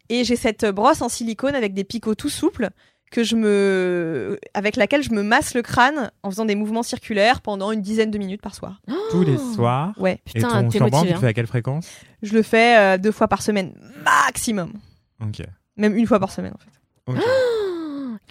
Et 0.08 0.24
j'ai 0.24 0.36
cette 0.36 0.64
brosse 0.66 1.02
en 1.02 1.08
silicone 1.08 1.54
avec 1.54 1.74
des 1.74 1.84
picots 1.84 2.14
tout 2.14 2.28
souples 2.28 2.70
que 3.10 3.24
je 3.24 3.34
me, 3.34 4.38
avec 4.54 4.76
laquelle 4.76 5.02
je 5.02 5.10
me 5.10 5.22
masse 5.24 5.54
le 5.54 5.62
crâne 5.62 6.12
en 6.22 6.30
faisant 6.30 6.44
des 6.44 6.54
mouvements 6.54 6.84
circulaires 6.84 7.40
pendant 7.40 7.72
une 7.72 7.82
dizaine 7.82 8.12
de 8.12 8.18
minutes 8.18 8.40
par 8.42 8.54
soir. 8.54 8.80
Tous 9.10 9.24
les 9.24 9.36
soirs. 9.36 9.92
Ouais, 9.98 10.20
Et 10.28 10.34
Putain, 10.40 10.62
ton 10.62 10.68
t'es 10.68 10.78
shampoing, 10.78 11.02
tu 11.02 11.08
le 11.08 11.14
hein. 11.14 11.20
fais 11.20 11.26
à 11.26 11.32
quelle 11.32 11.48
fréquence? 11.48 11.88
Je 12.22 12.32
le 12.34 12.42
fais 12.42 12.78
euh, 12.78 12.98
deux 12.98 13.10
fois 13.10 13.26
par 13.26 13.42
semaine 13.42 13.74
maximum, 14.04 14.74
Ok. 15.20 15.42
même 15.76 15.96
une 15.96 16.06
fois 16.06 16.20
par 16.20 16.30
semaine 16.30 16.52
en 16.54 16.58
fait. 16.58 17.18
Ok. 17.18 17.24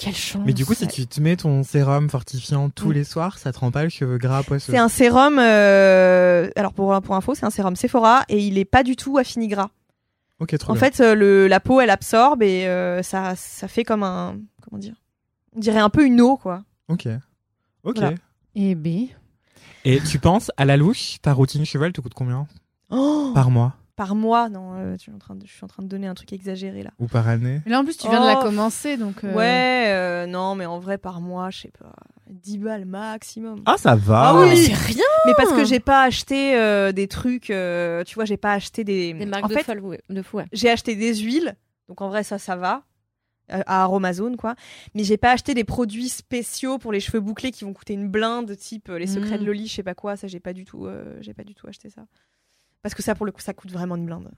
Quelle 0.02 0.16
chance. 0.16 0.42
Mais 0.46 0.54
du 0.54 0.66
coup, 0.66 0.74
si 0.74 0.88
tu 0.88 1.06
te 1.06 1.20
mets 1.20 1.36
ton 1.36 1.62
sérum 1.62 2.10
fortifiant 2.10 2.70
tous 2.70 2.92
les 2.92 3.04
soirs, 3.04 3.38
ça 3.38 3.52
te 3.52 3.60
rend 3.60 3.70
pas 3.70 3.84
le 3.84 3.90
cheveu 3.90 4.18
gras 4.18 4.44
poisseux. 4.44 4.72
C'est 4.72 4.78
un 4.78 4.88
sérum, 4.88 5.38
euh, 5.38 6.50
alors 6.56 6.72
pour, 6.72 7.00
pour 7.02 7.16
info, 7.16 7.36
c'est 7.36 7.46
un 7.46 7.50
sérum 7.50 7.76
Sephora 7.76 8.24
et 8.30 8.40
il 8.40 8.58
est 8.58 8.64
pas 8.64 8.84
du 8.84 8.96
tout 8.96 9.18
affini 9.18 9.50
gras. 9.50 9.70
Ok, 10.40 10.58
trop 10.58 10.72
En 10.72 10.76
bien. 10.76 10.80
fait, 10.80 11.02
euh, 11.02 11.16
le, 11.16 11.48
la 11.48 11.60
peau, 11.60 11.82
elle 11.82 11.90
absorbe 11.90 12.42
et 12.44 12.66
euh, 12.66 13.04
ça, 13.04 13.36
ça 13.36 13.68
fait 13.68 13.84
comme 13.84 14.04
un, 14.04 14.38
comment 14.64 14.80
dire, 14.80 14.96
on 15.54 15.60
dirait 15.60 15.80
un 15.80 15.90
peu 15.90 16.06
une 16.06 16.22
eau 16.22 16.38
quoi. 16.38 16.64
Ok. 16.88 17.08
Ok. 17.84 17.98
Voilà. 17.98 18.16
Et 18.56 18.76
B. 18.76 19.10
Et 19.84 20.00
tu 20.00 20.18
penses, 20.18 20.50
à 20.56 20.64
la 20.64 20.78
louche, 20.78 21.18
ta 21.22 21.34
routine 21.34 21.66
cheval 21.66 21.92
te 21.92 22.00
coûte 22.00 22.14
combien? 22.14 22.48
Oh 22.90 23.32
Par 23.36 23.52
mois? 23.52 23.76
Par 24.00 24.16
mois, 24.16 24.48
non, 24.48 24.76
euh, 24.78 24.96
tu 24.96 25.10
es 25.10 25.14
en 25.14 25.18
train 25.20 25.36
de, 25.36 25.46
je 25.46 25.52
suis 25.52 25.66
en 25.66 25.68
train 25.68 25.84
de 25.84 25.90
donner 25.90 26.08
un 26.08 26.14
truc 26.14 26.32
exagéré 26.32 26.84
là. 26.84 26.92
Ou 27.00 27.08
par 27.08 27.28
année. 27.28 27.62
Mais 27.66 27.72
là, 27.74 27.82
en 27.82 27.84
plus, 27.84 27.98
tu 27.98 28.08
viens 28.08 28.22
de 28.22 28.26
la 28.26 28.40
Oh. 28.40 28.44
commencer, 28.44 28.96
donc. 28.96 29.26
euh, 29.26 29.34
Ouais, 29.36 29.88
euh, 29.90 30.26
non, 30.26 30.56
mais 30.56 30.66
en 30.66 30.80
vrai, 30.80 30.98
par 30.98 31.20
mois, 31.20 31.50
je 31.50 31.60
sais 31.64 31.72
pas, 31.78 31.94
10 32.30 32.60
balles 32.60 32.86
maximum. 32.86 33.62
Ah, 33.66 33.76
ça 33.78 33.96
va. 33.96 34.30
Ah 34.30 34.40
oui. 34.40 34.48
Mais 34.52 34.56
c'est 34.56 34.74
rien. 34.74 35.04
Mais 35.26 35.34
parce 35.36 35.52
que 35.52 35.66
j'ai 35.66 35.82
pas 35.82 36.04
acheté 36.04 36.56
euh, 36.56 36.94
des 36.94 37.10
trucs, 37.10 37.50
euh, 37.50 38.06
tu 38.06 38.16
vois, 38.16 38.24
j'ai 38.24 38.38
pas 38.38 38.54
acheté 38.54 38.86
des. 38.86 39.14
Des 39.14 39.26
marques 39.26 39.44
en 39.44 39.48
de, 39.50 39.54
fait, 39.54 39.64
folle, 39.64 39.82
ouais, 39.82 40.00
de 40.10 40.22
fou. 40.22 40.38
ouais. 40.38 40.46
j'ai 40.54 40.70
acheté 40.70 40.96
des 40.96 41.14
huiles, 41.18 41.58
donc 41.90 42.00
en 42.00 42.08
vrai, 42.08 42.24
ça, 42.24 42.38
ça 42.40 42.56
va. 42.56 42.84
euh, 43.52 43.62
À 43.66 43.84
Aromazone, 43.84 44.38
quoi. 44.38 44.56
Mais 44.96 45.04
j'ai 45.04 45.18
pas 45.18 45.32
acheté 45.32 45.54
des 45.54 45.66
produits 45.66 46.08
spéciaux 46.08 46.78
pour 46.78 46.94
les 46.94 47.02
cheveux 47.02 47.20
bouclés 47.20 47.52
qui 47.52 47.66
vont 47.66 47.74
coûter 47.74 47.96
une 47.96 48.08
blinde, 48.08 48.56
type 48.56 48.88
euh, 48.88 48.98
les 48.98 49.08
secrets 49.08 49.38
Mm. 49.38 49.42
de 49.42 49.46
Loli, 49.46 49.68
je 49.68 49.74
sais 49.76 49.84
pas 49.84 49.94
quoi. 49.96 50.16
Ça, 50.16 50.28
j'ai 50.28 50.40
pas 50.40 50.54
du 50.54 50.64
tout, 50.64 50.86
euh, 50.86 51.18
j'ai 51.20 51.34
pas 51.34 51.44
du 51.44 51.54
tout 51.54 51.68
acheté 51.68 51.90
ça. 51.90 52.06
Parce 52.82 52.96
que 52.96 53.04
ça, 53.04 53.16
pour 53.16 53.26
le 53.26 53.32
coup, 53.32 53.42
ça 53.42 53.54
coûte 53.54 53.72
vraiment 53.72 53.96
une 53.96 54.06
blinde. 54.06 54.32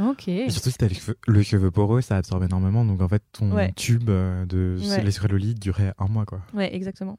Ok. 0.00 0.28
Et 0.28 0.50
surtout 0.50 0.70
si 0.70 0.78
t'as 0.78 0.88
le 0.88 0.94
cheveu, 0.94 1.16
le 1.26 1.42
cheveu 1.42 1.70
poreux, 1.70 2.00
ça 2.00 2.16
absorbe 2.16 2.42
énormément. 2.44 2.84
Donc 2.84 3.00
en 3.02 3.08
fait, 3.08 3.22
ton 3.32 3.52
Ouais. 3.52 3.72
tube 3.72 4.08
euh, 4.08 4.46
de 4.46 4.76
Ouais. 4.80 5.02
les 5.04 5.10
durait 5.54 5.92
un 5.98 6.06
mois, 6.08 6.24
quoi. 6.24 6.40
Ouais, 6.54 6.74
exactement. 6.74 7.18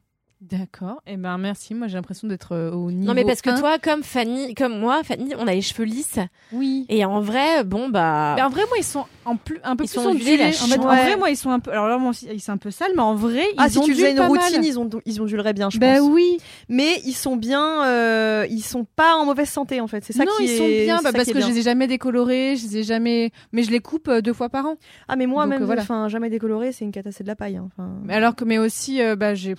D'accord. 0.49 1.01
Et 1.07 1.15
ben 1.15 1.37
merci. 1.37 1.73
Moi, 1.73 1.87
j'ai 1.87 1.95
l'impression 1.95 2.27
d'être 2.27 2.51
euh, 2.53 2.71
au 2.71 2.91
niveau. 2.91 3.07
Non 3.07 3.13
mais 3.13 3.23
parce 3.23 3.41
que 3.41 3.49
1. 3.51 3.59
toi, 3.59 3.77
comme 3.79 4.03
Fanny, 4.03 4.53
comme 4.55 4.77
moi, 4.77 5.01
Fanny, 5.03 5.33
on 5.37 5.47
a 5.47 5.53
les 5.53 5.61
cheveux 5.61 5.85
lisses. 5.85 6.19
Oui. 6.51 6.85
Et 6.89 7.05
en 7.05 7.21
vrai, 7.21 7.63
bon 7.63 7.87
bah. 7.87 8.33
Mais 8.35 8.41
en 8.41 8.49
vrai, 8.49 8.63
moi, 8.67 8.75
ils 8.77 8.83
sont 8.83 9.05
en 9.23 9.37
plus, 9.37 9.59
un 9.63 9.77
peu 9.77 9.85
Ils 9.85 9.89
plus 9.89 10.01
sont 10.01 10.09
ondulés, 10.09 10.33
En, 10.33 10.51
fait, 10.51 10.77
en 10.79 10.81
vrai, 10.83 11.15
moi, 11.17 11.29
ils 11.29 11.37
sont 11.37 11.49
un 11.49 11.59
peu. 11.59 11.71
Alors 11.71 11.87
là, 11.87 11.97
moi, 11.97 12.11
ils 12.29 12.41
sont 12.41 12.51
un 12.51 12.57
peu 12.57 12.71
sales, 12.71 12.91
mais 12.93 13.01
en 13.01 13.15
vrai, 13.15 13.43
ils 13.53 13.55
Ah, 13.57 13.69
si 13.69 13.79
tu 13.81 13.93
faisais 13.93 14.11
une 14.11 14.19
routine, 14.19 14.57
mal. 14.57 14.65
ils, 14.65 14.77
ont, 14.77 14.89
ils 15.05 15.21
onduleraient 15.21 15.53
bien, 15.53 15.69
je 15.69 15.79
Bah 15.79 15.99
pense. 15.99 16.09
oui. 16.11 16.37
Mais 16.67 16.99
ils 17.05 17.13
sont 17.13 17.37
bien, 17.37 17.85
euh, 17.85 18.45
ils 18.49 18.63
sont 18.63 18.85
pas 18.85 19.15
en 19.15 19.25
mauvaise 19.25 19.49
santé 19.49 19.79
en 19.79 19.87
fait. 19.87 20.03
C'est 20.03 20.11
ça 20.13 20.25
non, 20.25 20.31
qui 20.37 20.43
ils 20.45 20.51
est- 20.51 20.57
sont 20.57 20.67
bien 20.67 21.01
bah, 21.01 21.11
parce 21.13 21.25
que 21.27 21.33
je 21.35 21.37
bien. 21.37 21.47
les 21.47 21.59
ai 21.59 21.61
jamais 21.61 21.87
décolorés, 21.87 22.57
je 22.57 22.67
les 22.67 22.77
ai 22.79 22.83
jamais. 22.83 23.31
Mais 23.53 23.63
je 23.63 23.71
les 23.71 23.79
coupe 23.79 24.09
euh, 24.09 24.19
deux 24.21 24.33
fois 24.33 24.49
par 24.49 24.65
an. 24.65 24.75
Ah 25.07 25.15
mais 25.15 25.25
moi 25.25 25.43
Donc, 25.43 25.53
même, 25.53 25.63
euh, 25.63 25.65
voilà. 25.65 25.83
enfin 25.83 26.09
jamais 26.09 26.29
décoloré, 26.29 26.73
c'est 26.73 26.83
une 26.83 26.91
cata, 26.91 27.11
c'est 27.13 27.23
de 27.23 27.29
la 27.29 27.35
paille. 27.37 27.55
hein. 27.55 27.69
Enfin, 27.71 27.89
Mais 28.03 28.13
alors 28.15 28.35
que, 28.35 28.43
mais 28.43 28.57
aussi, 28.57 28.99
bah, 29.17 29.35
j'ai. 29.35 29.55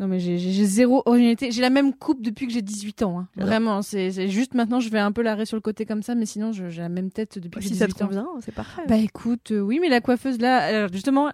Non 0.00 0.08
mais 0.08 0.18
j'ai- 0.18 0.38
zéro 0.64 1.02
originalité. 1.04 1.50
J'ai 1.52 1.60
la 1.60 1.68
même 1.70 1.92
coupe 1.92 2.22
depuis 2.22 2.46
que 2.46 2.52
j'ai 2.52 2.62
18 2.62 3.02
ans. 3.02 3.20
hein. 3.20 3.28
Vraiment, 3.36 3.82
c'est 3.82 4.10
c'est 4.10 4.28
juste 4.28 4.54
maintenant 4.54 4.80
je 4.80 4.88
vais 4.88 4.98
un 4.98 5.12
peu 5.12 5.20
l'arrêt 5.22 5.44
sur 5.44 5.56
le 5.56 5.60
côté 5.60 5.84
comme 5.84 6.02
ça, 6.02 6.14
mais 6.14 6.24
sinon 6.26 6.52
j'ai 6.52 6.68
la 6.80 6.88
même 6.88 7.10
tête 7.10 7.38
depuis 7.38 7.58
que 7.58 7.62
j'ai 7.62 7.68
si 7.68 7.74
ça 7.76 7.86
18 7.86 7.98
te 7.98 8.04
ans. 8.18 8.28
c'est 8.40 8.54
parfait. 8.54 8.80
Bah 8.88 8.96
écoute, 8.96 9.52
euh, 9.52 9.60
oui, 9.60 9.78
mais 9.78 9.88
la 9.90 10.00
coiffeuse 10.00 10.38
là, 10.40 10.56
alors 10.58 10.90
justement, 10.92 11.30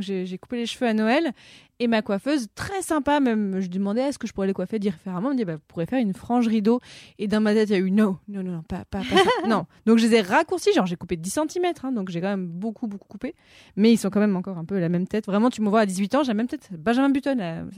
j'ai 0.00 0.38
coupé 0.38 0.56
les 0.58 0.66
cheveux 0.66 0.86
à 0.86 0.92
Noël 0.94 1.32
et 1.80 1.86
ma 1.88 2.02
coiffeuse, 2.02 2.46
très 2.54 2.82
sympa 2.82 3.20
même, 3.20 3.60
je 3.60 3.68
demandais 3.68 4.02
est-ce 4.02 4.18
que 4.18 4.26
je 4.26 4.32
pourrais 4.32 4.46
les 4.46 4.52
coiffer 4.52 4.78
différemment? 4.78 5.30
Elle 5.30 5.34
me 5.34 5.38
dit 5.38 5.44
bah, 5.44 5.56
vous 5.56 5.62
pourrez 5.66 5.86
faire 5.86 5.98
une 5.98 6.14
frange 6.14 6.46
rideau. 6.46 6.80
Et 7.18 7.26
dans 7.26 7.40
ma 7.40 7.52
tête, 7.52 7.68
il 7.70 7.72
y 7.72 7.76
a 7.76 7.78
eu 7.78 7.90
non, 7.90 8.18
non, 8.28 8.42
non, 8.42 8.52
non, 8.52 8.62
pas, 8.62 8.84
pas, 8.84 9.00
pas 9.00 9.16
ça. 9.16 9.30
non. 9.48 9.66
Donc 9.86 9.98
je 9.98 10.06
les 10.06 10.16
ai 10.16 10.20
raccourcis, 10.20 10.72
genre 10.72 10.86
j'ai 10.86 10.96
coupé 10.96 11.16
10 11.16 11.30
cm, 11.30 11.92
donc 11.92 12.10
j'ai 12.10 12.20
quand 12.20 12.28
même 12.28 12.46
beaucoup, 12.46 12.86
beaucoup 12.86 13.08
coupé. 13.08 13.34
Mais 13.76 13.92
ils 13.92 13.98
sont 13.98 14.10
quand 14.10 14.20
même 14.20 14.36
encore 14.36 14.58
un 14.58 14.64
peu 14.64 14.78
la 14.78 14.88
même 14.88 15.06
tête. 15.06 15.26
Vraiment, 15.26 15.50
tu 15.50 15.62
me 15.62 15.68
vois 15.68 15.80
à 15.80 15.86
18 15.86 16.14
ans, 16.14 16.22
j'ai 16.22 16.28
la 16.28 16.34
même 16.34 16.48
tête. 16.48 16.68
Benjamin 16.72 17.10
Button, 17.10 17.68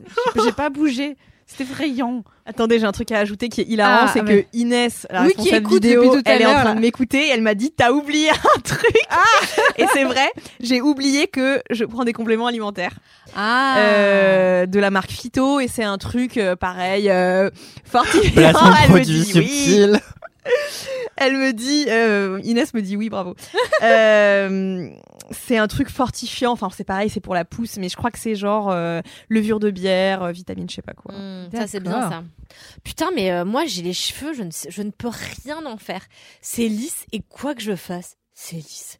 j'ai 0.44 0.53
pas 0.53 0.70
bougé. 0.70 1.16
C'est 1.47 1.62
effrayant. 1.62 2.24
Attendez, 2.44 2.78
j'ai 2.80 2.86
un 2.86 2.92
truc 2.92 3.12
à 3.12 3.18
ajouter 3.20 3.49
qui 3.49 3.61
est 3.61 3.64
hilarant, 3.68 4.07
Ah, 4.09 4.11
c'est 4.12 4.22
mais- 4.22 4.42
que 4.42 4.47
Inès, 4.53 5.07
la 5.11 5.22
Oui, 5.22 5.28
qui 5.28 5.36
responsable 5.42 5.57
écoute 5.66 5.82
vidéo, 5.84 6.03
depuis 6.05 6.22
tout 6.22 6.28
à 6.28 6.32
elle 6.34 6.42
est 6.42 6.47
en 6.47 6.51
l'heure, 6.51 6.61
train 6.61 6.68
là. 6.70 6.74
de 6.74 6.80
m'écouter. 6.80 7.28
Elle 7.28 7.40
m'a 7.42 7.55
dit 7.55 7.70
t'as 7.76 7.92
oublié 7.92 8.30
un 8.57 8.61
truc. 8.64 8.97
et 9.78 9.84
c'est 9.92 10.05
vrai, 10.05 10.28
j'ai 10.61 10.80
oublié 10.80 11.28
que 11.28 11.62
je 11.70 11.84
prends 11.84 12.05
des 12.05 12.12
compléments 12.12 12.47
alimentaires 12.49 12.94
Ah. 13.36 13.76
euh, 13.78 14.66
de 14.66 14.78
la 14.80 14.90
marque 14.90 15.11
Phyto 15.11 15.61
et 15.61 15.68
c'est 15.68 15.84
un 15.84 15.99
truc 15.99 16.36
euh, 16.36 16.57
pareil 16.57 17.09
euh, 17.11 17.51
fortifiant. 17.84 18.32
Placement 18.32 18.68
de 18.70 18.74
Elle 18.82 18.90
me 18.90 18.94
produits 18.97 19.20
dit 19.20 19.32
oui. 19.38 19.99
Elle 21.17 21.37
me 21.37 21.53
dit, 21.53 21.87
euh, 21.89 22.41
Inès 22.45 22.75
me 22.75 22.83
dit 22.83 22.97
oui, 22.97 23.09
bravo. 23.09 23.35
Euh, 23.83 24.89
c'est 25.31 25.57
un 25.59 25.67
truc 25.67 25.89
fortifiant. 25.91 26.53
Enfin, 26.53 26.69
c'est 26.75 26.85
pareil, 26.85 27.11
c'est 27.11 27.21
pour 27.21 27.35
la 27.35 27.45
pousse, 27.45 27.77
mais 27.79 27.89
je 27.89 27.97
crois 27.97 28.11
que 28.11 28.19
c'est 28.19 28.35
genre 28.35 28.71
euh, 28.71 29.01
levure 29.29 29.61
de 29.61 29.71
bière, 29.71 30.23
euh, 30.23 30.33
vitamine, 30.33 30.69
je 30.69 30.77
sais 30.77 30.83
pas 30.83 30.93
quoi. 30.95 31.14
Hmm, 31.14 31.49
ça 31.53 31.67
c'est 31.67 31.81
bien 31.81 32.09
ça. 32.11 32.23
Putain, 32.85 33.11
mais 33.14 33.31
euh, 33.33 33.45
moi 33.45 33.64
j'ai 33.67 33.83
les 33.83 33.93
cheveux, 33.93 34.33
je 34.35 34.43
ne, 34.43 34.51
sais- 34.51 34.71
je 34.71 34.83
ne 34.83 34.91
peux 34.91 35.11
rien 35.45 35.64
en 35.67 35.77
faire. 35.77 36.03
C'est 36.41 36.69
lisse 36.69 37.05
et 37.12 37.21
quoi 37.21 37.55
que 37.55 37.62
je 37.62 37.75
fasse, 37.77 38.17
c'est 38.39 38.57
lisse. 38.57 38.99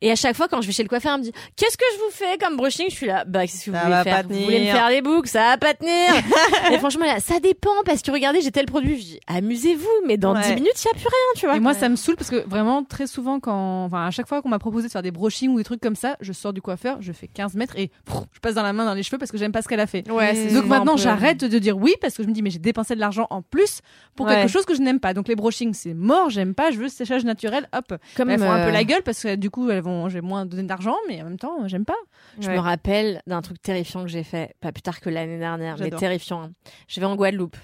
Et 0.00 0.12
à 0.12 0.14
chaque 0.14 0.36
fois 0.36 0.46
quand 0.46 0.60
je 0.62 0.68
vais 0.68 0.72
chez 0.72 0.84
le 0.84 0.88
coiffeur, 0.88 1.14
elle 1.14 1.18
me 1.20 1.24
dit 1.24 1.32
qu'est-ce 1.56 1.76
que 1.76 1.84
je 1.94 1.98
vous 2.04 2.10
fais 2.12 2.38
comme 2.38 2.56
brushing? 2.56 2.86
Je 2.88 2.94
suis 2.94 3.06
là, 3.06 3.24
bah 3.26 3.40
qu'est-ce 3.42 3.66
que 3.66 3.70
vous 3.72 3.76
Ça 3.76 3.82
voulez 3.82 4.02
faire? 4.04 4.22
Vous 4.28 4.40
voulez 4.44 4.60
me 4.60 4.64
faire 4.66 4.88
des 4.90 5.02
boucles 5.02 5.28
Ça 5.28 5.40
va 5.40 5.58
pas 5.58 5.74
tenir. 5.74 5.92
et 6.72 6.78
franchement 6.78 7.04
là, 7.04 7.18
ça 7.18 7.40
dépend 7.40 7.82
parce 7.84 8.00
que 8.02 8.12
regardez, 8.12 8.40
j'ai 8.40 8.52
tel 8.52 8.66
produit. 8.66 8.96
Je 8.96 9.02
dis 9.02 9.20
amusez-vous, 9.26 9.88
mais 10.06 10.16
dans 10.16 10.34
Ouais. 10.36 10.42
10 10.42 10.54
minutes 10.54 10.72
il 10.76 10.86
y 10.86 10.90
a 10.90 10.92
plus 10.92 11.00
rien, 11.08 11.32
tu 11.36 11.46
vois. 11.46 11.56
Et 11.56 11.60
moi, 11.60 11.74
ça 11.74 11.88
me 11.88 11.96
saoule 11.96 12.14
parce 12.16 12.30
que 12.30 12.46
vraiment, 12.48 12.84
très 12.84 13.06
souvent, 13.08 13.40
quand, 13.40 13.84
enfin, 13.86 14.06
à 14.06 14.10
chaque 14.12 14.28
fois 14.28 14.40
qu'on 14.40 14.50
m'a 14.50 14.58
proposé 14.60 14.86
de 14.86 14.92
faire 14.92 15.02
des 15.02 15.10
brochings 15.10 15.50
ou 15.50 15.58
des 15.58 15.64
trucs 15.64 15.80
comme 15.80 15.96
ça, 15.96 16.16
je 16.20 16.32
sors 16.32 16.52
du 16.52 16.62
coiffeur, 16.62 16.98
je 17.00 17.12
fais 17.12 17.26
15 17.26 17.54
mètres 17.54 17.74
et 17.76 17.88
pff, 18.04 18.18
je 18.32 18.38
passe 18.40 18.54
dans 18.54 18.62
la 18.62 18.72
main 18.72 18.84
dans 18.84 18.94
les 18.94 19.02
cheveux 19.02 19.18
parce 19.18 19.32
que 19.32 19.38
j'aime 19.38 19.50
pas 19.52 19.62
ce 19.62 19.68
qu'elle 19.68 19.80
a 19.80 19.86
fait. 19.88 20.08
Ouais, 20.10 20.34
c'est 20.34 20.54
Donc 20.54 20.66
maintenant, 20.66 20.96
j'arrête 20.96 21.38
de 21.38 21.58
dire 21.58 21.76
oui 21.76 21.94
parce 22.00 22.14
que 22.14 22.22
je 22.22 22.28
me 22.28 22.32
dis, 22.32 22.42
mais 22.42 22.50
j'ai 22.50 22.58
dépensé 22.60 22.94
de 22.94 23.00
l'argent 23.00 23.26
en 23.30 23.42
plus 23.42 23.80
pour 24.14 24.26
Ouais. 24.26 24.34
quelque 24.36 24.50
chose 24.52 24.64
que 24.64 24.74
je 24.74 24.80
n'aime 24.80 25.00
pas. 25.00 25.12
Donc 25.14 25.26
les 25.26 25.34
brochings, 25.36 25.74
c'est 25.74 25.94
mort, 25.94 26.30
j'aime 26.30 26.54
pas, 26.54 26.70
je 26.70 26.78
veux 26.78 26.88
séchage 26.88 27.24
naturel, 27.24 27.68
hop. 27.74 27.94
Comme 28.16 28.30
elles 28.30 28.38
font 28.38 28.50
un 28.50 28.60
euh, 28.60 28.66
peu 28.66 28.72
la 28.76 28.84
gueule 28.84 29.02
parce 29.02 29.22
que 29.22 29.34
du 29.36 29.50
coup, 29.50 29.68
elles 29.70 29.82
vont, 29.82 30.08
j'ai 30.08 30.20
moins 30.20 30.46
donné 30.46 30.62
d'argent, 30.64 30.96
mais 31.08 31.20
en 31.20 31.24
même 31.24 31.38
temps, 31.38 31.66
j'aime 31.66 31.84
pas. 31.84 31.96
Je 32.40 32.48
Ouais. 32.48 32.54
me 32.54 32.60
rappelle 32.60 33.20
d'un 33.26 33.42
truc 33.42 33.60
terrifiant 33.60 34.02
que 34.02 34.08
j'ai 34.08 34.22
fait, 34.22 34.54
pas 34.60 34.72
plus 34.72 34.82
tard 34.82 35.00
que 35.00 35.10
l'année 35.10 35.38
dernière, 35.38 35.76
mais 35.80 35.90
terrifiant. 35.90 36.42
hein. 36.42 36.50
Je 36.88 37.00
vais 37.00 37.06
en 37.06 37.16
Guadeloupe. 37.16 37.56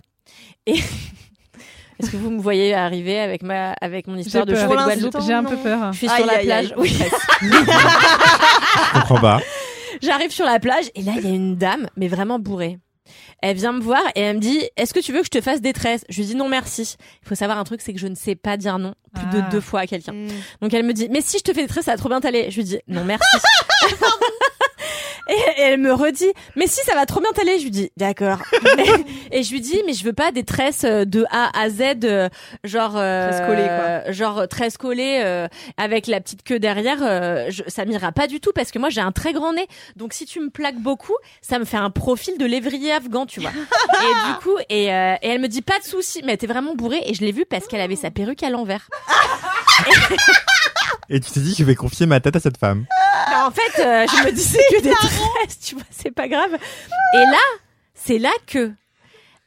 Et 0.66 0.74
est-ce 2.00 2.10
que 2.10 2.16
vous 2.16 2.30
me 2.30 2.40
voyez 2.40 2.74
arriver 2.74 3.18
avec 3.18 3.42
ma 3.42 3.72
avec 3.80 4.06
mon 4.06 4.16
histoire 4.16 4.46
de 4.46 4.54
cheveux 4.54 4.68
de 4.76 4.82
Guadeloupe? 4.84 5.16
J'ai 5.26 5.32
un 5.32 5.44
peu 5.44 5.56
peur. 5.56 5.92
Je 5.92 5.98
suis 5.98 6.08
Aïe, 6.08 6.16
sur 6.16 6.26
la 6.26 6.32
aïe, 6.38 6.46
plage. 6.46 6.66
aïe. 6.66 6.74
Oui. 6.78 6.88
Je 7.42 8.92
comprends 8.94 9.20
pas. 9.20 9.40
J'arrive 10.00 10.30
sur 10.30 10.44
la 10.46 10.58
plage 10.58 10.90
et 10.94 11.02
là 11.02 11.12
il 11.18 11.24
y 11.28 11.30
a 11.30 11.34
une 11.34 11.56
dame, 11.56 11.88
mais 11.96 12.08
vraiment 12.08 12.38
bourrée. 12.38 12.78
Elle 13.42 13.56
vient 13.56 13.72
me 13.72 13.80
voir 13.80 14.02
et 14.14 14.20
elle 14.20 14.36
me 14.36 14.40
dit 14.40 14.62
Est-ce 14.76 14.94
que 14.94 15.00
tu 15.00 15.12
veux 15.12 15.18
que 15.20 15.26
je 15.26 15.30
te 15.30 15.40
fasse 15.40 15.60
des 15.60 15.72
tresses 15.72 16.04
Je 16.08 16.18
lui 16.20 16.26
dis 16.26 16.34
non 16.36 16.48
merci. 16.48 16.96
Il 17.24 17.28
faut 17.28 17.34
savoir 17.34 17.58
un 17.58 17.64
truc, 17.64 17.80
c'est 17.80 17.92
que 17.92 17.98
je 17.98 18.06
ne 18.06 18.14
sais 18.14 18.34
pas 18.34 18.56
dire 18.56 18.78
non 18.78 18.94
plus 19.14 19.26
de 19.26 19.42
Ah. 19.44 19.50
deux 19.50 19.60
fois 19.60 19.80
à 19.80 19.86
quelqu'un. 19.86 20.12
Mm. 20.12 20.28
Donc 20.60 20.72
elle 20.74 20.84
me 20.84 20.92
dit 20.92 21.08
mais 21.10 21.20
si 21.20 21.38
je 21.38 21.42
te 21.42 21.52
fais 21.52 21.62
des 21.62 21.68
tresses 21.68 21.84
ça 21.86 21.92
va 21.92 21.98
trop 21.98 22.08
bien 22.08 22.20
t'aller. 22.20 22.50
Je 22.50 22.56
lui 22.56 22.64
dis 22.64 22.78
non 22.88 23.04
merci. 23.04 23.24
Et 25.28 25.32
et 25.34 25.62
elle 25.62 25.80
me 25.80 25.92
redit 25.92 26.32
mais 26.56 26.66
si 26.66 26.80
ça 26.84 26.94
va 26.94 27.06
trop 27.06 27.20
bien 27.20 27.30
t'aller. 27.32 27.58
Je 27.58 27.64
lui 27.64 27.70
dis 27.70 27.90
d'accord. 27.96 28.38
et, 29.32 29.38
et 29.38 29.42
je 29.42 29.52
lui 29.52 29.60
dis 29.60 29.80
mais 29.86 29.92
je 29.92 30.04
veux 30.04 30.12
pas 30.12 30.32
des 30.32 30.44
tresses 30.44 30.84
euh, 30.84 31.04
de 31.04 31.24
A 31.30 31.50
à 31.58 31.68
Z 31.70 31.82
euh, 32.04 32.28
genre 32.64 32.96
euh, 32.96 33.28
Tresses 33.30 33.46
collées, 33.46 33.66
quoi. 33.66 34.12
genre 34.12 34.48
tresses 34.48 34.76
collées 34.76 35.20
euh, 35.24 35.46
avec 35.76 36.06
la 36.06 36.20
petite 36.20 36.42
queue 36.42 36.58
derrière. 36.58 36.98
euh, 37.02 37.46
je- 37.50 37.62
ça 37.68 37.84
m'ira 37.84 38.12
pas 38.12 38.26
du 38.26 38.40
tout 38.40 38.52
parce 38.54 38.70
que 38.70 38.78
moi 38.78 38.88
j'ai 38.90 39.00
un 39.00 39.12
très 39.12 39.32
grand 39.32 39.52
nez. 39.52 39.66
Donc 39.96 40.12
si 40.12 40.24
tu 40.26 40.40
me 40.40 40.50
plaques 40.50 40.78
beaucoup, 40.80 41.14
ça 41.40 41.58
me 41.58 41.64
fait 41.64 41.76
un 41.76 41.90
profil 41.90 42.36
de 42.38 42.44
lévrier 42.46 42.92
afghan, 42.92 43.26
tu 43.26 43.40
vois. 43.40 43.50
et 43.54 44.28
du 44.32 44.34
coup 44.42 44.56
et, 44.68 44.92
euh, 44.92 45.14
et 45.22 45.28
elle 45.28 45.40
me 45.40 45.48
dit 45.48 45.62
pas 45.62 45.78
de 45.78 45.84
souci, 45.84 46.20
mais 46.24 46.28
elle 46.32 46.34
était 46.34 46.46
vraiment 46.46 46.74
bourrée 46.74 47.02
et 47.06 47.14
je 47.14 47.20
l'ai 47.20 47.32
vue 47.32 47.46
parce 47.48 47.66
qu'elle 47.66 47.80
avait 47.80 47.96
sa 47.96 48.10
perruque 48.10 48.42
à 48.42 48.50
l'envers. 48.50 48.88
Et 51.14 51.20
tu 51.20 51.30
t'es 51.30 51.40
dit, 51.40 51.54
je 51.56 51.62
vais 51.62 51.74
confier 51.74 52.06
ma 52.06 52.20
tête 52.20 52.36
à 52.36 52.40
cette 52.40 52.56
femme. 52.56 52.86
En 53.36 53.50
fait, 53.50 53.82
euh, 53.82 54.06
je 54.08 54.24
me 54.26 54.32
dis 54.32 54.40
c'est 54.42 54.64
que 54.74 54.80
des 54.82 54.90
tresses, 54.92 55.60
tu 55.62 55.74
vois, 55.74 55.84
c'est 55.90 56.10
pas 56.10 56.26
grave. 56.26 56.52
Et 56.54 57.18
là, 57.18 57.42
c'est 57.94 58.18
là 58.18 58.30
que 58.46 58.72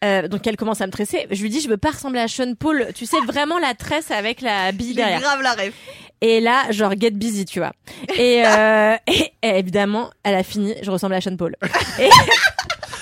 euh, 0.03 0.28
donc 0.28 0.45
elle 0.45 0.57
commence 0.57 0.82
à 0.82 0.86
me 0.86 0.91
tresser. 0.91 1.26
Je 1.32 1.41
lui 1.41 1.49
dis 1.49 1.61
je 1.61 1.68
veux 1.68 1.78
pas 1.78 1.89
ressembler 1.89 2.20
à 2.20 2.28
Sean 2.28 2.53
Paul, 2.53 2.89
tu 2.93 3.07
sais 3.07 3.20
vraiment 3.22 3.57
la 3.57 3.74
tresse 3.74 4.11
avec 4.11 4.41
la 4.41 4.72
bille 4.74 4.93
derrière. 4.93 5.20
grave 5.22 5.41
la 5.41 5.53
rêve. 5.53 5.74
Et 6.22 6.39
là, 6.39 6.72
genre 6.72 6.93
get 6.99 7.11
busy, 7.11 7.45
tu 7.45 7.59
vois. 7.59 7.72
Et, 8.16 8.43
euh, 8.47 8.95
et, 9.07 9.32
et 9.41 9.57
évidemment, 9.59 10.11
elle 10.24 10.36
a 10.36 10.43
fini, 10.43 10.76
je 10.84 10.91
ressemble 10.91 11.16
à 11.16 11.22
Sean 11.22 11.36
Paul. 11.36 11.55
Et 11.99 12.09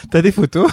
T'as 0.09 0.22
des 0.22 0.32
photos? 0.32 0.72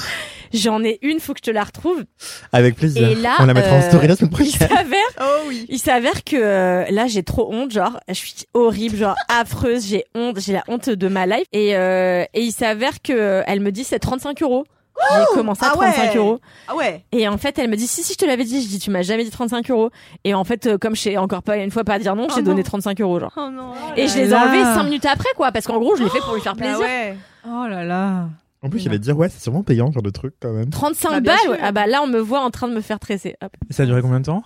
J'en 0.53 0.82
ai 0.82 0.98
une, 1.03 1.20
faut 1.20 1.32
que 1.32 1.38
je 1.44 1.51
te 1.51 1.55
la 1.55 1.64
retrouve. 1.64 2.05
Avec 2.53 2.76
plaisir. 2.76 3.09
Et 3.09 3.14
là, 3.14 3.36
On 3.38 3.46
la 3.46 3.55
mettra 3.55 3.76
euh, 3.76 3.78
en 3.78 3.82
story 3.82 4.07
la 4.09 4.16
semaine 4.16 4.32
Il 4.40 4.46
s'avère, 4.51 4.98
Oh 5.20 5.24
oui. 5.48 5.66
il 5.68 5.78
s'avère 5.78 6.24
que 6.24 6.36
euh, 6.36 6.84
là, 6.90 7.07
j'ai 7.07 7.22
trop 7.22 7.53
honte, 7.53 7.70
genre, 7.70 8.01
je 8.09 8.14
suis 8.14 8.34
horrible, 8.55 8.96
genre 8.96 9.14
affreuse, 9.28 9.86
j'ai 9.86 10.05
honte, 10.14 10.40
j'ai 10.40 10.53
la 10.53 10.64
honte 10.68 10.90
de 10.90 11.09
ma 11.09 11.26
life. 11.26 11.44
Et, 11.53 11.76
euh, 11.76 12.24
et 12.34 12.42
il 12.42 12.53
s'avère 12.53 13.01
que 13.03 13.12
euh, 13.12 13.42
elle 13.46 13.61
me 13.61 13.70
dit 13.72 13.84
c'est 13.84 13.98
35 13.98 14.42
euros. 14.42 14.64
J'ai 15.14 15.34
commencé 15.34 15.64
à 15.64 15.70
Ah 15.72 15.78
ouais. 15.78 15.86
35 15.92 16.16
euros. 16.16 16.40
Ah 16.68 16.74
ouais. 16.76 17.03
Et 17.12 17.26
en 17.26 17.38
fait, 17.38 17.59
elle 17.59 17.70
me 17.70 17.76
dit 17.76 17.86
si 17.86 18.03
si 18.03 18.12
je 18.12 18.18
te 18.18 18.26
l'avais 18.26 18.44
dit, 18.44 18.62
je 18.62 18.68
dis 18.68 18.78
tu 18.78 18.90
m'as 18.90 19.01
jamais 19.01 19.24
dit 19.24 19.30
35 19.30 19.70
euros. 19.70 19.88
Et 20.24 20.34
en 20.34 20.44
fait, 20.44 20.66
euh, 20.66 20.76
comme 20.76 20.94
je 20.94 21.01
sais 21.01 21.16
encore 21.16 21.42
pas 21.42 21.57
une 21.57 21.70
fois 21.70 21.84
pas 21.84 21.98
dire 21.98 22.14
non, 22.16 22.26
Oh 22.28 22.32
j'ai 22.34 22.42
non. 22.42 22.51
donné 22.51 22.62
35 22.62 23.01
euros 23.01 23.18
genre. 23.18 23.32
Oh 23.34 23.48
non. 23.51 23.72
Et 23.96 24.09
je 24.09 24.18
les 24.18 24.28
ai 24.30 24.34
enlevés 24.34 24.59
là. 24.62 24.74
5 24.74 24.82
minutes 24.82 25.07
après 25.07 25.30
quoi, 25.36 25.53
parce 25.53 25.66
qu'en 25.66 25.78
gros 25.78 25.96
je 25.96 26.03
l'ai 26.03 26.11
fait 26.11 26.18
pour 26.18 26.34
lui 26.34 26.42
faire 26.42 26.55
Bah 26.55 26.64
plaisir. 26.66 26.80
ouais. 26.80 27.16
Oh 27.48 27.66
là 27.66 27.82
là. 27.82 28.24
En 28.62 28.68
plus, 28.68 28.84
il 28.84 28.90
va 28.90 28.96
te 28.98 29.02
dire, 29.02 29.16
ouais, 29.16 29.28
c'est 29.30 29.40
sûrement 29.42 29.62
payant, 29.62 29.88
ce 29.88 29.94
genre 29.94 30.02
de 30.02 30.11
truc, 30.11 30.34
quand 30.40 30.52
même. 30.52 30.68
35 30.70 31.11
Bah, 31.11 31.20
balles, 31.20 31.38
sûr. 31.40 31.56
ah 31.62 31.72
bah 31.72 31.86
là 31.86 32.02
on 32.02 32.06
me 32.06 32.18
voit 32.18 32.40
en 32.40 32.50
train 32.50 32.68
de 32.68 32.74
me 32.74 32.80
faire 32.82 32.98
tresser. 33.00 33.36
Hop. 33.42 33.52
Et 33.70 33.72
ça 33.72 33.84
a 33.84 33.86
duré 33.86 34.02
combien 34.02 34.20
de 34.20 34.26
temps? 34.26 34.42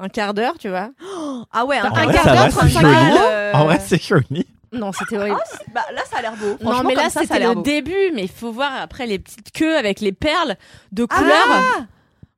Un 0.00 0.08
quart 0.08 0.34
d'heure, 0.34 0.58
tu 0.58 0.68
vois. 0.68 0.90
Ah 1.52 1.64
ouais, 1.64 1.78
un, 1.78 1.88
vrai, 1.88 2.12
quart 2.12 2.24
d'heure, 2.24 2.34
va, 2.34 2.50
c'est 2.50 2.56
35 2.56 2.80
joli. 2.80 2.92
balles, 2.94 3.18
euh, 3.30 3.52
En 3.54 3.64
vrai, 3.66 3.78
c'est 3.80 4.02
joli. 4.02 4.44
Non, 4.72 4.90
c'était 4.92 5.16
horrible. 5.18 5.38
Bah 5.72 5.82
là, 5.94 6.02
ça 6.10 6.18
a 6.18 6.22
l'air 6.22 6.34
beau. 6.36 6.56
non, 6.64 6.82
mais 6.82 6.94
là 6.96 7.08
c'était 7.10 7.38
le 7.38 7.54
beau. 7.54 7.62
début, 7.62 8.10
mais 8.14 8.22
il 8.22 8.28
faut 8.28 8.50
voir 8.52 8.72
après 8.82 9.06
les 9.06 9.18
petites 9.20 9.52
queues 9.52 9.76
avec 9.76 10.00
les 10.00 10.12
perles 10.12 10.56
de 10.92 11.06
Ah 11.08 11.16
couleur, 11.16 11.88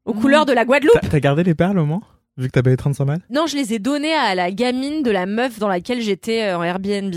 aux 0.04 0.12
couleurs 0.14 0.46
de 0.46 0.52
la 0.52 0.64
Guadeloupe. 0.64 1.00
T'as- 1.00 1.08
T'as 1.08 1.20
gardé 1.20 1.42
les 1.42 1.54
perles 1.54 1.78
au 1.78 1.86
moins? 1.86 2.02
Vu 2.36 2.46
que 2.46 2.52
t'as 2.52 2.62
payé 2.62 2.76
35 2.76 3.04
balles? 3.06 3.20
Non, 3.30 3.46
je 3.46 3.56
les 3.56 3.72
ai 3.74 3.78
données 3.78 4.14
à 4.14 4.34
la 4.34 4.50
gamine 4.52 5.02
de 5.02 5.10
la 5.10 5.26
meuf 5.26 5.58
dans 5.58 5.66
laquelle 5.68 6.00
j'étais 6.02 6.42
euh, 6.44 6.58
en 6.58 6.62
Airbnb. 6.62 7.14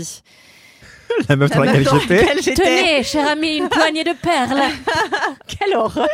La 1.28 1.36
meuf 1.36 1.50
dans 1.50 1.60
La 1.60 1.66
laquelle 1.66 1.82
meuf 1.84 1.92
dans 1.92 2.00
j'étais. 2.00 2.16
laquelle 2.22 2.42
j'étais. 2.42 2.62
Tenez, 2.62 3.02
cher 3.02 3.28
ami, 3.28 3.56
une 3.58 3.68
poignée 3.68 4.04
de 4.04 4.12
perles. 4.20 4.62
Quelle 5.46 5.76
horreur. 5.76 6.08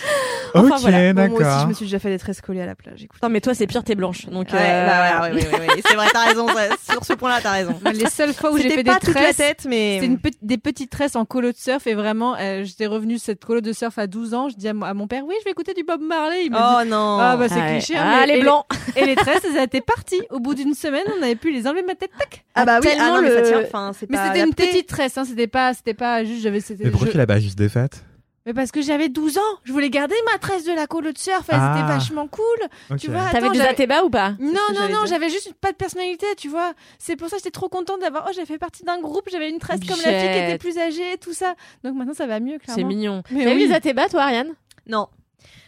Enfin, 0.52 0.68
Ok, 0.76 0.80
voilà. 0.80 1.12
Bon, 1.12 1.20
moi 1.20 1.28
aussi, 1.30 1.38
d'accord. 1.44 1.60
je 1.62 1.66
me 1.68 1.72
suis 1.74 1.84
déjà 1.86 2.00
fait 2.00 2.08
des 2.10 2.18
tresses 2.18 2.40
collées 2.40 2.60
à 2.60 2.66
la 2.66 2.74
plage. 2.74 3.04
Écoute. 3.04 3.22
Non, 3.22 3.28
mais 3.28 3.40
toi, 3.40 3.54
c'est 3.54 3.68
pire, 3.68 3.84
t'es 3.84 3.94
blanche. 3.94 4.26
Donc, 4.26 4.48
Ouais, 4.52 4.58
euh, 4.60 4.86
bah 4.86 5.22
ouais, 5.22 5.30
ouais, 5.30 5.42
ouais, 5.44 5.48
ouais, 5.60 5.68
ouais. 5.76 5.82
c'est 5.86 5.94
vrai, 5.94 6.06
t'as 6.12 6.24
raison. 6.24 6.48
ça- 6.48 6.76
Sur 6.92 7.04
ce 7.04 7.12
point-là, 7.12 7.38
t'as 7.40 7.52
raison. 7.52 7.78
Les 7.94 8.06
seules 8.10 8.34
fois 8.34 8.50
où 8.50 8.56
j'ai 8.56 8.64
C'était 8.64 8.74
fait 8.78 8.82
pas 8.84 8.94
des 8.98 9.06
toute 9.06 9.14
la 9.14 9.20
tresses, 9.22 9.36
tête, 9.36 9.66
mais 9.68 9.94
c'était 10.00 10.06
une 10.06 10.18
pe- 10.18 10.30
des 10.42 10.58
petites 10.58 10.90
tresses 10.90 11.14
en 11.14 11.24
colo 11.24 11.52
de 11.52 11.56
surf 11.56 11.86
et 11.86 11.94
vraiment, 11.94 12.34
euh, 12.40 12.64
j'étais 12.64 12.86
revenue 12.88 13.14
de 13.14 13.20
cette 13.20 13.44
colo 13.44 13.60
de 13.60 13.72
surf 13.72 13.96
à 13.96 14.08
12 14.08 14.34
ans. 14.34 14.48
Je 14.48 14.56
dis 14.56 14.66
à, 14.66 14.74
mon- 14.74 14.86
à 14.86 14.92
mon 14.92 15.06
père, 15.06 15.22
oui, 15.24 15.36
je 15.38 15.44
vais 15.44 15.52
écouter 15.52 15.72
du 15.72 15.84
Bob 15.84 16.00
Marley. 16.00 16.46
Il 16.46 16.50
m'a 16.50 16.58
dit, 16.58 16.64
Oh 16.80 16.84
non. 16.90 17.18
ah 17.20 17.36
bah 17.36 17.48
c'est 17.48 17.54
ouais. 17.54 17.76
cliché. 17.78 17.96
hein, 17.96 18.02
Ah, 18.04 18.20
mais- 18.26 18.32
les 18.32 18.38
et 18.40 18.42
blancs. 18.42 18.64
Et 18.96 19.06
les 19.06 19.14
tresses, 19.14 19.42
elles 19.44 19.62
étaient 19.62 19.80
parties. 19.80 20.20
Au 20.30 20.40
bout 20.40 20.54
d'une 20.54 20.74
semaine, 20.74 21.04
on 21.16 21.22
avait 21.22 21.36
pu 21.36 21.52
les 21.52 21.68
enlever 21.68 21.82
de 21.82 21.86
ma 21.86 21.94
tête. 21.94 22.10
Tac. 22.18 22.44
Ah 22.56 22.64
bah 22.64 22.80
oui, 22.82 22.88
ah 22.90 22.96
tellement 22.96 23.14
non, 23.18 23.22
mais 23.22 23.30
ça 23.30 23.40
le- 23.42 23.46
tient. 23.46 23.60
Enfin, 23.64 23.92
c'est 23.96 24.10
Mais 24.10 24.16
pas 24.16 24.26
c'était 24.26 24.38
une 24.40 24.44
adapté. 24.46 24.66
petite 24.66 24.88
tresse, 24.88 25.16
hein, 25.16 25.24
c'était 25.24 25.46
pas, 25.46 25.74
c'était 25.74 25.94
pas 25.94 26.24
juste, 26.24 26.42
j'avais, 26.42 26.58
c'était. 26.58 26.84
Mais 26.86 26.90
pourquoi 26.90 27.06
je- 27.06 27.12
tu 27.12 27.18
l'as 27.18 27.26
pas 27.28 27.38
juste 27.38 27.56
défaite 27.56 28.02
Mais 28.46 28.54
parce 28.54 28.70
que 28.72 28.80
j'avais 28.80 29.08
12 29.10 29.36
ans, 29.36 29.42
je 29.64 29.72
voulais 29.72 29.90
garder 29.90 30.14
ma 30.32 30.38
tresse 30.38 30.64
de 30.64 30.72
la 30.72 30.86
colo 30.86 31.12
de 31.12 31.18
surf, 31.18 31.44
elle 31.48 31.56
Ah. 31.60 31.74
était 31.76 31.86
vachement 31.86 32.26
cool. 32.26 32.42
Ok. 32.90 32.96
Tu 32.98 33.10
vois, 33.10 33.28
T'avais 33.30 33.50
des 33.50 33.58
j'avais- 33.58 33.68
atébas 33.68 34.02
ou 34.02 34.08
pas? 34.10 34.30
Non, 34.30 34.36
ce 34.38 34.40
que 34.40 34.48
non, 34.50 34.58
j'allais 34.80 34.92
non, 34.94 34.98
dire. 35.00 35.06
j'avais 35.08 35.28
juste 35.28 35.52
pas 35.60 35.72
de 35.72 35.76
personnalité, 35.76 36.26
tu 36.38 36.48
vois. 36.48 36.72
C'est 36.98 37.16
pour 37.16 37.28
ça 37.28 37.36
que 37.36 37.40
j'étais 37.40 37.50
trop 37.50 37.68
contente 37.68 38.00
d'avoir. 38.00 38.24
Oh, 38.28 38.32
j'ai 38.34 38.46
fait 38.46 38.56
partie 38.56 38.82
d'un 38.82 38.98
groupe, 39.00 39.28
j'avais 39.30 39.50
une 39.50 39.58
tresse 39.58 39.80
comme 39.80 39.90
la 39.90 39.94
fille 39.96 40.04
qui 40.04 40.26
était 40.26 40.44
Bichette. 40.44 40.60
plus 40.62 40.78
âgée, 40.78 41.18
tout 41.20 41.34
ça. 41.34 41.54
Donc 41.84 41.94
maintenant, 41.96 42.14
ça 42.14 42.26
va 42.26 42.40
mieux, 42.40 42.56
C'est 42.64 42.72
clairement. 42.72 42.88
mignon. 42.88 43.22
Mais 43.30 43.44
T'as 43.44 43.52
eu 43.52 43.56
oui. 43.56 43.68
des 43.68 43.74
atébas, 43.74 44.08
toi, 44.08 44.22
Ariane? 44.22 44.54
Non. 44.86 45.08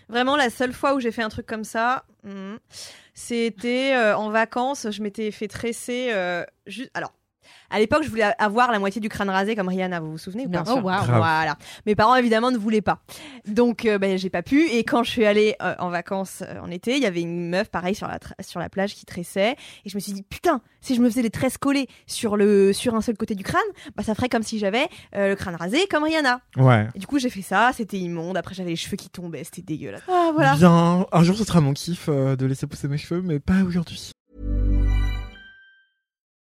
Vraiment, 0.08 0.36
la 0.36 0.48
seule 0.48 0.72
fois 0.72 0.94
où 0.94 1.00
j'ai 1.00 1.12
fait 1.12 1.22
un 1.22 1.28
truc 1.28 1.46
comme 1.46 1.64
ça, 1.64 2.04
hmm, 2.24 2.56
c'était 3.14 3.92
euh, 3.94 4.16
en 4.16 4.30
vacances. 4.30 4.86
Je 4.90 5.02
m'étais 5.02 5.30
fait 5.30 5.48
tresser. 5.48 6.08
euh, 6.10 6.44
juste. 6.66 6.90
Alors. 6.94 7.12
À 7.72 7.78
l'époque, 7.78 8.02
je 8.04 8.10
voulais 8.10 8.30
avoir 8.38 8.70
la 8.70 8.78
moitié 8.78 9.00
du 9.00 9.08
crâne 9.08 9.30
rasé 9.30 9.56
comme 9.56 9.68
Rihanna, 9.68 10.00
vous 10.00 10.12
vous 10.12 10.18
souvenez 10.18 10.46
ou 10.46 10.48
Bien 10.48 10.62
pas 10.62 10.70
sûr. 10.70 10.80
Oh, 10.82 10.86
waouh. 10.86 11.04
Grave. 11.04 11.16
Voilà. 11.16 11.56
Mes 11.86 11.94
parents 11.94 12.14
évidemment 12.16 12.50
ne 12.50 12.58
voulaient 12.58 12.82
pas. 12.82 13.00
Donc 13.46 13.84
euh, 13.86 13.98
ben, 13.98 14.18
j'ai 14.18 14.30
pas 14.30 14.42
pu. 14.42 14.68
Et 14.68 14.84
quand 14.84 15.02
je 15.02 15.10
suis 15.10 15.24
allée 15.24 15.56
euh, 15.62 15.74
en 15.78 15.90
vacances 15.90 16.42
euh, 16.46 16.60
en 16.60 16.70
été, 16.70 16.96
il 16.96 17.02
y 17.02 17.06
avait 17.06 17.22
une 17.22 17.48
meuf 17.48 17.70
pareil 17.70 17.94
sur 17.94 18.06
la 18.06 18.18
sur 18.40 18.60
la 18.60 18.68
plage 18.68 18.94
qui 18.94 19.06
tressait. 19.06 19.56
Et 19.84 19.88
je 19.88 19.96
me 19.96 20.00
suis 20.00 20.12
dit 20.12 20.22
putain, 20.22 20.60
si 20.80 20.94
je 20.94 21.00
me 21.00 21.08
faisais 21.08 21.22
les 21.22 21.30
tresses 21.30 21.58
collées 21.58 21.88
sur 22.06 22.36
le 22.36 22.72
sur 22.72 22.94
un 22.94 23.00
seul 23.00 23.16
côté 23.16 23.34
du 23.34 23.44
crâne, 23.44 23.60
bah 23.96 24.02
ça 24.02 24.14
ferait 24.14 24.28
comme 24.28 24.42
si 24.42 24.58
j'avais 24.58 24.86
euh, 25.14 25.30
le 25.30 25.36
crâne 25.36 25.56
rasé 25.56 25.86
comme 25.90 26.04
Rihanna. 26.04 26.40
Ouais. 26.56 26.88
Et 26.94 26.98
du 26.98 27.06
coup 27.06 27.18
j'ai 27.18 27.30
fait 27.30 27.42
ça, 27.42 27.70
c'était 27.74 27.98
immonde. 27.98 28.36
Après 28.36 28.54
j'avais 28.54 28.70
les 28.70 28.76
cheveux 28.76 28.96
qui 28.96 29.08
tombaient, 29.08 29.44
c'était 29.44 29.62
dégueulasse. 29.62 30.02
Ah 30.08 30.30
voilà. 30.34 30.54
Bien, 30.56 31.06
un 31.10 31.22
jour 31.22 31.36
ce 31.36 31.44
sera 31.44 31.60
mon 31.60 31.72
kiff 31.72 32.06
euh, 32.08 32.36
de 32.36 32.46
laisser 32.46 32.66
pousser 32.66 32.88
mes 32.88 32.98
cheveux, 32.98 33.22
mais 33.22 33.38
pas 33.38 33.62
aujourd'hui. 33.66 34.12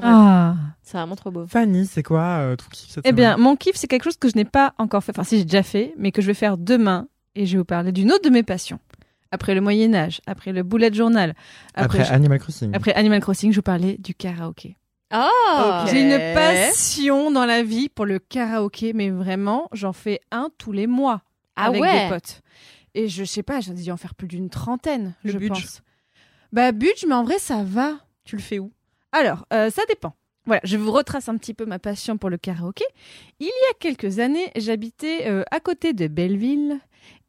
Ah. 0.00 0.54
C'est 0.82 0.96
vraiment 0.96 1.16
trop 1.16 1.30
beau. 1.30 1.46
Fanny, 1.46 1.86
c'est 1.86 2.02
quoi 2.02 2.22
euh, 2.22 2.56
ton 2.56 2.64
kiff 2.72 2.90
cette 2.90 3.06
Eh 3.06 3.12
bien, 3.12 3.36
mon 3.36 3.56
kiff, 3.56 3.76
c'est 3.76 3.86
quelque 3.88 4.04
chose 4.04 4.16
que 4.16 4.28
je 4.28 4.36
n'ai 4.36 4.44
pas 4.44 4.74
encore 4.78 5.02
fait. 5.04 5.12
Enfin, 5.12 5.24
si 5.24 5.38
j'ai 5.38 5.44
déjà 5.44 5.62
fait, 5.62 5.94
mais 5.98 6.12
que 6.12 6.22
je 6.22 6.26
vais 6.28 6.34
faire 6.34 6.56
demain. 6.56 7.08
Et 7.34 7.46
je 7.46 7.52
vais 7.52 7.58
vous 7.58 7.64
parler 7.64 7.92
d'une 7.92 8.12
autre 8.12 8.24
de 8.24 8.30
mes 8.30 8.42
passions. 8.42 8.78
Après 9.30 9.54
le 9.54 9.62
Moyen 9.62 9.94
Âge, 9.94 10.20
après 10.26 10.52
le 10.52 10.62
bullet 10.62 10.92
journal, 10.92 11.34
après, 11.74 12.00
Après 12.00 12.12
Animal 12.14 12.38
Crossing. 12.38 12.74
après 12.74 12.92
Animal 12.94 13.20
Crossing, 13.20 13.50
je 13.52 13.56
vous 13.56 13.62
parlais 13.62 13.96
du 13.98 14.14
karaoké. 14.14 14.76
Oh. 15.14 15.84
J'ai 15.90 16.02
une 16.02 16.34
passion 16.34 17.30
dans 17.30 17.46
la 17.46 17.62
vie 17.62 17.88
pour 17.88 18.04
le 18.04 18.18
karaoké, 18.18 18.92
mais 18.92 19.08
vraiment, 19.08 19.68
j'en 19.72 19.94
fais 19.94 20.20
un 20.30 20.48
tous 20.58 20.72
les 20.72 20.86
mois 20.86 21.22
Ah 21.56 21.66
avec 21.66 21.80
ouais. 21.80 22.04
des 22.04 22.08
potes. 22.10 22.42
Et 22.94 23.08
je 23.08 23.24
sais 23.24 23.42
pas, 23.42 23.60
j'ai 23.60 23.72
dû 23.72 23.90
en 23.90 23.96
faire 23.96 24.14
plus 24.14 24.28
d'une 24.28 24.50
trentaine, 24.50 25.14
Le 25.24 25.32
je 25.32 25.38
budge 25.38 25.48
pense. 25.48 25.82
Bah 26.52 26.70
budge, 26.72 27.06
mais 27.08 27.14
en 27.14 27.24
vrai 27.24 27.38
ça 27.38 27.62
va. 27.64 27.92
Tu 28.24 28.36
le 28.36 28.42
fais 28.42 28.58
où? 28.58 28.70
Alors, 29.12 29.46
euh, 29.52 29.70
ça 29.70 29.82
dépend. 29.88 30.14
Voilà, 30.44 30.60
je 30.64 30.76
vous 30.76 30.90
retrace 30.90 31.28
un 31.28 31.36
petit 31.36 31.54
peu 31.54 31.66
ma 31.66 31.78
passion 31.78 32.16
pour 32.16 32.28
le 32.28 32.36
karaoké. 32.36 32.84
Il 33.38 33.46
y 33.46 33.70
a 33.70 33.74
quelques 33.78 34.18
années, 34.18 34.50
j'habitais 34.56 35.28
euh, 35.28 35.44
à 35.52 35.60
côté 35.60 35.92
de 35.92 36.08
Belleville. 36.08 36.78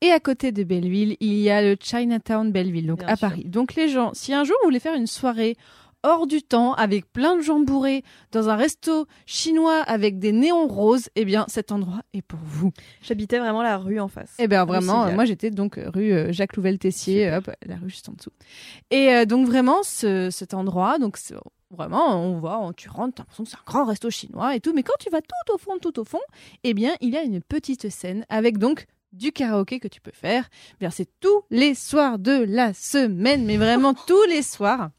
Et 0.02 0.12
à 0.12 0.20
côté 0.20 0.52
de 0.52 0.64
Belleville, 0.64 1.16
il 1.20 1.34
y 1.36 1.50
a 1.50 1.62
le 1.62 1.78
Chinatown 1.82 2.52
Belleville, 2.52 2.88
donc 2.88 3.00
Bien 3.00 3.08
à 3.08 3.16
sûr. 3.16 3.30
Paris. 3.30 3.44
Donc 3.46 3.76
les 3.76 3.88
gens, 3.88 4.12
si 4.14 4.34
un 4.34 4.44
jour 4.44 4.56
vous 4.62 4.68
voulez 4.68 4.80
faire 4.80 4.96
une 4.96 5.08
soirée 5.08 5.56
hors 6.04 6.28
du 6.28 6.42
temps, 6.44 6.74
avec 6.74 7.12
plein 7.14 7.38
de 7.38 7.42
gens 7.42 7.60
bourrés, 7.62 8.04
dans 8.34 8.50
un 8.50 8.56
resto 8.58 9.08
chinois 9.26 9.80
avec 9.84 10.20
des 10.20 10.34
néons 10.34 10.68
roses, 10.68 11.10
eh 11.16 11.24
bien 11.24 11.46
cet 11.48 11.72
endroit 11.72 12.02
est 12.14 12.22
pour 12.22 12.40
vous. 12.44 12.72
J'habitais 13.02 13.40
vraiment 13.40 13.64
la 13.64 13.78
rue 13.78 14.00
en 14.02 14.10
face. 14.10 14.34
Eh 14.40 14.48
bien 14.48 14.66
vraiment, 14.66 15.06
euh, 15.06 15.14
moi 15.16 15.24
j'étais 15.26 15.50
donc 15.50 15.78
euh, 15.78 15.90
rue 15.94 16.12
euh, 16.12 16.32
Jacques 16.34 16.58
Louvel-Tessier, 16.58 17.32
hop, 17.34 17.50
la 17.66 17.78
rue 17.78 17.90
juste 17.90 18.10
en 18.10 18.14
dessous. 18.14 18.32
Et 18.92 19.14
euh, 19.14 19.26
donc 19.26 19.48
vraiment 19.48 19.82
ce- 19.84 20.30
cet 20.30 20.54
endroit, 20.54 21.00
donc 21.00 21.16
c'est- 21.18 21.36
vraiment 21.76 22.16
on 22.24 22.40
voit, 22.40 22.60
on- 22.60 22.74
tu 22.74 22.90
rentres, 22.90 23.16
t'as 23.16 23.24
l'impression 23.24 23.44
que 23.44 23.50
c'est 23.50 23.58
un 23.58 23.64
grand 23.66 23.86
resto 23.86 24.10
chinois 24.10 24.56
et 24.56 24.60
tout, 24.60 24.74
mais 24.74 24.84
quand 24.84 24.94
tu 25.00 25.10
vas 25.10 25.22
tout 25.22 25.54
au 25.54 25.58
fond, 25.58 25.78
tout 25.82 26.00
au 26.00 26.04
fond, 26.04 26.22
eh 26.64 26.74
bien 26.74 26.94
il 27.02 27.10
y 27.10 27.18
a 27.18 27.24
une 27.24 27.42
petite 27.42 27.90
scène 27.90 28.26
avec 28.30 28.58
donc 28.58 28.86
du 29.12 29.32
karaoké 29.32 29.80
que 29.80 29.88
tu 29.88 30.02
peux 30.02 30.12
faire. 30.14 30.50
Eh 30.74 30.76
Bien 30.80 30.90
c'est 30.90 31.08
tous 31.20 31.44
les 31.52 31.76
soirs 31.76 32.18
de 32.20 32.46
la 32.48 32.74
semaine, 32.74 33.46
mais 33.46 33.58
vraiment 33.58 33.94
tous 34.08 34.24
les 34.24 34.42
soirs. 34.42 34.90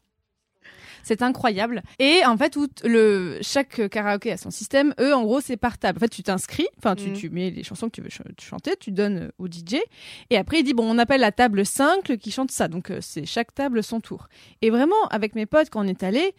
C'est 1.03 1.21
incroyable. 1.21 1.83
Et 1.99 2.25
en 2.25 2.35
fait, 2.35 2.55
où 2.55 2.65
le, 2.83 3.37
chaque 3.43 3.89
karaoké 3.89 4.31
a 4.31 4.37
son 4.37 4.49
système. 4.49 4.91
Eux, 4.99 5.13
en 5.13 5.21
gros, 5.23 5.39
c'est 5.39 5.55
par 5.55 5.77
table. 5.77 5.97
En 5.97 5.99
fait, 5.99 6.07
tu 6.09 6.23
t'inscris, 6.23 6.67
enfin, 6.79 6.95
tu, 6.95 7.09
Mhm. 7.09 7.13
tu 7.13 7.29
mets 7.29 7.51
les 7.51 7.61
chansons 7.63 7.87
que 7.89 7.91
tu 7.91 8.01
veux 8.01 8.09
ch- 8.09 8.23
chanter, 8.41 8.75
tu 8.79 8.91
donnes 8.91 9.17
euh, 9.25 9.31
au 9.37 9.47
DJ. 9.47 9.75
Et 10.31 10.37
après, 10.37 10.61
il 10.61 10.63
dit, 10.63 10.73
bon, 10.73 10.89
on 10.91 10.97
appelle 10.97 11.21
la 11.21 11.31
table 11.31 11.63
5 11.63 12.17
qui 12.17 12.31
chante 12.31 12.49
ça. 12.49 12.67
Donc, 12.67 12.89
euh, 12.89 12.99
c'est 13.01 13.27
chaque 13.27 13.53
table 13.53 13.83
son 13.83 13.99
tour. 14.01 14.27
Et 14.63 14.71
vraiment, 14.71 14.95
avec 15.11 15.35
mes 15.35 15.45
potes, 15.45 15.69
quand 15.69 15.85
on 15.85 15.87
est 15.87 16.01
allés, 16.01 16.33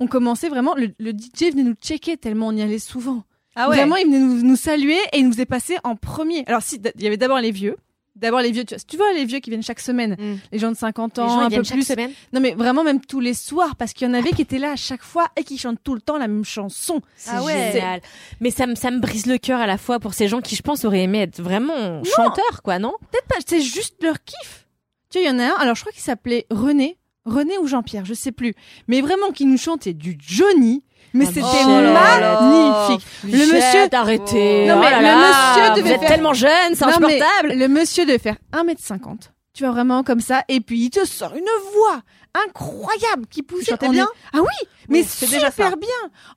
on 0.00 0.06
commençait 0.06 0.48
vraiment, 0.48 0.74
le, 0.74 0.88
le 0.98 1.10
DJ 1.12 1.52
venait 1.52 1.62
nous 1.62 1.74
checker 1.74 2.16
tellement 2.16 2.48
on 2.48 2.52
y 2.56 2.62
allait 2.62 2.78
souvent. 2.78 3.22
Ah 3.56 3.66
Vraiment, 3.66 3.96
il 3.96 4.06
venait 4.06 4.18
nous, 4.20 4.42
nous 4.42 4.56
saluer 4.56 4.98
et 5.12 5.18
il 5.18 5.26
nous 5.26 5.32
faisait 5.32 5.44
passer 5.46 5.76
en 5.84 5.96
premier. 5.96 6.44
Alors, 6.46 6.62
si, 6.62 6.80
il 6.96 7.02
y 7.02 7.06
avait 7.06 7.16
d'abord 7.16 7.40
les 7.40 7.50
vieux. 7.50 7.76
D'abord 8.16 8.40
les 8.40 8.50
vieux, 8.50 8.64
tu 8.64 8.74
vois, 8.74 8.82
tu 8.86 8.96
vois 8.96 9.12
les 9.14 9.24
vieux 9.24 9.38
qui 9.38 9.50
viennent 9.50 9.62
chaque 9.62 9.80
semaine, 9.80 10.16
Mm. 10.18 10.36
les 10.52 10.58
gens 10.58 10.70
de 10.70 10.76
50 10.76 11.16
Les 11.16 11.22
ans, 11.24 11.28
gens, 11.28 11.40
ils 11.40 11.42
un 11.42 11.44
peu 11.44 11.50
viennent 11.50 11.64
chaque 11.64 11.76
plus. 11.76 11.84
semaine. 11.86 12.10
Non 12.32 12.40
mais 12.40 12.52
vraiment 12.52 12.82
même 12.84 13.00
tous 13.00 13.20
les 13.20 13.34
soirs 13.34 13.76
parce 13.76 13.92
qu'il 13.92 14.06
y 14.06 14.10
en 14.10 14.14
avait 14.14 14.30
qui 14.30 14.42
étaient 14.42 14.58
là 14.58 14.72
à 14.72 14.76
chaque 14.76 15.02
fois 15.02 15.28
et 15.36 15.44
qui 15.44 15.56
chantent 15.56 15.78
tout 15.82 15.94
le 15.94 16.00
temps 16.02 16.18
la 16.18 16.28
même 16.28 16.44
chanson. 16.44 17.00
C'est 17.16 17.30
Ah 17.32 17.42
ouais. 17.44 17.70
génial. 17.72 18.00
Mais 18.40 18.50
ça 18.50 18.66
me, 18.66 18.74
ça 18.74 18.90
me 18.90 18.98
brise 18.98 19.26
le 19.26 19.38
cœur 19.38 19.60
à 19.60 19.66
la 19.66 19.78
fois 19.78 20.00
pour 20.00 20.12
ces 20.12 20.28
gens 20.28 20.40
qui, 20.40 20.54
je 20.54 20.60
pense, 20.62 20.84
auraient 20.84 21.02
aimé 21.04 21.20
être 21.20 21.40
vraiment 21.40 22.02
chanteurs, 22.04 22.62
quoi, 22.62 22.78
non? 22.78 22.92
Peut-être 23.10 23.26
pas, 23.28 23.36
c'est 23.46 23.60
juste 23.62 24.02
leur 24.02 24.22
kiff. 24.24 24.66
Tu 25.10 25.18
vois, 25.18 25.26
il 25.26 25.30
y 25.32 25.34
en 25.34 25.38
a 25.38 25.44
un, 25.44 25.56
alors 25.58 25.74
je 25.76 25.80
crois 25.80 25.92
qu'il 25.92 26.02
s'appelait 26.02 26.46
René. 26.50 26.98
René 27.26 27.58
ou 27.58 27.66
Jean-Pierre, 27.66 28.04
je 28.04 28.14
sais 28.14 28.32
plus, 28.32 28.54
mais 28.88 29.00
vraiment 29.00 29.30
qui 29.30 29.44
nous 29.46 29.58
chantait 29.58 29.94
du 29.94 30.16
Johnny. 30.20 30.82
Mais 31.12 31.24
Ah, 31.26 31.32
c'était 31.34 31.46
oh 31.64 31.66
magnifique. 31.66 33.06
Le 33.24 33.38
monsieur, 33.52 33.88
arrêtez. 33.92 34.66
Non, 34.68 34.78
mais 34.78 34.86
Oh 34.86 34.90
là 34.90 34.98
le 34.98 35.04
là, 35.06 35.16
monsieur 35.16 35.70
devait 35.74 35.82
vous 35.82 35.88
êtes 35.94 36.00
faire- 36.00 36.08
tellement 36.08 36.34
jeune, 36.34 36.74
c'est 36.74 36.86
mais 36.86 36.92
insupportable. 36.92 37.52
Le 37.56 37.66
monsieur 37.68 38.06
devait 38.06 38.18
faire 38.18 38.36
1m50. 38.52 39.32
Tu 39.52 39.64
vois 39.64 39.72
vraiment 39.72 40.04
comme 40.04 40.20
ça, 40.20 40.44
et 40.48 40.60
puis 40.60 40.78
il 40.84 40.90
te 40.90 41.04
sort 41.04 41.34
une 41.34 41.48
voix 41.74 42.00
incroyable 42.46 43.26
qui 43.28 43.42
poussait. 43.42 43.72
chantait 43.72 43.88
bien 43.88 44.04
est- 44.04 44.36
Ah 44.36 44.40
oui, 44.40 44.68
mais 44.88 45.00
Oui, 45.00 45.06
c'est 45.08 45.28
déjà 45.28 45.50
super 45.50 45.76
bien. 45.76 45.88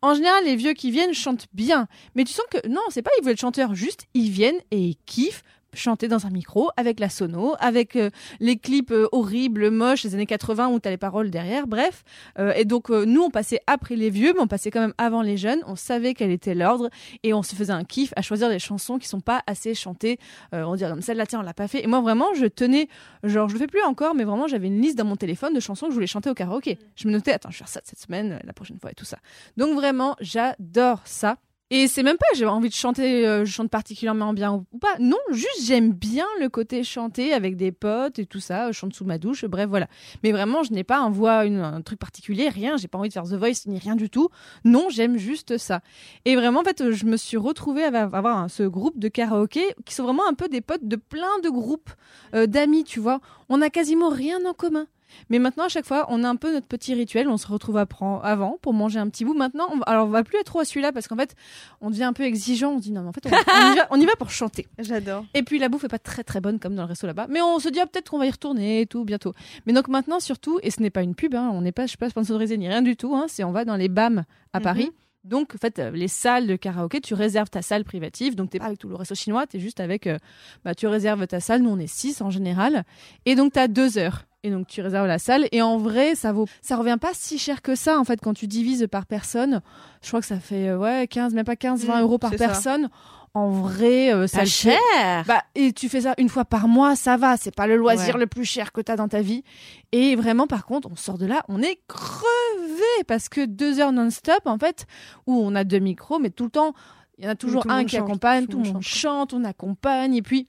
En 0.01 0.15
général, 0.15 0.43
les 0.45 0.55
vieux 0.55 0.73
qui 0.73 0.89
viennent 0.89 1.13
chantent 1.13 1.45
bien, 1.53 1.87
mais 2.15 2.23
tu 2.23 2.33
sens 2.33 2.45
que 2.49 2.67
non, 2.67 2.81
c'est 2.89 3.03
pas 3.03 3.11
ils 3.19 3.23
veulent 3.23 3.33
être 3.33 3.39
chanteurs, 3.39 3.75
juste 3.75 4.05
ils 4.15 4.31
viennent 4.31 4.59
et 4.71 4.79
ils 4.79 4.97
kiffent 5.05 5.43
chanter 5.73 6.07
dans 6.07 6.25
un 6.25 6.29
micro 6.29 6.69
avec 6.77 6.99
la 6.99 7.09
sono, 7.09 7.55
avec 7.59 7.95
euh, 7.95 8.09
les 8.39 8.57
clips 8.57 8.91
euh, 8.91 9.07
horribles, 9.11 9.71
moches 9.71 10.03
des 10.03 10.13
années 10.13 10.25
80 10.25 10.69
où 10.69 10.79
t'as 10.79 10.89
les 10.89 10.97
paroles 10.97 11.29
derrière, 11.29 11.67
bref. 11.67 12.03
Euh, 12.39 12.53
et 12.55 12.65
donc 12.65 12.89
nous 12.89 13.21
on 13.21 13.29
passait 13.29 13.59
après 13.67 13.95
les 13.95 14.09
vieux, 14.09 14.33
mais 14.33 14.41
on 14.41 14.47
passait 14.47 14.71
quand 14.71 14.81
même 14.81 14.93
avant 14.97 15.21
les 15.21 15.37
jeunes. 15.37 15.61
On 15.67 15.75
savait 15.75 16.13
quel 16.13 16.31
était 16.31 16.55
l'ordre 16.55 16.89
et 17.23 17.33
on 17.33 17.43
se 17.43 17.55
faisait 17.55 17.73
un 17.73 17.83
kiff 17.83 18.13
à 18.15 18.21
choisir 18.21 18.49
des 18.49 18.59
chansons 18.59 18.97
qui 18.97 19.07
sont 19.07 19.21
pas 19.21 19.41
assez 19.47 19.73
chantées. 19.73 20.19
On 20.51 20.75
dirait 20.75 20.91
comme 20.91 21.01
celle-là, 21.01 21.25
tiens, 21.25 21.39
on 21.39 21.43
l'a 21.43 21.53
pas 21.53 21.67
fait. 21.67 21.83
Et 21.83 21.87
moi 21.87 22.01
vraiment, 22.01 22.33
je 22.35 22.45
tenais, 22.45 22.87
genre 23.23 23.49
je 23.49 23.53
le 23.53 23.59
fais 23.59 23.67
plus 23.67 23.83
encore, 23.83 24.15
mais 24.15 24.23
vraiment 24.23 24.47
j'avais 24.47 24.67
une 24.67 24.81
liste 24.81 24.97
dans 24.97 25.05
mon 25.05 25.15
téléphone 25.15 25.53
de 25.53 25.59
chansons 25.59 25.87
que 25.87 25.91
je 25.91 25.95
voulais 25.95 26.07
chanter 26.07 26.29
au 26.29 26.33
karaoké. 26.33 26.77
Je 26.95 27.07
me 27.07 27.13
notais, 27.13 27.33
attends, 27.33 27.49
je 27.49 27.55
vais 27.55 27.59
faire 27.59 27.69
ça 27.69 27.81
cette 27.83 27.99
semaine, 27.99 28.39
la 28.43 28.53
prochaine 28.53 28.79
fois 28.79 28.91
et 28.91 28.95
tout 28.95 29.05
ça. 29.05 29.17
Donc 29.57 29.75
vraiment, 29.75 30.15
j'adore 30.19 31.01
ça. 31.05 31.37
Et 31.75 31.87
c'est 31.87 32.03
même 32.03 32.17
pas 32.17 32.27
j'ai 32.35 32.45
envie 32.45 32.69
de 32.69 32.73
chanter, 32.75 33.25
euh, 33.25 33.45
je 33.45 33.51
chante 33.51 33.71
particulièrement 33.71 34.31
bien 34.33 34.53
ou, 34.53 34.77
pas. 34.77 34.95
Non, 34.99 35.17
juste 35.31 35.65
j'aime 35.65 35.91
bien 35.91 36.27
le 36.39 36.47
côté 36.47 36.83
chanter 36.83 37.33
avec 37.33 37.55
des 37.55 37.71
potes 37.71 38.19
et 38.19 38.27
tout 38.27 38.39
ça. 38.39 38.71
Je 38.71 38.77
chante 38.77 38.93
sous 38.93 39.05
ma 39.05 39.17
douche, 39.17 39.43
bref, 39.45 39.67
voilà. 39.67 39.87
Mais 40.21 40.31
vraiment, 40.31 40.61
je 40.61 40.71
n'ai 40.71 40.83
pas 40.83 40.99
un 40.99 41.09
voix, 41.09 41.39
un 41.39 41.81
truc 41.81 41.97
particulier, 41.97 42.47
rien. 42.47 42.77
J'ai 42.77 42.87
pas 42.87 42.99
envie 42.99 43.09
de 43.09 43.13
faire 43.13 43.23
The 43.23 43.33
Voice 43.33 43.65
ni 43.65 43.79
rien 43.79 43.95
du 43.95 44.11
tout. 44.11 44.29
Non, 44.63 44.89
j'aime 44.91 45.17
juste 45.17 45.57
ça. 45.57 45.81
Et 46.25 46.35
vraiment, 46.35 46.59
en 46.59 46.63
fait, 46.63 46.91
je 46.91 47.05
me 47.07 47.17
suis 47.17 47.37
retrouvée 47.37 47.85
à 47.85 48.03
avoir 48.03 48.51
ce 48.51 48.61
groupe 48.61 48.99
de 48.99 49.07
karaoké 49.07 49.63
qui 49.83 49.95
sont 49.95 50.03
vraiment 50.03 50.27
un 50.29 50.35
peu 50.35 50.49
des 50.49 50.61
potes 50.61 50.87
de 50.87 50.95
plein 50.95 51.39
de 51.43 51.49
groupes 51.49 51.89
euh, 52.35 52.45
d'amis, 52.45 52.83
tu 52.83 52.99
vois. 52.99 53.19
On 53.49 53.63
a 53.63 53.71
quasiment 53.71 54.09
rien 54.09 54.45
en 54.45 54.53
commun. 54.53 54.85
Mais 55.29 55.39
maintenant, 55.39 55.65
à 55.65 55.69
chaque 55.69 55.85
fois, 55.85 56.05
on 56.09 56.23
a 56.23 56.29
un 56.29 56.35
peu 56.35 56.53
notre 56.53 56.67
petit 56.67 56.93
rituel. 56.93 57.27
On 57.27 57.37
se 57.37 57.47
retrouve 57.47 57.77
avant 57.77 58.57
pour 58.61 58.73
manger 58.73 58.99
un 58.99 59.09
petit 59.09 59.25
bout. 59.25 59.33
Maintenant, 59.33 59.67
on 59.71 59.77
va... 59.77 59.83
alors 59.85 60.07
on 60.07 60.11
va 60.11 60.23
plus 60.23 60.37
être 60.39 60.45
trop 60.47 60.59
à 60.59 60.65
celui-là 60.65 60.91
parce 60.91 61.07
qu'en 61.07 61.15
fait, 61.15 61.35
on 61.81 61.89
devient 61.89 62.03
un 62.03 62.13
peu 62.13 62.23
exigeant. 62.23 62.71
On 62.73 62.79
dit 62.79 62.91
non, 62.91 63.01
mais 63.03 63.09
en 63.09 63.13
fait, 63.13 63.25
on, 63.25 63.29
on 63.29 63.73
y, 63.73 63.75
va, 63.75 63.87
on 63.91 63.99
y 63.99 64.05
va 64.05 64.15
pour 64.15 64.31
chanter. 64.31 64.67
J'adore. 64.79 65.25
Et 65.33 65.43
puis 65.43 65.59
la 65.59 65.69
bouffe 65.69 65.83
est 65.83 65.89
pas 65.89 65.99
très 65.99 66.23
très 66.23 66.41
bonne 66.41 66.59
comme 66.59 66.75
dans 66.75 66.83
le 66.83 66.89
resto 66.89 67.07
là-bas. 67.07 67.27
Mais 67.29 67.41
on 67.41 67.59
se 67.59 67.69
dit 67.69 67.79
ah, 67.79 67.85
peut-être 67.87 68.09
qu'on 68.09 68.19
va 68.19 68.25
y 68.25 68.31
retourner 68.31 68.81
et 68.81 68.85
tout 68.85 69.05
bientôt. 69.05 69.33
Mais 69.65 69.73
donc 69.73 69.87
maintenant 69.87 70.19
surtout, 70.19 70.59
et 70.63 70.71
ce 70.71 70.81
n'est 70.81 70.89
pas 70.89 71.03
une 71.03 71.15
pub, 71.15 71.35
hein, 71.35 71.49
on 71.53 71.61
n'est 71.61 71.71
pas, 71.71 71.83
je 71.83 71.89
suis 71.89 71.97
pas 71.97 72.09
sponsorisé 72.09 72.57
ni 72.57 72.67
rien 72.67 72.81
du 72.81 72.95
tout. 72.95 73.15
Hein, 73.15 73.25
c'est 73.27 73.43
on 73.43 73.51
va 73.51 73.65
dans 73.65 73.75
les 73.75 73.89
BAM 73.89 74.23
à 74.53 74.59
Mhm. 74.59 74.63
Paris. 74.63 74.91
Donc 75.23 75.53
en 75.55 75.57
fait 75.57 75.79
euh, 75.79 75.91
les 75.91 76.09
salles 76.09 76.47
de 76.47 76.55
karaoké, 76.57 76.99
tu 76.99 77.13
réserves 77.13 77.49
ta 77.49 77.61
salle 77.61 77.85
privative. 77.85 78.35
Donc 78.35 78.49
t'es 78.49 78.59
pas 78.59 78.65
avec 78.65 78.77
tout 78.79 78.89
le 78.89 78.95
resto 78.95 79.15
chinois, 79.15 79.47
t'es 79.47 79.59
juste 79.59 79.79
avec, 79.79 80.05
euh, 80.05 80.17
bah 80.65 80.75
tu 80.75 80.85
réserves 80.87 81.25
ta 81.27 81.39
salle. 81.39 81.61
Nous 81.61 81.69
on 81.69 81.79
est 81.79 81.87
six 81.87 82.21
en 82.21 82.29
général. 82.29 82.83
Et 83.25 83.35
donc 83.35 83.53
t'as 83.53 83.67
deux 83.69 83.97
heures. 83.97 84.25
Et 84.43 84.51
donc 84.51 84.67
tu 84.67 84.81
réserves 84.81 85.07
la 85.07 85.19
salle. 85.19 85.47
Et 85.51 85.61
en 85.61 85.77
vrai 85.77 86.15
ça 86.15 86.31
vaut, 86.33 86.47
ça 86.61 86.75
revient 86.75 86.97
pas 86.99 87.11
si 87.13 87.37
cher 87.39 87.61
que 87.61 87.75
ça 87.75 87.97
en 87.99 88.03
fait 88.03 88.19
quand 88.21 88.33
tu 88.33 88.47
divises 88.47 88.87
par 88.91 89.05
personne. 89.05 89.61
Je 90.01 90.07
crois 90.09 90.19
que 90.19 90.25
ça 90.27 90.39
fait 90.39 90.67
euh, 90.69 90.77
ouais 90.77 91.07
15, 91.07 91.33
même 91.33 91.45
pas 91.45 91.55
15, 91.55 91.85
20 91.85 91.95
Mhm, 91.95 92.01
euros 92.01 92.17
par 92.17 92.31
ça. 92.31 92.37
personne. 92.37 92.89
En 93.35 93.49
vrai, 93.49 94.13
euh, 94.13 94.27
ça 94.27 94.39
Pas 94.39 94.45
fait. 94.45 94.49
cher. 94.51 95.23
Bah, 95.25 95.41
et 95.55 95.73
tu 95.73 95.89
fais 95.89 96.01
ça 96.01 96.13
une 96.19 96.29
fois 96.29 96.45
par 96.45 96.67
mois, 96.67 96.95
ça 96.95 97.17
va, 97.17 97.35
c'est 97.35 97.55
pas 97.55 97.65
le 97.65 97.77
loisir 97.77 98.13
Ouais. 98.13 98.19
le 98.19 98.27
plus 98.27 98.45
cher 98.45 98.71
que 98.71 98.79
tu 98.79 98.91
as 98.91 98.95
dans 98.95 99.07
ta 99.07 99.21
vie. 99.21 99.43
Et 99.91 100.15
vraiment, 100.15 100.45
par 100.45 100.67
contre, 100.67 100.87
on 100.91 100.95
sort 100.95 101.17
de 101.17 101.25
là, 101.25 101.43
on 101.47 101.59
est 101.63 101.79
crevé 101.87 103.03
parce 103.07 103.29
que 103.29 103.43
deux 103.45 103.79
heures 103.79 103.91
non-stop, 103.91 104.41
en 104.45 104.59
fait, 104.59 104.85
où 105.25 105.35
on 105.35 105.55
a 105.55 105.63
deux 105.63 105.79
micros, 105.79 106.19
mais 106.19 106.29
tout 106.29 106.43
le 106.43 106.49
temps, 106.51 106.73
il 107.17 107.23
y 107.25 107.27
en 107.27 107.31
a 107.31 107.35
toujours 107.35 107.63
tout 107.63 107.69
le 107.69 107.73
un 107.73 107.85
qui 107.85 107.97
accompagne, 107.97 108.45
tout 108.47 108.59
le 108.61 108.69
monde 108.71 108.83
chante, 108.83 109.33
on 109.33 109.43
accompagne, 109.43 110.13
et 110.15 110.21
puis. 110.21 110.47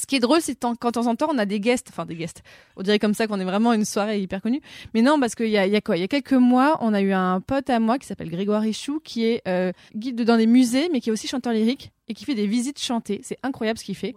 Ce 0.00 0.06
qui 0.06 0.16
est 0.16 0.20
drôle, 0.20 0.40
c'est 0.40 0.54
quand 0.58 0.74
quand 0.76 0.88
de 0.88 0.92
temps 0.94 1.06
en 1.06 1.14
temps, 1.16 1.28
on 1.30 1.36
a 1.38 1.44
des 1.44 1.60
guests, 1.60 1.88
enfin 1.90 2.06
des 2.06 2.14
guests. 2.14 2.42
On 2.76 2.82
dirait 2.82 2.98
comme 2.98 3.12
ça 3.14 3.26
qu'on 3.26 3.38
est 3.40 3.44
vraiment 3.44 3.72
une 3.72 3.84
soirée 3.84 4.20
hyper 4.20 4.40
connue. 4.40 4.60
Mais 4.94 5.02
non, 5.02 5.20
parce 5.20 5.34
qu'il 5.34 5.48
y 5.48 5.58
a, 5.58 5.66
il 5.66 5.72
y 5.72 5.76
a 5.76 5.80
quoi? 5.80 5.96
Il 5.96 6.00
y 6.00 6.04
a 6.04 6.08
quelques 6.08 6.32
mois, 6.32 6.78
on 6.80 6.94
a 6.94 7.00
eu 7.02 7.12
un 7.12 7.40
pote 7.40 7.68
à 7.68 7.78
moi 7.80 7.98
qui 7.98 8.06
s'appelle 8.06 8.30
Grégoire 8.30 8.62
Richoux, 8.62 9.00
qui 9.00 9.24
est 9.26 9.42
euh, 9.46 9.72
guide 9.94 10.22
dans 10.24 10.36
des 10.38 10.46
musées, 10.46 10.88
mais 10.92 11.00
qui 11.00 11.10
est 11.10 11.12
aussi 11.12 11.28
chanteur 11.28 11.52
lyrique 11.52 11.92
et 12.08 12.14
qui 12.14 12.24
fait 12.24 12.34
des 12.34 12.46
visites 12.46 12.80
chantées. 12.80 13.20
C'est 13.24 13.38
incroyable 13.42 13.78
ce 13.78 13.84
qu'il 13.84 13.96
fait. 13.96 14.14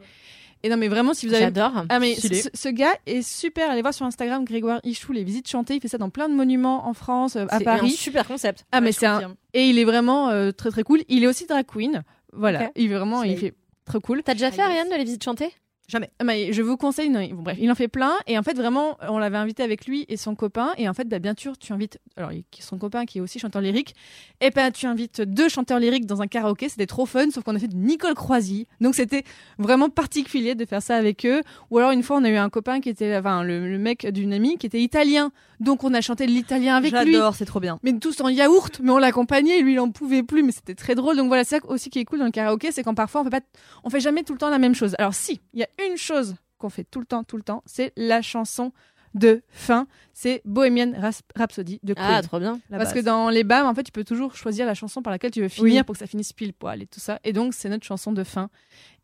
Et 0.66 0.70
non, 0.70 0.78
mais 0.78 0.88
vraiment, 0.88 1.14
si 1.14 1.28
vous 1.28 1.34
avez 1.34 1.44
J'adore. 1.44 1.74
ah 1.90 2.00
mais 2.00 2.16
ce, 2.16 2.48
ce 2.54 2.70
gars 2.70 2.94
est 3.06 3.22
super. 3.22 3.70
Allez 3.70 3.82
voir 3.82 3.94
sur 3.94 4.06
Instagram 4.06 4.46
Grégoire 4.46 4.80
Ichou 4.86 5.12
les 5.12 5.26
visites 5.26 5.50
chantées. 5.50 5.76
Il 5.76 5.82
fait 5.82 5.90
ça 5.90 5.98
dans 5.98 6.10
plein 6.10 6.30
de 6.30 6.34
monuments 6.34 6.88
en 6.88 6.94
France, 6.94 7.36
euh, 7.36 7.46
à 7.50 7.58
C'est 7.60 7.68
un 7.68 7.76
Paris. 7.76 7.92
super 7.92 8.26
concept. 8.26 8.66
Ah 8.72 8.80
mais 8.80 8.94
c'est 8.94 9.06
un 9.06 9.36
et 9.54 9.68
il 9.68 9.78
est 9.78 9.84
vraiment 9.84 10.30
euh, 10.30 10.52
très 10.52 10.70
très 10.72 10.84
cool. 10.84 11.02
Il 11.10 11.26
est 11.26 11.28
aussi 11.28 11.46
drag 11.48 11.66
queen. 11.66 12.04
Voilà, 12.32 12.64
Ok. 12.68 12.72
il 12.78 12.90
est 12.92 12.96
vraiment 12.96 13.24
il 13.24 13.38
fait 13.38 13.54
très 13.86 14.00
cool. 14.00 14.24
T'as 14.24 14.34
déjà 14.36 14.52
fait 14.52 14.62
Ariane 14.62 14.88
de 14.90 14.96
les 14.96 15.04
visites 15.04 15.24
chantées? 15.26 15.52
Jamais. 15.94 16.10
Mais 16.24 16.52
je 16.54 16.64
vous 16.64 16.76
conseille. 16.76 17.12
non, 17.12 17.24
bon, 17.28 17.44
bref, 17.44 17.58
il 17.62 17.70
en 17.72 17.76
fait 17.76 17.88
plein 17.88 18.14
et 18.26 18.40
en 18.40 18.42
fait 18.42 18.56
vraiment, 18.56 18.98
on 19.08 19.20
l'avait 19.20 19.38
invité 19.38 19.62
avec 19.62 19.86
lui 19.86 20.08
et 20.10 20.18
son 20.18 20.34
copain 20.34 20.72
et 20.80 20.90
en 20.90 20.96
fait 20.96 21.08
bah, 21.08 21.20
bien 21.20 21.36
sûr 21.38 21.56
tu 21.56 21.72
invites 21.72 22.00
alors 22.18 22.32
son 22.60 22.80
copain 22.80 23.06
qui 23.06 23.20
est 23.20 23.22
aussi 23.22 23.38
chanteur 23.38 23.62
lyrique 23.62 23.94
et 24.42 24.50
ben 24.50 24.72
tu 24.72 24.88
invites 24.88 25.22
deux 25.22 25.50
chanteurs 25.50 25.78
lyriques 25.78 26.08
dans 26.08 26.24
un 26.24 26.28
karaoké. 26.28 26.68
C'était 26.68 26.88
trop 26.88 27.06
fun 27.06 27.30
sauf 27.30 27.44
qu'on 27.44 27.56
a 27.56 27.60
fait 27.60 27.68
de 27.68 27.76
Nicole 27.76 28.16
Croisy 28.16 28.66
donc 28.82 28.96
c'était 28.96 29.24
vraiment 29.60 29.90
particulier 29.90 30.56
de 30.56 30.66
faire 30.66 30.82
ça 30.82 30.96
avec 30.96 31.28
eux. 31.28 31.44
Ou 31.70 31.78
alors 31.78 31.92
une 31.92 32.02
fois 32.02 32.18
on 32.18 32.24
a 32.24 32.30
eu 32.30 32.38
un 32.38 32.50
copain 32.50 32.82
qui 32.82 32.90
était 32.90 33.16
enfin 33.16 33.44
le, 33.44 33.70
le 33.70 33.78
mec 33.78 34.08
d'une 34.08 34.34
amie 34.34 34.58
qui 34.58 34.66
était 34.66 34.82
italien 34.82 35.32
donc 35.60 35.84
on 35.84 35.94
a 35.94 36.02
chanté 36.02 36.26
de 36.26 36.32
l'italien 36.32 36.76
avec 36.76 36.92
lui 36.92 37.14
J'adore, 37.14 37.36
c'est 37.36 37.46
trop 37.46 37.60
bien. 37.60 37.80
mais 37.84 37.94
tous 37.98 38.20
en 38.22 38.30
yaourt, 38.30 38.80
mais 38.82 38.92
on 38.92 38.98
l'accompagnait, 38.98 39.62
lui 39.62 39.74
il 39.74 39.80
en 39.80 39.92
pouvait 39.92 40.24
plus, 40.24 40.44
mais 40.44 40.52
c'était 40.52 40.76
très 40.76 40.96
drôle. 40.96 41.16
Donc 41.16 41.28
voilà, 41.28 41.44
c'est 41.44 41.60
ça 41.60 41.66
aussi 41.68 41.90
qui 41.90 42.00
est 42.00 42.06
cool 42.06 42.20
dans 42.20 42.26
le 42.26 42.32
karaoké, 42.32 42.72
c'est 42.72 42.84
quand 42.84 42.96
parfois 42.96 43.22
on 43.22 43.24
fait 43.26 43.30
pas, 43.30 43.42
on 43.84 43.90
fait 43.90 44.00
jamais 44.00 44.24
tout 44.24 44.34
le 44.34 44.40
temps 44.40 44.50
la 44.50 44.60
même 44.60 44.76
chose. 44.76 44.96
Alors 44.98 45.14
si, 45.14 45.42
il 45.54 45.60
y 45.60 45.64
a 45.64 45.68
une 45.83 45.83
chose 45.98 46.36
qu'on 46.58 46.70
fait 46.70 46.84
tout 46.84 47.00
le 47.00 47.06
temps, 47.06 47.24
tout 47.24 47.38
le 47.38 47.44
temps, 47.44 47.62
c'est 47.66 47.92
la 47.98 48.22
chanson 48.22 48.72
de 49.14 49.44
fin, 49.50 49.86
c'est 50.12 50.42
Bohemian 50.44 50.92
Rhapsody 51.36 51.80
de 51.84 51.94
Queen. 51.94 52.06
Ah, 52.10 52.22
trop 52.24 52.40
bien. 52.40 52.60
La 52.72 52.78
Parce 52.80 52.90
que 52.92 52.96
base. 52.96 53.06
dans 53.06 53.30
les 53.30 53.44
BAM, 53.44 53.68
en 53.68 53.76
fait, 53.76 53.84
tu 53.84 53.92
peux 53.92 54.04
toujours 54.04 54.36
choisir 54.36 54.66
la 54.66 54.74
chanson 54.74 55.04
par 55.04 55.12
laquelle 55.12 55.30
tu 55.30 55.42
veux 55.42 55.50
finir 55.50 55.82
Oui. 55.82 55.84
pour 55.84 55.94
que 55.94 56.00
ça 56.00 56.08
finisse 56.08 56.34
pile 56.34 56.52
poil 56.54 56.82
et 56.82 56.88
tout 56.88 57.00
ça. 57.00 57.20
Et 57.24 57.32
donc, 57.32 57.54
c'est 57.54 57.70
notre 57.70 57.86
chanson 57.86 58.12
de 58.12 58.24
fin. 58.24 58.50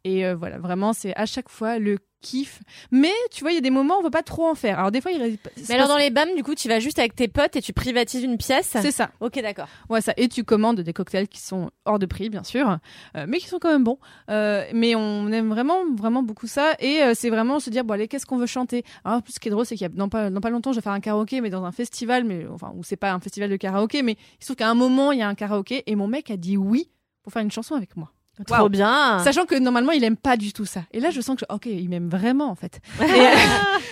Et 0.03 0.25
euh, 0.25 0.35
voilà, 0.35 0.57
vraiment, 0.57 0.93
c'est 0.93 1.15
à 1.15 1.27
chaque 1.27 1.49
fois 1.49 1.77
le 1.77 1.99
kiff. 2.21 2.61
Mais 2.91 3.11
tu 3.31 3.41
vois, 3.43 3.51
il 3.51 3.55
y 3.55 3.57
a 3.57 3.61
des 3.61 3.69
moments 3.69 3.95
où 3.95 3.99
on 3.99 4.03
veut 4.03 4.09
pas 4.09 4.23
trop 4.23 4.47
en 4.47 4.55
faire. 4.55 4.79
Alors 4.79 4.91
des 4.91 5.01
fois, 5.01 5.11
il 5.11 5.21
reste- 5.21 5.49
Mais 5.69 5.75
alors 5.75 5.87
dans 5.87 5.97
les 5.97 6.09
BAM, 6.09 6.35
du 6.35 6.43
coup, 6.43 6.55
tu 6.55 6.67
vas 6.67 6.79
juste 6.79 6.99
avec 6.99 7.15
tes 7.15 7.27
potes 7.27 7.55
et 7.55 7.61
tu 7.61 7.73
privatises 7.73 8.23
une 8.23 8.37
pièce. 8.37 8.75
c'est 8.81 8.91
ça. 8.91 9.11
Ok, 9.19 9.41
d'accord. 9.41 9.67
Ouais, 9.89 10.01
ça. 10.01 10.13
Et 10.17 10.27
tu 10.27 10.43
commandes 10.43 10.81
des 10.81 10.93
cocktails 10.93 11.27
qui 11.27 11.39
sont 11.39 11.71
hors 11.85 11.99
de 11.99 12.05
prix, 12.05 12.29
bien 12.29 12.43
sûr, 12.43 12.77
euh, 13.15 13.25
mais 13.27 13.37
qui 13.39 13.47
sont 13.47 13.59
quand 13.59 13.71
même 13.71 13.83
bons. 13.83 13.99
Euh, 14.29 14.65
mais 14.73 14.95
on 14.95 15.31
aime 15.31 15.49
vraiment, 15.49 15.79
vraiment 15.95 16.23
beaucoup 16.23 16.47
ça. 16.47 16.73
Et 16.79 17.01
euh, 17.01 17.13
c'est 17.15 17.29
vraiment 17.29 17.59
se 17.59 17.69
dire, 17.69 17.83
bon, 17.83 17.93
allez, 17.93 18.07
qu'est-ce 18.07 18.25
qu'on 18.25 18.37
veut 18.37 18.45
chanter? 18.45 18.83
Alors, 19.05 19.17
en 19.19 19.21
plus, 19.21 19.33
ce 19.33 19.39
qui 19.39 19.47
est 19.47 19.51
drôle, 19.51 19.65
c'est 19.65 19.75
qu'il 19.75 19.83
y 19.83 19.89
a 19.89 19.89
dans 19.89 20.09
pas, 20.09 20.29
dans 20.29 20.41
pas 20.41 20.49
longtemps, 20.49 20.71
je 20.71 20.77
vais 20.77 20.83
faire 20.83 20.91
un 20.91 20.99
karaoké, 20.99 21.41
mais 21.41 21.49
dans 21.49 21.63
un 21.63 21.71
festival, 21.71 22.23
mais 22.25 22.45
enfin, 22.53 22.71
où 22.75 22.83
c'est 22.83 22.95
pas 22.97 23.11
un 23.13 23.19
festival 23.19 23.49
de 23.49 23.55
karaoké, 23.55 24.01
mais 24.03 24.13
il 24.13 24.41
se 24.43 24.47
trouve 24.47 24.57
qu'à 24.57 24.69
un 24.69 24.75
moment, 24.75 25.11
il 25.11 25.19
y 25.19 25.21
a 25.21 25.27
un 25.27 25.35
karaoké, 25.35 25.83
et 25.85 25.95
mon 25.95 26.07
mec 26.07 26.29
a 26.31 26.37
dit 26.37 26.57
oui 26.57 26.89
pour 27.23 27.31
faire 27.33 27.41
une 27.41 27.51
chanson 27.51 27.75
avec 27.75 27.95
moi. 27.97 28.11
Trop 28.47 28.69
bien. 28.69 29.19
Sachant 29.23 29.45
que 29.45 29.55
normalement, 29.55 29.91
il 29.91 30.03
aime 30.03 30.15
pas 30.17 30.37
du 30.37 30.53
tout 30.53 30.65
ça. 30.65 30.81
Et 30.91 30.99
là, 30.99 31.09
je 31.11 31.19
sens 31.21 31.35
que, 31.37 31.45
ok, 31.53 31.65
il 31.65 31.89
m'aime 31.89 32.07
vraiment, 32.09 32.49
en 32.49 32.55
fait. 32.55 32.79
Et, 33.01 33.03
euh, 33.03 33.29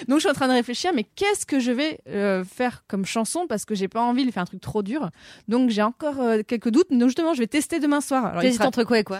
donc, 0.07 0.17
je 0.17 0.21
suis 0.21 0.29
en 0.29 0.33
train 0.33 0.47
de 0.47 0.53
réfléchir, 0.53 0.91
mais 0.95 1.03
qu'est-ce 1.03 1.45
que 1.45 1.59
je 1.59 1.71
vais 1.71 1.99
euh, 2.09 2.43
faire 2.43 2.83
comme 2.87 3.05
chanson 3.05 3.45
Parce 3.47 3.65
que 3.65 3.75
j'ai 3.75 3.87
pas 3.87 4.01
envie 4.01 4.25
de 4.25 4.31
faire 4.31 4.43
un 4.43 4.47
truc 4.47 4.61
trop 4.61 4.83
dur. 4.83 5.09
Donc, 5.47 5.69
j'ai 5.69 5.81
encore 5.83 6.19
euh, 6.21 6.41
quelques 6.47 6.69
doutes. 6.69 6.91
Donc, 6.91 7.09
justement, 7.09 7.33
je 7.33 7.39
vais 7.39 7.47
tester 7.47 7.79
demain 7.79 8.01
soir. 8.01 8.25
Alors, 8.27 8.43
il 8.43 8.53
sera- 8.53 8.67
entre 8.67 8.83
quoi 8.83 8.99
et 8.99 9.03
quoi? 9.03 9.19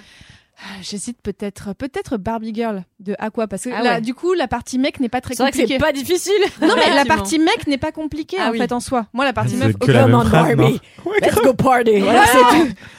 J'hésite 0.82 1.22
peut-être, 1.22 1.74
peut-être 1.76 2.18
Barbie 2.18 2.52
Girl 2.54 2.84
de 3.00 3.14
Aqua, 3.20 3.48
parce 3.48 3.64
que 3.66 3.70
Ah 3.74 3.84
là, 3.84 3.94
ouais. 3.96 4.02
du 4.02 4.14
coup, 4.16 4.34
la 4.34 4.48
partie 4.48 4.80
mec 4.80 5.00
n'est 5.00 5.08
pas 5.10 5.22
très 5.22 5.36
C'est 5.36 5.44
vrai 5.44 5.52
que 5.52 5.58
compliquée. 5.58 5.76
c'est 5.80 5.86
pas 5.86 5.92
difficile. 5.94 6.34
Non, 6.62 6.74
mais 6.76 6.96
la 6.96 7.06
partie 7.06 7.38
mec 7.38 7.68
n'est 7.68 7.78
pas 7.78 7.92
compliquée 7.92 8.38
Ah 8.40 8.50
en 8.50 8.52
oui. 8.52 8.58
fait 8.58 8.72
en 8.72 8.80
soi. 8.80 9.06
Moi, 9.14 9.24
la 9.24 9.34
partie 9.34 9.56
meuf, 9.56 9.74
que 9.74 9.86
ok. 9.86 9.88
la 9.88 10.02
Come 10.02 10.12
même 10.12 10.20
on, 10.20 10.26
phrase, 10.26 10.50
non 10.50 10.64
Barbie. 10.64 10.82
Let's 11.22 11.36
go 11.36 11.54
party. 11.54 12.00
Voilà. 12.00 12.24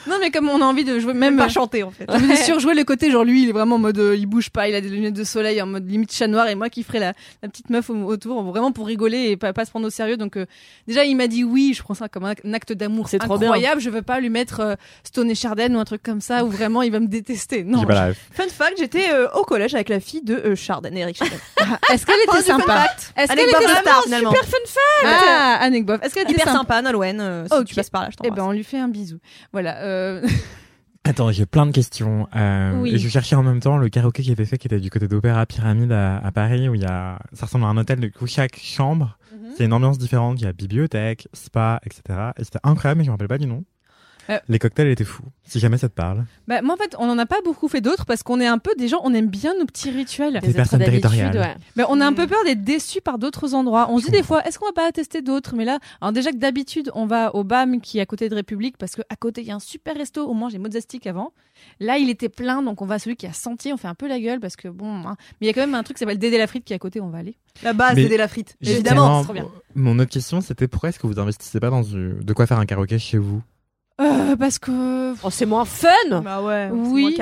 Non, 0.07 0.15
mais 0.21 0.31
comme 0.31 0.47
on 0.49 0.61
a 0.61 0.65
envie 0.65 0.85
de 0.85 0.99
jouer, 0.99 1.13
même 1.13 1.35
Même 1.35 1.37
pas 1.45 1.49
chanter 1.49 1.83
en 1.83 1.91
fait. 1.91 2.05
Dis 2.17 2.37
surjouer 2.37 2.73
le 2.75 2.83
côté, 2.85 3.11
genre 3.11 3.23
lui, 3.25 3.43
il 3.43 3.49
est 3.49 3.53
vraiment 3.53 3.75
en 3.75 3.79
mode, 3.79 3.99
euh, 3.99 4.15
il 4.15 4.25
bouge 4.25 4.49
pas, 4.49 4.67
il 4.69 4.75
a 4.75 4.81
des 4.81 4.89
lunettes 4.89 5.13
de 5.13 5.23
soleil 5.23 5.61
en 5.61 5.67
mode 5.67 5.87
limite 5.89 6.13
chat 6.13 6.27
noir, 6.27 6.47
et 6.47 6.55
moi 6.55 6.69
qui 6.69 6.83
ferai 6.83 6.99
la, 6.99 7.13
la 7.43 7.49
petite 7.49 7.69
meuf 7.69 7.89
au- 7.89 7.93
autour, 8.05 8.41
vraiment 8.43 8.71
pour 8.71 8.87
rigoler 8.87 9.29
et 9.31 9.37
pas, 9.37 9.51
pas 9.53 9.65
se 9.65 9.69
prendre 9.69 9.85
au 9.85 9.89
sérieux. 9.91 10.17
Donc 10.17 10.37
euh, 10.37 10.45
déjà, 10.87 11.03
il 11.03 11.15
m'a 11.17 11.27
dit 11.27 11.43
oui, 11.43 11.73
je 11.75 11.83
prends 11.83 11.93
ça 11.93 12.07
comme 12.09 12.23
un, 12.25 12.33
acte 12.53 12.71
d'amour 12.73 13.09
C'est 13.09 13.19
trop 13.19 13.37
bien. 13.37 13.49
incroyable. 13.49 13.81
Je 13.81 13.89
veux 13.89 14.01
pas 14.01 14.19
lui 14.21 14.29
mettre 14.29 14.61
euh, 14.61 14.75
Stone 15.03 15.29
et 15.29 15.35
Chardin 15.35 15.75
ou 15.75 15.79
un 15.79 15.85
truc 15.85 16.01
comme 16.01 16.21
ça 16.21 16.45
où 16.45 16.49
vraiment 16.49 16.81
il 16.81 16.91
va 16.91 16.99
me 16.99 17.07
détester. 17.07 17.48
Non. 17.65 17.83
Pas. 17.85 18.13
Fun 18.31 18.47
fact, 18.49 18.75
j'étais 18.77 19.11
euh, 19.11 19.27
au 19.33 19.43
collège 19.43 19.73
avec 19.75 19.89
la 19.89 19.99
fille 19.99 20.21
de 20.23 20.35
euh, 20.35 20.55
Chardin, 20.55 20.91
Eric 20.93 21.17
Chardin. 21.17 21.35
Est-ce 21.91 22.05
qu'elle 22.05 22.15
était 22.19 22.29
Oh, 22.33 22.37
du 22.37 22.43
sympa. 22.43 22.85
Est-ce 23.17 23.27
qu'elle 23.33 23.39
était 23.39 23.51
sympa. 23.67 24.01
Super 24.05 24.45
fun 24.45 24.57
fact. 24.65 25.05
Ah, 25.05 25.57
Annick 25.61 25.85
Boff. 25.85 25.99
Est-ce 26.03 26.13
qu'elle 26.13 26.23
était 26.23 26.33
Hyper 26.33 26.51
sympa 26.51 26.81
Nolwenn. 26.81 27.19
euh, 27.19 27.45
si 27.47 27.53
Ok. 27.57 27.65
tu 27.65 27.75
passes 27.75 27.89
par 27.89 28.03
là, 28.03 28.09
je 28.11 28.15
Eh 28.19 28.27
t'embrasse. 28.27 28.37
ben, 28.37 28.49
on 28.49 28.51
lui 28.51 28.63
fait 28.63 28.77
un 28.79 28.87
bisou. 28.87 29.17
Voilà. 29.51 29.77
euh, 29.83 30.21
Attends, 31.05 31.31
j'ai 31.31 31.45
plein 31.45 31.65
de 31.65 31.71
questions. 31.71 32.27
Euh, 32.35 32.73
Oui. 32.81 32.93
Et 32.93 32.97
je 32.99 33.07
cherchais 33.09 33.35
en 33.35 33.41
même 33.43 33.59
temps 33.61 33.77
le 33.77 33.89
karaoké 33.89 34.21
qui 34.21 34.31
était 34.31 34.45
fait, 34.45 34.57
qui 34.57 34.67
était 34.67 34.79
du 34.79 34.89
côté 34.89 35.07
d'Opéra 35.07 35.45
Pyramide 35.45 35.91
à, 35.91 36.17
à 36.17 36.31
Paris, 36.31 36.69
où 36.69 36.75
il 36.75 36.81
y 36.81 36.85
a, 36.85 37.17
ça 37.33 37.45
ressemble 37.47 37.65
à 37.65 37.67
un 37.69 37.77
hôtel 37.77 37.99
de 37.99 38.07
coup 38.09 38.27
chaque 38.27 38.57
chambre 38.59 39.17
C'est 39.57 39.65
une 39.65 39.73
ambiance 39.73 39.97
différente. 39.97 40.39
Il 40.39 40.43
y 40.43 40.47
a 40.47 40.53
bibliothèque, 40.53 41.27
spa, 41.33 41.79
etc. 41.85 42.01
Et 42.37 42.43
c'était 42.43 42.59
incroyable, 42.63 42.99
mais 42.99 43.05
je 43.05 43.09
me 43.09 43.13
rappelle 43.13 43.27
pas 43.27 43.37
du 43.39 43.47
nom. 43.47 43.63
Euh. 44.29 44.39
Les 44.47 44.59
cocktails 44.59 44.87
étaient 44.89 45.03
fous. 45.03 45.23
Si 45.43 45.59
jamais 45.59 45.77
ça 45.79 45.89
te 45.89 45.93
parle. 45.95 46.25
Bah, 46.47 46.61
moi, 46.61 46.75
en 46.75 46.77
fait, 46.77 46.95
on 46.99 47.07
n'en 47.07 47.17
a 47.17 47.25
pas 47.25 47.41
beaucoup 47.43 47.67
fait 47.67 47.81
d'autres 47.81 48.05
parce 48.05 48.21
qu'on 48.21 48.39
est 48.39 48.45
un 48.47 48.59
peu 48.59 48.71
des 48.77 48.87
gens, 48.87 48.99
on 49.03 49.13
aime 49.13 49.27
bien 49.27 49.53
nos 49.57 49.65
petits 49.65 49.89
rituels. 49.89 50.39
Des 50.41 50.53
personnes 50.53 50.79
d'habitude, 50.79 51.01
territoriales. 51.09 51.37
ouais. 51.37 51.55
Mais 51.75 51.83
on 51.89 51.99
a 51.99 52.05
un 52.05 52.11
Mm. 52.11 52.15
peu 52.15 52.27
peur 52.27 52.43
d'être 52.45 52.63
déçus 52.63 53.01
par 53.01 53.17
d'autres 53.17 53.55
endroits. 53.55 53.87
On 53.89 53.97
se 53.99 54.05
dit 54.05 54.11
des 54.11 54.21
fois, 54.23 54.45
est-ce 54.45 54.59
qu'on 54.59 54.67
va 54.67 54.73
pas 54.73 54.91
tester 54.91 55.21
d'autres? 55.23 55.55
Mais 55.55 55.65
là, 55.65 55.79
alors 56.01 56.11
déjà 56.13 56.31
que 56.31 56.37
d'habitude, 56.37 56.91
on 56.93 57.07
va 57.07 57.35
au 57.35 57.43
BAM 57.43 57.81
qui 57.81 57.97
est 57.97 58.01
à 58.01 58.05
côté 58.05 58.29
de 58.29 58.35
République 58.35 58.77
parce 58.77 58.95
qu'à 58.95 59.15
côté, 59.19 59.41
il 59.41 59.47
y 59.47 59.51
a 59.51 59.55
un 59.55 59.59
super 59.59 59.95
resto. 59.95 60.27
Au 60.27 60.33
moins, 60.33 60.49
j'ai 60.49 60.59
Mozzastic 60.59 61.07
avant. 61.07 61.33
Là, 61.79 61.97
il 61.97 62.09
était 62.09 62.29
plein, 62.29 62.61
donc 62.61 62.81
on 62.81 62.85
va 62.85 62.95
à 62.95 62.99
celui 62.99 63.15
qui 63.15 63.25
a 63.25 63.33
senti. 63.33 63.73
On 63.73 63.77
fait 63.77 63.87
un 63.87 63.95
peu 63.95 64.07
la 64.07 64.19
gueule 64.19 64.39
parce 64.39 64.55
que 64.55 64.67
bon. 64.67 65.07
hein. 65.07 65.15
Mais 65.41 65.45
il 65.45 65.47
y 65.47 65.49
a 65.49 65.53
quand 65.53 65.61
même 65.61 65.73
un 65.75 65.83
truc 65.83 65.97
qui 65.97 65.99
s'appelle 66.01 66.19
Dédé 66.19 66.37
la 66.37 66.47
frite 66.47 66.63
qui 66.65 66.73
est 66.73 66.75
à 66.75 66.79
côté. 66.79 67.01
On 67.01 67.09
va 67.09 67.17
aller. 67.17 67.35
La 67.63 67.73
base, 67.73 67.95
c'est 67.95 68.15
la 68.17 68.27
frite. 68.27 68.55
Évidemment. 68.61 69.19
c'est 69.19 69.23
trop 69.25 69.33
bien. 69.33 69.47
Mon 69.75 69.97
autre 69.99 70.11
question, 70.11 70.39
c'était 70.41 70.67
pourquoi 70.67 70.89
est-ce 70.89 70.99
que 70.99 71.07
vous 71.07 71.19
investissez 71.19 71.59
pas 71.59 71.69
dans 71.71 71.81
du... 71.81 72.13
de 72.21 72.33
quoi 72.33 72.45
faire 72.45 72.59
un 72.59 72.65
karaoké 72.65 72.99
chez 72.99 73.17
vous? 73.17 73.41
Euh, 73.99 74.35
parce 74.37 74.59
que 74.59 75.13
Oh, 75.23 75.29
c'est 75.29 75.45
moins 75.45 75.65
fun. 75.65 75.89
Bah 76.23 76.41
ouais. 76.41 76.69
Oui. 76.71 77.17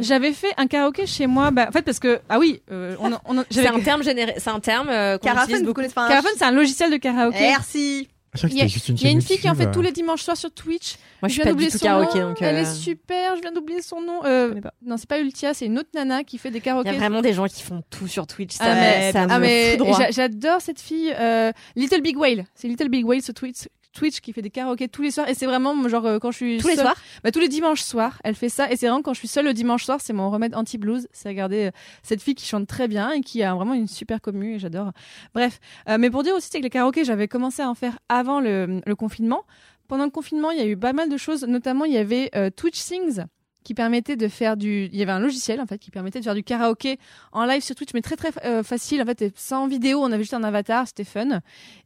J'avais 0.00 0.32
fait 0.32 0.52
un 0.56 0.66
karaoké 0.66 1.06
chez 1.06 1.26
moi. 1.26 1.50
Bah, 1.50 1.66
en 1.68 1.72
fait, 1.72 1.82
parce 1.82 1.98
que 1.98 2.20
ah 2.28 2.38
oui, 2.38 2.62
euh, 2.70 2.96
on, 3.00 3.12
a- 3.12 3.20
on 3.26 3.36
C'est 3.50 3.62
j'avais 3.62 3.68
un 3.68 3.80
terme 3.80 4.02
généré, 4.02 4.34
c'est 4.38 4.50
un 4.50 4.60
terme 4.60 4.88
euh, 4.88 5.18
utilise 5.22 5.62
vous 5.62 5.74
connaissez 5.74 5.94
pas 5.94 6.06
un- 6.06 6.08
Caravane, 6.08 6.32
c'est 6.36 6.44
un 6.44 6.50
logiciel 6.52 6.90
de 6.90 6.96
karaoké. 6.96 7.38
Merci. 7.40 8.08
Je 8.34 8.46
Il 8.46 8.54
y 8.56 8.60
a- 8.62 8.64
une 8.64 8.70
Il 8.70 8.72
y 8.72 8.92
a 8.92 8.96
chaîne 8.96 9.10
une 9.16 9.20
fille 9.20 9.36
qui 9.38 9.50
en 9.50 9.54
fait 9.54 9.70
tous 9.70 9.82
les 9.82 9.92
dimanches 9.92 10.22
soirs 10.22 10.38
sur 10.38 10.50
Twitch. 10.50 10.96
Moi, 11.20 11.28
je 11.28 11.34
suis 11.34 11.42
viens 11.42 11.44
pas 11.44 11.50
d'oublier 11.50 11.68
son 11.70 11.78
karaoké, 11.80 12.18
nom. 12.20 12.28
donc. 12.30 12.40
Elle 12.40 12.56
euh, 12.56 12.60
est 12.62 12.74
super, 12.74 13.36
je 13.36 13.42
viens 13.42 13.52
d'oublier 13.52 13.82
son 13.82 14.00
nom. 14.00 14.20
Euh, 14.24 14.54
non, 14.86 14.96
c'est 14.96 15.06
pas 15.06 15.18
Ultia, 15.20 15.52
c'est 15.52 15.66
une 15.66 15.78
autre 15.78 15.90
nana 15.94 16.24
qui 16.24 16.38
fait 16.38 16.50
des 16.50 16.56
Il 16.56 16.60
y 16.60 16.64
karaokés. 16.64 16.88
a 16.88 16.92
vraiment 16.94 17.20
des 17.20 17.34
gens 17.34 17.44
qui 17.46 17.62
font 17.62 17.82
tout 17.90 18.08
sur 18.08 18.26
Twitch. 18.26 18.54
Ça, 18.54 18.64
Ah, 18.64 18.74
me- 18.74 18.80
mais- 18.80 19.12
ça 19.12 19.26
me 19.26 19.32
ah, 19.32 19.38
mais 19.38 19.78
j'adore 20.12 20.62
cette 20.62 20.80
fille, 20.80 21.12
euh, 21.20 21.52
Little 21.76 22.00
Big 22.00 22.16
Whale. 22.16 22.46
C'est 22.54 22.68
Little 22.68 22.88
Big 22.88 23.04
Whale 23.04 23.20
sur 23.20 23.34
Twitch. 23.34 23.68
Twitch 23.92 24.20
qui 24.20 24.32
fait 24.32 24.42
des 24.42 24.50
karaokés 24.50 24.88
tous 24.88 25.02
les 25.02 25.10
soirs. 25.10 25.28
Et 25.28 25.34
c'est 25.34 25.46
vraiment 25.46 25.88
genre 25.88 26.06
euh, 26.06 26.18
quand 26.18 26.30
je 26.30 26.36
suis 26.36 26.58
Tous 26.58 26.68
les 26.68 26.74
seule- 26.76 26.84
soirs 26.84 26.96
bah, 27.22 27.30
tous 27.30 27.40
les 27.40 27.48
dimanches 27.48 27.82
soirs 27.82 28.18
elle 28.24 28.34
fait 28.34 28.48
ça. 28.48 28.70
Et 28.72 28.76
c'est 28.76 28.86
vraiment 28.88 29.02
quand 29.02 29.14
je 29.14 29.18
suis 29.20 29.28
seule 29.28 29.44
le 29.44 29.54
dimanche 29.54 29.84
soir 29.84 29.98
c'est 30.00 30.12
mon 30.12 30.30
remède 30.30 30.54
anti 30.54 30.78
blues 30.78 31.08
c'est 31.12 31.28
regarder 31.28 31.66
euh, 31.66 31.70
cette 32.02 32.22
fille 32.22 32.34
qui 32.34 32.46
chante 32.46 32.66
très 32.66 32.88
bien 32.88 33.10
et 33.12 33.20
qui 33.20 33.42
a 33.42 33.54
vraiment 33.54 33.74
une 33.74 33.88
super 33.88 34.20
commu 34.20 34.54
et 34.54 34.58
j'adore. 34.58 34.92
Bref 35.34 35.60
Euh, 35.88 35.98
mais 35.98 36.10
pour 36.10 36.22
dire 36.22 36.34
aussi 36.34 36.48
c'est 36.50 36.58
que 36.58 36.64
les 36.64 36.70
karaokés 36.70 37.04
j'avais 37.04 37.28
commencé 37.28 37.62
à 37.62 37.68
en 37.68 37.74
faire 37.74 37.98
avant 38.08 38.40
le, 38.40 38.80
le 38.84 38.94
confinement. 38.96 39.44
Pendant 39.88 40.04
le 40.04 40.10
confinement 40.10 40.50
il 40.50 40.58
y 40.58 40.62
a 40.62 40.66
eu 40.66 40.76
pas 40.76 40.92
mal 40.94 41.08
de 41.10 41.16
choses. 41.16 41.44
Notamment 41.44 41.84
il 41.84 41.92
y 41.92 41.98
avait 41.98 42.30
euh, 42.34 42.48
Twitch 42.50 42.78
Sings 42.78 43.24
qui 43.62 43.74
permettait 43.74 44.16
de 44.16 44.28
faire 44.28 44.56
du 44.56 44.84
il 44.92 44.96
y 44.96 45.02
avait 45.02 45.12
un 45.12 45.20
logiciel 45.20 45.60
en 45.60 45.66
fait 45.66 45.78
qui 45.78 45.90
permettait 45.90 46.18
de 46.20 46.24
faire 46.24 46.34
du 46.34 46.42
karaoké 46.42 46.98
en 47.32 47.44
live 47.44 47.62
sur 47.62 47.74
Twitch 47.74 47.90
mais 47.94 48.00
très 48.02 48.16
très 48.16 48.30
euh, 48.44 48.62
facile 48.62 49.00
en 49.02 49.04
fait 49.06 49.32
sans 49.36 49.66
vidéo 49.66 50.00
on 50.00 50.12
avait 50.12 50.22
juste 50.22 50.34
un 50.34 50.44
avatar 50.44 50.86
c'était 50.86 51.04
fun. 51.04 51.40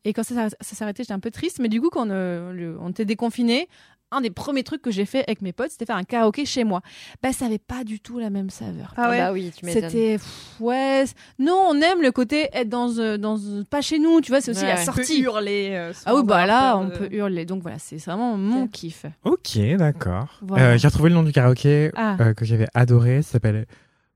Et 0.05 0.13
quand 0.13 0.23
ça, 0.23 0.49
ça 0.51 0.77
s'arrêtait 0.77 1.03
j'étais 1.03 1.13
un 1.13 1.21
peu 1.21 1.31
triste 1.31 1.59
mais 1.61 1.69
du 1.69 1.81
coup 1.81 1.91
quand 1.91 2.09
euh, 2.11 2.53
le- 2.53 2.79
on 2.81 2.91
était 2.91 3.05
déconfiné 3.05 3.69
un 4.17 4.21
des 4.21 4.31
premiers 4.31 4.63
trucs 4.65 4.83
que 4.83 4.91
j'ai 4.91 5.05
fait 5.05 5.25
avec 5.27 5.43
mes 5.43 5.53
potes 5.53 5.71
c'était 5.71 5.87
faire 5.87 5.97
un 5.97 6.05
karaoké 6.05 6.45
chez 6.45 6.65
moi 6.65 6.81
bah 7.23 7.33
ça 7.33 7.47
avait 7.47 7.59
pas 7.59 7.85
du 7.85 8.01
tout 8.01 8.19
la 8.19 8.31
même 8.31 8.51
saveur 8.51 8.93
Ah 8.97 9.11
ouais. 9.11 9.19
bah 9.19 9.33
oui, 9.33 9.53
tu 9.57 9.65
m'étonnes. 9.67 9.91
c'était 9.91 10.19
ouais 10.61 11.05
non 11.39 11.59
on 11.71 11.81
aime 11.81 12.03
le 12.03 12.11
côté 12.13 12.49
être 12.53 12.69
dans 12.69 12.99
euh, 12.99 13.17
dans 13.19 13.37
pas 13.69 13.81
chez 13.81 13.99
nous 13.99 14.21
tu 14.21 14.31
vois 14.33 14.41
c'est 14.41 14.51
aussi 14.53 14.63
Ouais, 14.63 14.69
la 14.69 14.75
ouais. 14.77 14.81
On 14.83 14.87
peut 14.87 14.93
sortie 15.05 15.21
hurler. 15.21 15.69
euh, 15.73 15.93
ah 16.07 16.15
oui 16.15 16.23
bah 16.25 16.47
là 16.47 16.77
on 16.79 16.85
de- 16.87 16.91
peut 16.91 17.09
hurler 17.13 17.45
donc 17.45 17.63
voilà 17.63 17.79
c'est 17.79 17.97
vraiment 18.05 18.37
mon 18.37 18.67
kiff 18.67 19.05
Ok, 19.25 19.59
d'accord. 19.77 20.39
Voilà. 20.43 20.65
Euh, 20.71 20.79
J'ai 20.79 20.89
retrouvé 20.89 21.11
le 21.11 21.15
nom 21.17 21.23
du 21.23 21.33
karaoké 21.33 21.91
Ah. 21.97 22.17
euh, 22.21 22.35
que 22.35 22.45
j'avais 22.45 22.67
adoré. 22.75 23.23
Ça 23.23 23.33
s'appelle 23.33 23.67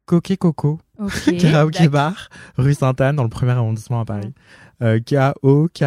Coquet 0.07 0.37
Coco. 0.37 0.79
ok 0.99 1.37
Karaoké 1.41 1.89
Bar, 1.89 2.29
rue 2.57 2.75
Sainte-Anne, 2.75 3.17
dans 3.17 3.23
le 3.23 3.29
premier 3.29 3.53
arrondissement 3.53 4.01
à 4.01 4.05
Paris. 4.05 4.33
Euh, 4.83 4.99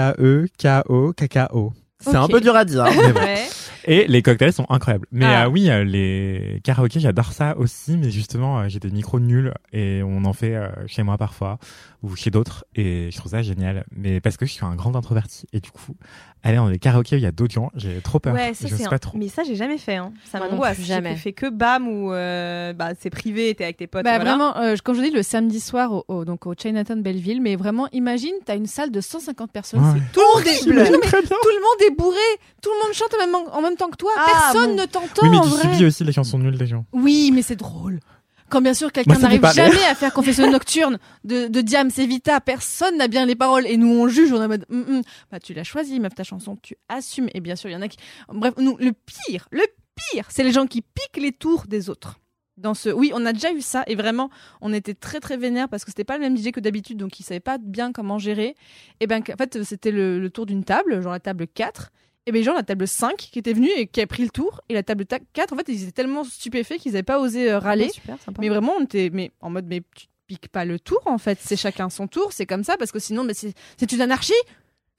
K-O-K-E-K-O, 0.07 1.13
K-K-O. 1.13 1.73
C'est 1.99 2.15
un 2.15 2.27
peu 2.27 2.41
dur 2.41 2.55
à 2.55 2.65
dire. 2.65 2.83
mais 2.85 3.13
bon. 3.13 3.19
Ouais. 3.19 3.45
Et 3.85 4.07
les 4.07 4.21
cocktails 4.21 4.53
sont 4.53 4.65
incroyables. 4.69 5.07
Mais 5.11 5.25
Ah. 5.25 5.45
euh, 5.45 5.49
oui, 5.49 5.69
euh, 5.69 5.83
les 5.83 6.59
karaokés, 6.63 6.99
j'adore 6.99 7.31
ça 7.33 7.57
aussi. 7.57 7.97
Mais 7.97 8.09
justement, 8.11 8.59
euh, 8.59 8.65
j'ai 8.69 8.79
des 8.79 8.89
micros 8.91 9.19
nuls 9.19 9.53
et 9.71 10.01
on 10.03 10.25
en 10.25 10.33
fait 10.33 10.55
euh, 10.55 10.67
chez 10.87 11.03
moi 11.03 11.17
parfois 11.17 11.57
ou 12.01 12.15
chez 12.15 12.31
d'autres. 12.31 12.65
Et 12.75 13.09
je 13.11 13.17
trouve 13.17 13.31
ça 13.31 13.41
génial. 13.41 13.85
Mais 13.95 14.19
parce 14.21 14.37
que 14.37 14.45
je 14.45 14.51
suis 14.51 14.65
un 14.65 14.75
grand 14.75 14.95
introverti. 14.95 15.45
Et 15.53 15.59
du 15.59 15.71
coup, 15.71 15.95
aller 16.43 16.57
dans 16.57 16.69
des 16.69 16.79
karaokés 16.79 17.15
où 17.15 17.19
il 17.19 17.23
y 17.23 17.27
a 17.27 17.31
d'autres 17.31 17.53
gens, 17.53 17.71
j'ai 17.75 17.99
trop 18.01 18.19
peur. 18.19 18.33
Ouais, 18.33 18.53
ça 18.53 18.67
je 18.67 18.75
sais 18.75 18.85
un- 18.85 18.89
pas 18.89 18.99
trop. 18.99 19.17
Mais 19.17 19.27
ça 19.29 19.43
j'ai 19.43 19.55
jamais 19.55 19.77
fait. 19.77 19.95
Hein. 19.95 20.11
Ça 20.25 20.39
m'angoisse. 20.39 20.77
J'ai 20.79 20.85
jamais. 20.85 21.15
fait 21.15 21.33
que 21.33 21.49
bam 21.49 21.87
ou 21.87 22.11
euh, 22.11 22.73
bah 22.73 22.89
c'est 22.99 23.09
privé, 23.09 23.53
t'es 23.55 23.63
avec 23.63 23.77
tes 23.77 23.87
potes. 23.87 24.03
Bah 24.03 24.15
voilà. 24.17 24.23
vraiment, 24.37 24.57
euh, 24.57 24.75
quand 24.83 24.93
je 24.93 25.01
dis 25.01 25.11
le 25.11 25.23
samedi 25.23 25.59
soir 25.59 25.91
au, 25.91 26.03
au- 26.07 26.25
donc 26.25 26.45
au 26.47 26.53
Chinatown 26.57 27.01
Belleville, 27.01 27.41
mais 27.41 27.55
vraiment, 27.55 27.87
imagine, 27.91 28.33
t'as 28.45 28.55
une 28.55 28.65
salle 28.67 28.91
de 28.91 28.99
150 29.01 29.51
personnes, 29.51 29.79
Ouais. 29.81 29.91
c'est 29.95 30.11
Tout 30.13 30.19
le 30.21 30.35
monde 30.37 30.47
est 30.47 30.59
tout 30.63 30.69
le 30.69 31.61
monde 31.61 31.81
est 31.91 31.95
bourré, 31.95 32.17
tout 32.61 32.69
le 32.69 32.85
monde 32.85 32.93
chante 32.93 33.13
en 33.15 33.25
même, 33.25 33.35
en 33.51 33.61
même 33.61 33.72
temps 33.75 33.89
que 33.89 33.97
toi, 33.97 34.11
Ah, 34.17 34.25
personne 34.51 34.75
bon. 34.75 34.81
ne 34.81 34.85
t'entend 34.85 35.21
Oui, 35.23 35.29
mais 35.29 35.37
en 35.37 35.43
tu 35.43 35.49
vrai. 35.49 35.61
subis 35.73 35.85
aussi 35.85 36.03
les 36.03 36.11
chansons 36.11 36.39
nulles 36.39 36.57
des 36.57 36.67
gens. 36.67 36.85
Oui, 36.93 37.31
mais 37.33 37.41
c'est 37.41 37.55
drôle. 37.55 37.99
Quand 38.49 38.61
bien 38.61 38.73
sûr 38.75 38.91
quelqu'un 38.91 39.17
n'arrive 39.17 39.43
jamais 39.53 39.83
à 39.89 39.95
faire 39.95 40.13
confession 40.13 40.51
nocturne 40.51 40.99
de, 41.23 41.47
de 41.47 41.61
Diams 41.61 41.89
et 41.97 42.05
Vita, 42.05 42.39
personne 42.39 42.97
n'a 42.97 43.07
bien 43.07 43.25
les 43.25 43.33
paroles 43.35 43.65
et 43.65 43.77
nous 43.77 43.87
on 43.87 44.07
juge, 44.07 44.31
on 44.31 44.39
est 44.41 44.45
en 44.45 44.47
mode 44.47 44.65
Hum, 44.69 44.85
hum. 44.87 45.01
bah 45.31 45.39
tu 45.39 45.55
l'as 45.55 45.63
choisi 45.63 45.99
meuf 45.99 46.13
ta 46.13 46.23
chanson, 46.23 46.55
tu 46.61 46.75
assumes 46.87 47.29
et 47.33 47.39
bien 47.41 47.55
sûr 47.55 47.71
il 47.71 47.73
y 47.73 47.75
en 47.75 47.81
a 47.81 47.87
qui 47.87 47.97
bref 48.31 48.53
nous 48.57 48.77
le 48.77 48.91
pire, 48.91 49.47
le 49.51 49.63
pire, 50.11 50.27
c'est 50.29 50.43
les 50.43 50.51
gens 50.51 50.67
qui 50.67 50.81
piquent 50.83 51.17
les 51.23 51.31
tours 51.31 51.63
des 51.67 51.89
autres. 51.89 52.19
Dans 52.57 52.75
ce 52.75 52.89
oui, 52.89 53.11
on 53.15 53.25
a 53.25 53.33
déjà 53.33 53.51
eu 53.51 53.61
ça 53.61 53.83
et 53.87 53.95
vraiment 53.95 54.29
on 54.61 54.71
était 54.71 54.93
très 54.93 55.19
très 55.19 55.37
vénère 55.37 55.67
parce 55.67 55.83
que 55.83 55.89
c'était 55.89 56.03
pas 56.03 56.17
le 56.19 56.21
même 56.21 56.37
DJ 56.37 56.51
que 56.51 56.59
d'habitude 56.59 56.97
donc 56.97 57.19
il 57.19 57.23
savait 57.23 57.39
pas 57.39 57.57
bien 57.57 57.91
comment 57.91 58.19
gérer. 58.19 58.55
Et 58.99 59.07
ben 59.07 59.23
en 59.27 59.35
fait 59.37 59.63
c'était 59.63 59.89
le, 59.89 60.19
le 60.19 60.29
tour 60.29 60.45
d'une 60.45 60.63
table, 60.63 61.01
genre 61.01 61.13
la 61.13 61.19
table 61.19 61.47
4 61.47 61.89
et 62.25 62.31
bien, 62.31 62.41
genre, 62.41 62.55
la 62.55 62.63
table 62.63 62.87
5 62.87 63.15
qui 63.17 63.39
était 63.39 63.53
venue 63.53 63.69
et 63.75 63.87
qui 63.87 63.99
a 64.01 64.07
pris 64.07 64.23
le 64.23 64.29
tour. 64.29 64.61
Et 64.69 64.73
la 64.73 64.83
table 64.83 65.05
ta- 65.05 65.19
4, 65.33 65.53
en 65.53 65.57
fait, 65.57 65.65
ils 65.67 65.83
étaient 65.83 65.91
tellement 65.91 66.23
stupéfaits 66.23 66.77
qu'ils 66.77 66.93
n'avaient 66.93 67.03
pas 67.03 67.19
osé 67.19 67.51
euh, 67.51 67.59
râler. 67.59 67.87
Ah, 67.89 67.93
super 67.93 68.21
sympa. 68.21 68.41
Mais 68.41 68.49
vraiment, 68.49 68.73
on 68.79 68.83
était 68.83 69.09
mais, 69.11 69.31
en 69.41 69.49
mode, 69.49 69.65
mais 69.67 69.81
tu 69.95 70.07
piques 70.27 70.47
pas 70.49 70.63
le 70.65 70.79
tour, 70.79 71.01
en 71.05 71.17
fait. 71.17 71.37
C'est 71.41 71.57
chacun 71.57 71.89
son 71.89 72.07
tour, 72.07 72.31
c'est 72.31 72.45
comme 72.45 72.63
ça, 72.63 72.77
parce 72.77 72.91
que 72.91 72.99
sinon, 72.99 73.23
mais 73.23 73.33
c'est 73.33 73.53
c'est 73.77 73.91
une 73.91 74.01
anarchie. 74.01 74.33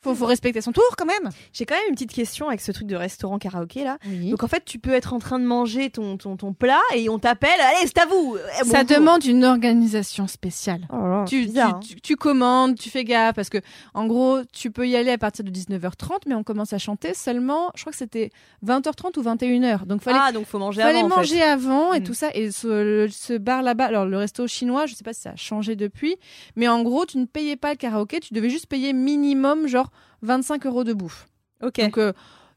Faut, 0.05 0.14
faut 0.14 0.26
respecter 0.26 0.61
son 0.61 0.70
tour, 0.72 0.84
quand 0.96 1.07
même. 1.07 1.30
J'ai 1.52 1.64
quand 1.66 1.74
même 1.74 1.84
une 1.88 1.94
petite 1.94 2.12
question 2.12 2.48
avec 2.48 2.61
ce 2.61 2.70
truc 2.72 2.86
de 2.86 2.94
restaurant 2.96 3.38
karaoké 3.38 3.84
là. 3.84 3.98
Oui. 4.07 4.30
Donc 4.30 4.42
en 4.44 4.48
fait, 4.48 4.64
tu 4.64 4.78
peux 4.78 4.92
être 4.92 5.12
en 5.14 5.18
train 5.18 5.38
de 5.38 5.44
manger 5.46 5.90
ton, 5.90 6.16
ton, 6.16 6.36
ton 6.36 6.52
plat 6.52 6.80
et 6.94 7.09
on 7.09 7.18
t'appelle, 7.18 7.59
allez, 7.61 7.86
c'est 7.86 7.98
à 7.98 8.07
vous. 8.07 8.36
Eh, 8.61 8.64
ça 8.68 8.84
demande 8.84 9.24
une 9.24 9.44
organisation 9.44 10.26
spéciale. 10.26 10.86
Oh 10.92 10.96
là 11.07 11.24
Tu, 11.26 11.46
bizarre, 11.46 11.76
hein. 11.76 11.80
tu, 11.80 11.96
tu- 12.00 12.16
commandes, 12.16 12.76
tu 12.76 12.90
fais 12.90 13.02
gaffe, 13.05 13.34
parce 13.34 13.48
que, 13.48 13.59
en 13.94 14.07
gros, 14.07 14.38
tu 14.52 14.70
peux 14.70 14.86
y 14.86 14.94
aller 14.96 15.11
à 15.11 15.18
partir 15.18 15.44
de 15.44 15.50
19h30, 15.50 16.20
mais 16.26 16.34
on 16.34 16.42
commence 16.44 16.72
à 16.72 16.78
chanter 16.78 17.12
seulement, 17.14 17.70
je 17.74 17.80
crois 17.82 17.90
que 17.92 17.98
c'était 17.98 18.30
20h30 18.64 19.18
ou 19.18 19.22
21h. 19.22 19.86
Donc, 19.86 20.02
fallait 20.02 20.18
Ah, 20.20 20.32
donc 20.32 20.46
faut 20.46 20.59
manger 20.59 20.82
fallait 20.82 20.98
avant. 20.98 21.07
en 21.07 21.11
fait. 21.11 21.16
manger 21.16 21.42
avant 21.42 21.92
et 21.94 22.00
Mm. 22.00 22.05
tout 22.05 22.14
ça. 22.14 22.28
Et 22.34 22.50
ce, 22.50 22.66
le- 22.66 23.09
ce 23.09 23.36
bar 23.38 23.62
là-bas, 23.62 23.86
alors 23.86 24.05
le 24.07 24.16
resto 24.18 24.46
chinois, 24.46 24.86
je 24.86 24.94
sais 24.94 25.05
pas 25.05 25.12
si 25.12 25.22
ça 25.22 25.30
a 25.30 25.36
changé 25.36 25.76
depuis, 25.76 26.16
mais 26.57 26.68
en 26.68 26.82
gros, 26.82 27.05
tu 27.07 27.18
ne 27.18 27.24
payais 27.26 27.57
pas 27.57 27.70
le 27.70 27.76
karaoké, 27.76 28.20
tu 28.20 28.34
devais 28.34 28.50
juste 28.50 28.66
payer 28.66 28.92
minimum 28.92 29.66
genre 29.66 29.90
25 30.22 30.66
euros 30.66 30.84
de 30.84 30.92
bouffe. 30.92 31.26
Ok. 31.62 31.80
Donc, 31.80 31.99
euh, 31.99 32.12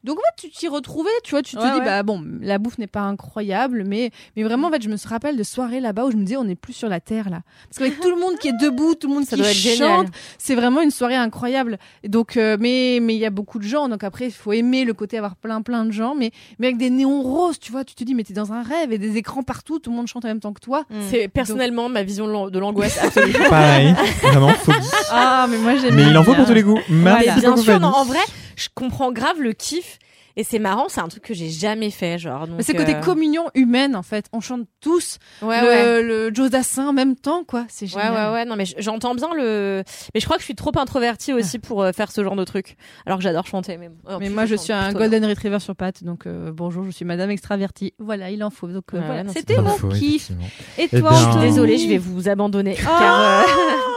donc 0.08 0.18
en 0.18 0.22
fait, 0.40 0.48
tu 0.48 0.50
t'y 0.50 0.66
retrouvais, 0.68 1.10
tu 1.22 1.30
vois, 1.32 1.42
tu 1.42 1.54
te 1.54 1.60
Ouais, 1.62 1.70
dis, 1.72 1.78
ouais. 1.78 1.84
bah 1.84 2.02
bon, 2.02 2.24
la 2.40 2.58
bouffe 2.58 2.78
n'est 2.78 2.86
pas 2.86 3.02
incroyable, 3.02 3.84
mais, 3.86 4.10
mais 4.36 4.42
vraiment, 4.42 4.68
en 4.68 4.70
fait, 4.70 4.82
je 4.82 4.88
me 4.88 4.96
rappelle 5.08 5.36
de 5.36 5.42
soirées 5.42 5.80
là-bas 5.80 6.06
où 6.06 6.10
je 6.10 6.16
me 6.16 6.22
disais, 6.24 6.36
on 6.36 6.44
n'est 6.44 6.54
plus 6.56 6.72
sur 6.72 6.88
la 6.88 6.98
terre 7.00 7.30
là. 7.30 7.42
Parce 7.68 7.78
qu'avec 7.78 8.00
tout 8.00 8.10
le 8.10 8.16
monde 8.20 8.36
qui 8.38 8.48
est 8.48 8.58
debout, 8.60 8.94
tout 8.94 9.06
le 9.08 9.14
monde 9.14 9.24
Ça 9.24 9.36
qui 9.36 9.42
doit 9.42 9.50
être 9.50 9.76
chante, 9.78 10.06
c'est 10.38 10.54
vraiment 10.54 10.80
une 10.80 10.90
soirée 10.90 11.14
incroyable. 11.16 11.78
Et 12.02 12.08
donc, 12.08 12.36
euh, 12.36 12.56
mais 12.58 12.98
mais 13.02 13.14
il 13.14 13.20
y 13.20 13.26
a 13.26 13.30
beaucoup 13.30 13.58
de 13.58 13.64
gens, 13.64 13.88
donc 13.88 14.02
après, 14.02 14.26
il 14.26 14.32
faut 14.32 14.52
aimer 14.52 14.84
le 14.84 14.94
côté 14.94 15.18
avoir 15.18 15.36
plein 15.36 15.62
plein 15.62 15.84
de 15.84 15.92
gens, 15.92 16.14
mais 16.14 16.30
mais 16.58 16.68
avec 16.68 16.78
des 16.78 16.90
néons 16.90 17.22
roses, 17.22 17.58
tu 17.58 17.70
vois, 17.70 17.84
tu 17.84 17.94
te 17.94 18.02
dis, 18.04 18.14
mais 18.14 18.24
t'es 18.24 18.34
dans 18.34 18.52
un 18.52 18.62
rêve 18.62 18.92
et 18.92 18.98
des 18.98 19.16
écrans 19.18 19.42
partout, 19.42 19.78
tout 19.78 19.90
le 19.90 19.96
monde 19.96 20.06
chante 20.08 20.24
en 20.24 20.28
même 20.28 20.40
temps 20.40 20.52
que 20.52 20.60
toi. 20.60 20.84
Mm. 20.90 20.94
C'est 21.10 21.28
personnellement 21.28 21.88
ma 21.88 22.02
vision 22.02 22.26
de 22.26 22.32
l'an- 22.32 22.50
de 22.50 22.58
l'angoisse 22.58 22.98
absolue. 23.02 23.32
Pareil, 23.48 23.94
vraiment 24.22 24.48
phobie. 24.50 24.78
Ah, 25.10 25.46
mais 25.50 25.58
moi 25.58 25.76
j'aime. 25.76 25.94
Mais 25.94 26.04
il 26.08 26.16
en 26.16 26.24
faut 26.24 26.34
pour 26.34 26.46
tous 26.46 26.54
les 26.54 26.62
goûts. 26.62 26.78
Mais 26.88 27.18
bien 27.40 27.56
sûr, 27.56 27.78
non, 27.80 27.88
en 27.88 28.04
vrai, 28.04 28.20
je 28.58 28.68
comprends 28.74 29.12
grave 29.12 29.40
le 29.40 29.52
kiff. 29.52 29.98
Et 30.36 30.44
c'est 30.44 30.60
marrant, 30.60 30.84
c'est 30.88 31.00
un 31.00 31.08
truc 31.08 31.24
que 31.24 31.34
j'ai 31.34 31.50
jamais 31.50 31.90
fait, 31.90 32.16
genre. 32.16 32.46
donc, 32.46 32.58
Mais 32.58 32.62
c'est 32.62 32.72
côté 32.72 32.94
euh, 32.94 33.00
communion 33.00 33.46
humaine 33.56 33.96
en 33.96 34.04
fait. 34.04 34.26
On 34.32 34.38
chante 34.40 34.68
tous 34.80 35.18
Ouais, 35.42 35.60
le, 35.62 35.66
ouais. 35.66 36.02
le 36.02 36.30
Joe 36.32 36.48
Dassin 36.48 36.86
en 36.86 36.92
même 36.92 37.16
temps, 37.16 37.42
quoi. 37.42 37.64
C'est 37.68 37.86
Ouais, 37.92 38.02
génial. 38.02 38.28
ouais, 38.28 38.32
ouais. 38.34 38.44
Non, 38.44 38.54
mais 38.54 38.62
j'entends 38.78 39.16
bien 39.16 39.30
le. 39.34 39.82
Mais 40.14 40.20
je 40.20 40.24
crois 40.26 40.36
que 40.36 40.42
je 40.42 40.44
suis 40.44 40.54
trop 40.54 40.70
introvertie 40.78 41.32
aussi 41.32 41.58
pour 41.58 41.82
euh, 41.82 41.90
faire 41.90 42.12
ce 42.12 42.22
genre 42.22 42.36
de 42.36 42.44
truc. 42.44 42.76
Alors 43.04 43.18
que 43.18 43.24
j'adore 43.24 43.48
chanter. 43.48 43.78
Mais, 43.78 43.90
oh, 44.08 44.20
moi, 44.30 44.46
je 44.46 44.54
suis 44.54 44.72
un 44.72 44.92
Golden 44.92 45.24
Retriever 45.24 45.58
sur 45.58 45.74
pattes, 45.74 46.04
donc 46.04 46.24
euh, 46.28 46.52
bonjour, 46.54 46.84
je 46.84 46.90
suis 46.92 47.04
Madame 47.04 47.32
extravertie. 47.32 47.94
Voilà, 47.98 48.30
il 48.30 48.44
en 48.44 48.50
faut. 48.50 48.68
Donc 48.68 48.84
euh, 48.94 49.00
Ouais, 49.00 49.06
voilà, 49.06 49.24
c'était 49.32 49.60
mon 49.60 49.76
kiff. 49.90 50.30
Et 50.78 50.88
Eh 50.92 51.00
toi, 51.00 51.10
bien. 51.10 51.30
Anthony 51.30 51.46
Désolée, 51.46 51.78
je 51.78 51.88
vais 51.88 51.98
vous 51.98 52.28
abandonner. 52.28 52.76
Ah 52.86 52.96
car, 53.00 53.20
euh, 53.20 53.42
tout. 53.44 53.87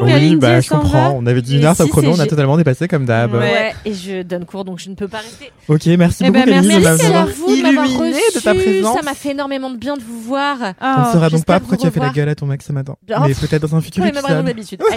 Oui, 0.00 0.36
bah 0.36 0.48
elle 0.50 0.62
je 0.62 0.68
comprends. 0.68 1.10
va. 1.10 1.10
On 1.12 1.26
avait 1.26 1.42
dit 1.42 1.54
Mais 1.54 1.60
une 1.60 1.64
heure, 1.66 1.76
top 1.76 1.86
si, 1.86 1.92
chrono, 1.92 2.10
on 2.16 2.18
a 2.18 2.26
totalement 2.26 2.56
dépassé 2.56 2.88
comme 2.88 3.04
d'hab. 3.06 3.34
Ouais. 3.34 3.74
et 3.84 3.94
je 3.94 4.22
donne 4.22 4.44
cours 4.44 4.64
donc 4.64 4.78
je 4.78 4.88
ne 4.90 4.94
peux 4.94 5.08
pas 5.08 5.18
rester. 5.18 5.50
Ok, 5.68 5.86
merci 5.98 6.24
Eh 6.24 6.30
beaucoup 6.30 6.44
ben, 6.46 6.54
Kalindi 6.54 6.68
de 6.76 6.80
merci, 6.80 7.02
Merci 7.04 7.12
à 7.14 7.24
vous 7.24 7.56
de 7.56 7.62
m'avoir 7.62 7.86
reçu. 7.98 8.20
de 8.34 8.40
ta 8.40 8.54
présence. 8.54 8.96
Ça 8.96 9.02
m'a 9.02 9.14
fait 9.14 9.30
énormément 9.30 9.70
de 9.70 9.76
bien 9.76 9.96
de 9.96 10.02
vous 10.02 10.20
voir. 10.20 10.56
On 10.80 11.00
ne 11.08 11.12
saura 11.12 11.30
donc 11.30 11.44
pas 11.44 11.60
pourquoi 11.60 11.76
tu 11.78 11.86
as 11.86 11.90
fait 11.90 12.00
la 12.00 12.10
gueule 12.10 12.28
à 12.28 12.34
ton 12.34 12.46
mec 12.46 12.62
ce 12.62 12.72
matin. 12.72 12.94
Oh, 13.10 13.14
Mais 13.26 13.34
peut-être 13.34 13.62
dans 13.62 13.76
un 13.76 13.80
futur 13.80 14.02
raisons 14.04 14.18
épisode. 14.20 14.44
d'habitude. 14.44 14.82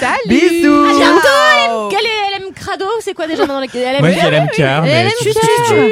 Salut 0.00 0.28
Bisous 0.28 0.84
à 0.84 0.92
bientôt. 0.98 1.88
Quel 1.90 2.04
est 2.04 2.38
LM 2.46 2.52
Crado 2.54 2.84
C'est 3.00 3.14
quoi 3.14 3.26
déjà 3.26 3.46
dans 3.46 3.60
la 3.60 3.66
LM 3.66 4.00
Moi, 4.00 4.08
mais 4.10 4.30
LM 4.30 4.48
cœur. 4.54 4.84
veux. 5.74 5.90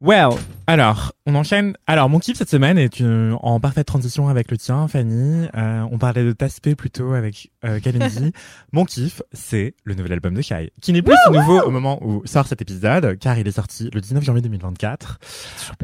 Well, 0.00 0.30
alors, 0.66 1.12
on 1.26 1.34
enchaîne. 1.34 1.74
Alors, 1.86 2.08
mon 2.08 2.18
kiff 2.18 2.36
cette 2.36 2.50
semaine 2.50 2.78
est 2.78 2.98
une, 2.98 3.36
en 3.40 3.60
parfaite 3.60 3.86
transition 3.86 4.28
avec 4.28 4.50
le 4.50 4.58
tien, 4.58 4.88
Fanny. 4.88 5.46
Euh, 5.54 5.86
on 5.90 5.98
parlait 5.98 6.24
de 6.24 6.32
Taspé 6.32 6.74
plutôt 6.74 7.12
avec 7.12 7.50
euh, 7.64 7.78
Kalindi. 7.80 8.32
mon 8.72 8.84
kiff, 8.84 9.22
c'est 9.32 9.74
le 9.84 9.94
nouvel 9.94 10.12
album 10.14 10.34
de 10.34 10.42
Shai, 10.42 10.72
qui 10.80 10.92
n'est 10.92 11.02
plus 11.02 11.14
si 11.24 11.32
nouveau 11.32 11.60
au 11.62 11.70
moment 11.70 12.04
où 12.04 12.22
sort 12.26 12.46
cet 12.46 12.60
épisode, 12.60 13.18
car 13.18 13.38
il 13.38 13.46
est 13.46 13.52
sorti 13.52 13.88
le 13.92 14.00
19 14.00 14.24
janvier 14.24 14.42
2024. 14.42 15.20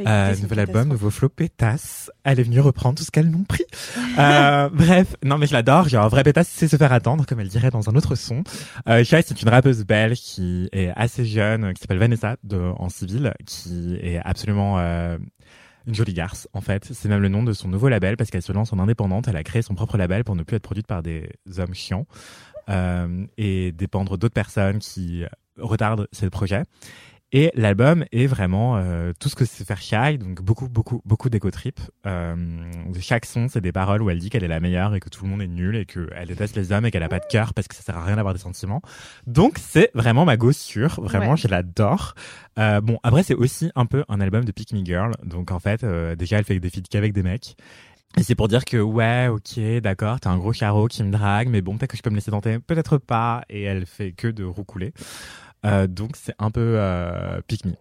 Euh, 0.07 0.37
nouvel 0.43 0.61
album, 0.61 0.89
nouveau 0.89 1.11
flow 1.11 1.29
pétasse. 1.29 2.11
Elle 2.25 2.41
est 2.41 2.45
venue 2.45 2.61
reprendre 2.61 2.97
tout 2.97 3.05
ce 3.05 3.11
qu'elles 3.11 3.31
n'ont 3.31 3.45
pris. 3.45 3.65
Euh, 4.19 4.69
bref, 4.73 5.17
non 5.25 5.39
mais 5.39 5.47
je 5.47 5.53
l'adore. 5.53 5.89
Genre, 5.89 6.09
vrai 6.09 6.25
pétasse, 6.25 6.49
c'est 6.49 6.69
se 6.69 6.77
faire 6.77 6.93
attendre, 6.93 7.27
comme 7.27 7.39
elle 7.39 7.49
dirait 7.49 7.71
dans 7.71 7.89
un 7.89 7.95
autre 7.95 8.17
son. 8.17 8.43
Euh, 8.89 9.05
Shai, 9.05 9.23
c'est 9.25 9.41
une 9.41 9.49
rappeuse 9.49 9.85
belge 9.85 10.19
qui 10.19 10.69
est 10.73 10.91
assez 10.97 11.25
jeune, 11.25 11.73
qui 11.75 11.81
s'appelle 11.81 11.99
Vanessa 11.99 12.37
de, 12.43 12.59
en 12.59 12.89
civil, 12.89 13.35
qui 13.47 13.99
est 14.03 14.21
absolument 14.25 14.79
euh, 14.79 15.19
une 15.87 15.95
jolie 15.95 16.15
garce, 16.15 16.49
en 16.53 16.61
fait. 16.61 16.85
C'est 16.93 17.09
même 17.09 17.23
le 17.23 17.29
nom 17.29 17.43
de 17.43 17.53
son 17.53 17.69
nouveau 17.69 17.89
label 17.89 18.17
parce 18.17 18.31
qu'elle 18.31 18.43
se 18.43 18.53
lance 18.53 18.73
en 18.73 18.79
indépendante. 18.79 19.29
Elle 19.29 19.37
a 19.37 19.45
créé 19.45 19.63
son 19.63 19.75
propre 19.75 19.97
label 19.97 20.25
pour 20.25 20.37
ne 20.37 20.43
plus 20.43 20.57
être 20.57 20.63
produite 20.63 20.87
par 20.87 21.03
des 21.03 21.31
hommes 21.57 21.75
chiants 21.75 22.07
euh, 22.69 23.27
et 23.39 23.73
dépendre 23.73 24.19
d'autres 24.19 24.35
personnes 24.35 24.79
qui 24.79 25.25
retardent 25.57 26.09
ses 26.13 26.31
projets. 26.31 26.63
Et 27.31 27.51
l'album 27.55 28.07
est 28.11 28.27
vraiment 28.27 28.79
euh, 28.79 29.13
tout 29.21 29.29
ce 29.29 29.35
que 29.37 29.45
c'est 29.45 29.67
faire 29.67 29.83
Shy, 29.83 30.17
donc 30.17 30.41
beaucoup, 30.41 30.67
beaucoup, 30.67 31.03
beaucoup 31.05 31.29
d'éco 31.29 31.51
trip. 31.51 31.79
Euh, 32.07 32.35
chaque 33.01 33.27
son, 33.27 33.49
c'est 33.49 33.61
des 33.61 33.71
paroles 33.71 34.01
où 34.01 34.09
elle 34.09 34.19
dit 34.19 34.31
qu'elle 34.31 34.45
est 34.45 34.49
la 34.49 34.61
meilleure 34.61 34.95
et 34.95 35.01
que 35.01 35.11
tout 35.11 35.25
le 35.25 35.31
monde 35.31 35.43
est 35.43 35.47
nul 35.47 35.77
et 35.77 35.85
qu'elle 35.85 36.27
déteste 36.27 36.57
les 36.57 36.73
hommes 36.73 36.87
et 36.87 36.91
qu'elle 36.91 37.03
a 37.03 37.09
pas 37.11 37.19
de 37.19 37.27
cœur 37.27 37.53
parce 37.53 37.69
que 37.69 37.75
ça 37.75 37.83
sert 37.83 37.99
à 37.99 38.03
rien 38.05 38.17
d'avoir 38.17 38.33
des 38.33 38.41
sentiments. 38.41 38.81
Donc 39.27 39.59
c'est 39.59 39.91
vraiment 39.93 40.25
ma 40.25 40.39
go 40.39 40.53
sûre, 40.53 41.01
vraiment, 41.03 41.33
Ouais. 41.33 41.37
je 41.37 41.49
l'adore. 41.49 42.15
Euh, 42.59 42.81
bon, 42.81 42.99
après 43.03 43.23
c'est 43.23 43.35
aussi 43.35 43.71
un 43.75 43.85
peu 43.85 44.05
un 44.09 44.23
album 44.23 44.47
de 44.47 44.53
Pick 44.53 44.73
Me 44.73 44.83
Girl, 44.83 45.13
donc 45.23 45.51
en 45.51 45.59
fait, 45.59 45.85
euh, 45.85 46.17
déjà 46.17 46.39
elle 46.39 46.45
fait 46.45 46.59
des 46.59 46.71
feats 46.71 46.81
qu'avec 46.91 47.13
des 47.13 47.23
mecs. 47.23 47.57
Et 48.17 48.23
c'est 48.23 48.35
pour 48.35 48.49
dire 48.49 48.65
que 48.65 48.79
ouais, 48.79 49.29
ok, 49.29 49.61
d'accord, 49.83 50.19
t'as 50.19 50.31
un 50.31 50.39
gros 50.39 50.53
carreau 50.53 50.89
qui 50.89 51.03
me 51.05 51.13
drague, 51.13 51.49
mais 51.51 51.61
bon, 51.61 51.77
peut-être 51.77 51.91
que 51.91 51.97
je 51.99 52.03
peux 52.03 52.09
me 52.09 52.15
laisser 52.15 52.31
tenter, 52.31 52.59
peut-être 52.59 52.97
pas. 52.97 53.43
Et 53.51 53.65
elle 53.65 53.85
fait 53.85 54.13
que 54.13 54.29
de 54.29 54.45
roucouler. 54.45 54.95
Euh, 55.67 55.87
donc 55.87 56.13
c'est 56.15 56.35
un 56.39 56.51
peu 56.51 56.61
euh, 56.79 57.41
pick 57.47 57.65
me. 57.65 57.73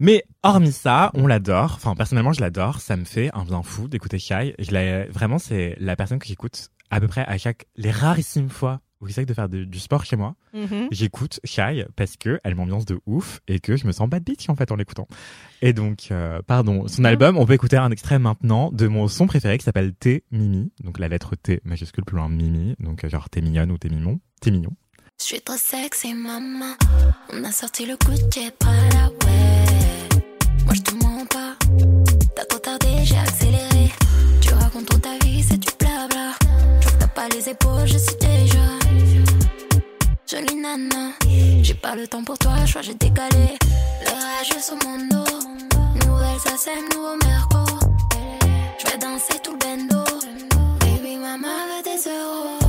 Mais 0.00 0.24
hormis 0.42 0.72
ça, 0.72 1.10
on 1.14 1.26
l'adore. 1.26 1.72
Enfin 1.76 1.94
personnellement, 1.94 2.32
je 2.32 2.40
l'adore. 2.40 2.80
Ça 2.80 2.96
me 2.96 3.04
fait 3.04 3.30
un 3.34 3.44
bien 3.44 3.62
fou 3.62 3.86
d'écouter 3.88 4.18
Shai. 4.18 4.54
Je 4.58 4.70
l'ai 4.70 5.04
vraiment, 5.10 5.38
c'est 5.38 5.76
la 5.78 5.94
personne 5.96 6.18
que 6.18 6.26
j'écoute 6.26 6.68
à 6.90 7.00
peu 7.00 7.08
près 7.08 7.24
à 7.26 7.36
chaque 7.36 7.66
les 7.76 7.90
rarissimes 7.90 8.48
fois 8.48 8.80
où 9.00 9.06
j'essaie 9.06 9.26
de 9.26 9.34
faire 9.34 9.48
de- 9.48 9.62
du 9.64 9.78
sport 9.78 10.04
chez 10.04 10.16
moi. 10.16 10.34
Mhm. 10.54 10.88
J'écoute 10.90 11.38
Shai 11.44 11.86
parce 11.94 12.16
que 12.16 12.40
elle 12.42 12.54
m'ambiance 12.56 12.84
de 12.86 12.98
ouf 13.06 13.40
et 13.46 13.60
que 13.60 13.76
je 13.76 13.86
me 13.86 13.92
sens 13.92 14.08
bad 14.08 14.24
bitch 14.24 14.48
en 14.48 14.56
fait 14.56 14.72
en 14.72 14.76
l'écoutant. 14.76 15.06
Et 15.62 15.72
donc, 15.72 16.08
euh, 16.10 16.40
pardon, 16.46 16.88
son 16.88 17.04
album, 17.04 17.36
on 17.36 17.46
peut 17.46 17.52
écouter 17.52 17.76
un 17.76 17.90
extrait 17.92 18.18
maintenant 18.18 18.72
de 18.72 18.88
mon 18.88 19.06
son 19.06 19.26
préféré 19.28 19.56
qui 19.58 19.64
s'appelle 19.64 19.92
T 19.94 20.24
Mimi. 20.32 20.72
Donc 20.82 20.98
la 20.98 21.06
lettre 21.08 21.36
T 21.36 21.60
majuscule 21.64 22.04
plus 22.04 22.16
loin 22.16 22.28
Mimi. 22.28 22.74
Donc 22.80 23.04
euh, 23.04 23.08
genre 23.08 23.28
t'es 23.28 23.40
mignonne 23.42 23.70
ou 23.70 23.78
t'es 23.78 23.88
mignon. 23.90 24.18
T'es 24.40 24.50
mignon. 24.50 24.70
Je 25.20 25.24
suis 25.24 25.40
trop 25.40 25.56
sexy, 25.56 26.14
maman. 26.14 26.76
On 27.32 27.42
a 27.42 27.50
sorti 27.50 27.84
le 27.84 27.96
Gucci 27.96 28.52
Prada, 28.56 29.08
ouais. 29.24 30.18
Moi, 30.64 30.74
je 30.74 30.80
te 30.80 30.94
mens 30.94 31.26
pas. 31.26 31.56
T'as 32.36 32.44
trop 32.44 32.60
tardé, 32.60 32.86
j'ai 33.02 33.18
accéléré. 33.18 33.92
Tu 34.40 34.54
racontes 34.54 34.86
trop 34.86 34.98
ta 34.98 35.18
vie, 35.24 35.42
c'est 35.42 35.56
du 35.56 35.68
blabla. 35.80 36.34
Je 36.80 36.88
t'as 37.00 37.08
pas 37.08 37.28
les 37.30 37.48
épaules, 37.48 37.86
je 37.86 37.98
suis 37.98 38.16
déjà. 38.20 38.58
Jolie 40.30 40.54
nana. 40.54 41.10
J'ai 41.62 41.74
pas 41.74 41.96
le 41.96 42.06
temps 42.06 42.22
pour 42.22 42.38
toi, 42.38 42.54
je 42.64 42.78
j'ai 42.80 42.94
décalé. 42.94 43.58
Les 44.02 44.12
rages 44.12 44.62
sur 44.62 44.76
mon 44.86 44.98
dos. 45.08 46.06
Nouvelle 46.06 46.38
scène, 46.56 46.84
nouveau 46.94 47.16
merco. 47.26 47.66
Je 48.78 48.86
vais 48.88 48.98
danser 48.98 49.40
tout 49.42 49.52
le 49.52 49.58
bendo. 49.58 50.04
Baby, 50.78 51.16
maman 51.16 51.48
veut 51.48 51.82
des 51.82 52.08
euros. 52.08 52.67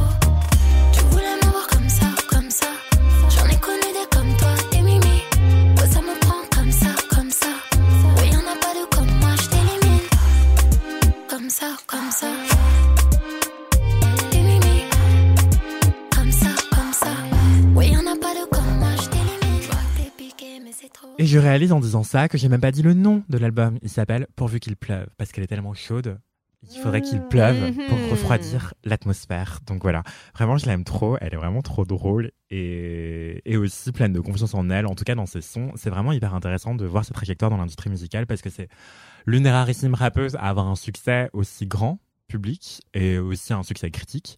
Et 21.18 21.26
je 21.26 21.38
réalise 21.38 21.74
en 21.74 21.82
disant 21.82 22.04
ça 22.04 22.30
que 22.30 22.38
j'ai 22.38 22.48
même 22.48 22.62
pas 22.62 22.72
dit 22.72 22.82
le 22.82 22.94
nom 22.94 23.24
de 23.28 23.38
l'album. 23.38 23.78
Il 23.82 23.90
s'appelle 23.90 24.26
Pourvu 24.38 24.62
qu'il 24.62 24.78
pleuve 24.78 25.08
parce 25.18 25.34
qu'elle 25.34 25.44
est 25.44 25.48
tellement 25.48 25.74
chaude. 25.74 26.18
Il 26.64 26.78
faudrait 26.78 27.02
qu'il 27.02 27.22
pleuve 27.22 27.72
pour 27.88 27.98
Mhm. 27.98 28.06
refroidir 28.12 28.74
l'atmosphère. 28.84 29.60
Donc 29.66 29.82
voilà, 29.82 30.04
vraiment 30.36 30.58
je 30.58 30.66
l'aime 30.66 30.84
trop. 30.84 31.18
Elle 31.22 31.34
est 31.34 31.38
vraiment 31.38 31.62
trop 31.62 31.86
drôle 31.86 32.32
et, 32.50 33.42
et 33.46 33.56
aussi 33.58 33.92
pleine 33.92 34.12
de 34.14 34.20
confiance 34.20 34.54
en 34.54 34.70
elle. 34.70 34.86
En 34.86 34.94
tout 34.96 35.04
cas 35.06 35.16
dans 35.16 35.26
ses 35.26 35.42
sons, 35.42 35.72
c'est 35.76 35.90
vraiment 35.90 36.12
hyper 36.12 36.36
intéressant 36.36 36.76
de 36.76 36.86
voir 36.86 37.06
sa 37.06 37.14
trajectoire 37.14 37.50
dans 37.50 37.58
l'industrie 37.58 37.90
musicale 37.90 38.28
parce 38.28 38.42
que 38.42 38.50
c'est 38.50 38.68
l'une 39.26 39.44
des 39.44 39.52
rarissimes 39.52 39.94
rappeuses 39.94 40.36
à 40.36 40.42
avoir 40.50 40.68
un 40.68 40.76
succès 40.76 41.30
aussi 41.34 41.66
grand 41.66 42.00
public 42.28 42.82
et 42.94 43.18
aussi 43.18 43.54
un 43.54 43.64
succès 43.64 43.90
critique. 43.90 44.38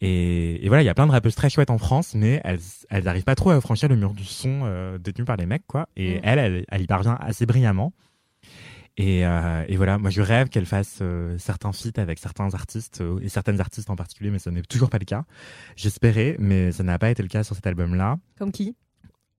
Et, 0.00 0.64
et 0.64 0.68
voilà, 0.68 0.82
il 0.82 0.86
y 0.86 0.90
a 0.90 0.94
plein 0.94 1.06
de 1.06 1.12
rappeuses 1.12 1.34
très 1.34 1.48
chouettes 1.48 1.70
en 1.70 1.78
France, 1.78 2.14
mais 2.14 2.40
elles, 2.44 2.60
elles 2.90 3.04
n'arrivent 3.04 3.24
pas 3.24 3.36
trop 3.36 3.50
à 3.50 3.60
franchir 3.60 3.88
le 3.88 3.96
mur 3.96 4.12
du 4.12 4.24
son 4.24 4.62
euh, 4.64 4.98
détenu 4.98 5.24
par 5.24 5.36
les 5.36 5.46
mecs, 5.46 5.66
quoi. 5.66 5.88
Et 5.96 6.16
Mm. 6.16 6.20
elle, 6.24 6.38
elle, 6.38 6.64
elle 6.68 6.82
y 6.82 6.86
parvient 6.86 7.16
assez 7.20 7.46
brillamment. 7.46 7.92
Et, 8.96 9.26
euh, 9.26 9.64
et 9.66 9.76
voilà, 9.76 9.98
moi 9.98 10.10
je 10.10 10.22
rêve 10.22 10.48
qu'elle 10.50 10.66
fasse 10.66 10.98
euh, 11.02 11.36
certains 11.38 11.72
feats 11.72 12.00
avec 12.00 12.18
certains 12.20 12.54
artistes 12.54 13.00
euh, 13.00 13.18
et 13.22 13.28
certaines 13.28 13.60
artistes 13.60 13.90
en 13.90 13.96
particulier, 13.96 14.30
mais 14.30 14.38
ça 14.38 14.52
n'est 14.52 14.62
toujours 14.62 14.88
pas 14.90 14.98
le 14.98 15.04
cas. 15.04 15.24
J'espérais, 15.74 16.36
mais 16.38 16.70
ça 16.70 16.84
n'a 16.84 16.96
pas 16.98 17.10
été 17.10 17.22
le 17.22 17.28
cas 17.28 17.42
sur 17.42 17.56
cet 17.56 17.66
album-là. 17.66 18.18
Comme 18.38 18.52
qui? 18.52 18.76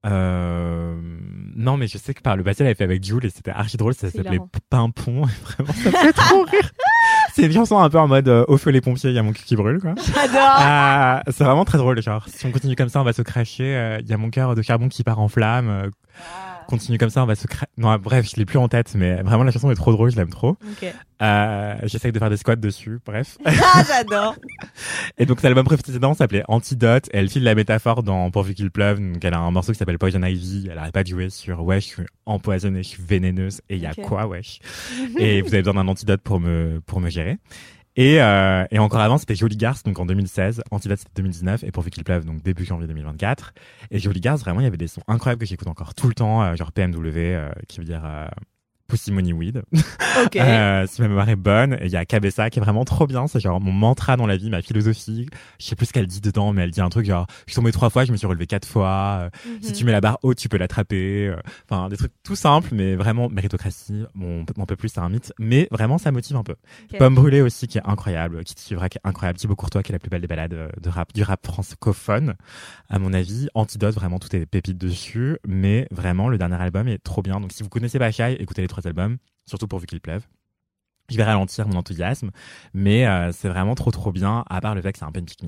Euh, 0.06 0.96
non, 1.56 1.78
mais 1.78 1.88
je 1.88 1.98
sais 1.98 2.14
que 2.14 2.22
par 2.22 2.36
le 2.38 2.44
passé, 2.44 2.58
elle 2.62 2.68
avait 2.68 2.76
fait 2.76 2.84
avec 2.84 3.04
Jules 3.04 3.26
et 3.26 3.30
c'était 3.30 3.52
archi 3.52 3.78
drôle. 3.78 3.94
Ça 3.96 4.12
s'appelait. 4.12 4.40
Pimpon. 4.70 5.24
Vraiment, 5.44 5.74
ça 5.74 5.90
me 5.90 5.96
fait 5.96 6.14
trop 6.14 6.44
rire. 6.44 6.72
C'est 7.34 7.44
une 7.48 7.52
chanson 7.52 7.78
un 7.80 7.90
peu 7.90 8.00
en 8.00 8.08
mode 8.08 8.30
euh, 8.30 8.46
au 8.48 8.58
feu 8.58 8.70
les 8.72 8.80
pompiers, 8.80 9.10
il 9.10 9.16
y 9.16 9.20
a 9.20 9.24
mon 9.24 9.34
cul 9.34 9.44
qui 9.44 9.58
brûle, 9.58 9.82
quoi. 9.82 9.94
J'adore 9.98 10.40
Ah, 10.42 11.22
c'est 11.28 11.44
vraiment 11.44 11.66
très 11.66 11.78
drôle. 11.78 12.02
Genre, 12.02 12.26
si 12.30 12.46
on 12.46 12.52
continue 12.52 12.78
comme 12.78 12.88
ça, 12.88 13.02
on 13.02 13.04
va 13.04 13.12
se 13.12 13.22
cracher. 13.24 13.76
euh, 13.76 13.98
Il 14.00 14.08
y 14.10 14.14
a 14.14 14.18
mon 14.18 14.30
cœur 14.30 14.56
de 14.56 14.62
charbon 14.62 14.88
qui 14.88 15.04
part 15.04 15.20
en 15.20 15.28
flamme. 15.28 15.92
Euh, 16.16 16.66
continue 16.68 16.98
comme 16.98 17.10
ça, 17.10 17.24
on 17.24 17.26
va 17.26 17.36
se. 17.36 17.48
Non, 17.78 17.96
bref, 17.98 18.28
je 18.30 18.38
l'ai 18.38 18.46
plus 18.46 18.58
en 18.58 18.68
tête, 18.68 18.94
mais 18.96 19.22
vraiment 19.22 19.44
la 19.44 19.52
chanson 19.52 19.70
est 19.72 19.76
trop 19.76 19.92
drôle, 19.92 20.12
je 20.12 20.16
l'aime 20.16 20.30
trop. 20.30 20.52
Ok. 20.52 20.94
Euh, 21.22 21.76
J'essaie 21.84 22.12
de 22.12 22.20
faire 22.20 22.30
des 22.30 22.38
squats 22.38 22.56
dessus. 22.56 23.00
Bref. 23.06 23.38
Ah, 23.46 23.84
j'adore 23.88 24.36
Et 25.18 25.26
donc, 25.26 25.42
l'album 25.42 25.66
précédent 25.66 26.14
s'appelait 26.14 26.44
Antidote. 26.48 27.08
Et 27.14 27.18
elle 27.18 27.30
file 27.30 27.44
la 27.44 27.56
métaphore 27.56 28.04
dans 28.04 28.30
Pourvu 28.32 28.54
qu'il 28.54 28.72
pleuve. 28.72 29.00
Donc, 29.00 29.24
elle 29.24 29.34
a 29.34 29.40
un 29.40 29.52
morceau 29.52 29.72
qui 29.72 29.78
s'appelle 29.78 29.98
Poison 29.98 30.22
Ivy. 30.22 30.70
Elle 30.72 30.78
arrête 30.78 30.94
pas 30.94 31.04
de 31.04 31.10
jouer 31.10 31.30
sur 31.30 31.64
Ouais, 31.64 31.82
je 31.82 31.86
suis 31.86 32.04
empoisonnée, 32.26 32.84
je 32.84 32.90
suis 32.90 33.04
vénéneuse. 33.04 33.62
Et 33.70 33.76
il 33.76 33.82
y 33.82 33.86
a 33.86 33.94
quoi, 33.94 34.28
wesh? 34.28 34.60
Et 35.18 35.42
vous 35.42 35.50
avez 35.50 35.62
besoin 35.62 35.74
d'un 35.74 35.88
antidote 35.88 36.22
pour 36.22 36.40
me, 36.40 36.82
pour 36.86 37.00
me 37.00 37.10
gérer. 37.10 37.38
Et, 37.98 38.22
euh, 38.22 38.66
et 38.72 38.80
encore 38.80 39.00
avant, 39.00 39.18
c'était 39.18 39.36
Jolie 39.36 39.56
Garce, 39.56 39.84
donc 39.84 39.98
en 40.00 40.06
2016. 40.06 40.62
Antidote, 40.72 41.00
c'était 41.00 41.12
2019. 41.16 41.64
Et 41.64 41.72
Pourvu 41.72 41.92
qu'il 41.92 42.04
pleuve, 42.04 42.26
donc 42.26 42.42
début 42.42 42.66
janvier 42.66 42.88
2024. 42.88 43.54
Et 43.92 44.00
Jolie 44.00 44.20
Garce, 44.20 44.42
vraiment, 44.42 44.60
il 44.60 44.64
y 44.64 44.68
avait 44.68 44.78
des 44.78 44.88
sons 44.88 45.02
incroyables 45.08 45.40
que 45.40 45.46
j'écoute 45.46 45.68
encore 45.68 45.94
tout 45.96 46.08
le 46.08 46.14
temps. 46.14 46.44
euh, 46.44 46.56
genre 46.56 46.72
PMW, 46.74 47.18
euh, 47.18 47.50
qui 47.68 47.80
veut 47.80 47.86
dire 47.86 48.04
euh, 48.06 48.28
Pussy 48.88 49.12
Money 49.12 49.34
Weed. 49.34 49.64
Ok. 50.26 50.38
Euh, 50.38 50.88
si 50.88 51.02
ma 51.02 51.10
mémoire 51.10 51.28
est 51.28 51.36
bonne, 51.36 51.78
il 51.82 51.90
y 51.90 51.98
a 51.98 52.06
Cabessa 52.06 52.50
qui 52.50 52.60
est 52.60 52.62
vraiment 52.62 52.86
trop 52.86 53.06
bien. 53.06 53.28
C'est 53.28 53.42
genre 53.42 53.60
mon 53.60 53.74
mantra 53.74 54.16
dans 54.16 54.26
la 54.28 54.38
vie, 54.38 54.50
ma 54.50 54.62
philosophie. 54.62 55.28
Je 55.60 55.66
sais 55.66 55.76
plus 55.76 55.88
ce 55.88 55.94
qu'elle 55.94 56.08
dit 56.08 56.22
dedans, 56.22 56.54
mais 56.54 56.62
elle 56.64 56.72
dit 56.72 56.80
un 56.80 56.88
truc 56.88 57.06
genre 57.06 57.28
je 57.46 57.52
suis 57.52 57.56
tombée 57.56 57.74
trois 57.74 57.90
fois, 57.90 58.06
je 58.06 58.14
me 58.14 58.18
suis 58.18 58.26
relevé 58.26 58.48
quatre 58.48 58.66
fois. 58.66 59.30
euh, 59.46 59.58
Si 59.62 59.74
tu 59.74 59.84
mets 59.84 59.92
la 59.92 60.00
barre 60.00 60.18
haute, 60.24 60.38
tu 60.38 60.48
peux 60.48 60.56
l'attraper. 60.58 61.28
euh, 61.28 61.36
Enfin, 61.70 61.90
des 61.90 61.98
trucs 61.98 62.14
tout 62.24 62.38
simples, 62.38 62.70
mais 62.72 62.96
vraiment 62.96 63.28
méritocratie. 63.28 64.06
Bon, 64.16 64.46
on 64.58 64.66
peut 64.66 64.78
plus, 64.78 64.88
c'est 64.88 65.02
un 65.02 65.10
mythe, 65.10 65.34
mais 65.38 65.68
vraiment 65.70 65.98
ça 65.98 66.14
motive 66.14 66.38
un 66.38 66.44
peu. 66.44 66.56
Ok. 66.94 66.98
Pomme 66.98 67.16
brûlée 67.16 67.42
aussi 67.42 67.68
qui 67.68 67.78
est 67.78 67.86
incroyable, 67.86 68.46
qui 68.46 68.56
te 68.56 68.62
suivra 68.62 68.88
qui 68.88 68.98
est 68.98 69.02
incroyable. 69.08 69.38
Thibaut 69.38 69.56
Courtois 69.58 69.84
qui 69.84 69.92
est 69.92 69.96
la 69.96 70.00
plus 70.00 70.10
belle 70.10 70.22
des 70.22 70.28
balades 70.28 70.54
euh, 70.54 70.70
de 70.82 70.90
rap, 70.90 71.12
du 71.14 71.24
rap 71.24 71.46
francophone, 71.46 72.36
à 72.90 73.00
mon 73.00 73.12
avis. 73.14 73.50
Antidote, 73.54 73.94
vraiment 73.96 74.20
tout 74.20 74.34
est 74.34 74.46
pépite 74.46 74.78
dessus, 74.78 75.38
mais 75.46 75.88
vraiment 75.92 76.30
le 76.30 76.38
dernier 76.38 76.56
album 76.56 76.88
est 76.88 77.04
trop 77.04 77.22
bien. 77.22 77.42
Donc 77.42 77.52
si 77.52 77.64
vous 77.64 77.70
connaissez 77.70 78.00
pas 78.00 78.12
Shai, 78.12 78.38
écoutez 78.40 78.62
les 78.62 78.68
trois 78.76 78.88
albums, 78.88 79.18
surtout 79.46 79.68
pourvu 79.68 79.86
qu'il 79.86 80.02
pleuve. 80.02 80.24
je 81.10 81.18
vais 81.18 81.24
ralentir 81.24 81.68
mon 81.68 81.76
enthousiasme, 81.76 82.32
mais 82.74 83.08
euh, 83.08 83.32
c'est 83.32 83.48
vraiment 83.48 83.76
trop 83.76 83.92
trop 83.92 84.12
bien, 84.12 84.44
à 84.50 84.62
part 84.62 84.76
le 84.76 84.82
fait 84.82 84.92
que 84.92 85.00
c'est 85.00 85.06
un 85.06 85.12
peu 85.12 85.20
une 85.20 85.26
pique 85.26 85.44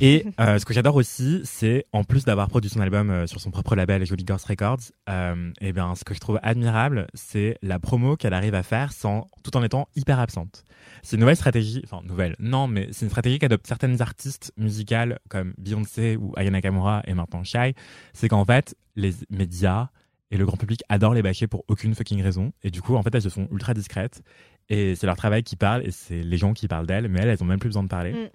Et 0.00 0.26
euh, 0.40 0.58
ce 0.58 0.64
que 0.64 0.74
j'adore 0.74 0.96
aussi, 0.96 1.40
c'est 1.44 1.86
en 1.92 2.04
plus 2.04 2.24
d'avoir 2.24 2.48
produit 2.48 2.70
son 2.70 2.80
album 2.80 3.10
euh, 3.10 3.26
sur 3.26 3.40
son 3.40 3.50
propre 3.50 3.74
label 3.74 4.04
Jolly 4.04 4.24
Girls 4.26 4.40
Records, 4.48 4.92
euh, 5.08 5.50
et 5.60 5.72
bien 5.72 5.94
ce 5.94 6.04
que 6.04 6.14
je 6.14 6.20
trouve 6.20 6.38
admirable, 6.42 7.06
c'est 7.14 7.58
la 7.62 7.78
promo 7.78 8.16
qu'elle 8.16 8.34
arrive 8.34 8.54
à 8.54 8.62
faire 8.62 8.92
sans 8.92 9.28
tout 9.42 9.56
en 9.56 9.62
étant 9.62 9.88
hyper 9.96 10.20
absente. 10.20 10.64
C'est 11.02 11.16
une 11.16 11.20
nouvelle 11.20 11.36
stratégie, 11.36 11.82
enfin 11.84 12.02
nouvelle, 12.04 12.36
non, 12.38 12.68
mais 12.68 12.88
c'est 12.92 13.06
une 13.06 13.10
stratégie 13.10 13.38
qu'adoptent 13.38 13.66
certaines 13.66 14.02
artistes 14.02 14.52
musicales 14.56 15.18
comme 15.28 15.54
Beyoncé 15.58 16.16
ou 16.16 16.32
Aya 16.36 16.50
Nakamura 16.50 17.02
et 17.06 17.14
maintenant 17.14 17.44
Shai, 17.44 17.74
c'est 18.12 18.28
qu'en 18.28 18.44
fait 18.44 18.76
les 18.96 19.12
médias 19.30 19.88
et 20.30 20.36
le 20.36 20.44
grand 20.44 20.56
public 20.56 20.82
adorent 20.88 21.14
les 21.14 21.22
bâcher 21.22 21.46
pour 21.46 21.64
aucune 21.68 21.94
fucking 21.94 22.22
raison, 22.22 22.52
et 22.62 22.70
du 22.70 22.82
coup 22.82 22.96
en 22.96 23.02
fait 23.02 23.14
elles 23.14 23.22
se 23.22 23.28
font 23.28 23.48
ultra 23.52 23.74
discrètes 23.74 24.22
et 24.68 24.94
c'est 24.94 25.06
leur 25.06 25.16
travail 25.16 25.42
qui 25.42 25.56
parle 25.56 25.86
et 25.86 25.90
c'est 25.90 26.22
les 26.22 26.36
gens 26.36 26.52
qui 26.52 26.68
parlent 26.68 26.86
d'elles, 26.86 27.08
mais 27.08 27.20
elles, 27.20 27.28
elles 27.28 27.42
ont 27.42 27.46
même 27.46 27.60
plus 27.60 27.68
besoin 27.68 27.84
de 27.84 27.88
parler. 27.88 28.12
Mm. 28.12 28.28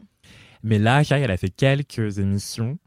Mais 0.63 0.79
là, 0.79 1.03
Shai, 1.03 1.19
elle 1.19 1.31
a 1.31 1.37
fait 1.37 1.49
quelques 1.49 2.19
émissions 2.19 2.77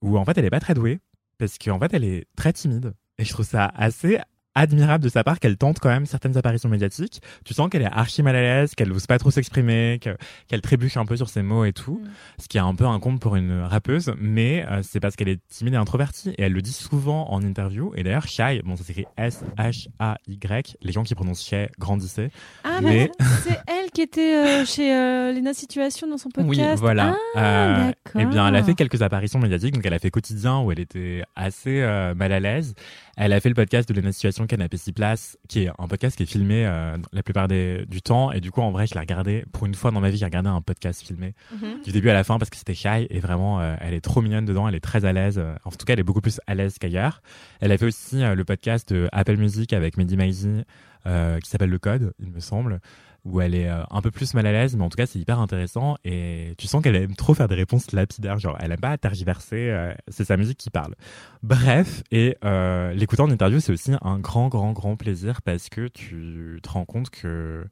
où 0.00 0.16
en 0.16 0.24
fait, 0.24 0.38
elle 0.38 0.44
est 0.44 0.50
pas 0.50 0.60
très 0.60 0.74
douée 0.74 1.00
parce 1.38 1.58
qu'en 1.58 1.78
fait, 1.78 1.92
elle 1.92 2.04
est 2.04 2.26
très 2.36 2.52
timide. 2.52 2.94
Et 3.18 3.24
je 3.24 3.32
trouve 3.32 3.46
ça 3.46 3.66
assez 3.74 4.18
admirable 4.56 5.04
de 5.04 5.08
sa 5.08 5.22
part 5.22 5.38
qu'elle 5.38 5.56
tente 5.56 5.78
quand 5.78 5.88
même 5.90 6.06
certaines 6.06 6.36
apparitions 6.36 6.68
médiatiques. 6.68 7.20
Tu 7.44 7.54
sens 7.54 7.68
qu'elle 7.70 7.82
est 7.82 7.92
archi 7.92 8.22
mal 8.24 8.34
à 8.34 8.40
l'aise, 8.40 8.74
qu'elle 8.74 8.88
n'ose 8.88 9.06
pas 9.06 9.18
trop 9.18 9.30
s'exprimer, 9.30 10.00
que- 10.02 10.16
qu'elle 10.48 10.62
trébuche 10.62 10.96
un 10.96 11.04
peu 11.04 11.16
sur 11.16 11.28
ses 11.28 11.42
mots 11.42 11.64
et 11.64 11.72
tout. 11.72 12.00
Mm. 12.02 12.08
Ce 12.42 12.48
qui 12.48 12.56
est 12.56 12.60
un 12.60 12.74
peu 12.74 12.86
un 12.86 12.98
compte 12.98 13.20
pour 13.20 13.36
une 13.36 13.60
rappeuse, 13.62 14.12
mais 14.18 14.64
euh, 14.68 14.80
c'est 14.82 14.98
parce 14.98 15.14
qu'elle 15.14 15.28
est 15.28 15.40
timide 15.48 15.74
et 15.74 15.76
introvertie. 15.76 16.30
Et 16.38 16.42
elle 16.42 16.52
le 16.52 16.62
dit 16.62 16.72
souvent 16.72 17.30
en 17.30 17.42
interview. 17.42 17.92
Et 17.96 18.02
d'ailleurs, 18.02 18.26
Shai, 18.26 18.62
bon, 18.64 18.74
ça 18.76 18.82
s'écrit 18.84 19.04
S-H-A-Y. 19.18 20.76
Les 20.82 20.92
gens 20.92 21.02
qui 21.02 21.14
prononcent 21.14 21.44
Shai 21.46 21.68
grandissaient. 21.78 22.30
Ah, 22.64 22.80
Mais- 22.82 23.10
mais 23.20 23.26
c'est 23.42 23.58
elle 23.66 23.90
qui 23.92 24.02
était 24.02 24.36
euh, 24.36 24.64
chez 24.64 24.94
euh, 24.94 25.32
Lena 25.32 25.54
Situation 25.54 26.06
dans 26.08 26.18
son 26.18 26.28
podcast. 26.30 26.48
Oui, 26.58 26.80
voilà. 26.80 27.16
Ah, 27.34 27.86
d'accord. 27.88 28.20
eh 28.22 28.24
bien, 28.26 28.48
elle 28.48 28.56
a 28.56 28.62
fait 28.62 28.74
quelques 28.74 29.02
apparitions 29.02 29.38
médiatiques. 29.38 29.74
Donc, 29.74 29.84
elle 29.86 29.94
a 29.94 29.98
fait 29.98 30.10
quotidien 30.10 30.60
où 30.60 30.72
elle 30.72 30.80
était 30.80 31.22
assez 31.34 31.80
mal 32.16 32.32
à 32.32 32.40
l'aise. 32.40 32.74
Elle 33.16 33.32
a 33.32 33.40
fait 33.40 33.48
le 33.48 33.54
podcast 33.54 33.88
de 33.90 33.98
Lena 33.98 34.12
Situation 34.12 34.45
Canapé 34.46 34.76
6 34.76 34.92
places, 34.92 35.38
qui 35.48 35.64
est 35.64 35.70
un 35.78 35.88
podcast 35.88 36.16
qui 36.16 36.22
est 36.22 36.26
filmé 36.26 36.66
euh, 36.66 36.96
la 37.12 37.22
plupart 37.22 37.48
des, 37.48 37.84
du 37.86 38.02
temps. 38.02 38.32
Et 38.32 38.40
du 38.40 38.50
coup, 38.50 38.60
en 38.62 38.70
vrai, 38.70 38.86
je 38.86 38.94
l'ai 38.94 39.00
regardé 39.00 39.44
pour 39.52 39.66
une 39.66 39.74
fois 39.74 39.90
dans 39.90 40.00
ma 40.00 40.10
vie. 40.10 40.16
J'ai 40.18 40.24
regardé 40.24 40.48
un 40.48 40.60
podcast 40.62 41.02
filmé 41.02 41.34
Mhm. 41.52 41.82
du 41.84 41.92
début 41.92 42.08
à 42.10 42.14
la 42.14 42.24
fin 42.24 42.38
parce 42.38 42.50
que 42.50 42.56
c'était 42.56 42.74
shy 42.74 43.06
et 43.10 43.20
vraiment, 43.20 43.60
euh, 43.60 43.76
elle 43.80 43.94
est 43.94 44.00
trop 44.00 44.22
mignonne 44.22 44.44
dedans. 44.44 44.68
Elle 44.68 44.74
est 44.74 44.80
très 44.80 45.04
à 45.04 45.12
l'aise. 45.12 45.38
Euh, 45.38 45.54
En 45.64 45.70
tout 45.70 45.84
cas, 45.84 45.92
elle 45.94 46.00
est 46.00 46.04
beaucoup 46.04 46.20
plus 46.20 46.40
à 46.46 46.54
l'aise 46.54 46.78
qu'ailleurs. 46.78 47.22
Elle 47.60 47.72
a 47.72 47.78
fait 47.78 47.86
aussi 47.86 48.22
euh, 48.22 48.34
le 48.34 48.44
podcast 48.44 48.92
de 48.92 49.08
Apple 49.12 49.36
Music 49.36 49.72
avec 49.72 49.96
Mehdi 49.96 50.16
Maizi, 50.16 50.62
euh, 51.06 51.38
qui 51.40 51.48
s'appelle 51.50 51.70
Le 51.70 51.78
Code, 51.78 52.12
il 52.18 52.30
me 52.30 52.40
semble 52.40 52.80
où 53.26 53.40
elle 53.40 53.54
est 53.54 53.68
euh, 53.68 53.82
un 53.90 54.00
peu 54.00 54.10
plus 54.10 54.34
mal 54.34 54.46
à 54.46 54.52
l'aise, 54.52 54.76
mais 54.76 54.84
en 54.84 54.88
tout 54.88 54.96
cas 54.96 55.06
c'est 55.06 55.18
hyper 55.18 55.40
intéressant. 55.40 55.96
Et 56.04 56.54
tu 56.58 56.66
sens 56.66 56.82
qu'elle 56.82 56.96
aime 56.96 57.16
trop 57.16 57.34
faire 57.34 57.48
des 57.48 57.54
réponses 57.56 57.92
lapidaires, 57.92 58.38
genre 58.38 58.56
elle 58.60 58.72
aime 58.72 58.80
pas 58.80 58.96
tergiverser, 58.96 59.70
euh, 59.70 59.92
c'est 60.08 60.24
sa 60.24 60.36
musique 60.36 60.58
qui 60.58 60.70
parle. 60.70 60.94
Bref, 61.42 62.02
et 62.12 62.36
euh, 62.44 62.92
l'écouter 62.94 63.22
en 63.22 63.30
interview 63.30 63.60
c'est 63.60 63.72
aussi 63.72 63.92
un 64.00 64.18
grand 64.18 64.48
grand 64.48 64.72
grand 64.72 64.96
plaisir 64.96 65.42
parce 65.42 65.68
que 65.68 65.88
tu 65.88 66.60
te 66.62 66.68
rends 66.68 66.84
compte 66.84 67.10
que 67.10 67.64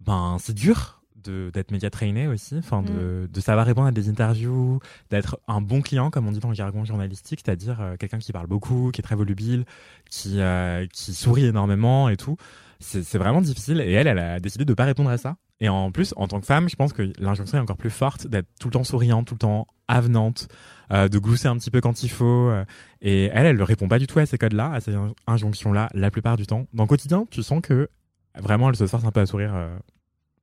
ben 0.00 0.36
c'est 0.40 0.54
dur 0.54 1.02
d'être 1.22 1.70
média 1.70 1.88
trainé 1.88 2.26
aussi, 2.26 2.56
enfin 2.58 2.82
de, 2.82 3.28
de 3.32 3.40
savoir 3.40 3.64
répondre 3.64 3.86
à 3.86 3.92
des 3.92 4.08
interviews, 4.08 4.80
d'être 5.10 5.38
un 5.46 5.60
bon 5.60 5.80
client 5.80 6.10
comme 6.10 6.26
on 6.26 6.32
dit 6.32 6.40
dans 6.40 6.48
le 6.48 6.54
jargon 6.54 6.84
journalistique, 6.84 7.42
c'est-à-dire 7.44 7.80
euh, 7.80 7.96
quelqu'un 7.96 8.18
qui 8.18 8.32
parle 8.32 8.48
beaucoup, 8.48 8.90
qui 8.92 9.00
est 9.00 9.04
très 9.04 9.14
volubile, 9.14 9.64
qui 10.10 10.40
euh, 10.40 10.86
qui 10.92 11.14
sourit 11.14 11.44
énormément 11.44 12.08
et 12.08 12.16
tout 12.16 12.36
c'est 12.82 13.18
vraiment 13.18 13.40
difficile 13.40 13.80
et 13.80 13.92
elle, 13.92 14.06
elle 14.06 14.18
a 14.18 14.40
décidé 14.40 14.64
de 14.64 14.74
pas 14.74 14.84
répondre 14.84 15.10
à 15.10 15.16
ça. 15.16 15.36
Et 15.60 15.68
en 15.68 15.92
plus, 15.92 16.12
en 16.16 16.26
tant 16.26 16.40
que 16.40 16.46
femme, 16.46 16.68
je 16.68 16.74
pense 16.76 16.92
que 16.92 17.12
l'injonction 17.18 17.56
est 17.58 17.60
encore 17.60 17.76
plus 17.76 17.90
forte 17.90 18.26
d'être 18.26 18.48
tout 18.58 18.68
le 18.68 18.72
temps 18.72 18.82
souriante, 18.84 19.26
tout 19.28 19.34
le 19.34 19.38
temps 19.38 19.66
avenante, 19.86 20.48
euh, 20.92 21.08
de 21.08 21.18
glousser 21.18 21.46
un 21.48 21.56
petit 21.56 21.70
peu 21.70 21.80
quand 21.80 22.02
il 22.02 22.08
faut. 22.10 22.48
euh, 22.50 22.64
et 23.00 23.30
elle, 23.32 23.46
elle 23.46 23.56
ne 23.56 23.62
répond 23.62 23.86
pas 23.88 23.98
du 24.00 24.06
tout 24.08 24.18
à 24.18 24.26
ces 24.26 24.38
codes-là, 24.38 24.72
à 24.72 24.80
ces 24.80 24.94
in- 24.94 25.14
injonctions-là, 25.28 25.88
la 25.94 26.10
plupart 26.10 26.36
du 26.36 26.46
temps. 26.46 26.66
Dans 26.72 26.82
le 26.82 26.88
quotidien, 26.88 27.24
tu 27.30 27.42
sens 27.44 27.60
que 27.62 27.88
vraiment, 28.36 28.68
elle 28.70 28.76
se 28.76 28.86
force 28.86 29.04
un 29.04 29.12
peu 29.12 29.20
à 29.20 29.26
sourire. 29.26 29.52
euh, 29.54 29.76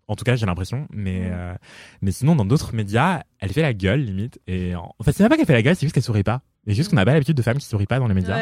en 0.07 0.15
tout 0.15 0.23
cas, 0.23 0.35
j'ai 0.35 0.45
l'impression. 0.45 0.87
Mais, 0.91 1.29
euh, 1.31 1.53
mais 2.01 2.11
sinon, 2.11 2.35
dans 2.35 2.45
d'autres 2.45 2.73
médias, 2.73 3.21
elle 3.39 3.51
fait 3.51 3.61
la 3.61 3.73
gueule, 3.73 3.99
limite. 4.01 4.39
Et 4.47 4.73
en 4.75 4.95
fait, 5.03 5.11
c'est 5.11 5.21
même 5.23 5.29
pas 5.29 5.35
qu'elle 5.37 5.45
fait 5.45 5.53
la 5.53 5.61
gueule, 5.61 5.75
c'est 5.75 5.85
juste 5.85 5.93
qu'elle 5.93 6.01
sourit 6.03 6.23
pas. 6.23 6.41
Et 6.65 6.73
juste 6.73 6.89
qu'on 6.89 6.95
n'a 6.95 7.05
pas 7.05 7.13
l'habitude 7.13 7.35
de 7.37 7.41
femmes 7.41 7.57
qui 7.57 7.65
sourient 7.65 7.85
pas 7.85 7.99
dans 7.99 8.07
les 8.07 8.13
médias. 8.15 8.37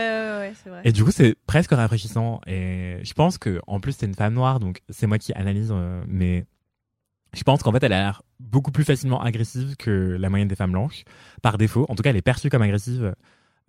Et 0.84 0.92
du 0.92 1.04
coup, 1.04 1.12
c'est 1.12 1.36
presque 1.46 1.72
rafraîchissant. 1.72 2.42
Et 2.48 3.00
je 3.04 3.14
pense 3.14 3.38
que, 3.38 3.60
en 3.68 3.80
plus, 3.80 3.94
c'est 3.94 4.06
une 4.06 4.16
femme 4.16 4.34
noire, 4.34 4.60
donc 4.60 4.82
c'est 4.90 5.08
moi 5.08 5.18
qui 5.18 5.34
analyse, 5.34 5.72
euh, 5.72 6.04
mais 6.08 6.46
je 7.34 7.44
pense 7.44 7.64
qu'en 7.64 7.72
fait, 7.72 7.84
elle 7.84 7.94
a 7.94 8.00
l'air 8.00 8.24
beaucoup 8.40 8.72
plus 8.72 8.84
facilement 8.84 9.22
agressive 9.22 9.76
que 9.78 10.18
la 10.20 10.30
moyenne 10.30 10.48
des 10.48 10.56
femmes 10.56 10.72
blanches, 10.72 11.04
par 11.42 11.58
défaut. 11.58 11.86
En 11.90 11.96
tout 11.96 12.04
cas, 12.04 12.10
elle 12.10 12.18
est 12.18 12.22
perçue 12.22 12.50
comme 12.50 12.62
agressive 12.62 13.16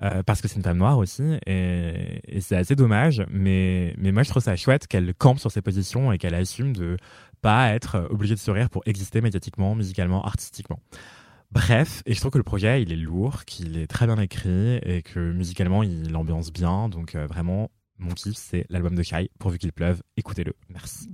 euh, 0.03 0.23
parce 0.23 0.41
que 0.41 0.49
c'est 0.49 0.57
une 0.57 0.63
femme 0.63 0.79
noire 0.79 0.99
aussi, 0.99 1.25
et, 1.47 2.21
et 2.25 2.41
c'est 2.41 2.57
assez 2.57 2.77
dommage. 2.77 3.25
Mais, 3.31 3.95
mais 3.99 4.13
moi, 4.13 4.23
je 4.23 4.31
trouve 4.31 4.43
ça 4.43 4.57
chouette 4.57 4.87
qu'elle 4.87 5.13
campe 5.15 5.39
sur 5.39 5.51
ses 5.51 5.63
positions 5.63 6.13
et 6.13 6.19
qu'elle 6.19 6.35
assume 6.35 6.73
de 6.73 6.97
pas 7.41 7.71
être 7.71 8.07
obligée 8.11 8.35
de 8.35 8.41
sourire 8.41 8.71
pour 8.71 8.83
exister 8.87 9.21
médiatiquement, 9.21 9.75
musicalement, 9.75 10.25
artistiquement. 10.25 10.81
Bref, 11.51 12.03
et 12.07 12.13
je 12.15 12.21
trouve 12.21 12.31
que 12.31 12.39
le 12.39 12.45
projet, 12.45 12.83
il 12.83 12.93
est 12.93 12.97
lourd, 12.97 13.45
qu'il 13.47 13.79
est 13.79 13.87
très 13.87 14.07
bien 14.07 14.19
écrit 14.19 14.77
et 14.83 15.03
que 15.03 15.19
musicalement, 15.33 15.83
il 15.83 16.15
ambiance 16.15 16.53
bien. 16.53 16.89
Donc 16.91 17.15
euh, 17.15 17.27
vraiment, 17.27 17.71
mon 17.99 18.11
kiff, 18.13 18.37
c'est 18.37 18.67
l'album 18.69 18.95
de 18.95 19.03
Kai. 19.03 19.31
Pourvu 19.39 19.57
qu'il 19.59 19.73
pleuve, 19.73 20.03
écoutez-le. 20.19 20.53
Merci. 20.69 21.09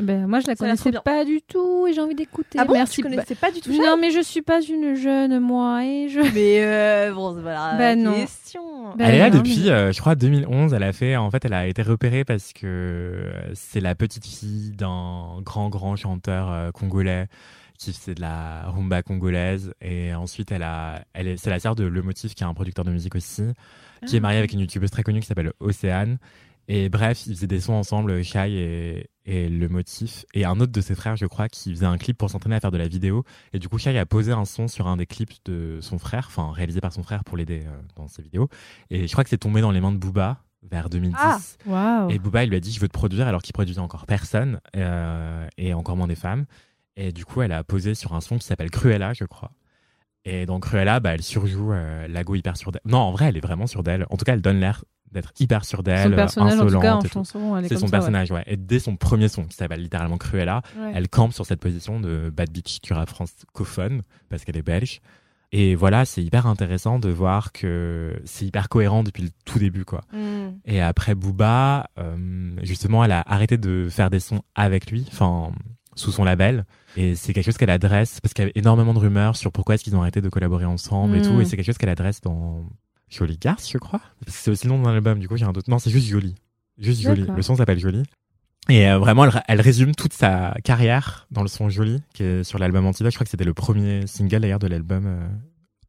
Ben, 0.00 0.26
moi, 0.26 0.40
je 0.40 0.46
la 0.46 0.56
Ça 0.56 0.64
connaissais 0.64 0.90
pas 1.04 1.24
du 1.26 1.42
tout 1.42 1.86
et 1.86 1.92
j'ai 1.92 2.00
envie 2.00 2.14
d'écouter. 2.14 2.58
Ah 2.58 2.64
bon, 2.64 2.72
Merci. 2.72 2.96
tu 2.96 3.02
connaissais 3.02 3.34
pas 3.34 3.50
du 3.52 3.60
tout 3.60 3.70
Bah, 3.70 3.84
non, 3.84 3.96
mais 4.00 4.10
je 4.10 4.20
suis 4.20 4.40
pas 4.42 4.62
une 4.62 4.94
jeune, 4.94 5.38
moi, 5.38 5.84
et 5.84 6.08
je. 6.08 6.20
Mais 6.34 6.64
euh, 6.64 7.12
bon, 7.12 7.32
voilà 7.34 7.72
Bah 7.72 7.94
la 7.94 7.96
non. 7.96 8.14
question. 8.14 8.62
Bah 8.96 9.04
elle 9.06 9.14
est 9.16 9.18
là 9.18 9.30
non, 9.30 9.36
depuis, 9.38 9.64
mais- 9.64 9.70
euh, 9.70 9.92
je 9.92 10.00
crois, 10.00 10.14
2011. 10.14 10.72
Elle 10.72 10.82
a 10.82 10.92
fait, 10.94 11.16
en 11.16 11.30
fait, 11.30 11.44
elle 11.44 11.54
a 11.54 11.66
été 11.66 11.82
repérée 11.82 12.24
parce 12.24 12.52
que 12.54 13.30
c'est 13.52 13.80
la 13.80 13.94
petite 13.94 14.26
fille 14.26 14.70
d'un 14.72 15.40
grand, 15.42 15.68
grand 15.68 15.94
chanteur 15.96 16.50
euh, 16.50 16.70
congolais 16.70 17.26
qui 17.78 17.92
faisait 17.92 18.14
de 18.14 18.20
la 18.20 18.70
rumba 18.70 19.02
congolaise. 19.02 19.74
Et 19.80 20.14
ensuite, 20.14 20.52
elle 20.52 20.62
a, 20.62 21.04
elle 21.12 21.28
est, 21.28 21.36
c'est 21.36 21.50
la 21.50 21.60
sœur 21.60 21.74
de 21.74 21.84
Le 21.84 22.02
Motif, 22.02 22.34
qui 22.34 22.42
est 22.42 22.46
un 22.46 22.54
producteur 22.54 22.84
de 22.84 22.90
musique 22.90 23.14
aussi, 23.14 23.42
qui 24.06 24.16
est 24.16 24.20
marié 24.20 24.38
avec 24.38 24.52
une 24.52 24.60
youtubeuse 24.60 24.90
très 24.90 25.02
connue 25.02 25.20
qui 25.20 25.26
s'appelle 25.26 25.52
Océane. 25.60 26.18
Et 26.66 26.88
bref, 26.88 27.26
ils 27.26 27.34
faisaient 27.34 27.46
des 27.46 27.60
sons 27.60 27.74
ensemble, 27.74 28.22
Shai 28.22 28.52
et, 28.52 29.10
et 29.26 29.48
Le 29.48 29.68
Motif, 29.68 30.24
et 30.32 30.44
un 30.44 30.58
autre 30.60 30.72
de 30.72 30.80
ses 30.80 30.94
frères, 30.94 31.16
je 31.16 31.26
crois, 31.26 31.48
qui 31.48 31.70
faisait 31.74 31.86
un 31.86 31.98
clip 31.98 32.16
pour 32.16 32.30
s'entraîner 32.30 32.56
à 32.56 32.60
faire 32.60 32.70
de 32.70 32.78
la 32.78 32.88
vidéo. 32.88 33.24
Et 33.52 33.58
du 33.58 33.68
coup, 33.68 33.78
Shai 33.78 33.98
a 33.98 34.06
posé 34.06 34.32
un 34.32 34.46
son 34.46 34.66
sur 34.66 34.86
un 34.86 34.96
des 34.96 35.06
clips 35.06 35.34
de 35.44 35.78
son 35.82 35.98
frère, 35.98 36.26
enfin 36.28 36.52
réalisé 36.52 36.80
par 36.80 36.92
son 36.92 37.02
frère 37.02 37.22
pour 37.22 37.36
l'aider 37.36 37.64
euh, 37.66 37.80
dans 37.96 38.08
ses 38.08 38.22
vidéos. 38.22 38.48
Et 38.88 39.06
je 39.06 39.12
crois 39.12 39.24
que 39.24 39.30
c'est 39.30 39.38
tombé 39.38 39.60
dans 39.60 39.72
les 39.72 39.80
mains 39.80 39.92
de 39.92 39.98
Booba 39.98 40.42
vers 40.62 40.88
2010. 40.88 41.16
Ah. 41.18 41.38
Waouh. 41.66 42.10
Et 42.10 42.18
Booba, 42.18 42.44
il 42.44 42.50
lui 42.50 42.56
a 42.56 42.60
dit 42.60 42.72
Je 42.72 42.80
veux 42.80 42.88
te 42.88 42.94
produire, 42.94 43.26
alors 43.28 43.42
qu'il 43.42 43.52
produisait 43.52 43.80
encore 43.80 44.06
personne, 44.06 44.60
euh, 44.76 45.46
et 45.58 45.74
encore 45.74 45.96
moins 45.96 46.08
des 46.08 46.14
femmes. 46.14 46.46
Et 46.96 47.12
du 47.12 47.24
coup, 47.24 47.42
elle 47.42 47.52
a 47.52 47.64
posé 47.64 47.94
sur 47.94 48.14
un 48.14 48.20
son 48.20 48.38
qui 48.38 48.46
s'appelle 48.46 48.70
Cruella, 48.70 49.12
je 49.12 49.24
crois. 49.24 49.50
Et 50.24 50.46
dans 50.46 50.58
Cruella, 50.60 51.00
bah, 51.00 51.14
elle 51.14 51.22
surjoue 51.22 51.72
euh, 51.72 52.08
Lago 52.08 52.34
hyper 52.34 52.56
sur 52.56 52.72
d'elle. 52.72 52.82
Non, 52.84 52.98
en 52.98 53.12
vrai, 53.12 53.26
elle 53.26 53.36
est 53.36 53.44
vraiment 53.44 53.66
sûre 53.66 53.82
d'elle. 53.82 54.06
En 54.10 54.16
tout 54.16 54.24
cas, 54.24 54.32
elle 54.32 54.40
donne 54.40 54.58
l'air 54.58 54.84
d'être 55.12 55.32
hyper 55.38 55.64
sûre 55.64 55.82
d'elle, 55.82 56.18
insolente. 56.18 57.06
C'est 57.06 57.78
son 57.78 57.86
ça, 57.86 57.90
personnage, 57.90 58.30
ouais. 58.32 58.42
Et 58.46 58.56
dès 58.56 58.78
son 58.80 58.96
premier 58.96 59.28
son, 59.28 59.44
qui 59.44 59.54
s'appelle 59.54 59.80
littéralement 59.80 60.18
Cruella, 60.18 60.62
Ouais. 60.76 60.92
elle 60.94 61.08
campe 61.08 61.32
sur 61.32 61.46
cette 61.46 61.60
position 61.60 62.00
de 62.00 62.32
bad 62.34 62.50
bitch 62.50 62.80
du 62.80 62.92
rap 62.92 63.08
francophone, 63.08 64.02
parce 64.28 64.44
qu'elle 64.44 64.56
est 64.56 64.62
belge. 64.62 65.00
Et 65.52 65.76
voilà, 65.76 66.04
c'est 66.04 66.20
hyper 66.20 66.48
intéressant 66.48 66.98
de 66.98 67.10
voir 67.10 67.52
que 67.52 68.20
c'est 68.24 68.44
hyper 68.44 68.68
cohérent 68.68 69.04
depuis 69.04 69.22
le 69.22 69.28
tout 69.44 69.60
début, 69.60 69.84
quoi. 69.84 70.00
Hmm. 70.12 70.56
Et 70.64 70.80
après 70.80 71.14
Booba, 71.14 71.90
euh, 71.98 72.50
justement, 72.62 73.04
elle 73.04 73.12
a 73.12 73.22
arrêté 73.24 73.56
de 73.56 73.86
faire 73.88 74.10
des 74.10 74.18
sons 74.18 74.42
avec 74.56 74.90
lui, 74.90 75.06
enfin, 75.12 75.52
sous 75.94 76.12
son 76.12 76.24
label. 76.24 76.64
Et 76.96 77.14
c'est 77.14 77.32
quelque 77.32 77.44
chose 77.44 77.56
qu'elle 77.56 77.70
adresse, 77.70 78.20
parce 78.20 78.34
qu'il 78.34 78.42
y 78.42 78.46
avait 78.46 78.52
énormément 78.54 78.94
de 78.94 78.98
rumeurs 78.98 79.36
sur 79.36 79.52
pourquoi 79.52 79.74
est-ce 79.74 79.84
qu'ils 79.84 79.96
ont 79.96 80.00
arrêté 80.00 80.20
de 80.20 80.28
collaborer 80.28 80.64
ensemble 80.64 81.16
et 81.16 81.22
tout. 81.22 81.40
Et 81.40 81.44
c'est 81.44 81.56
quelque 81.56 81.66
chose 81.66 81.78
qu'elle 81.78 81.88
adresse 81.88 82.20
dans 82.20 82.64
Jolie 83.08 83.38
Garce, 83.38 83.70
je 83.70 83.78
crois. 83.78 84.00
C'est 84.26 84.50
aussi 84.50 84.66
le 84.66 84.72
nom 84.72 84.82
d'un 84.82 84.90
album, 84.90 85.18
du 85.18 85.28
coup, 85.28 85.36
j'ai 85.36 85.44
un 85.44 85.52
doute. 85.52 85.68
Non, 85.68 85.78
c'est 85.78 85.90
juste 85.90 86.06
Jolie. 86.06 86.34
Juste 86.78 87.02
Jolie. 87.02 87.26
Le 87.34 87.42
son 87.42 87.56
s'appelle 87.56 87.78
Jolie. 87.78 88.04
Et 88.68 88.88
euh, 88.88 88.98
vraiment, 88.98 89.24
elle, 89.24 89.42
elle 89.46 89.60
résume 89.60 89.94
toute 89.94 90.14
sa 90.14 90.54
carrière 90.64 91.26
dans 91.30 91.42
le 91.42 91.48
son 91.48 91.68
Jolie, 91.68 92.02
qui 92.14 92.22
est 92.22 92.44
sur 92.44 92.58
l'album 92.58 92.86
Antidote. 92.86 93.12
Je 93.12 93.16
crois 93.16 93.24
que 93.24 93.30
c'était 93.30 93.44
le 93.44 93.54
premier 93.54 94.06
single 94.06 94.40
d'ailleurs 94.40 94.58
de 94.58 94.68
l'album 94.68 95.04
euh, 95.06 95.28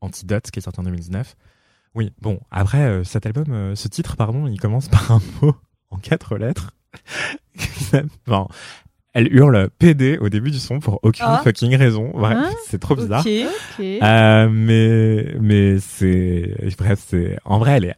Antidote, 0.02 0.52
qui 0.52 0.60
est 0.60 0.62
sorti 0.62 0.80
en 0.80 0.84
2019. 0.84 1.36
Oui, 1.96 2.12
bon, 2.22 2.42
après, 2.52 2.82
euh, 2.82 3.04
cet 3.06 3.26
album, 3.26 3.46
euh, 3.52 3.76
ce 3.76 3.88
titre, 3.88 4.18
pardon, 4.18 4.48
il 4.48 4.60
commence 4.60 4.90
par 4.90 5.12
un 5.12 5.22
mot 5.42 5.56
en 5.90 5.98
quatre 5.98 6.38
lettres. 6.38 6.72
Enfin, 8.28 8.48
elle 9.16 9.34
hurle 9.36 9.70
PD 9.80 10.20
au 10.20 10.30
début 10.30 10.52
du 10.52 10.60
son 10.60 10.80
pour 10.80 11.00
aucune 11.02 11.26
Ah. 11.28 11.42
fucking 11.44 11.76
raison. 11.76 12.12
Bref, 12.14 12.38
Hein 12.40 12.52
c'est 12.68 12.80
trop 12.80 12.96
bizarre. 12.96 13.22
Ok. 13.26 13.32
Ok. 13.80 13.84
Euh, 14.04 14.48
mais 14.52 15.36
mais 15.42 15.80
c'est 15.80 16.54
bref, 16.78 17.00
c'est 17.08 17.38
en 17.46 17.58
vrai, 17.58 17.78
elle 17.78 17.86
est 17.86 17.96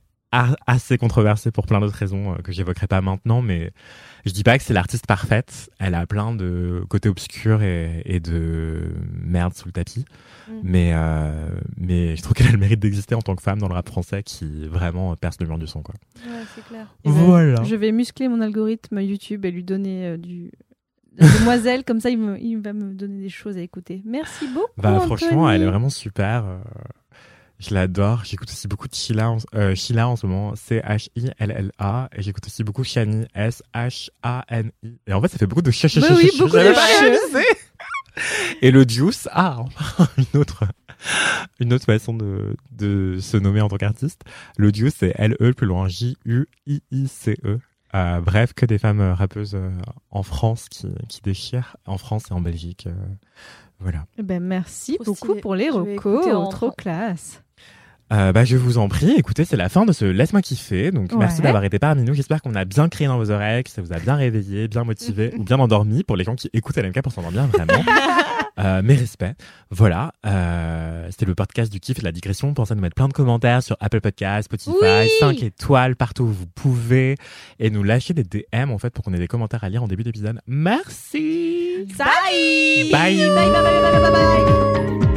assez 0.68 0.98
controversée 0.98 1.52
pour 1.52 1.65
plein 1.65 1.80
d'autres 1.80 1.95
raisons 1.98 2.34
euh, 2.34 2.35
que 2.44 2.52
j'évoquerai 2.52 2.85
pas 2.88 3.02
maintenant, 3.02 3.41
mais 3.41 3.72
je 4.26 4.31
dis 4.34 4.44
pas 4.44 4.57
que 4.57 4.64
c'est 4.64 4.73
l'artiste 4.73 5.07
parfaite. 5.07 5.69
Elle 5.80 5.95
a 5.95 6.06
plein 6.06 6.35
de 6.35 6.84
côtés 6.89 7.10
obscurs 7.10 7.64
et, 7.64 8.02
et 8.06 8.19
de 8.19 8.94
merde 9.23 9.53
sous 9.53 9.68
le 9.68 9.72
tapis, 9.73 10.06
Mm. 10.49 10.53
mais 10.64 10.91
euh, 10.94 11.49
mais 11.77 12.15
je 12.15 12.22
trouve 12.22 12.34
qu'elle 12.34 12.48
a 12.48 12.52
le 12.52 12.57
mérite 12.57 12.80
d'exister 12.80 13.15
en 13.15 13.22
tant 13.22 13.35
que 13.35 13.41
femme 13.44 13.60
dans 13.60 13.68
le 13.68 13.73
rap 13.73 13.89
français 13.89 14.23
qui 14.23 14.65
vraiment 14.68 15.14
perce 15.18 15.35
le 15.41 15.48
mur 15.48 15.57
du 15.57 15.68
son 15.68 15.81
quoi. 15.81 15.94
Ouais, 16.26 16.31
c'est 16.56 16.64
clair. 16.65 16.88
Ben, 17.03 17.11
Voilà. 17.11 17.64
Je 17.64 17.76
vais 17.76 17.91
muscler 17.91 18.30
mon 18.30 18.39
algorithme 18.39 18.99
YouTube 19.02 19.44
et 19.45 19.52
lui 19.52 19.64
donner 19.64 20.06
euh, 20.07 20.18
du. 20.18 20.52
Demoiselle, 21.18 21.84
comme 21.84 21.99
ça 21.99 22.10
il, 22.10 22.18
me- 22.19 22.39
il 22.39 22.57
va 22.57 22.73
me 22.73 22.94
donner 22.94 23.22
des 23.22 23.30
choses 23.30 23.57
à 23.57 23.61
écouter. 23.61 24.02
Merci 24.06 24.48
beaucoup. 24.53 24.68
Bah 24.77 24.99
franchement, 24.99 25.44
Anthony. 25.44 25.56
elle 25.56 25.61
est 25.64 25.65
vraiment 25.72 25.89
super. 25.89 26.45
euh, 26.45 26.57
Je 27.60 27.73
l'adore. 27.73 28.23
J'écoute 28.23 28.49
aussi 28.49 28.68
beaucoup 28.68 28.88
de 28.88 28.94
Sheila, 28.94 29.31
en- 29.31 29.38
euh, 29.56 29.73
Sheila 29.76 30.07
en 30.10 30.15
ce 30.15 30.27
moment, 30.27 30.56
C-H-I-L-L-A. 30.56 32.10
Et 32.15 32.22
j'écoute 32.22 32.45
aussi 32.45 32.64
beaucoup 32.64 32.84
Shani, 32.84 33.26
S-H-A-N-I. 33.34 34.99
Et 35.07 35.14
en 35.14 35.22
fait, 35.22 35.27
ça 35.30 35.38
fait 35.38 35.48
beaucoup 35.48 35.61
de 35.64 35.72
ch 35.72 35.91
ch 35.91 36.03
Bah 36.07 36.15
oui, 36.15 36.30
ch- 36.30 36.38
beaucoup 36.38 36.56
de 36.56 36.73
ch. 36.73 37.45
Et 38.61 38.72
le 38.72 38.84
Juice, 38.88 39.27
ah, 39.31 39.57
enfin, 39.60 40.07
une 40.18 40.39
autre, 40.39 40.64
une 41.60 41.72
autre 41.73 41.85
façon 41.85 42.14
de, 42.15 42.56
de 42.72 43.18
se 43.22 43.38
nommer 43.38 43.61
en 43.61 43.68
tant 43.69 43.77
qu'artiste. 43.77 44.22
Le 44.57 44.69
Juice, 44.73 44.95
c'est 44.98 45.14
L-E, 45.18 45.53
plus 45.53 45.68
loin, 45.68 45.88
J-U-I-I-C-E. 45.88 47.60
Euh, 47.95 48.19
bref, 48.22 48.53
que 48.53 48.65
des 48.65 48.77
femmes 48.77 48.99
euh, 48.99 49.14
rappeuses 49.14 49.55
euh, 49.55 49.69
en 50.11 50.23
France 50.23 50.68
qui, 50.69 50.88
qui 51.07 51.22
déchirent, 51.22 51.77
en 51.85 51.97
France 51.97 52.26
et 52.30 52.34
en 52.34 52.41
Belgique. 52.41 52.85
euh, 52.88 52.93
voilà. 53.80 54.05
Eh 54.18 54.23
Ben, 54.23 54.41
merci 54.43 54.97
beaucoup 55.05 55.35
pour 55.35 55.55
les 55.55 55.69
recos. 55.69 56.49
Trop 56.51 56.72
classe. 56.72 57.43
Euh, 58.14 58.31
bah, 58.31 58.45
je 58.45 58.55
vous 58.55 58.77
en 58.77 58.88
prie. 58.88 59.11
Écoutez, 59.18 59.43
c'est 59.45 59.57
la 59.57 59.68
fin 59.69 59.85
de 59.85 59.91
ce 59.91 60.05
Laisse-moi 60.05 60.41
kiffer. 60.41 60.91
Donc, 60.91 61.14
merci 61.14 61.41
d'avoir 61.41 61.64
été 61.65 61.77
parmi 61.77 62.03
nous. 62.03 62.14
J'espère 62.14 62.41
qu'on 62.41 62.55
a 62.55 62.64
bien 62.65 62.88
crié 62.89 63.07
dans 63.07 63.18
vos 63.18 63.31
oreilles, 63.31 63.64
que 63.64 63.69
ça 63.69 63.81
vous 63.81 63.91
a 63.93 63.99
bien 63.99 64.15
réveillé, 64.15 64.68
bien 64.68 64.84
motivé 64.85 65.34
ou 65.38 65.43
bien 65.43 65.59
endormi 65.59 66.03
pour 66.03 66.15
les 66.15 66.23
gens 66.23 66.35
qui 66.35 66.49
écoutent 66.53 66.77
LMK 66.77 67.01
pour 67.01 67.11
s'endormir 67.11 67.47
vraiment. 67.47 67.84
euh, 68.59 68.81
mes 68.81 68.95
respects. 68.95 69.35
Voilà. 69.69 70.11
Euh, 70.25 71.07
c'était 71.11 71.25
le 71.25 71.35
podcast 71.35 71.71
du 71.71 71.79
kiff 71.79 71.97
et 71.97 72.01
de 72.01 72.05
la 72.05 72.11
digression. 72.11 72.53
Pensez 72.53 72.71
à 72.73 72.75
nous 72.75 72.81
mettre 72.81 72.95
plein 72.95 73.07
de 73.07 73.13
commentaires 73.13 73.61
sur 73.63 73.77
Apple 73.79 74.01
Podcasts, 74.01 74.45
Spotify, 74.45 74.71
Oui 74.81 75.09
5 75.19 75.43
étoiles 75.43 75.95
partout 75.95 76.23
où 76.23 76.31
vous 76.31 76.47
pouvez 76.47 77.15
et 77.59 77.69
nous 77.69 77.84
lâcher 77.84 78.13
des 78.13 78.23
DM 78.23 78.71
en 78.71 78.77
fait 78.77 78.91
pour 78.91 79.03
qu'on 79.03 79.13
ait 79.13 79.19
des 79.19 79.27
commentaires 79.27 79.63
à 79.63 79.69
lire 79.69 79.84
en 79.84 79.88
début 79.88 80.03
d'épisode. 80.03 80.39
Merci. 80.47 81.85
Bye 81.97 82.89
Bye. 82.91 83.17
bye, 83.17 83.17
bye, 83.35 83.51
bye, 83.51 83.91
bye, 83.91 84.01
bye, 84.01 84.11
bye. 84.11 85.16